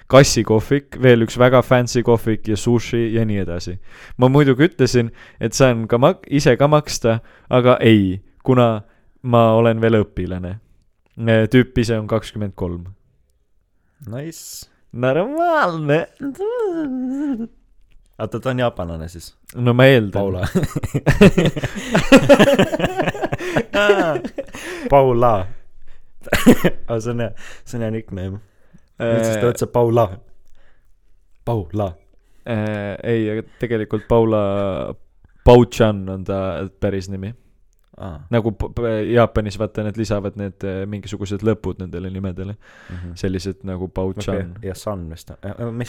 kassikohvik, 0.08 1.02
veel 1.02 1.22
üks 1.26 1.38
väga 1.40 1.62
fancy 1.62 2.04
kohvik 2.04 2.48
ja 2.48 2.58
sushi 2.58 3.14
ja 3.14 3.26
nii 3.26 3.38
edasi. 3.38 3.80
ma 4.18 4.28
muidugi 4.28 4.64
ütlesin, 4.68 5.12
et 5.40 5.54
saan 5.54 5.88
ka 5.88 5.98
mak-, 5.98 6.28
ise 6.30 6.58
ka 6.58 6.68
maksta, 6.68 7.20
aga 7.50 7.78
ei, 7.80 8.22
kuna 8.46 8.82
ma 9.26 9.54
olen 9.58 9.82
veel 9.82 9.96
õpilane. 10.04 10.60
tüüp 11.52 11.78
ise 11.82 12.00
on 12.00 12.08
kakskümmend 12.08 12.54
kolm. 12.56 12.86
Nice. 14.12 14.70
normaalne. 14.92 16.08
oota, 18.20 18.40
ta 18.40 18.50
on 18.50 18.60
jaapanlane 18.60 19.08
siis? 19.12 19.36
no 19.56 19.74
ma 19.74 19.86
eeldan. 19.86 20.22
Paula. 20.22 20.48
Paula. 24.94 25.48
aga 26.88 27.00
see 27.00 27.12
on 27.12 27.20
hea, 27.26 27.32
see 27.66 27.78
on 27.78 27.84
hea 27.86 27.92
nickname. 27.98 28.40
nüüd 29.00 29.24
siis 29.26 29.38
ta 29.42 29.48
ütleb 29.52 29.72
Paula. 29.74 30.06
Paula. 31.46 31.88
äh, 32.46 32.96
ei, 33.04 33.30
aga 33.34 33.42
tegelikult 33.60 34.08
Paula 34.08 34.44
Pauchan 35.46 36.10
on 36.10 36.24
ta 36.26 36.70
päris 36.82 37.10
nimi. 37.10 37.34
aa, 37.98 38.16
nagu 38.34 38.52
Jaapanis 39.14 39.58
vaata, 39.60 39.84
need 39.86 39.98
lisavad 40.00 40.36
need 40.40 40.66
äh, 40.68 40.82
mingisugused 40.90 41.44
lõpud 41.46 41.80
nendele 41.84 42.10
nimedele, 42.12 42.56
sellised 43.20 43.62
nagu 43.68 43.88
Pauchan 43.94 44.56
okei, 44.56 44.70
ja 44.70 44.76
Sun 44.78 45.06
vist. 45.12 45.32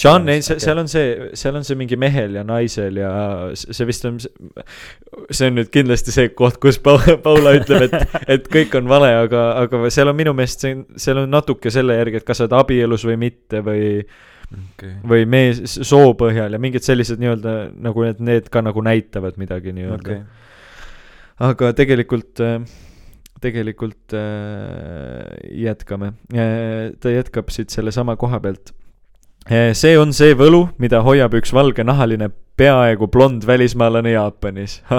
John, 0.02 0.28
ei, 0.32 0.44
seal 0.46 0.78
on 0.82 0.90
see, 0.90 1.32
seal 1.38 1.58
on 1.58 1.66
see 1.66 1.78
mingi 1.78 1.98
mehel 2.00 2.38
ja 2.38 2.44
naisel 2.46 3.00
ja 3.00 3.10
see 3.56 3.88
vist 3.88 4.06
on, 4.08 4.20
see 4.22 5.50
on 5.50 5.58
nüüd 5.58 5.72
kindlasti 5.74 6.14
see 6.14 6.30
koht, 6.36 6.60
kus 6.62 6.78
Paula, 6.82 7.18
Paula 7.24 7.56
ütleb, 7.58 7.88
et, 7.88 8.16
et 8.36 8.48
kõik 8.52 8.78
on 8.78 8.88
vale, 8.90 9.10
aga, 9.24 9.48
aga 9.64 9.82
seal 9.94 10.12
on 10.12 10.18
minu 10.18 10.36
meelest 10.36 10.66
see, 10.66 10.78
seal 11.00 11.24
on 11.24 11.30
natuke 11.32 11.72
selle 11.74 11.98
järgi, 11.98 12.22
et 12.22 12.28
kas 12.28 12.40
sa 12.40 12.46
oled 12.46 12.56
abielus 12.60 13.06
või 13.08 13.18
mitte 13.26 13.62
või, 13.66 13.84
okei. 14.54 14.94
või 15.12 15.26
mees 15.30 15.78
soo 15.82 16.14
põhjal 16.18 16.54
ja 16.56 16.62
mingid 16.62 16.86
sellised 16.86 17.20
nii-öelda 17.22 17.56
nagu 17.86 18.06
need, 18.06 18.22
need 18.30 18.50
ka 18.52 18.62
nagu 18.64 18.84
näitavad 18.84 19.38
midagi 19.40 19.74
nii-öelda 19.76 20.20
okay.. 20.20 20.24
Aga 21.40 21.72
tegelikult, 21.76 22.40
tegelikult 23.42 24.16
äh, 24.16 25.36
jätkame. 25.66 26.14
ta 27.00 27.12
jätkab 27.12 27.52
siit 27.54 27.70
sellesama 27.74 28.16
koha 28.16 28.40
pealt. 28.40 28.72
see 29.72 29.98
on 29.98 30.12
see 30.16 30.34
võlu, 30.34 30.68
mida 30.78 31.02
hoiab 31.06 31.36
üks 31.38 31.52
valgenahaline 31.54 32.30
peaaegu 32.56 33.08
blond 33.12 33.46
välismaalane 33.46 34.10
Jaapanis. 34.10 34.82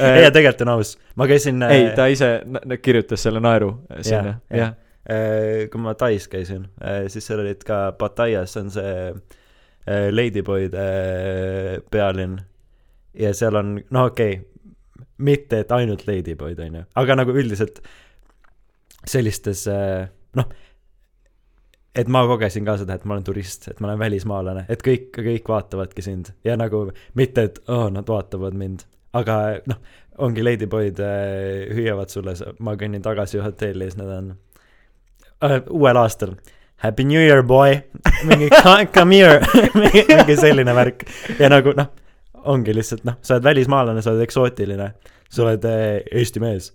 ei, 0.00 0.30
tegelikult 0.30 0.60
on 0.66 0.68
aus. 0.76 0.98
ma 1.16 1.26
käisin. 1.26 1.62
ei, 1.62 1.90
ta 1.96 2.06
ise 2.12 2.40
kirjutas 2.82 3.24
selle 3.24 3.40
naeru 3.40 3.74
sinna, 4.00 4.38
jah. 4.52 4.74
Äh, 5.04 5.68
kui 5.68 5.80
ma 5.84 5.92
Tais 6.00 6.24
käisin, 6.32 6.64
siis 7.12 7.26
seal 7.26 7.42
olid 7.42 7.60
ka 7.68 7.90
Pattayas 7.98 8.56
on 8.56 8.70
see 8.72 8.94
äh, 9.12 10.08
Ladyboyde 10.08 10.80
äh, 10.80 11.82
pealinn 11.92 12.38
ja 13.18 13.34
seal 13.34 13.60
on, 13.60 13.76
no 13.90 14.08
okei 14.10 14.38
okay,, 14.38 14.50
mitte 15.24 15.62
et 15.62 15.72
ainult 15.72 16.06
Ladyboyd, 16.08 16.58
on 16.64 16.80
ju, 16.80 16.84
aga 17.00 17.16
nagu 17.20 17.34
üldiselt 17.36 17.80
sellistes 19.06 19.66
äh, 19.70 20.08
noh, 20.38 20.48
et 21.94 22.10
ma 22.10 22.24
kogesin 22.26 22.66
ka 22.66 22.76
seda, 22.80 22.96
et 22.98 23.04
ma 23.06 23.16
olen 23.16 23.26
turist, 23.26 23.68
et 23.70 23.80
ma 23.80 23.90
olen 23.90 24.00
välismaalane, 24.00 24.64
et 24.72 24.82
kõik, 24.82 25.12
kõik 25.14 25.50
vaatavadki 25.50 26.02
sind. 26.02 26.32
Ja 26.46 26.56
nagu 26.58 26.88
mitte, 27.18 27.46
et 27.50 27.60
aa 27.68 27.84
oh,, 27.84 27.92
nad 27.94 28.08
vaatavad 28.10 28.56
mind, 28.58 28.82
aga 29.14 29.38
noh, 29.70 29.78
ongi 30.24 30.44
ladyboy'd 30.46 31.00
äh, 31.02 31.70
hüüavad 31.74 32.10
sulle, 32.10 32.34
ma 32.58 32.74
kõnnin 32.78 33.02
tagasi 33.04 33.42
hotelli 33.42 33.86
ja 33.86 33.94
siis 33.94 34.00
nad 34.02 34.12
on 34.18 34.34
äh, 35.46 35.60
uuel 35.70 36.02
aastal. 36.02 36.36
Happy 36.82 37.06
New 37.06 37.22
Year, 37.22 37.44
boy, 37.46 37.78
mingi 38.28 38.50
come 38.92 39.14
here. 39.14 39.40
Mingi 39.78 40.36
selline 40.36 40.74
värk. 40.74 41.06
Ja 41.38 41.48
nagu 41.48 41.72
noh, 41.78 41.92
ongi 42.50 42.74
lihtsalt 42.76 43.04
noh, 43.08 43.18
sa 43.24 43.36
oled 43.36 43.46
välismaalane, 43.46 44.02
sa 44.02 44.14
oled 44.14 44.24
eksootiline, 44.26 44.90
sa 45.30 45.46
oled 45.46 45.68
äh, 45.68 46.00
Eesti 46.12 46.42
mees. 46.42 46.72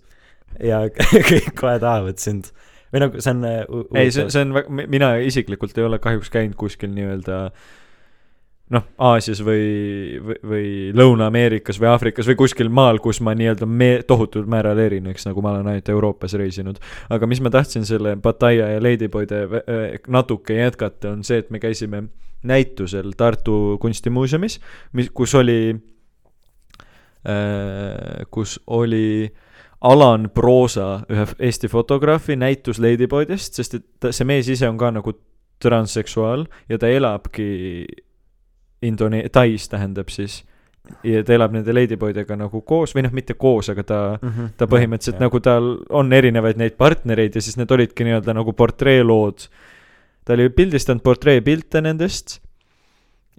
Ja 0.58 0.82
kõik 1.30 1.52
kohe 1.58 1.78
tahavad 1.82 2.18
sind. 2.22 2.50
Või 2.90 3.04
nagu 3.04 3.20
see 3.22 3.34
on 3.34 3.44
äh, 3.46 3.60
hu- 3.68 3.84
ei, 3.94 4.10
see, 4.14 4.26
see 4.34 4.42
on 4.46 4.80
mina 4.90 5.14
isiklikult 5.22 5.78
ei 5.78 5.86
ole 5.86 6.00
kahjuks 6.02 6.32
käinud 6.32 6.56
kuskil 6.58 6.90
nii-öelda 6.94 7.44
noh, 8.74 8.86
Aasias 9.02 9.42
või, 9.46 10.18
või, 10.22 10.36
või 10.52 10.66
Lõuna-Ameerikas 10.98 11.80
või 11.82 11.90
Aafrikas 11.90 12.28
või 12.30 12.38
kuskil 12.38 12.70
maal, 12.72 13.00
kus 13.02 13.20
ma 13.22 13.34
nii-öelda 13.38 13.66
me-, 13.66 14.02
tohutul 14.06 14.46
määral 14.50 14.78
erineks, 14.78 15.26
nagu 15.26 15.42
ma 15.42 15.54
olen 15.56 15.70
ainult 15.72 15.90
Euroopas 15.90 16.34
reisinud. 16.38 16.78
aga 17.10 17.30
mis 17.30 17.42
ma 17.42 17.50
tahtsin 17.54 17.86
selle 17.86 18.16
Pattaya 18.22 18.72
ja 18.74 18.82
Ladyboyde 18.82 19.42
äh, 19.62 19.86
natuke 20.08 20.58
jätkata, 20.58 21.14
on 21.14 21.24
see, 21.26 21.42
et 21.42 21.50
me 21.50 21.62
käisime 21.62 22.08
näitusel 22.42 23.12
Tartu 23.16 23.76
kunstimuuseumis, 23.82 24.60
mis, 24.92 25.10
kus 25.14 25.34
oli 25.34 25.74
äh,, 27.28 28.26
kus 28.30 28.60
oli 28.66 29.30
Alan 29.80 30.30
Proosa, 30.34 31.00
ühe 31.10 31.24
Eesti 31.38 31.68
fotograafi 31.72 32.36
näitus 32.36 32.78
Ladyboydest, 32.82 33.56
sest 33.56 33.74
et 33.78 33.86
ta, 34.00 34.12
see 34.12 34.26
mees 34.28 34.48
ise 34.52 34.68
on 34.68 34.76
ka 34.80 34.90
nagu 34.92 35.14
transseksuaal 35.60 36.44
ja 36.68 36.78
ta 36.80 36.88
elabki 36.88 37.86
Indone-, 38.86 39.26
Tais 39.32 39.68
tähendab 39.68 40.08
siis. 40.12 40.42
ja 41.04 41.20
ta 41.24 41.34
elab 41.36 41.52
nende 41.52 41.72
Ladyboydega 41.76 42.36
nagu 42.40 42.62
koos 42.66 42.94
või 42.96 43.04
noh, 43.04 43.12
mitte 43.14 43.34
koos, 43.38 43.68
aga 43.72 43.82
ta 43.84 43.98
Mhm. 44.22 44.46
ta 44.56 44.66
põhimõtteliselt 44.66 45.18
Jah. 45.20 45.26
nagu 45.28 45.40
tal 45.40 45.66
on 45.90 46.12
erinevaid 46.12 46.56
neid 46.56 46.76
partnereid 46.80 47.34
ja 47.36 47.40
siis 47.40 47.56
need 47.60 47.70
olidki 47.70 48.04
nii-öelda 48.04 48.34
nagu 48.34 48.52
portreelood. 48.52 49.48
Ta 50.30 50.36
oli 50.38 50.46
pildistanud 50.54 51.02
portreepilte 51.02 51.82
nendest 51.82 52.36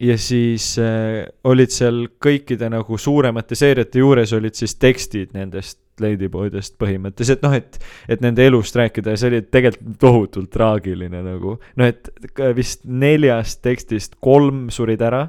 ja 0.01 0.17
siis 0.19 0.73
äh, 0.81 1.23
olid 1.47 1.71
seal 1.71 2.03
kõikide 2.19 2.67
nagu 2.73 2.97
suuremate 2.99 3.55
seeriate 3.55 4.01
juures 4.01 4.33
olid 4.35 4.57
siis 4.59 4.75
tekstid 4.75 5.31
nendest 5.37 5.79
Ladyboydest 6.01 6.75
põhimõtteliselt 6.81 7.43
noh, 7.45 7.53
et 7.53 7.77
et 8.09 8.23
nende 8.23 8.43
elust 8.47 8.75
rääkida 8.75 9.13
ja 9.13 9.19
see 9.21 9.29
oli 9.29 9.41
tegelikult 9.53 9.99
tohutult 10.01 10.49
traagiline 10.51 11.21
nagu. 11.21 11.57
Noh, 11.77 11.91
et 11.91 12.09
vist 12.57 12.87
neljast 12.87 13.61
tekstist 13.61 14.17
kolm 14.23 14.69
surid 14.73 15.03
ära. 15.05 15.27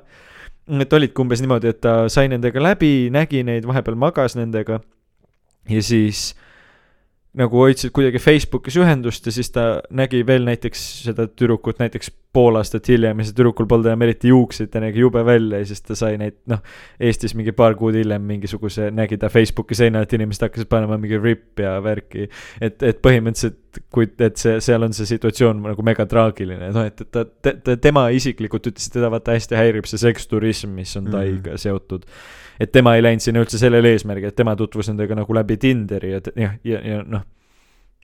Et 0.81 0.95
olidki 0.97 1.21
umbes 1.21 1.43
niimoodi, 1.43 1.75
et 1.75 1.83
ta 1.85 2.07
sai 2.13 2.31
nendega 2.33 2.63
läbi, 2.63 3.11
nägi 3.13 3.43
neid, 3.45 3.67
vahepeal 3.69 3.99
magas 3.99 4.39
nendega. 4.39 4.81
Ja 5.69 5.83
siis 5.85 6.31
nagu 7.39 7.63
hoidsid 7.65 7.93
kuidagi 7.97 8.21
Facebookis 8.21 8.77
ühendust 8.77 9.25
ja 9.25 9.33
siis 9.33 9.49
ta 9.55 9.63
nägi 9.97 10.21
veel 10.29 10.45
näiteks 10.45 10.83
seda 11.07 11.25
tüdrukut 11.31 11.79
näiteks 11.81 12.11
pool 12.33 12.57
aastat 12.61 12.89
hiljem 12.89 13.21
ja 13.21 13.25
see 13.29 13.37
tüdrukul 13.37 13.69
polnud 13.69 13.89
enam 13.89 14.05
eriti 14.05 14.29
juukseid, 14.29 14.69
ta 14.73 14.81
nägi 14.85 15.01
jube 15.01 15.23
välja 15.25 15.63
ja 15.63 15.69
siis 15.69 15.81
ta 15.85 15.97
sai 15.97 16.19
neid 16.21 16.37
noh, 16.53 16.61
Eestis 17.01 17.33
mingi 17.37 17.55
paar 17.57 17.77
kuud 17.81 17.97
hiljem 17.97 18.25
mingisuguse, 18.29 18.91
nägi 18.93 19.17
ta 19.21 19.33
Facebooki 19.33 19.77
seinal, 19.77 20.05
et 20.05 20.13
inimesed 20.17 20.45
hakkasid 20.45 20.69
panema 20.73 21.01
mingi 21.01 21.21
rip 21.21 21.61
ja 21.61 21.79
värki. 21.85 22.29
et, 22.61 22.85
et 22.85 23.01
põhimõtteliselt, 23.05 23.81
kui, 23.93 24.09
et 24.21 24.37
see, 24.41 24.59
seal 24.65 24.85
on 24.85 24.97
see 24.97 25.09
situatsioon 25.15 25.65
nagu 25.71 25.85
mega 25.89 26.09
traagiline, 26.09 26.69
noh 26.77 26.89
et, 26.89 27.01
et 27.01 27.13
ta, 27.13 27.25
ta, 27.25 27.57
ta, 27.65 27.77
tema 27.81 28.07
isiklikult 28.13 28.69
ütles, 28.73 28.89
et 28.89 29.01
teda 29.01 29.13
vaata 29.13 29.37
hästi 29.37 29.57
häirib 29.57 29.89
see 29.89 30.05
seksturism, 30.05 30.77
mis 30.77 30.97
on. 31.01 31.09
Taiga 31.13 31.59
seotud 31.61 32.07
et 32.61 32.73
tema 32.73 32.97
ei 32.97 33.05
läinud 33.05 33.25
sinna 33.25 33.45
üldse 33.45 33.61
sellel 33.61 33.87
eesmärgil, 33.93 34.33
et 34.33 34.37
tema 34.37 34.57
tutvus 34.57 34.91
nendega 34.91 35.17
nagu 35.19 35.35
läbi 35.37 35.57
Tinderi 35.61 36.13
ja, 36.13 36.21
ja, 36.37 36.51
ja, 36.65 36.83
ja 36.87 37.03
noh, 37.07 37.25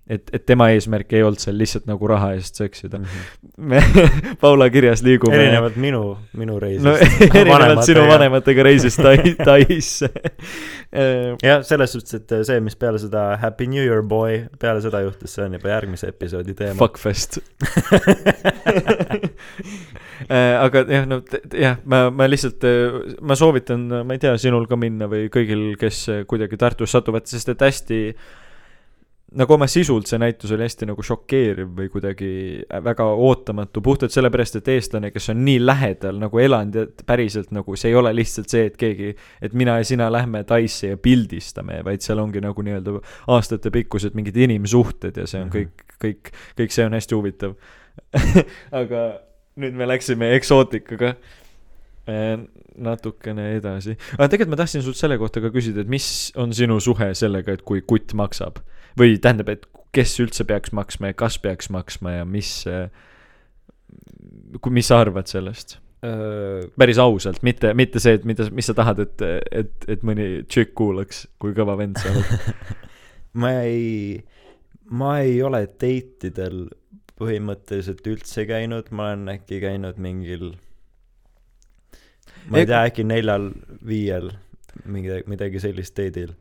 et, 0.09 0.31
et 0.33 0.45
tema 0.49 0.71
eesmärk 0.73 1.13
ei 1.13 1.23
olnud 1.25 1.41
seal 1.43 1.59
lihtsalt 1.61 1.89
nagu 1.89 2.09
raha 2.09 2.33
eest 2.39 2.59
seksida. 2.59 3.01
me 3.57 3.81
Paula 4.43 4.69
kirjas 4.73 5.03
liigume 5.05 5.37
erinevalt 5.37 5.77
minu, 5.81 6.03
minu 6.39 6.57
reisist 6.63 6.87
no 6.87 6.95
erinevalt 7.43 7.85
sinu. 7.87 8.05
vanematega 8.09 8.65
reisist 8.67 9.03
Tai-, 9.05 9.35
Taisse. 9.49 10.09
jah, 11.45 11.63
selles 11.67 11.93
suhtes, 11.93 12.17
et 12.23 12.35
see, 12.49 12.61
mis 12.65 12.79
peale 12.81 13.01
seda 13.03 13.29
Happy 13.43 13.69
New 13.69 13.85
Year 13.85 14.03
boy, 14.03 14.47
peale 14.61 14.83
seda 14.85 15.03
juhtus, 15.05 15.37
see 15.37 15.45
on 15.45 15.59
juba 15.59 15.75
järgmise 15.75 16.09
episoodi 16.15 16.57
teema. 16.57 16.79
Fuckfest. 16.81 17.41
aga 20.65 20.85
jah, 20.89 21.07
no 21.09 21.21
jah, 21.53 21.79
ma, 21.85 22.07
ma 22.15 22.29
lihtsalt, 22.31 22.65
ma 23.21 23.37
soovitan, 23.39 23.87
ma 24.09 24.17
ei 24.17 24.25
tea, 24.25 24.35
sinul 24.41 24.67
ka 24.71 24.81
minna 24.81 25.09
või 25.11 25.29
kõigil, 25.33 25.71
kes 25.81 26.05
kuidagi 26.31 26.57
Tartus 26.61 26.97
satuvad, 26.97 27.29
sest 27.29 27.53
et 27.53 27.69
hästi 27.69 28.03
nagu 29.37 29.53
oma 29.55 29.67
sisult 29.69 30.09
see 30.09 30.19
näitus 30.21 30.53
oli 30.55 30.65
hästi 30.65 30.87
nagu 30.89 31.03
šokeeriv 31.05 31.75
või 31.77 31.91
kuidagi 31.93 32.31
väga 32.85 33.05
ootamatu, 33.13 33.83
puhtalt 33.85 34.15
sellepärast, 34.15 34.57
et 34.57 34.71
eestlane, 34.73 35.11
kes 35.13 35.29
on 35.35 35.43
nii 35.45 35.59
lähedal 35.61 36.17
nagu 36.23 36.41
elanud 36.41 36.79
ja 36.81 36.87
päriselt 37.07 37.51
nagu 37.53 37.77
see 37.77 37.91
ei 37.93 37.99
ole 38.01 38.15
lihtsalt 38.17 38.49
see, 38.49 38.65
et 38.71 38.79
keegi, 38.81 39.13
et 39.45 39.53
mina 39.53 39.77
ja 39.79 39.85
sina 39.85 40.09
lähme 40.13 40.45
Taisse 40.49 40.95
ja 40.95 40.97
pildistame, 40.97 41.83
vaid 41.85 42.01
seal 42.05 42.23
ongi 42.23 42.41
nagu 42.41 42.65
nii-öelda 42.65 42.97
aastatepikkused 43.37 44.17
mingid 44.17 44.37
inimsuhted 44.49 45.17
ja 45.21 45.27
see 45.29 45.43
on 45.43 45.49
Mhm. 45.49 45.57
kõik, 45.57 45.87
kõik, 46.01 46.33
kõik 46.59 46.73
see 46.75 46.87
on 46.87 46.97
hästi 46.97 47.15
huvitav. 47.15 47.55
aga 48.81 49.01
nüüd 49.59 49.75
me 49.75 49.87
läksime 49.91 50.33
eksootikaga 50.37 51.17
natukene 52.09 53.51
edasi. 53.59 53.97
aga 54.17 54.29
tegelikult 54.31 54.55
ma 54.55 54.61
tahtsin 54.63 54.85
sult 54.85 54.99
selle 55.01 55.19
kohta 55.21 55.43
ka 55.45 55.51
küsida, 55.55 55.85
et 55.85 55.91
mis 55.93 56.31
on 56.41 56.55
sinu 56.57 56.79
suhe 56.83 57.11
sellega, 57.19 57.57
et 57.59 57.65
kui 57.69 57.83
kutt 57.85 58.15
maksab? 58.19 58.63
või 58.99 59.19
tähendab, 59.23 59.51
et 59.53 59.67
kes 59.95 60.17
üldse 60.23 60.47
peaks 60.49 60.73
maksma 60.75 61.13
ja 61.13 61.19
kas 61.19 61.39
peaks 61.43 61.71
maksma 61.71 62.19
ja 62.19 62.25
mis, 62.29 62.51
kui, 64.59 64.73
mis 64.75 64.89
sa 64.91 65.03
arvad 65.05 65.31
sellest? 65.31 65.79
päris 66.79 66.99
ausalt, 67.03 67.41
mitte, 67.43 67.73
mitte 67.75 67.99
see, 68.03 68.15
et 68.19 68.27
mida, 68.29 68.47
mis 68.55 68.69
sa 68.71 68.75
tahad, 68.79 69.01
et, 69.03 69.23
et, 69.51 69.87
et 69.91 70.05
mõni 70.07 70.45
tšikk 70.47 70.77
kuulaks, 70.79 71.25
kui 71.43 71.57
kõva 71.57 71.75
vend 71.81 71.99
sa 71.99 72.13
oled. 72.13 72.53
ma 73.43 73.51
ei, 73.65 74.21
ma 74.95 75.17
ei 75.25 75.41
ole 75.43 75.65
date 75.67 76.31
idel 76.31 76.69
põhimõtteliselt 77.19 78.07
üldse 78.07 78.47
käinud, 78.47 78.93
ma 78.95 79.11
olen 79.11 79.35
äkki 79.35 79.59
käinud 79.65 79.99
mingil 79.99 80.53
ma 82.49 82.61
ei 82.61 82.69
tea, 82.69 82.83
äkki 82.89 83.05
neljal-viiel 83.07 84.31
mingi, 84.89 85.23
midagi 85.31 85.61
sellist 85.63 85.97
date'il 85.99 86.35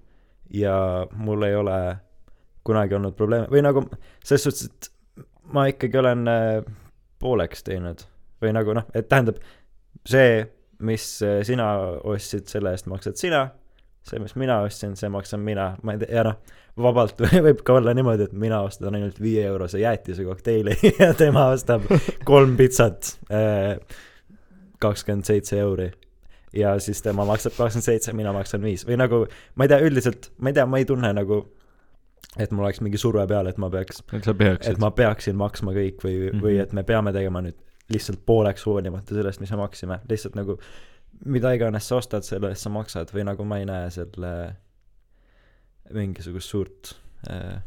ja 0.54 1.08
mul 1.16 1.44
ei 1.48 1.56
ole 1.56 1.80
kunagi 2.68 2.96
olnud 2.98 3.16
probleeme. 3.16 3.48
Või 3.52 3.64
nagu 3.64 3.86
selles 4.24 4.48
suhtes, 4.48 4.68
et 4.68 5.24
ma 5.54 5.68
ikkagi 5.72 6.00
olen 6.00 6.28
äh, 6.32 6.68
pooleks 7.20 7.64
teinud. 7.68 8.04
Või 8.44 8.54
nagu 8.56 8.76
noh, 8.78 8.88
et 8.96 9.08
tähendab 9.10 9.40
see, 10.08 10.44
mis 10.86 11.08
äh, 11.26 11.40
sina 11.48 11.72
ostsid, 12.08 12.48
selle 12.52 12.76
eest 12.76 12.90
maksad 12.92 13.20
sina, 13.20 13.48
see, 14.08 14.20
mis 14.24 14.36
mina 14.40 14.62
ostsin, 14.66 14.96
see 15.00 15.10
maksan 15.12 15.44
mina, 15.44 15.72
ma 15.84 15.96
ei 15.96 16.04
tea, 16.04 16.12
ja 16.20 16.26
noh, 16.28 16.40
vabalt 16.78 17.20
võib 17.48 17.64
ka 17.66 17.80
olla 17.80 17.96
niimoodi, 17.98 18.30
et 18.30 18.36
mina 18.38 18.62
ostan 18.66 18.98
ainult 19.00 19.20
viie 19.22 19.46
eurose 19.50 19.82
jäätise 19.82 20.28
kokteili 20.28 20.78
ja 21.02 21.14
tema 21.18 21.48
ostab 21.56 21.88
kolm 22.28 22.58
pitsat, 22.60 23.16
kakskümmend 24.84 25.26
seitse 25.26 25.60
euri. 25.60 25.92
ja 26.54 26.80
siis 26.80 27.02
tema 27.02 27.26
maksab 27.26 27.58
kakskümmend 27.58 27.86
seitse, 27.86 28.14
mina 28.14 28.34
maksan 28.34 28.64
viis 28.64 28.86
või 28.88 28.98
nagu 28.98 29.26
ma 29.56 29.68
ei 29.68 29.74
tea, 29.74 29.80
üldiselt 29.84 30.32
ma 30.38 30.50
ei 30.50 30.58
tea, 30.58 30.66
ma 30.66 30.82
ei 30.82 30.86
tunne 30.86 31.14
nagu 31.14 31.44
et 32.38 32.52
mul 32.52 32.66
oleks 32.66 32.82
mingi 32.82 33.00
surve 33.02 33.24
peal, 33.28 33.48
et 33.48 33.58
ma 33.58 33.70
peaks, 33.70 34.04
et 34.68 34.82
ma 34.82 34.92
peaksin 34.92 35.38
maksma 35.38 35.74
kõik 35.76 36.04
või 36.04 36.16
mm, 36.18 36.28
-hmm. 36.30 36.44
või 36.44 36.60
et 36.62 36.74
me 36.74 36.84
peame 36.84 37.14
tegema 37.14 37.42
nüüd 37.46 37.58
lihtsalt 37.94 38.26
pooleks 38.26 38.66
hoolimata 38.68 39.16
sellest, 39.16 39.40
mis 39.40 39.52
me 39.52 39.58
maksime, 39.62 40.00
lihtsalt 40.10 40.36
nagu 40.36 40.58
mida 41.26 41.54
iganes 41.56 41.88
sa 41.88 41.98
ostad, 42.02 42.26
selle 42.28 42.52
eest 42.54 42.68
sa 42.68 42.72
maksad 42.74 43.12
või 43.16 43.26
nagu 43.28 43.46
ma 43.48 43.60
ei 43.62 43.68
näe 43.70 43.90
selle 43.94 44.32
mingisugust 45.96 46.52
suurt 46.52 46.94
äh, 47.32 47.62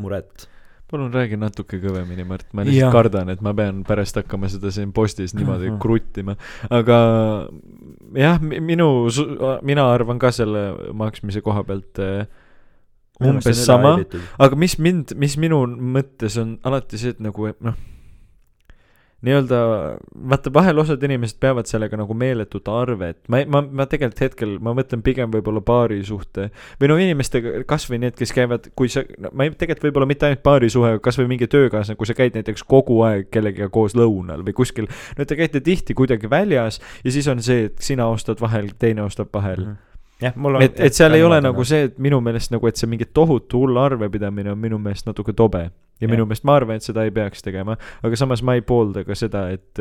muret. 0.00 0.48
Palun 0.90 1.12
räägi 1.14 1.36
natuke 1.38 1.78
kõvemini, 1.82 2.24
Mart, 2.26 2.46
ma 2.52 2.64
lihtsalt 2.66 2.80
Jah. 2.82 2.92
kardan, 2.92 3.28
et 3.30 3.40
ma 3.46 3.52
pean 3.54 3.84
pärast 3.86 4.16
hakkama 4.18 4.48
seda 4.50 4.72
siin 4.74 4.92
postis 4.92 5.34
niimoodi 5.38 5.70
Mhm. 5.70 5.78
kruttima. 5.82 6.36
aga 6.70 7.48
jah, 8.14 8.40
minu, 8.40 9.08
mina 9.62 9.84
arvan 9.94 10.18
ka 10.18 10.30
selle 10.34 10.90
maksmise 10.92 11.40
koha 11.46 11.62
pealt 11.64 11.98
eh, 11.98 12.26
umbes 13.20 13.64
sama, 13.66 13.98
aga 14.40 14.56
mis 14.56 14.78
mind, 14.78 15.14
mis 15.16 15.36
minu 15.36 15.62
mõttes 15.66 16.38
on 16.40 16.58
alati 16.64 16.98
see, 16.98 17.10
et 17.14 17.20
nagu 17.20 17.52
noh, 17.60 17.74
nii-öelda 19.26 19.60
vaata 20.32 20.52
vahel 20.54 20.80
osad 20.80 21.02
inimesed 21.04 21.36
peavad 21.42 21.68
sellega 21.68 21.98
nagu 22.00 22.14
meeletut 22.16 22.68
arvet 22.72 23.18
ma 23.28 23.42
ma 23.46 23.62
ma 23.62 23.86
tegelikult 23.90 24.22
hetkel 24.24 24.54
ma 24.64 24.72
mõtlen 24.76 25.02
pigem 25.04 25.32
võib-olla 25.32 25.60
paari 25.64 26.00
suhte. 26.06 26.48
või 26.80 26.92
no 26.92 26.96
inimestega 27.00 27.64
kasvõi 27.68 28.00
need 28.04 28.16
kes 28.18 28.32
käivad 28.36 28.70
kui 28.76 28.88
sa 28.92 29.04
no 29.18 29.32
ma 29.32 29.44
ei 29.44 29.52
tegelikult 29.52 29.90
võib-olla 29.90 30.08
mitte 30.08 30.28
ainult 30.28 30.44
paari 30.46 30.70
suhe 30.72 30.96
kasvõi 31.04 31.28
mingi 31.28 31.50
töökaaslane 31.50 32.00
kui 32.00 32.08
sa 32.08 32.16
käid 32.16 32.38
näiteks 32.38 32.64
kogu 32.64 33.02
aeg 33.08 33.28
kellegagi 33.34 33.68
koos 33.72 33.96
lõunal 33.98 34.46
või 34.46 34.56
kuskil 34.56 34.88
no 35.18 35.28
te 35.28 35.36
käite 35.36 35.60
tihti 35.60 35.96
kuidagi 35.98 36.30
väljas 36.30 36.80
ja 37.04 37.12
siis 37.12 37.28
on 37.28 37.44
see 37.44 37.68
et 37.68 37.84
sina 37.84 38.08
ostad 38.08 38.40
vahel 38.40 38.72
teine 38.78 39.04
ostab 39.04 39.28
vahel. 39.34 39.60
Mm 39.66 39.72
-hmm 39.72 39.89
jah, 40.22 40.32
mul 40.36 40.54
on 40.58 40.62
et, 40.62 40.80
et 40.80 40.94
seal 40.96 41.14
ei 41.16 41.22
ole 41.24 41.40
nagu 41.40 41.64
see, 41.64 41.84
et 41.88 41.98
minu 41.98 42.20
meelest 42.24 42.52
nagu, 42.54 42.66
et 42.68 42.76
see 42.76 42.88
mingi 42.90 43.06
tohutu 43.14 43.62
hull 43.64 43.76
arvepidamine 43.80 44.52
on 44.52 44.58
minu 44.58 44.78
meelest 44.78 45.06
natuke 45.06 45.32
tobe. 45.32 45.70
ja 46.00 46.06
Jah. 46.06 46.10
minu 46.10 46.24
meelest 46.26 46.44
ma 46.48 46.54
arvan, 46.56 46.76
et 46.80 46.82
seda 46.86 47.04
ei 47.04 47.10
peaks 47.12 47.42
tegema, 47.44 47.76
aga 48.02 48.16
samas 48.16 48.42
ma 48.42 48.54
ei 48.56 48.62
poolda 48.64 49.04
ka 49.04 49.14
seda, 49.14 49.48
et 49.52 49.80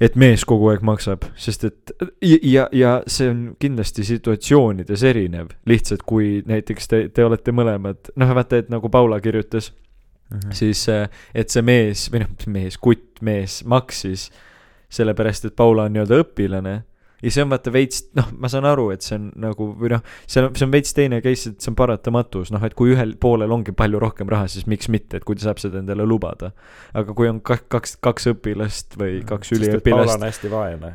et 0.00 0.16
mees 0.20 0.44
kogu 0.44 0.68
aeg 0.68 0.82
maksab, 0.84 1.24
sest 1.40 1.64
et 1.64 1.92
ja, 2.20 2.36
ja, 2.42 2.64
ja 2.72 2.90
see 3.08 3.30
on 3.32 3.40
kindlasti 3.60 4.04
situatsioonides 4.04 5.02
erinev, 5.08 5.54
lihtsalt 5.66 6.02
kui 6.04 6.42
näiteks 6.46 6.88
te, 6.92 7.08
te 7.08 7.24
olete 7.24 7.54
mõlemad, 7.56 8.10
noh, 8.20 8.34
vaata, 8.36 8.60
et 8.60 8.68
nagu 8.72 8.90
Paula 8.92 9.20
kirjutas, 9.24 9.72
Mhm. 10.26 10.50
siis 10.58 10.88
äh, 10.90 11.04
et 11.38 11.52
see 11.54 11.62
mees 11.62 12.08
või 12.10 12.24
noh, 12.24 12.30
mees, 12.50 12.74
kutt 12.82 13.20
mees 13.22 13.60
maksis 13.64 14.24
sellepärast, 14.90 15.44
et 15.46 15.54
Paula 15.54 15.84
on 15.86 15.92
nii-öelda 15.94 16.18
õpilane 16.24 16.72
ja 17.26 17.32
see 17.34 17.42
on 17.42 17.50
vaata 17.50 17.72
veits, 17.74 18.04
noh, 18.14 18.28
ma 18.38 18.50
saan 18.52 18.68
aru, 18.70 18.84
et 18.94 19.02
see 19.02 19.16
on 19.18 19.24
nagu 19.42 19.66
või 19.80 19.90
noh, 19.96 20.04
see 20.30 20.44
on, 20.44 20.52
see 20.54 20.66
on 20.68 20.74
veits 20.74 20.94
teine 20.94 21.18
case, 21.24 21.50
et 21.50 21.64
see 21.64 21.72
on 21.72 21.78
paratamatus, 21.78 22.52
noh, 22.54 22.62
et 22.68 22.76
kui 22.78 22.92
ühel 22.94 23.16
poolel 23.20 23.50
ongi 23.56 23.74
palju 23.76 23.98
rohkem 24.02 24.30
raha, 24.30 24.46
siis 24.52 24.68
miks 24.70 24.90
mitte, 24.92 25.18
et 25.18 25.26
kui 25.26 25.34
ta 25.38 25.48
saab 25.48 25.58
seda 25.62 25.80
endale 25.82 26.06
lubada. 26.06 26.52
aga 26.94 27.16
kui 27.18 27.26
on 27.28 27.40
kaks, 27.42 27.66
kaks, 27.72 27.96
kaks 28.06 28.30
õpilast 28.36 28.94
või 29.00 29.18
kaks 29.26 29.50
Paula 29.50 29.60
üliõpilast 29.64 30.14
on, 30.20 30.26
hästi 30.28 30.52
vaene. 30.52 30.92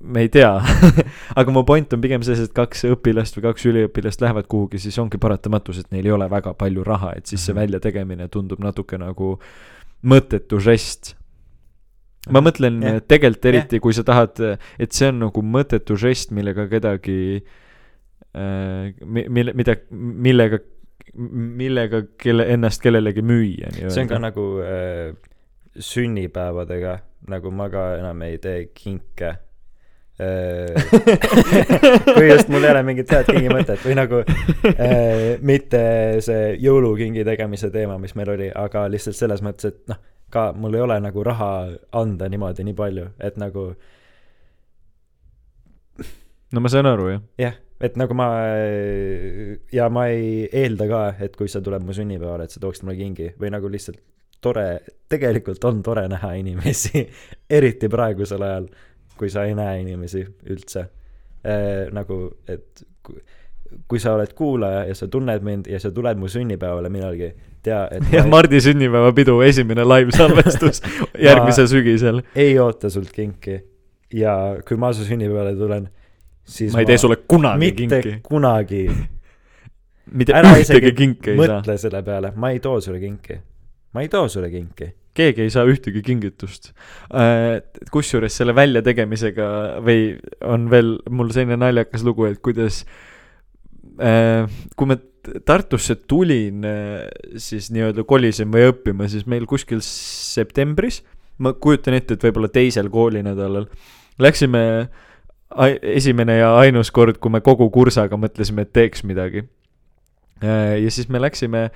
me 0.00 0.20
ei 0.26 0.28
tea 0.28 0.52
aga 1.40 1.54
mu 1.54 1.62
point 1.66 1.96
on 1.96 2.02
pigem 2.04 2.22
selles, 2.26 2.44
et 2.50 2.54
kaks 2.54 2.84
õpilast 2.90 3.38
või 3.38 3.46
kaks 3.48 3.66
üliõpilast 3.70 4.20
lähevad 4.22 4.46
kuhugi, 4.52 4.78
siis 4.82 4.98
ongi 5.02 5.18
paratamatus, 5.22 5.80
et 5.80 5.90
neil 5.94 6.06
ei 6.10 6.14
ole 6.14 6.28
väga 6.30 6.52
palju 6.58 6.84
raha, 6.86 7.14
et 7.16 7.26
siis 7.26 7.40
see 7.46 7.54
Mhm. 7.54 7.62
väljategemine 7.62 8.28
tundub 8.28 8.60
natuke 8.60 8.98
nagu 9.00 9.38
mõttetu 10.04 10.60
žest. 10.62 11.14
Ma 12.32 12.42
mõtlen 12.44 12.80
yeah. 12.82 13.02
tegelikult 13.06 13.48
eriti, 13.52 13.80
kui 13.82 13.94
sa 13.96 14.04
tahad, 14.06 14.40
et 14.82 14.96
see 14.96 15.10
on 15.12 15.22
nagu 15.26 15.44
mõttetu 15.46 15.98
žest, 16.00 16.32
millega 16.36 16.66
kedagi 16.70 17.18
äh,, 17.38 18.92
mille, 19.06 19.54
mida, 19.56 19.76
millega, 19.92 20.60
millega 21.14 22.02
kelle, 22.20 22.48
ennast 22.56 22.82
kellelegi 22.84 23.24
müüa 23.26 23.72
see 23.86 24.04
on 24.04 24.10
ka 24.10 24.20
nagu 24.22 24.46
äh, 24.64 25.10
sünnipäevadega, 25.76 27.00
nagu 27.30 27.52
ma 27.54 27.68
ka 27.72 27.88
enam 28.00 28.22
ei 28.26 28.40
tee 28.42 28.68
kinke 28.74 29.36
äh. 30.18 30.74
kui 32.16 32.26
just 32.30 32.50
mul 32.50 32.64
ei 32.64 32.72
ole 32.74 32.82
mingit 32.88 33.12
head 33.12 33.30
kingimõtet 33.30 33.86
või 33.86 33.96
nagu 33.98 34.24
äh, 34.26 35.38
mitte 35.46 35.84
see 36.26 36.56
jõulukingi 36.64 37.24
tegemise 37.28 37.70
teema, 37.74 38.00
mis 38.02 38.16
meil 38.18 38.34
oli, 38.34 38.50
aga 38.50 38.88
lihtsalt 38.90 39.18
selles 39.18 39.44
mõttes, 39.46 39.72
et 39.72 39.92
noh, 39.92 40.02
ka 40.36 40.48
mul 40.56 40.76
ei 40.76 40.84
ole 40.84 40.98
nagu 41.02 41.24
raha 41.24 41.50
anda 41.96 42.28
niimoodi 42.32 42.66
nii 42.66 42.76
palju, 42.76 43.06
et 43.24 43.38
nagu 43.40 43.68
no 46.52 46.62
ma 46.62 46.72
saan 46.72 46.88
aru, 46.90 47.08
jah. 47.12 47.22
jah, 47.40 47.56
et 47.80 47.96
nagu 48.00 48.16
ma 48.16 48.28
ja 49.72 49.88
ma 49.92 50.06
ei 50.12 50.46
eelda 50.46 50.88
ka, 50.90 51.02
et 51.24 51.36
kui 51.38 51.48
sa 51.52 51.62
tuled 51.64 51.84
mu 51.86 51.96
sünnipäevale, 51.96 52.46
et 52.46 52.54
sa 52.54 52.62
tooksid 52.62 52.86
mulle 52.86 52.98
kingi 53.00 53.32
või 53.40 53.52
nagu 53.54 53.70
lihtsalt 53.72 54.00
tore, 54.44 54.66
tegelikult 55.10 55.64
on 55.64 55.82
tore 55.82 56.06
näha 56.12 56.34
inimesi, 56.40 57.02
eriti 57.58 57.90
praegusel 57.92 58.44
ajal, 58.46 58.68
kui 59.16 59.32
sa 59.32 59.46
ei 59.48 59.56
näe 59.58 59.80
inimesi 59.82 60.22
üldse 60.52 60.84
äh,. 60.84 61.88
nagu, 61.96 62.20
et 62.48 62.84
kui, 63.88 64.00
sa 64.02 64.14
oled 64.16 64.32
kuulaja 64.36 64.84
ja 64.88 64.94
sa 64.98 65.08
tunned 65.10 65.44
mind 65.46 65.68
ja 65.70 65.80
sa 65.82 65.90
tuled 65.94 66.18
mu 66.20 66.28
sünnipäevale 66.30 66.90
millalgi, 66.92 67.30
tea, 67.66 67.80
et 67.90 68.08
ja 68.14 68.24
ma 68.26 68.36
Mardi 68.36 68.60
sünnipäevapidu, 68.62 69.38
esimene 69.46 69.86
live-salvestus 69.86 70.82
järgmisel 71.28 71.70
sügisel. 71.70 72.22
ei 72.34 72.58
oota 72.62 72.90
sult 72.92 73.12
kinki 73.14 73.58
ja 74.14 74.36
kui 74.66 74.78
ma 74.80 74.92
su 74.96 75.06
sünnipäevale 75.06 75.56
tulen, 75.58 75.88
siis 76.44 76.74
ma 76.74 76.84
ei 76.84 76.90
tee 76.90 77.00
sulle 77.02 77.20
kunagi 77.28 77.64
mitte 77.64 78.02
kinki. 78.02 78.20
kunagi 78.26 78.84
mitte 80.18 80.36
ära 80.36 80.54
ühtegi 80.60 80.94
kinki 81.00 81.34
ei 81.34 81.40
saa. 81.42 81.58
mõtle 81.58 81.80
selle 81.82 82.04
peale, 82.06 82.32
ma 82.36 82.52
ei 82.54 82.62
too 82.62 82.78
sulle 82.84 83.02
kinki. 83.02 83.40
ma 83.96 84.06
ei 84.06 84.12
too 84.12 84.28
sulle 84.32 84.52
kinki. 84.52 84.92
keegi 85.16 85.46
ei 85.46 85.50
saa 85.50 85.66
ühtegi 85.66 86.04
kingitust. 86.06 86.72
kusjuures 87.90 88.38
selle 88.42 88.54
väljategemisega 88.54 89.50
või 89.84 90.14
on 90.44 90.70
veel 90.70 90.96
mul 91.10 91.34
selline 91.34 91.58
naljakas 91.60 92.04
lugu, 92.06 92.28
et 92.30 92.42
kuidas 92.44 92.84
äh, 92.84 93.15
kui 93.96 94.90
ma 94.90 94.98
Tartusse 95.42 95.96
tulin, 96.06 96.62
siis 97.42 97.72
nii-öelda 97.74 98.04
kolisin 98.06 98.52
või 98.54 98.68
õppima, 98.70 99.08
siis 99.10 99.24
meil 99.26 99.42
kuskil 99.50 99.80
septembris, 99.82 101.00
ma 101.42 101.50
kujutan 101.58 101.96
ette, 101.98 102.14
et 102.14 102.26
võib-olla 102.28 102.46
teisel 102.52 102.86
koolinädalal, 102.92 103.66
läksime 104.22 104.62
esimene 105.82 106.38
ja 106.40 106.52
ainus 106.60 106.92
kord, 106.94 107.18
kui 107.22 107.32
me 107.34 107.42
kogu 107.44 107.68
kursaga 107.74 108.18
mõtlesime, 108.18 108.66
et 108.66 108.72
teeks 108.76 109.02
midagi. 109.06 109.46
ja 110.42 110.90
siis 110.92 111.08
me 111.08 111.20
läksime 111.20 111.70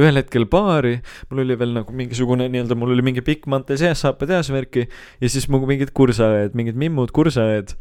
ühel 0.00 0.16
hetkel 0.16 0.46
baari, 0.48 1.02
mul 1.30 1.42
oli 1.42 1.56
veel 1.60 1.74
nagu 1.76 1.92
mingisugune 1.92 2.46
nii-öelda, 2.48 2.76
mul 2.78 2.94
oli 2.94 3.04
mingi 3.04 3.24
pikk 3.24 3.44
mantel 3.52 3.76
sees, 3.80 4.00
saapad 4.00 4.32
eas 4.32 4.48
värki 4.52 4.86
ja 5.20 5.28
siis 5.28 5.48
mu 5.52 5.60
mingid 5.68 5.92
kursaõed, 5.96 6.56
mingid 6.56 6.78
mimmud 6.80 7.12
kursaõed, 7.16 7.74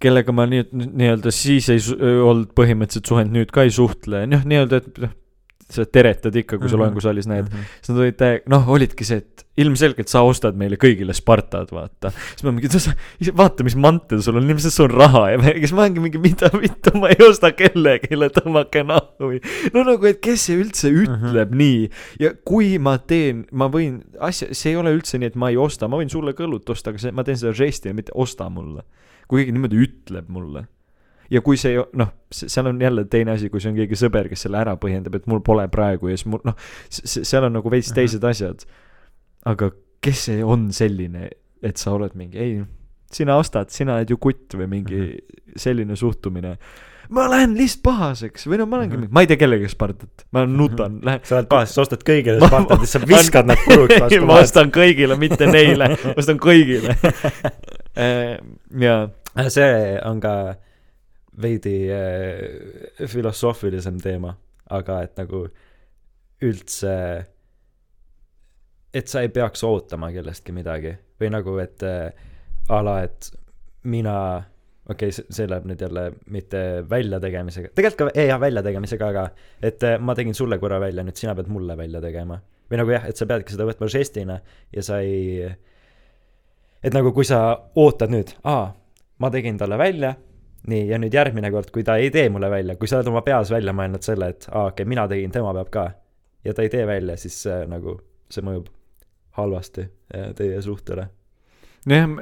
kellega 0.00 0.32
ma 0.32 0.46
nii, 0.50 0.66
nii-öelda 0.72 1.32
siis 1.34 1.68
ei 1.72 1.80
olnud 2.00 2.52
põhimõtteliselt 2.56 3.06
suhelnud, 3.10 3.36
nüüd 3.40 3.50
ka 3.54 3.66
ei 3.68 3.70
suhtle, 3.74 4.26
noh, 4.30 4.44
nii-öelda, 4.48 4.80
et 4.84 5.02
noh, 5.06 5.16
sa 5.70 5.84
teretad 5.86 6.34
ikka, 6.34 6.56
kui 6.58 6.66
sa 6.66 6.74
Mhm. 6.74 6.80
loengusaalis 6.82 7.26
näed. 7.30 7.46
siis 7.78 7.90
nad 7.92 7.98
olid 8.02 8.16
täiega, 8.18 8.42
noh, 8.50 8.64
olidki 8.74 9.04
see, 9.06 9.18
et 9.22 9.44
ilmselgelt 9.60 10.08
sa 10.10 10.22
ostad 10.26 10.56
meile 10.58 10.74
kõigile 10.80 11.14
Spartad, 11.14 11.70
vaata. 11.70 12.10
siis 12.34 12.42
ma 12.42 12.50
mingi, 12.50 12.66
vaata, 13.38 13.62
mis 13.62 13.76
mantel 13.76 14.18
sul 14.24 14.40
on, 14.40 14.48
ilmselt 14.50 14.72
sul 14.74 14.88
on 14.88 14.96
raha 14.98 15.22
ja 15.30 15.38
ma- 15.38 15.52
siis 15.54 15.72
ma 15.76 15.84
olengi 15.84 16.00
mingi, 16.02 16.18
mida 16.18 16.50
vittu, 16.58 16.90
ma 16.98 17.12
ei 17.12 17.22
osta 17.22 17.52
kellelegi, 17.54 18.18
tõmmake 18.40 18.82
nahku 18.88 19.30
või. 19.30 19.38
no 19.74 19.84
nagu, 19.86 20.06
et 20.10 20.18
kes 20.20 20.48
see 20.48 20.56
üldse 20.58 20.90
ütleb 20.90 21.52
mm 21.52 21.54
-hmm. 21.54 21.56
nii 21.60 21.90
ja 22.18 22.32
kui 22.44 22.78
ma 22.78 22.96
teen, 22.98 23.44
ma 23.52 23.68
võin 23.68 24.00
asja, 24.18 24.48
see 24.52 24.72
ei 24.72 24.76
ole 24.76 24.90
üldse 24.96 25.18
nii, 25.20 25.26
et 25.26 25.36
ma 25.36 25.50
ei 25.50 25.56
osta, 25.56 25.86
ma 25.86 25.98
võin 26.02 26.10
sulle 26.10 26.32
ka 26.34 26.42
õlut 26.48 26.66
osta, 26.70 26.90
aga 26.90 26.98
see, 26.98 27.12
ma 27.12 27.22
teen 27.22 27.36
seda 27.38 27.52
žesti, 27.52 27.92
mitte 27.94 28.10
osta 28.14 28.48
mulle. 28.50 28.82
Kui 29.30 29.44
keegi 29.44 29.54
niimoodi 29.54 29.78
ütleb 29.86 30.28
mulle 30.34 30.64
ja 31.30 31.38
kui 31.46 31.54
see, 31.60 31.76
noh, 31.94 32.08
seal 32.34 32.66
on 32.66 32.80
jälle 32.82 33.04
teine 33.06 33.36
asi, 33.36 33.48
kui 33.52 33.62
see 33.62 33.70
on 33.70 33.76
keegi 33.78 33.94
sõber, 34.00 34.26
kes 34.32 34.42
selle 34.48 34.58
ära 34.58 34.74
põhjendab, 34.82 35.14
et 35.20 35.28
mul 35.30 35.38
pole 35.46 35.68
praegu 35.70 36.10
ja 36.10 36.16
siis 36.18 36.26
mul, 36.26 36.42
noh, 36.48 36.56
seal 36.90 37.46
on 37.46 37.54
nagu 37.54 37.70
veits 37.70 37.92
Mhm. 37.92 37.94
teised 38.00 38.24
asjad. 38.26 38.66
aga 39.46 39.70
kes 40.02 40.18
see 40.26 40.42
on 40.44 40.66
selline, 40.74 41.30
et 41.62 41.76
sa 41.80 41.92
oled 41.94 42.12
mingi, 42.18 42.36
ei, 42.38 42.58
sina 43.12 43.36
ostad, 43.40 43.70
sina 43.72 43.94
oled 43.96 44.10
ju 44.10 44.16
kutt 44.20 44.52
või 44.58 44.66
mingi 44.68 44.98
Mhm. 45.00 45.54
selline 45.56 45.96
suhtumine. 45.96 46.56
ma 47.10 47.24
lähen 47.30 47.54
lihtsalt 47.58 47.82
pahaseks 47.82 48.44
või 48.46 48.58
no 48.58 48.66
ma 48.66 48.76
olengi 48.78 48.94
Mhm. 48.94 49.00
mingi, 49.00 49.12
ma 49.14 49.20
ei 49.20 49.26
tee 49.26 49.36
kellegi 49.36 49.68
Spartat, 49.68 50.26
ma 50.32 50.44
nutan, 50.46 51.00
lähen. 51.02 51.20
sa 51.24 51.36
oled 51.38 51.48
pahas, 51.48 51.72
sa 51.74 51.80
ostad 51.82 52.02
kõigile 52.06 52.38
ja 52.42 52.86
sa 52.86 52.98
viskad 53.06 53.46
nad 53.46 53.58
puruks 53.66 54.00
vastu 54.00 54.26
ma 54.30 54.40
ostan 54.42 54.70
kõigile, 54.70 55.16
mitte 55.18 55.46
neile, 55.46 55.88
ostan 56.16 56.38
kõigile. 56.38 56.94
jaa, 58.80 59.08
see 59.48 59.98
on 60.04 60.20
ka 60.20 60.34
veidi 61.42 61.74
äh, 61.92 63.06
filosoofilisem 63.06 64.00
teema, 64.02 64.34
aga 64.70 65.02
et 65.06 65.18
nagu 65.20 65.44
üldse, 66.44 66.94
et 68.94 69.12
sa 69.12 69.22
ei 69.22 69.30
peaks 69.32 69.64
ootama 69.66 70.10
kellestki 70.14 70.54
midagi 70.56 70.94
või 71.20 71.32
nagu, 71.34 71.56
et 71.62 71.84
äh, 71.86 72.08
a 72.70 72.80
la, 72.84 73.00
et 73.06 73.30
mina, 73.90 74.14
okei 74.88 75.12
okay,, 75.12 75.26
see 75.30 75.48
läheb 75.48 75.68
nüüd 75.68 75.82
jälle 75.84 76.06
mitte 76.32 76.62
väljategemisega, 76.90 77.72
tegelikult 77.76 78.14
ka, 78.14 78.24
jah, 78.26 78.40
väljategemisega, 78.40 79.10
aga 79.12 79.26
et 79.62 79.84
äh, 79.86 79.98
ma 80.00 80.16
tegin 80.18 80.36
sulle 80.36 80.58
korra 80.62 80.80
välja, 80.82 81.04
nüüd 81.06 81.20
sina 81.20 81.36
pead 81.38 81.50
mulle 81.52 81.76
välja 81.78 82.02
tegema. 82.02 82.40
või 82.70 82.78
nagu 82.78 82.94
jah, 82.94 83.08
et 83.10 83.18
sa 83.18 83.26
peadki 83.26 83.54
seda 83.54 83.66
võtma 83.66 83.88
žestina 83.90 84.36
ja 84.72 84.82
sa 84.86 85.00
ei, 85.02 85.48
et 86.82 86.94
nagu 86.94 87.12
kui 87.12 87.26
sa 87.26 87.40
ootad 87.76 88.12
nüüd, 88.14 88.30
aa, 88.46 88.70
ma 89.20 89.30
tegin 89.32 89.58
talle 89.60 89.78
välja, 89.80 90.14
nii, 90.70 90.86
ja 90.90 90.98
nüüd 91.00 91.14
järgmine 91.14 91.50
kord, 91.52 91.70
kui 91.74 91.84
ta 91.86 91.96
ei 92.00 92.10
tee 92.14 92.28
mulle 92.32 92.50
välja, 92.52 92.76
kui 92.80 92.88
sa 92.90 92.98
oled 92.98 93.10
oma 93.12 93.22
peas 93.26 93.52
välja 93.52 93.74
mõelnud 93.76 94.04
selle, 94.04 94.30
et 94.34 94.48
aa, 94.50 94.70
okei 94.70 94.82
okay,, 94.82 94.90
mina 94.90 95.06
tegin, 95.10 95.32
tema 95.34 95.54
peab 95.56 95.72
ka, 95.74 95.86
ja 96.46 96.54
ta 96.56 96.66
ei 96.66 96.72
tee 96.72 96.84
välja, 96.88 97.16
siis 97.20 97.38
see 97.46 97.62
nagu, 97.70 97.96
see 98.32 98.44
mõjub 98.46 98.68
halvasti 99.38 99.86
äh, 99.86 100.30
teie 100.36 100.60
suhtele. 100.64 101.08
nojah, 101.88 102.16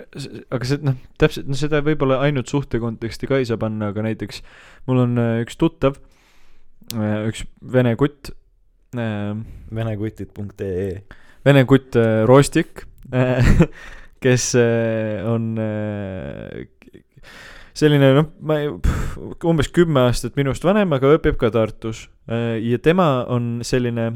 aga 0.54 0.70
see, 0.70 0.82
noh, 0.86 0.98
täpselt, 1.18 1.48
no 1.50 1.58
seda 1.58 1.82
võib-olla 1.86 2.20
ainult 2.26 2.50
suhte 2.50 2.80
konteksti 2.82 3.30
ka 3.30 3.40
ei 3.40 3.48
saa 3.48 3.60
panna, 3.60 3.92
aga 3.92 4.04
näiteks 4.06 4.42
mul 4.90 5.04
on 5.06 5.22
äh, 5.22 5.38
üks 5.46 5.58
tuttav, 5.58 5.98
üks 6.98 7.42
vene 7.60 7.94
kutt, 8.00 8.30
äh, 8.96 9.32
venekutid.ee 9.74 10.92
vene 11.48 11.64
kutt 11.68 11.96
äh, 11.96 12.24
Rostik 12.28 12.84
äh, 13.14 13.44
kes 14.22 14.54
äh, 14.54 15.22
on 15.26 15.58
äh, 15.58 16.66
selline 17.78 18.10
noh, 18.16 18.32
ma 18.42 18.58
ei, 18.62 18.72
umbes 19.46 19.70
kümme 19.74 20.08
aastat 20.08 20.38
minust 20.38 20.64
vanem, 20.66 20.90
aga 20.96 21.14
õpib 21.18 21.38
ka 21.40 21.52
Tartus 21.54 22.06
äh, 22.30 22.58
ja 22.64 22.80
tema 22.82 23.08
on 23.30 23.58
selline 23.66 24.10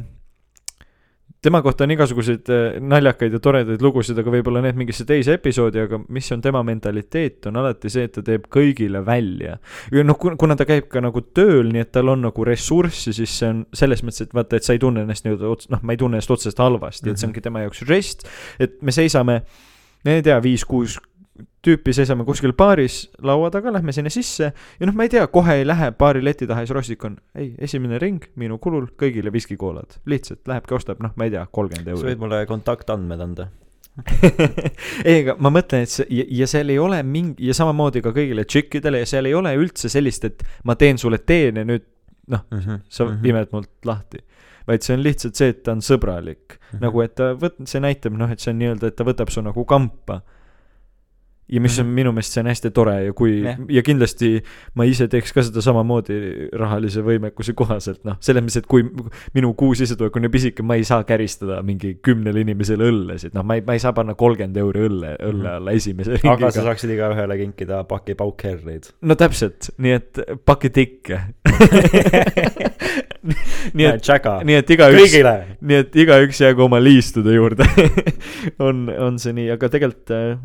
tema 1.43 1.63
kohta 1.63 1.85
on 1.85 1.91
igasuguseid 1.91 2.51
äh, 2.55 2.77
naljakaid 2.81 3.35
ja 3.35 3.41
toredaid 3.43 3.83
lugusid, 3.83 4.19
aga 4.19 4.31
võib-olla 4.31 4.63
need 4.63 4.79
mingisse 4.79 5.05
teise 5.07 5.35
episoodi, 5.39 5.81
aga 5.83 5.99
mis 6.15 6.29
on 6.35 6.43
tema 6.45 6.63
mentaliteet, 6.67 7.49
on 7.51 7.59
alati 7.63 7.91
see, 7.91 8.07
et 8.07 8.15
ta 8.15 8.23
teeb 8.27 8.47
kõigile 8.53 9.03
välja. 9.07 9.57
ja 9.93 10.05
noh, 10.07 10.19
kuna 10.19 10.57
ta 10.59 10.67
käib 10.69 10.87
ka 10.93 11.03
nagu 11.03 11.25
tööl, 11.35 11.73
nii 11.75 11.83
et 11.83 11.93
tal 11.95 12.13
on 12.15 12.23
nagu 12.29 12.47
ressurssi, 12.47 13.15
siis 13.17 13.35
see 13.41 13.51
on 13.51 13.65
selles 13.75 14.05
mõttes, 14.07 14.29
et 14.29 14.39
vaata, 14.39 14.59
et 14.59 14.69
sa 14.69 14.77
ei 14.77 14.83
tunne 14.83 15.03
ennast 15.03 15.27
nii-öelda 15.27 15.51
ots-, 15.51 15.71
noh, 15.73 15.83
ma 15.83 15.97
ei 15.97 16.03
tunne 16.03 16.21
ennast 16.21 16.31
otseselt 16.31 16.63
halvasti 16.63 17.03
mm, 17.03 17.09
-hmm. 17.09 17.13
et 17.13 17.19
see 17.19 17.27
Mhm. 17.27 17.33
ongi 17.33 17.47
tema 17.49 17.67
jaoks 17.67 17.85
žest, 17.91 18.29
et 18.61 18.79
me 18.83 18.95
seisame, 18.95 19.43
ma 20.05 20.19
ei 20.19 20.23
tea, 20.23 20.39
viis-kuus 20.43 21.01
tüüpi 21.63 21.95
seisame 21.95 22.25
kuskil 22.29 22.53
baaris 22.59 23.05
laua 23.23 23.51
taga, 23.55 23.73
lähme 23.75 23.95
sinna 23.95 24.11
sisse 24.11 24.51
ja 24.53 24.89
noh, 24.89 24.95
ma 24.99 25.07
ei 25.07 25.13
tea, 25.15 25.27
kohe 25.31 25.61
ei 25.61 25.67
lähe 25.67 25.93
baari 25.99 26.25
leti 26.25 26.47
taha 26.51 26.65
ja 26.65 26.69
siis 26.69 26.77
Rossik 26.77 27.05
on, 27.09 27.17
ei, 27.39 27.55
esimene 27.59 28.01
ring 28.03 28.25
minu 28.37 28.59
kulul 28.63 28.89
kõigile 28.99 29.33
viskikoolad, 29.33 29.99
lihtsalt 30.11 30.47
lähebki 30.51 30.75
ostab, 30.79 31.03
noh, 31.05 31.15
ma 31.17 31.29
ei 31.29 31.35
tea, 31.35 31.47
kolmkümmend 31.51 31.89
sa 31.89 31.97
euri 31.97 32.13
võid. 32.13 32.23
mulle 32.25 32.45
kontaktandmed 32.51 33.27
anda. 33.29 33.49
ei, 35.05 35.19
aga 35.21 35.37
ma 35.45 35.51
mõtlen, 35.53 35.85
et 35.85 35.93
see 35.93 36.07
ja, 36.17 36.25
ja 36.41 36.49
seal 36.49 36.73
ei 36.73 36.79
ole 36.81 37.03
mingi 37.05 37.51
ja 37.51 37.57
samamoodi 37.57 38.01
ka 38.05 38.15
kõigile 38.17 38.47
tšikkidele 38.49 39.03
ja 39.03 39.09
seal 39.09 39.29
ei 39.29 39.35
ole 39.37 39.53
üldse 39.59 39.91
sellist, 39.93 40.25
et 40.25 40.45
ma 40.65 40.79
teen 40.81 41.01
sulle 41.01 41.21
teen 41.21 41.61
ja 41.61 41.67
nüüd 41.69 41.85
sa 42.31 43.05
mm 43.05 43.11
-hmm. 43.11 43.27
imed 43.29 43.49
mult 43.53 43.71
lahti. 43.85 44.19
vaid 44.67 44.83
see 44.83 44.95
on 44.95 45.03
lihtsalt 45.03 45.35
see, 45.35 45.49
et 45.49 45.63
ta 45.63 45.73
on 45.73 45.81
sõbralik 45.83 46.39
mm. 46.39 46.59
-hmm. 46.71 46.81
nagu, 46.81 47.01
et 47.03 47.15
ta 47.15 47.33
võt-, 47.35 47.67
see 47.67 47.81
näitab 47.81 48.15
noh, 48.17 48.31
et 48.31 48.41
see 48.41 48.53
on 48.53 48.59
nii-öelda, 48.59 48.87
et 48.87 48.97
ta 48.97 49.05
võtab 49.05 49.31
su 49.31 49.43
nagu 49.43 49.65
kampa. 49.65 50.21
Ja 51.53 51.61
mis 51.61 51.75
on 51.79 51.87
Mhm. 51.87 51.95
minu 51.99 52.13
meelest, 52.17 52.33
see 52.33 52.41
on 52.41 52.49
hästi 52.49 52.71
tore 52.73 52.95
ja 53.05 53.13
kui 53.13 53.43
Jah. 53.45 53.59
ja 53.69 53.83
kindlasti 53.85 54.31
ma 54.79 54.87
ise 54.89 55.05
teeks 55.13 55.33
ka 55.37 55.43
seda 55.45 55.61
samamoodi 55.65 56.49
rahalise 56.57 57.03
võimekuse 57.05 57.53
kohaselt, 57.59 58.01
noh, 58.09 58.17
selles 58.25 58.43
mõttes, 58.47 58.57
et 58.63 58.67
kui 58.71 58.87
minu 59.37 59.53
kuu 59.59 59.75
sissetulek 59.77 60.17
on 60.17 60.23
nii 60.27 60.33
pisike, 60.33 60.63
ma 60.65 60.75
ei 60.81 60.85
saa 60.89 61.05
käristada 61.05 61.61
mingi 61.63 61.99
kümnele 62.03 62.41
inimesele 62.47 62.89
õllesid, 62.89 63.35
noh, 63.37 63.45
ma 63.45 63.55
ei, 63.59 63.65
ma 63.67 63.77
ei 63.77 63.83
saa 63.85 63.93
panna 63.93 64.15
kolmkümmend 64.17 64.57
euri 64.57 64.87
õlle, 64.89 65.13
õlle 65.21 65.43
Mhm. 65.45 65.57
alla 65.59 65.71
esimese 65.77 66.15
aga 66.17 66.23
sa 66.23 66.33
ringiga. 66.37 66.63
saaksid 66.71 66.91
igaühele 66.97 67.37
kinkida 67.45 67.83
paki 67.85 68.15
paukherreid. 68.15 68.89
no 69.03 69.15
täpselt, 69.15 69.71
nii 69.79 69.93
et 69.93 70.19
paki 70.47 70.71
tikke 70.71 71.21
nii 73.77 73.87
et, 73.87 74.03
nii 74.45 74.57
et 74.59 74.71
igaüks, 74.75 75.15
nii 75.63 75.77
et 75.85 75.95
igaüks 76.05 76.41
jäägu 76.43 76.65
oma 76.67 76.81
liistude 76.83 77.35
juurde 77.37 77.67
on, 78.67 78.89
on 78.99 79.19
see 79.23 79.33
nii, 79.37 79.51
aga 79.55 79.69
tegelikult 79.73 80.11
äh, 80.17 80.37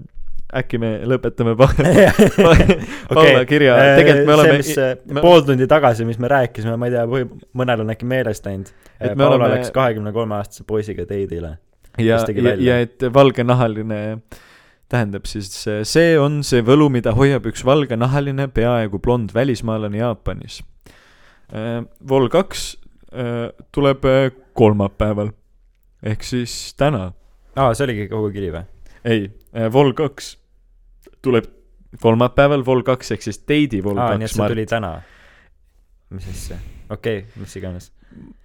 äkki 0.56 0.78
me 0.80 0.90
lõpetame 1.10 1.56
pa- 1.60 1.68
Paula 3.14 3.44
kirja, 3.50 3.76
tegelikult 3.98 4.28
me 4.30 4.36
oleme 4.38 4.58
see, 4.64 4.90
mis 5.04 5.14
me- 5.18 5.24
pool 5.26 5.42
tundi 5.48 5.68
tagasi, 5.68 6.06
mis 6.08 6.20
me 6.24 6.30
rääkisime, 6.32 6.78
ma 6.80 6.88
ei 6.88 6.94
tea, 6.96 7.06
või 7.10 7.26
mõnel 7.58 7.84
on 7.84 7.92
äkki 7.94 8.08
meelest 8.08 8.48
läinud. 8.48 8.72
Et 9.00 9.12
me 9.14 9.24
Paula 9.26 9.36
oleme- 9.42 9.56
läks 9.58 9.72
kahekümne 9.76 10.14
kolme 10.16 10.38
aastase 10.40 10.64
poisiga 10.68 11.04
date'ile. 11.10 11.58
ja 11.98 12.20
ja, 12.22 12.54
ja 12.62 12.80
et 12.86 13.04
valgenahaline 13.14 14.00
tähendab 14.88 15.26
siis, 15.28 15.50
see 15.84 16.14
on 16.20 16.44
see 16.48 16.62
võlu, 16.64 16.88
mida 16.94 17.12
hoiab 17.18 17.46
üks 17.50 17.66
valgenahaline 17.68 18.48
peaaegu 18.48 19.00
blond 19.04 19.34
välismaalane 19.36 19.98
Jaapanis. 20.00 20.62
Vol 22.10 22.28
kaks 22.32 22.78
äh, 23.12 23.50
tuleb 23.76 24.06
äh, 24.06 24.32
kolmapäeval 24.58 25.30
ehk 26.04 26.24
siis 26.24 26.74
täna, 26.78 27.12
aa, 27.56 27.74
see 27.74 27.86
oligi 27.88 28.08
kogu 28.12 28.32
kiri 28.36 28.50
või? 28.54 28.66
ei, 29.08 29.28
Vol 29.74 29.94
kaks 29.98 30.36
tuleb 31.26 31.46
kolmapäeval, 32.02 32.66
Vol 32.66 32.84
kaks 32.86 33.12
ehk 33.16 33.26
siis 33.26 33.40
Teidi 33.40 33.84
Vol 33.84 33.98
aa, 33.98 34.16
nii 34.18 34.28
et 34.28 34.32
kaks 34.32 34.38
see 34.38 34.50
tuli 34.54 34.66
täna. 34.70 34.96
mis 36.14 36.28
asja, 36.32 36.58
okei 36.90 37.22
okay,, 37.24 37.42
mis 37.42 37.56
iganes. 37.60 37.92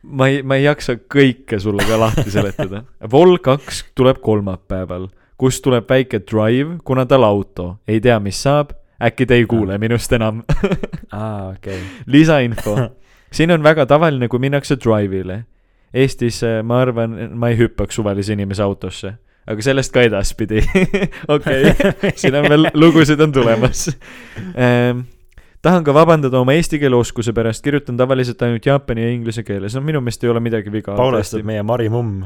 ma 0.02 0.28
ei, 0.28 0.43
ma 0.43 0.59
ei 0.59 0.64
jaksa 0.64 0.97
kõike 0.97 1.59
sulle 1.62 1.84
ka 1.89 1.98
lahti 2.01 2.30
seletada. 2.30 2.84
Vol 3.12 3.36
kaks 3.43 3.84
tuleb 3.98 4.22
kolmapäeval, 4.24 5.09
kus 5.36 5.60
tuleb 5.62 5.89
väike 5.90 6.22
drive, 6.28 6.78
kuna 6.84 7.06
tal 7.06 7.26
auto, 7.26 7.76
ei 7.89 8.01
tea, 8.01 8.18
mis 8.20 8.43
saab, 8.43 8.72
äkki 9.02 9.26
te 9.26 9.39
ei 9.40 9.47
kuule 9.51 9.78
minust 9.78 10.12
enam. 10.12 10.43
aa, 11.12 11.52
okei. 11.52 11.80
lisainfo, 12.06 12.76
siin 13.32 13.51
on 13.51 13.62
väga 13.62 13.86
tavaline, 13.86 14.28
kui 14.28 14.43
minnakse 14.43 14.78
drive'ile. 14.80 15.43
Eestis 15.93 16.39
äh, 16.47 16.62
ma 16.64 16.80
arvan, 16.80 17.18
ma 17.36 17.51
ei 17.52 17.59
hüppaks 17.59 17.98
suvalise 18.01 18.32
inimese 18.32 18.62
autosse, 18.64 19.12
aga 19.48 19.64
sellest 19.64 19.94
ka 19.94 20.05
edaspidi. 20.06 20.62
okei, 21.35 21.73
siin 22.20 22.36
on 22.39 22.48
veel 22.51 22.69
lugusid 22.78 23.20
on 23.24 23.35
tulemas 23.35 23.89
ehm,. 24.55 25.05
tahan 25.62 25.86
ka 25.86 25.94
vabandada 25.94 26.40
oma 26.40 26.55
eesti 26.59 26.81
keele 26.82 26.98
oskuse 26.98 27.35
pärast, 27.36 27.64
kirjutan 27.64 27.98
tavaliselt 27.98 28.43
ainult 28.43 28.66
jaapani 28.66 29.06
ja 29.06 29.10
inglise 29.14 29.44
keeles, 29.47 29.77
no 29.78 29.85
minu 29.85 30.02
meelest 30.02 30.24
ei 30.24 30.32
ole 30.32 30.43
midagi 30.43 30.73
viga. 30.74 30.97
Paulast 30.98 31.39
on 31.39 31.47
meie 31.47 31.62
Mari 31.66 31.90
mumm, 31.93 32.24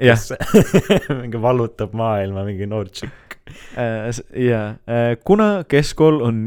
jah, 0.00 0.28
mingi 1.22 1.42
vallutab 1.42 1.96
maailma, 1.96 2.46
mingi 2.48 2.68
noor 2.68 2.92
tšikk. 2.92 3.36
Äh, 3.80 4.08
jaa, 4.44 4.70
kuna 5.24 5.64
keskkool 5.68 6.20
on, 6.24 6.46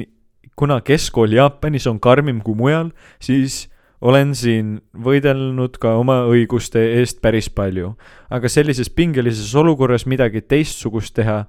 kuna 0.58 0.82
keskkool 0.86 1.34
Jaapanis 1.34 1.88
on 1.90 1.98
karmim 2.02 2.42
kui 2.46 2.58
mujal, 2.58 2.92
siis 3.22 3.64
olen 4.02 4.34
siin 4.36 4.80
võidelnud 4.98 5.78
ka 5.82 5.94
oma 6.00 6.24
õiguste 6.30 6.82
eest 6.98 7.22
päris 7.22 7.50
palju. 7.50 7.96
aga 8.30 8.50
sellises 8.50 8.90
pingelises 8.90 9.56
olukorras 9.56 10.06
midagi 10.06 10.42
teistsugust 10.42 11.16
teha 11.16 11.46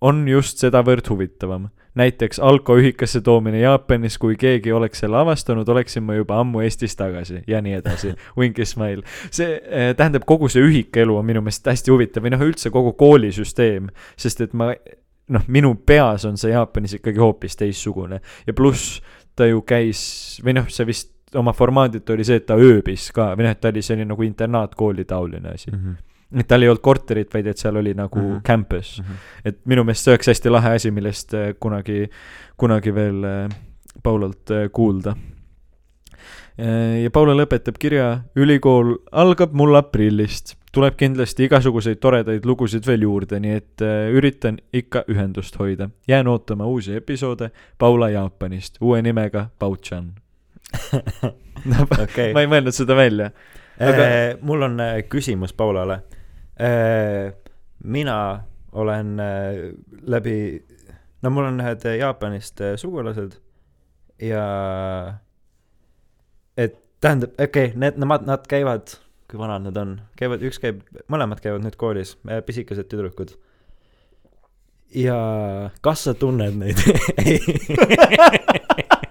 on 0.00 0.28
just 0.28 0.58
sedavõrd 0.58 1.08
huvitavam. 1.10 1.68
näiteks 1.94 2.38
alkoühikasse 2.38 3.20
toomine 3.20 3.60
Jaapanis, 3.60 4.18
kui 4.18 4.36
keegi 4.38 4.72
oleks 4.72 5.00
selle 5.02 5.16
avastanud, 5.18 5.68
oleksin 5.68 6.04
ma 6.06 6.14
juba 6.14 6.36
ammu 6.38 6.60
Eestis 6.62 6.94
tagasi 6.96 7.42
ja 7.46 7.58
nii 7.60 7.72
edasi. 7.80 8.14
Winky 8.38 8.64
smile. 8.64 9.02
see 9.30 9.58
äh, 9.58 9.90
tähendab, 9.96 10.24
kogu 10.26 10.48
see 10.48 10.62
ühikaelu 10.62 11.16
on 11.18 11.26
minu 11.26 11.42
meelest 11.42 11.66
hästi 11.66 11.90
huvitav 11.90 12.24
või 12.24 12.36
noh, 12.36 12.46
üldse 12.46 12.70
kogu 12.70 12.92
koolisüsteem, 12.92 13.90
sest 14.16 14.40
et 14.46 14.54
ma 14.54 14.70
noh, 15.30 15.46
minu 15.48 15.74
peas 15.74 16.24
on 16.24 16.38
see 16.38 16.54
Jaapanis 16.54 17.00
ikkagi 17.00 17.18
hoopis 17.18 17.58
teistsugune 17.58 18.20
ja 18.46 18.54
pluss 18.54 19.00
ta 19.36 19.46
ju 19.50 19.62
käis 19.66 20.38
või 20.44 20.60
noh, 20.60 20.70
see 20.70 20.86
vist 20.86 21.19
oma 21.34 21.52
formaadilt 21.52 22.10
oli 22.10 22.24
see, 22.26 22.40
et 22.40 22.46
ta 22.46 22.56
ööbis 22.58 23.10
ka 23.14 23.32
või 23.38 23.46
noh, 23.46 23.54
et 23.54 23.60
ta 23.62 23.70
oli 23.70 23.82
selline 23.84 24.10
nagu 24.10 24.26
internaatkooli 24.26 25.06
taoline 25.08 25.54
asi. 25.54 25.72
et 26.36 26.46
tal 26.48 26.62
ei 26.62 26.70
olnud 26.70 26.82
korterit, 26.82 27.32
vaid 27.34 27.46
et 27.50 27.58
seal 27.58 27.76
oli 27.76 27.94
nagu 27.94 28.18
mm. 28.18 28.30
-hmm. 28.36 28.42
campus, 28.46 29.02
et 29.44 29.58
minu 29.64 29.84
meelest 29.84 30.04
see 30.04 30.14
oleks 30.14 30.30
hästi 30.30 30.50
lahe 30.50 30.76
asi, 30.78 30.90
millest 30.90 31.34
äh, 31.34 31.54
kunagi, 31.60 32.10
kunagi 32.56 32.94
veel 32.94 33.24
äh, 33.24 33.48
Paulalt 34.02 34.50
äh, 34.50 34.70
kuulda. 34.72 35.16
ja 37.02 37.10
Paula 37.10 37.32
lõpetab 37.32 37.78
kirja, 37.78 38.20
ülikool 38.36 38.98
algab 39.12 39.52
mul 39.52 39.74
aprillist, 39.74 40.56
tuleb 40.72 40.96
kindlasti 40.96 41.44
igasuguseid 41.44 41.96
toredaid 41.96 42.44
lugusid 42.44 42.86
veel 42.86 43.02
juurde, 43.02 43.40
nii 43.40 43.54
et 43.56 43.84
üritan 44.12 44.58
ikka 44.72 45.04
ühendust 45.08 45.56
hoida. 45.58 45.90
jään 46.08 46.28
ootama 46.28 46.66
uusi 46.66 46.94
episoode 46.94 47.50
Paula 47.78 48.10
Jaapanist 48.10 48.76
uue 48.80 49.02
nimega 49.02 49.48
Pauchan. 49.58 50.12
okei 52.04 52.34
ma, 52.34 52.44
ei 52.44 52.50
mõelnud 52.50 52.76
seda 52.76 52.96
välja. 52.98 53.30
aga- 53.80 54.10
mul 54.46 54.68
on 54.68 54.80
äh, 54.80 55.00
küsimus 55.08 55.52
Paulale. 55.56 56.02
mina 57.84 58.16
olen 58.72 59.20
äh, 59.20 59.72
läbi, 60.02 60.64
no 61.22 61.30
mul 61.30 61.48
on 61.48 61.60
ühed 61.60 61.86
Jaapanist 61.98 62.60
äh, 62.60 62.76
sugulased 62.76 63.38
ja 64.20 64.44
et 66.56 66.76
tähendab, 67.00 67.32
okei 67.40 67.70
okay,, 67.70 67.80
need, 67.80 67.96
nemad, 68.00 68.26
nad 68.28 68.44
käivad, 68.48 68.92
kui 69.30 69.40
vanad 69.40 69.64
nad 69.64 69.76
on, 69.80 69.94
käivad, 70.20 70.44
üks 70.44 70.60
käib, 70.62 70.82
mõlemad 71.10 71.40
käivad 71.42 71.64
nüüd 71.64 71.78
koolis, 71.80 72.16
pisikesed 72.46 72.90
tüdrukud. 72.90 73.34
ja 74.94 75.18
kas 75.80 76.04
sa 76.04 76.14
tunned 76.14 76.60
neid 76.60 76.78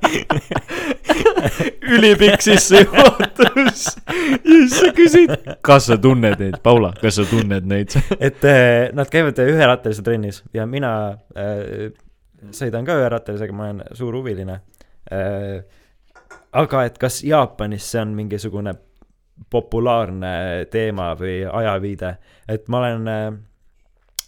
ülipikk 1.96 2.42
sissejuhatus. 2.42 3.86
ja 4.28 4.42
siis 4.44 4.76
sa 4.80 4.92
küsid, 4.96 5.34
kas 5.66 5.90
sa 5.90 5.98
tunned 6.02 6.40
neid, 6.42 6.60
Paula, 6.64 6.92
kas 7.02 7.20
sa 7.20 7.26
tunned 7.30 7.68
neid? 7.70 7.96
et 8.28 8.46
äh, 8.48 8.90
nad 8.96 9.10
käivad 9.12 9.40
üherattalise 9.44 10.06
trennis 10.06 10.44
ja 10.54 10.66
mina 10.70 10.94
äh, 11.38 11.90
sõidan 12.56 12.88
ka 12.88 12.98
üherattalisega, 13.00 13.56
ma 13.56 13.70
olen 13.70 13.84
suur 13.98 14.20
huviline 14.20 14.60
äh,. 15.12 15.60
aga 16.52 16.86
et 16.88 16.98
kas 17.02 17.24
Jaapanis 17.24 17.92
see 17.92 18.02
on 18.02 18.16
mingisugune 18.18 18.74
populaarne 19.50 20.66
teema 20.72 21.14
või 21.16 21.42
ajaviide, 21.48 22.16
et 22.50 22.68
ma 22.68 22.82
olen 22.84 23.08
äh, 23.08 23.30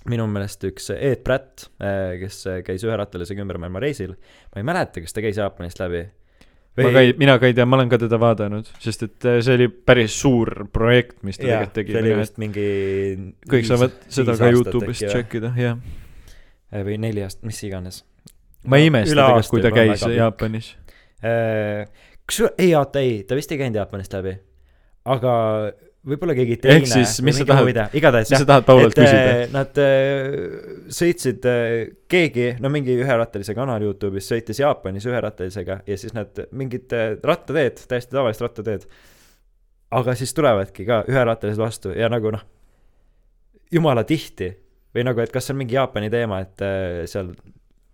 minu 0.09 0.25
meelest 0.31 0.63
üks 0.69 0.89
Ed 0.95 1.21
Pratt 1.25 1.67
äh,, 1.81 2.17
kes 2.23 2.43
käis 2.65 2.85
üherattalisega 2.87 3.43
ümber 3.43 3.59
maailma 3.61 3.83
reisil, 3.83 4.15
ma 4.53 4.63
ei 4.63 4.67
mäleta, 4.67 5.03
kas 5.03 5.13
ta 5.13 5.23
käis 5.23 5.37
Jaapanist 5.37 5.81
läbi 5.81 6.07
ma 6.79 6.91
ka 6.95 7.03
ei, 7.03 7.13
mina 7.19 7.35
ka 7.39 7.49
ei 7.49 7.55
tea, 7.55 7.65
ma 7.67 7.77
olen 7.77 7.89
ka 7.91 7.99
teda 7.99 8.19
vaadanud, 8.21 8.69
sest 8.83 9.03
et 9.07 9.27
äh, 9.27 9.39
see 9.43 9.57
oli 9.59 9.67
päris 9.69 10.15
suur 10.21 10.65
projekt, 10.71 11.17
mis 11.27 11.39
ta 11.39 11.43
tegelikult 11.43 11.75
tegi 11.75 11.95
see 11.95 12.03
oli. 12.03 12.13
vist 12.21 12.39
mingi 12.41 12.67
kõik 13.51 13.67
saavad 13.67 13.97
seda 14.07 14.37
ka 14.39 14.51
Youtube'ist 14.53 15.03
või? 15.03 15.11
tšekkida, 15.11 15.51
jah. 15.59 15.81
või 16.87 16.97
neli 17.03 17.25
aastat, 17.25 17.43
mis 17.49 17.59
iganes. 17.67 18.01
ma 18.63 18.79
ei 18.79 18.87
imesta 18.91 19.17
tegelikult, 19.17 19.51
kui 19.51 19.65
ta 19.65 19.73
käis. 19.75 20.07
Jaapanis. 20.15 20.73
kas, 21.21 22.41
ei 22.55 22.71
oota, 22.79 23.03
ei, 23.03 23.21
ta 23.27 23.39
vist 23.39 23.51
ei 23.51 23.59
käinud 23.61 23.81
Jaapanist 23.81 24.15
läbi. 24.15 24.37
aga 25.11 25.33
võib-olla 26.07 26.35
keegi 26.37 26.57
teine. 26.61 26.79
Ehk 26.79 26.89
siis, 26.89 27.17
mis 27.25 27.37
sa 27.37 27.45
tahad- 27.45 27.95
igatahes 27.97 28.31
jah 28.33 28.41
et 28.41 28.95
küsida? 28.97 29.35
äh, 29.35 29.43
nad 29.53 29.81
äh, 29.81 30.37
sõitsid 30.97 31.45
äh,, 31.49 31.75
keegi, 32.11 32.47
no 32.63 32.71
mingi 32.73 32.95
üherattalise 32.97 33.55
kanal 33.57 33.85
Youtube'is 33.85 34.31
sõitis 34.31 34.61
Jaapanis 34.63 35.05
üherattalisega 35.09 35.81
ja 35.87 35.99
siis 36.01 36.15
nad 36.17 36.41
mingid 36.57 36.93
äh, 36.97 37.13
rattateed, 37.23 37.83
täiesti 37.91 38.17
tavalised 38.17 38.47
rattateed. 38.47 38.87
aga 39.91 40.15
siis 40.15 40.33
tulevadki 40.33 40.87
ka 40.87 41.03
üherattalised 41.11 41.61
vastu 41.61 41.93
ja 41.93 42.09
nagu 42.09 42.31
noh, 42.33 42.43
jumala 43.71 44.03
tihti 44.07 44.51
või 44.95 45.05
nagu, 45.07 45.21
et 45.23 45.31
kas 45.31 45.47
see 45.47 45.55
on 45.55 45.61
mingi 45.61 45.77
Jaapani 45.77 46.09
teema, 46.11 46.41
et 46.43 46.65
äh, 46.65 47.03
seal 47.09 47.31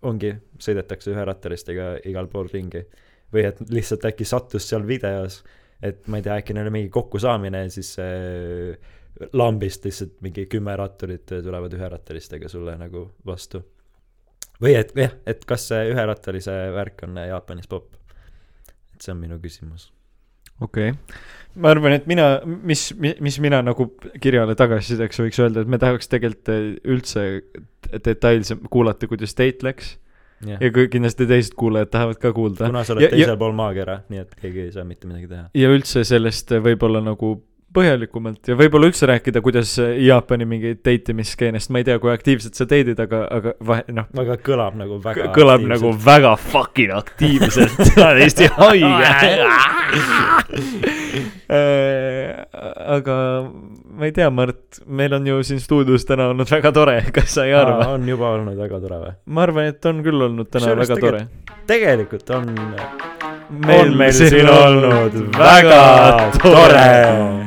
ongi, 0.08 0.32
sõidetakse 0.62 1.12
üherattalistega 1.12 1.96
igal 2.08 2.28
pool 2.30 2.48
ringi. 2.52 2.86
või 3.28 3.42
et 3.44 3.58
lihtsalt 3.68 4.06
äkki 4.08 4.24
sattus 4.24 4.64
seal 4.64 4.86
videos, 4.88 5.42
et 5.82 6.06
ma 6.10 6.18
ei 6.18 6.26
tea, 6.26 6.38
äkki 6.40 6.56
neil 6.56 6.70
on 6.70 6.74
mingi 6.74 6.90
kokkusaamine 6.94 7.64
ja 7.66 7.72
siis 7.72 7.92
äh, 8.02 8.78
lambist 9.32 9.84
lihtsalt 9.86 10.16
mingi 10.24 10.46
kümme 10.50 10.74
ratturit 10.78 11.26
tulevad 11.26 11.74
üherattalistega 11.74 12.50
sulle 12.50 12.76
nagu 12.78 13.08
vastu. 13.26 13.62
või 14.62 14.74
et 14.78 14.90
jah, 14.96 15.14
et 15.26 15.44
kas 15.46 15.68
see 15.70 15.92
üherattalise 15.92 16.56
värk 16.74 17.06
on 17.06 17.20
Jaapanis 17.26 17.70
popp? 17.70 17.94
et 18.94 19.02
see 19.02 19.14
on 19.14 19.22
minu 19.22 19.38
küsimus. 19.42 19.90
okei 20.60 20.90
okay., 20.90 21.20
ma 21.54 21.72
arvan, 21.74 21.94
et 21.98 22.06
mina, 22.10 22.28
mis, 22.44 22.90
mis 22.98 23.38
mina 23.42 23.62
nagu 23.62 23.90
kirjale 24.22 24.58
tagasisideks 24.58 25.22
võiks 25.24 25.40
öelda, 25.42 25.62
et 25.62 25.70
me 25.70 25.78
tahaks 25.78 26.10
tegelikult 26.10 26.52
äh, 26.54 26.68
üldse 26.90 27.26
detailsem 28.04 28.66
kuulata, 28.70 29.10
kuidas 29.10 29.34
teit 29.38 29.62
läks 29.66 29.96
jah, 30.46 30.60
ja 30.60 30.70
kui 30.72 30.88
kindlasti 30.88 31.26
teised 31.26 31.54
kuulajad 31.58 31.90
tahavad 31.90 32.18
ka 32.22 32.32
kuulda. 32.32 32.66
kuna 32.66 32.84
sa 32.84 32.92
oled 32.94 33.02
ja- 33.02 33.10
teisel 33.10 33.34
ja- 33.34 33.36
pool 33.36 33.52
maakera, 33.52 34.00
nii 34.08 34.18
et 34.18 34.34
keegi 34.40 34.60
ei 34.68 34.72
saa 34.72 34.84
mitte 34.84 35.06
midagi 35.06 35.28
teha. 35.28 35.48
ja 35.54 35.68
üldse 35.74 36.04
sellest 36.04 36.50
võib-olla 36.50 37.02
nagu 37.04 37.42
põhjalikumalt 37.76 38.48
ja 38.48 38.56
võib-olla 38.58 38.88
üldse 38.88 39.06
rääkida, 39.08 39.42
kuidas 39.44 39.74
Jaapani 39.78 40.46
mingi 40.48 40.72
deitimiskeenest, 40.84 41.70
ma 41.74 41.82
ei 41.82 41.86
tea, 41.88 41.98
kui 42.00 42.10
aktiivselt 42.12 42.56
sa 42.56 42.64
deidid, 42.68 42.98
aga, 43.02 43.22
aga 43.34 43.52
vahe, 43.68 43.84
noh, 43.94 44.08
aga 44.22 44.38
kõlab 44.44 44.78
nagu 44.80 44.98
väga 45.04 45.28
kõlab 45.36 45.66
nagu 45.68 45.92
väga 46.04 46.32
fucking 46.48 46.94
aktiivselt, 46.96 47.76
Eesti 48.24 48.48
haige. 48.56 49.34
aga 52.96 53.16
ma 53.44 54.08
ei 54.08 54.12
tea, 54.16 54.30
Mart, 54.32 54.80
meil 54.86 55.12
on 55.18 55.28
ju 55.28 55.42
siin 55.50 55.60
stuudios 55.62 56.04
täna 56.08 56.30
olnud 56.32 56.48
väga 56.50 56.72
tore, 56.76 56.96
kas 57.14 57.36
sa 57.36 57.44
ei 57.48 57.54
arva? 57.56 57.92
on 57.94 58.08
juba 58.08 58.32
olnud 58.38 58.56
väga 58.58 58.80
tore 58.84 59.02
või? 59.04 59.12
ma 59.34 59.44
arvan, 59.44 59.72
et 59.74 59.90
on 59.90 60.02
küll 60.06 60.28
olnud 60.28 60.48
täna 60.48 60.72
Kusjuures 60.72 60.88
väga 60.88 61.00
tore. 61.04 61.20
tegelikult 61.68 62.32
on, 62.38 62.48
meil 63.66 63.84
on 63.84 63.96
meil 64.00 64.16
siin 64.16 64.48
olnud 64.52 65.20
väga 65.36 65.82
tore. 66.40 66.86
Fuck 66.88 67.37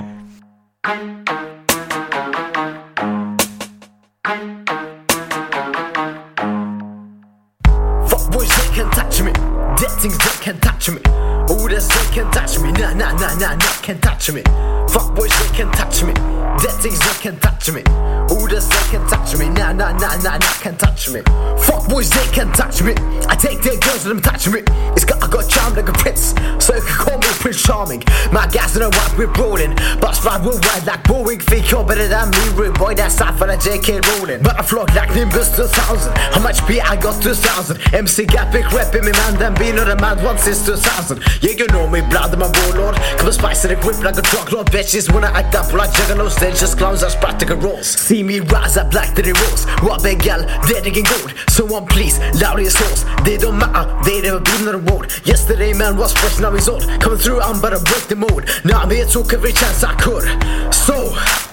touch 14.21 14.35
me. 14.35 14.43
Fuck 14.89 15.15
boys, 15.15 15.31
they 15.39 15.57
can 15.57 15.71
touch 15.71 16.03
me. 16.03 16.13
Dead 16.13 16.75
things, 16.81 16.99
they 16.99 17.21
can 17.21 17.39
touch 17.39 17.71
me. 17.71 17.81
Orders, 18.29 18.69
they 18.69 18.83
can 18.91 19.07
touch 19.07 19.35
me. 19.35 19.49
Nah, 19.49 19.73
nah, 19.73 19.97
nah, 19.97 20.15
nah, 20.17 20.37
nah, 20.37 20.53
can 20.61 20.77
touch 20.77 21.09
me. 21.09 21.21
Fuck 21.65 21.89
boys, 21.89 22.09
they 22.11 22.27
can 22.31 22.51
touch 22.53 22.83
me. 22.83 22.93
I 23.27 23.35
take 23.35 23.61
their 23.63 23.77
girls, 23.79 24.05
let 24.05 24.13
them 24.13 24.21
touch 24.21 24.47
me. 24.47 24.61
It's 24.93 25.05
got, 25.05 25.23
I 25.23 25.27
got 25.27 25.49
charm 25.49 25.73
like 25.73 25.89
a 25.89 25.93
prince. 25.93 26.35
So 26.59 26.75
you 26.75 26.81
can 26.81 26.97
call 26.97 27.20
Charming. 27.61 28.03
My 28.31 28.47
guys 28.47 28.73
don't 28.73 28.93
what 28.95 29.17
we're 29.17 29.31
rolling. 29.33 29.75
Bust 29.99 30.23
ride, 30.25 30.43
we'll 30.43 30.57
ride 30.59 30.85
like 30.85 31.03
Boeing. 31.03 31.41
Think 31.41 31.69
you're 31.69 31.85
better 31.85 32.07
than 32.07 32.31
me, 32.31 32.49
rude 32.55 32.73
boy. 32.73 32.95
That's 32.95 33.19
not 33.19 33.37
for 33.37 33.45
the 33.45 33.53
JK 33.53 34.01
rolling. 34.17 34.41
But 34.41 34.59
I 34.59 34.63
float 34.63 34.93
like 34.95 35.13
Nimbus 35.13 35.55
2000. 35.55 36.17
How 36.17 36.41
much 36.41 36.65
beer 36.67 36.81
I 36.83 36.95
got 36.95 37.21
2000? 37.21 37.93
MC 37.93 38.25
got 38.25 38.51
big 38.51 38.65
rap 38.73 38.95
in 38.95 39.05
me, 39.05 39.11
man. 39.11 39.37
Then 39.37 39.53
be 39.55 39.71
no 39.71 39.85
the 39.85 39.95
man 39.95 40.23
once 40.23 40.43
since 40.43 40.65
2000. 40.65 41.21
Yeah, 41.41 41.51
you 41.51 41.67
know 41.67 41.87
me, 41.87 42.01
blood, 42.01 42.37
my 42.37 42.49
warlord. 42.65 42.95
Come 43.17 43.27
and 43.27 43.35
spice 43.35 43.61
the 43.61 43.75
grip 43.75 44.01
like 44.01 44.17
a 44.17 44.23
drug 44.23 44.51
lord. 44.51 44.67
Bitches 44.67 45.13
wanna 45.13 45.27
act 45.27 45.53
up 45.53 45.71
like 45.73 45.91
juggalos. 45.91 46.39
They're 46.39 46.51
just 46.51 46.77
clowns 46.77 47.03
as 47.03 47.15
practical 47.15 47.57
rolls. 47.57 47.87
See 47.87 48.23
me 48.23 48.39
rise 48.39 48.77
up 48.77 48.93
like 48.93 49.13
the 49.13 49.33
rolls. 49.33 49.65
What 49.85 50.01
big 50.01 50.23
gal, 50.23 50.41
they're 50.67 50.81
digging 50.81 51.05
gold. 51.05 51.33
Someone 51.47 51.85
please, 51.85 52.17
loud 52.41 52.65
souls. 52.67 53.05
They 53.23 53.37
don't 53.37 53.57
matter, 53.57 53.85
they 54.03 54.21
never 54.21 54.39
been 54.39 54.67
on 54.67 54.83
the 54.83 54.91
road. 54.91 55.11
Yesterday, 55.25 55.73
man 55.73 55.97
was 55.97 56.13
fresh, 56.13 56.39
now 56.39 56.51
he's 56.51 56.67
old. 56.67 56.83
Coming 56.99 57.19
through, 57.19 57.41
About 57.51 57.71
to 57.71 57.83
break 57.83 58.07
the 58.07 58.15
mood. 58.15 58.49
Now 58.63 58.81
I'm 58.81 58.89
here, 58.89 59.05
took 59.05 59.33
every 59.33 59.51
chance 59.51 59.83
I 59.83 59.93
could. 59.95 60.73
So. 60.73 61.50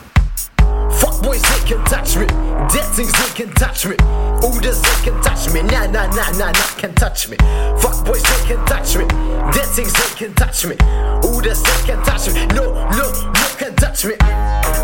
Can 1.68 1.84
touch 1.84 2.16
me. 2.16 2.24
Dead 2.24 2.94
things, 2.94 3.12
they 3.12 3.44
can 3.44 3.52
touch 3.52 3.84
me. 3.84 3.94
Orders, 4.42 4.80
they 4.80 5.10
can 5.10 5.20
touch 5.20 5.52
me. 5.52 5.60
Nah, 5.60 5.84
nah, 5.84 6.06
nah, 6.06 6.30
nah, 6.30 6.50
nah, 6.50 6.66
can 6.78 6.94
touch 6.94 7.28
me. 7.28 7.36
Fuck 7.76 8.06
boys, 8.06 8.22
they 8.22 8.54
can 8.54 8.64
touch 8.64 8.96
me. 8.96 9.04
Dead 9.52 9.66
things, 9.66 9.92
they 9.92 10.16
can 10.16 10.32
touch 10.32 10.64
me. 10.64 10.76
Orders, 11.22 11.62
they 11.62 11.82
can 11.84 12.02
touch 12.04 12.32
me. 12.32 12.46
No, 12.56 12.72
no, 12.72 13.12
no, 13.12 13.48
can 13.58 13.76
touch 13.76 14.06
me. 14.06 14.14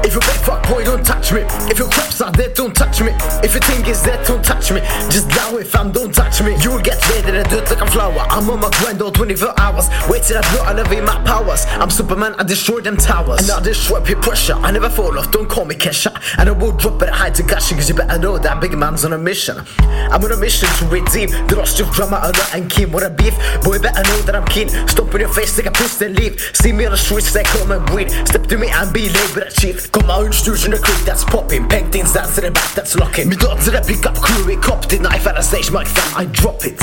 If 0.04 0.12
you 0.12 0.20
big 0.20 0.40
fuck 0.44 0.68
boy, 0.68 0.84
don't 0.84 1.04
touch 1.04 1.32
me. 1.32 1.40
If 1.70 1.78
your 1.78 1.88
crops 1.88 2.20
are 2.20 2.30
dead, 2.32 2.52
don't 2.54 2.74
touch 2.74 3.00
me. 3.00 3.12
If 3.42 3.54
your 3.54 3.62
thing 3.62 3.86
is 3.86 4.02
dead, 4.02 4.26
don't 4.26 4.44
touch 4.44 4.70
me. 4.70 4.80
Just 5.08 5.28
now 5.28 5.56
if 5.56 5.74
I'm, 5.74 5.92
don't 5.92 6.12
touch 6.12 6.42
me. 6.42 6.54
You'll 6.60 6.80
get 6.80 7.00
laid 7.08 7.24
and 7.24 7.48
dirt 7.48 7.70
like 7.70 7.80
a 7.80 7.90
flower. 7.90 8.26
I'm 8.28 8.50
on 8.50 8.60
my 8.60 8.68
grind 8.80 9.00
all 9.00 9.10
24 9.10 9.58
hours. 9.58 9.88
Wait 10.08 10.22
till 10.24 10.36
I 10.36 10.42
blow, 10.52 10.62
I 10.62 10.70
elevate 10.72 11.04
my 11.04 11.16
powers. 11.24 11.64
I'm 11.66 11.88
Superman, 11.88 12.34
I 12.34 12.42
destroy 12.42 12.80
them 12.80 12.98
towers. 12.98 13.40
And 13.40 13.50
I 13.50 13.60
destroy 13.60 14.00
peer 14.00 14.20
pressure. 14.20 14.54
I 14.54 14.70
never 14.72 14.90
fall 14.90 15.18
off, 15.18 15.30
don't 15.30 15.48
call 15.48 15.64
me 15.64 15.74
Kesha. 15.74 16.12
And 16.38 16.48
I 16.48 16.52
will 16.52 16.73
drop 16.78 17.02
it 17.02 17.08
high 17.08 17.30
to 17.30 17.42
gushing, 17.42 17.76
cause 17.76 17.88
you 17.88 17.94
better 17.94 18.18
know 18.18 18.38
that 18.38 18.60
big 18.60 18.76
man's 18.76 19.04
on 19.04 19.12
a 19.12 19.18
mission. 19.18 19.56
I'm 19.78 20.22
on 20.24 20.32
a 20.32 20.36
mission 20.36 20.68
to 20.78 20.86
redeem 20.86 21.30
the 21.48 21.56
lost 21.56 21.80
of 21.80 21.90
drama, 21.90 22.20
a 22.22 22.28
lot 22.28 22.54
and 22.54 22.70
keen. 22.70 22.92
What 22.92 23.02
a 23.02 23.10
beef, 23.10 23.34
boy, 23.62 23.78
better 23.78 24.02
know 24.02 24.20
that 24.22 24.34
I'm 24.34 24.46
keen. 24.46 24.68
Stop 24.88 25.14
in 25.14 25.20
your 25.20 25.32
face, 25.32 25.56
take 25.56 25.66
a 25.66 25.70
piss, 25.70 25.98
then 25.98 26.14
leave. 26.14 26.40
See 26.54 26.72
me 26.72 26.84
on 26.86 26.92
the 26.92 26.98
streets, 26.98 27.32
they 27.32 27.42
come 27.44 27.72
and 27.72 27.84
breathe. 27.86 28.10
Step 28.26 28.46
to 28.48 28.58
me 28.58 28.68
and 28.68 28.92
be 28.92 29.08
late 29.08 29.34
with 29.34 29.48
a 29.48 29.50
chief. 29.60 29.90
Come 29.92 30.10
out, 30.10 30.26
introduce 30.26 30.64
in 30.64 30.72
the 30.72 30.78
creek, 30.78 31.04
that's 31.04 31.24
popping. 31.24 31.68
Paintings, 31.68 32.12
that's 32.12 32.36
in 32.38 32.44
the 32.44 32.50
back, 32.50 32.74
that's 32.74 32.94
locking. 32.96 33.28
Me 33.28 33.36
got 33.36 33.60
to 33.62 33.70
the 33.70 33.80
pick 33.80 34.06
up 34.06 34.16
crew, 34.16 34.46
we 34.46 34.56
copped 34.56 34.92
it. 34.92 35.00
Knife 35.00 35.26
at 35.26 35.38
a 35.38 35.42
stage, 35.42 35.70
mic 35.70 35.86
fam, 35.86 36.14
I 36.16 36.26
drop 36.26 36.64
it. 36.64 36.80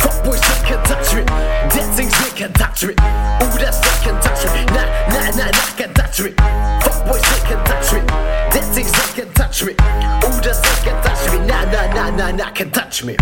Fuck 0.00 0.24
boys, 0.24 0.40
they 0.40 0.60
can 0.66 0.84
touch 0.84 1.14
me. 1.14 1.24
Dead 1.24 1.94
things, 1.94 2.12
they 2.22 2.30
can 2.36 2.52
touch 2.52 2.84
me. 2.84 2.92
Ooh, 2.92 3.56
that's 3.58 3.78
they 3.78 4.04
can 4.04 4.20
touch 4.22 4.44
me. 4.54 4.64
Nah, 4.74 4.99
nah, 5.36 5.44
nah, 5.44 5.50
nah, 5.50 5.76
can 5.76 5.94
touch 5.94 6.20
me. 6.20 6.30
Fuck 6.82 7.06
boys, 7.06 7.22
they 7.22 7.48
can 7.48 7.64
touch 7.64 7.92
me. 7.92 8.00
Dead 8.50 8.64
things, 8.74 8.92
they 8.92 9.22
can 9.22 9.32
touch 9.34 9.62
me. 9.64 9.72
Ooh, 9.72 10.40
that's 10.40 10.60
they 10.60 10.90
can 10.90 11.02
touch 11.04 11.32
me. 11.32 11.46
Nah, 11.46 11.64
nah, 11.64 11.92
nah, 11.94 12.10
nah, 12.10 12.30
nah, 12.30 12.50
can 12.50 12.70
touch 12.70 13.04
me. 13.04 13.16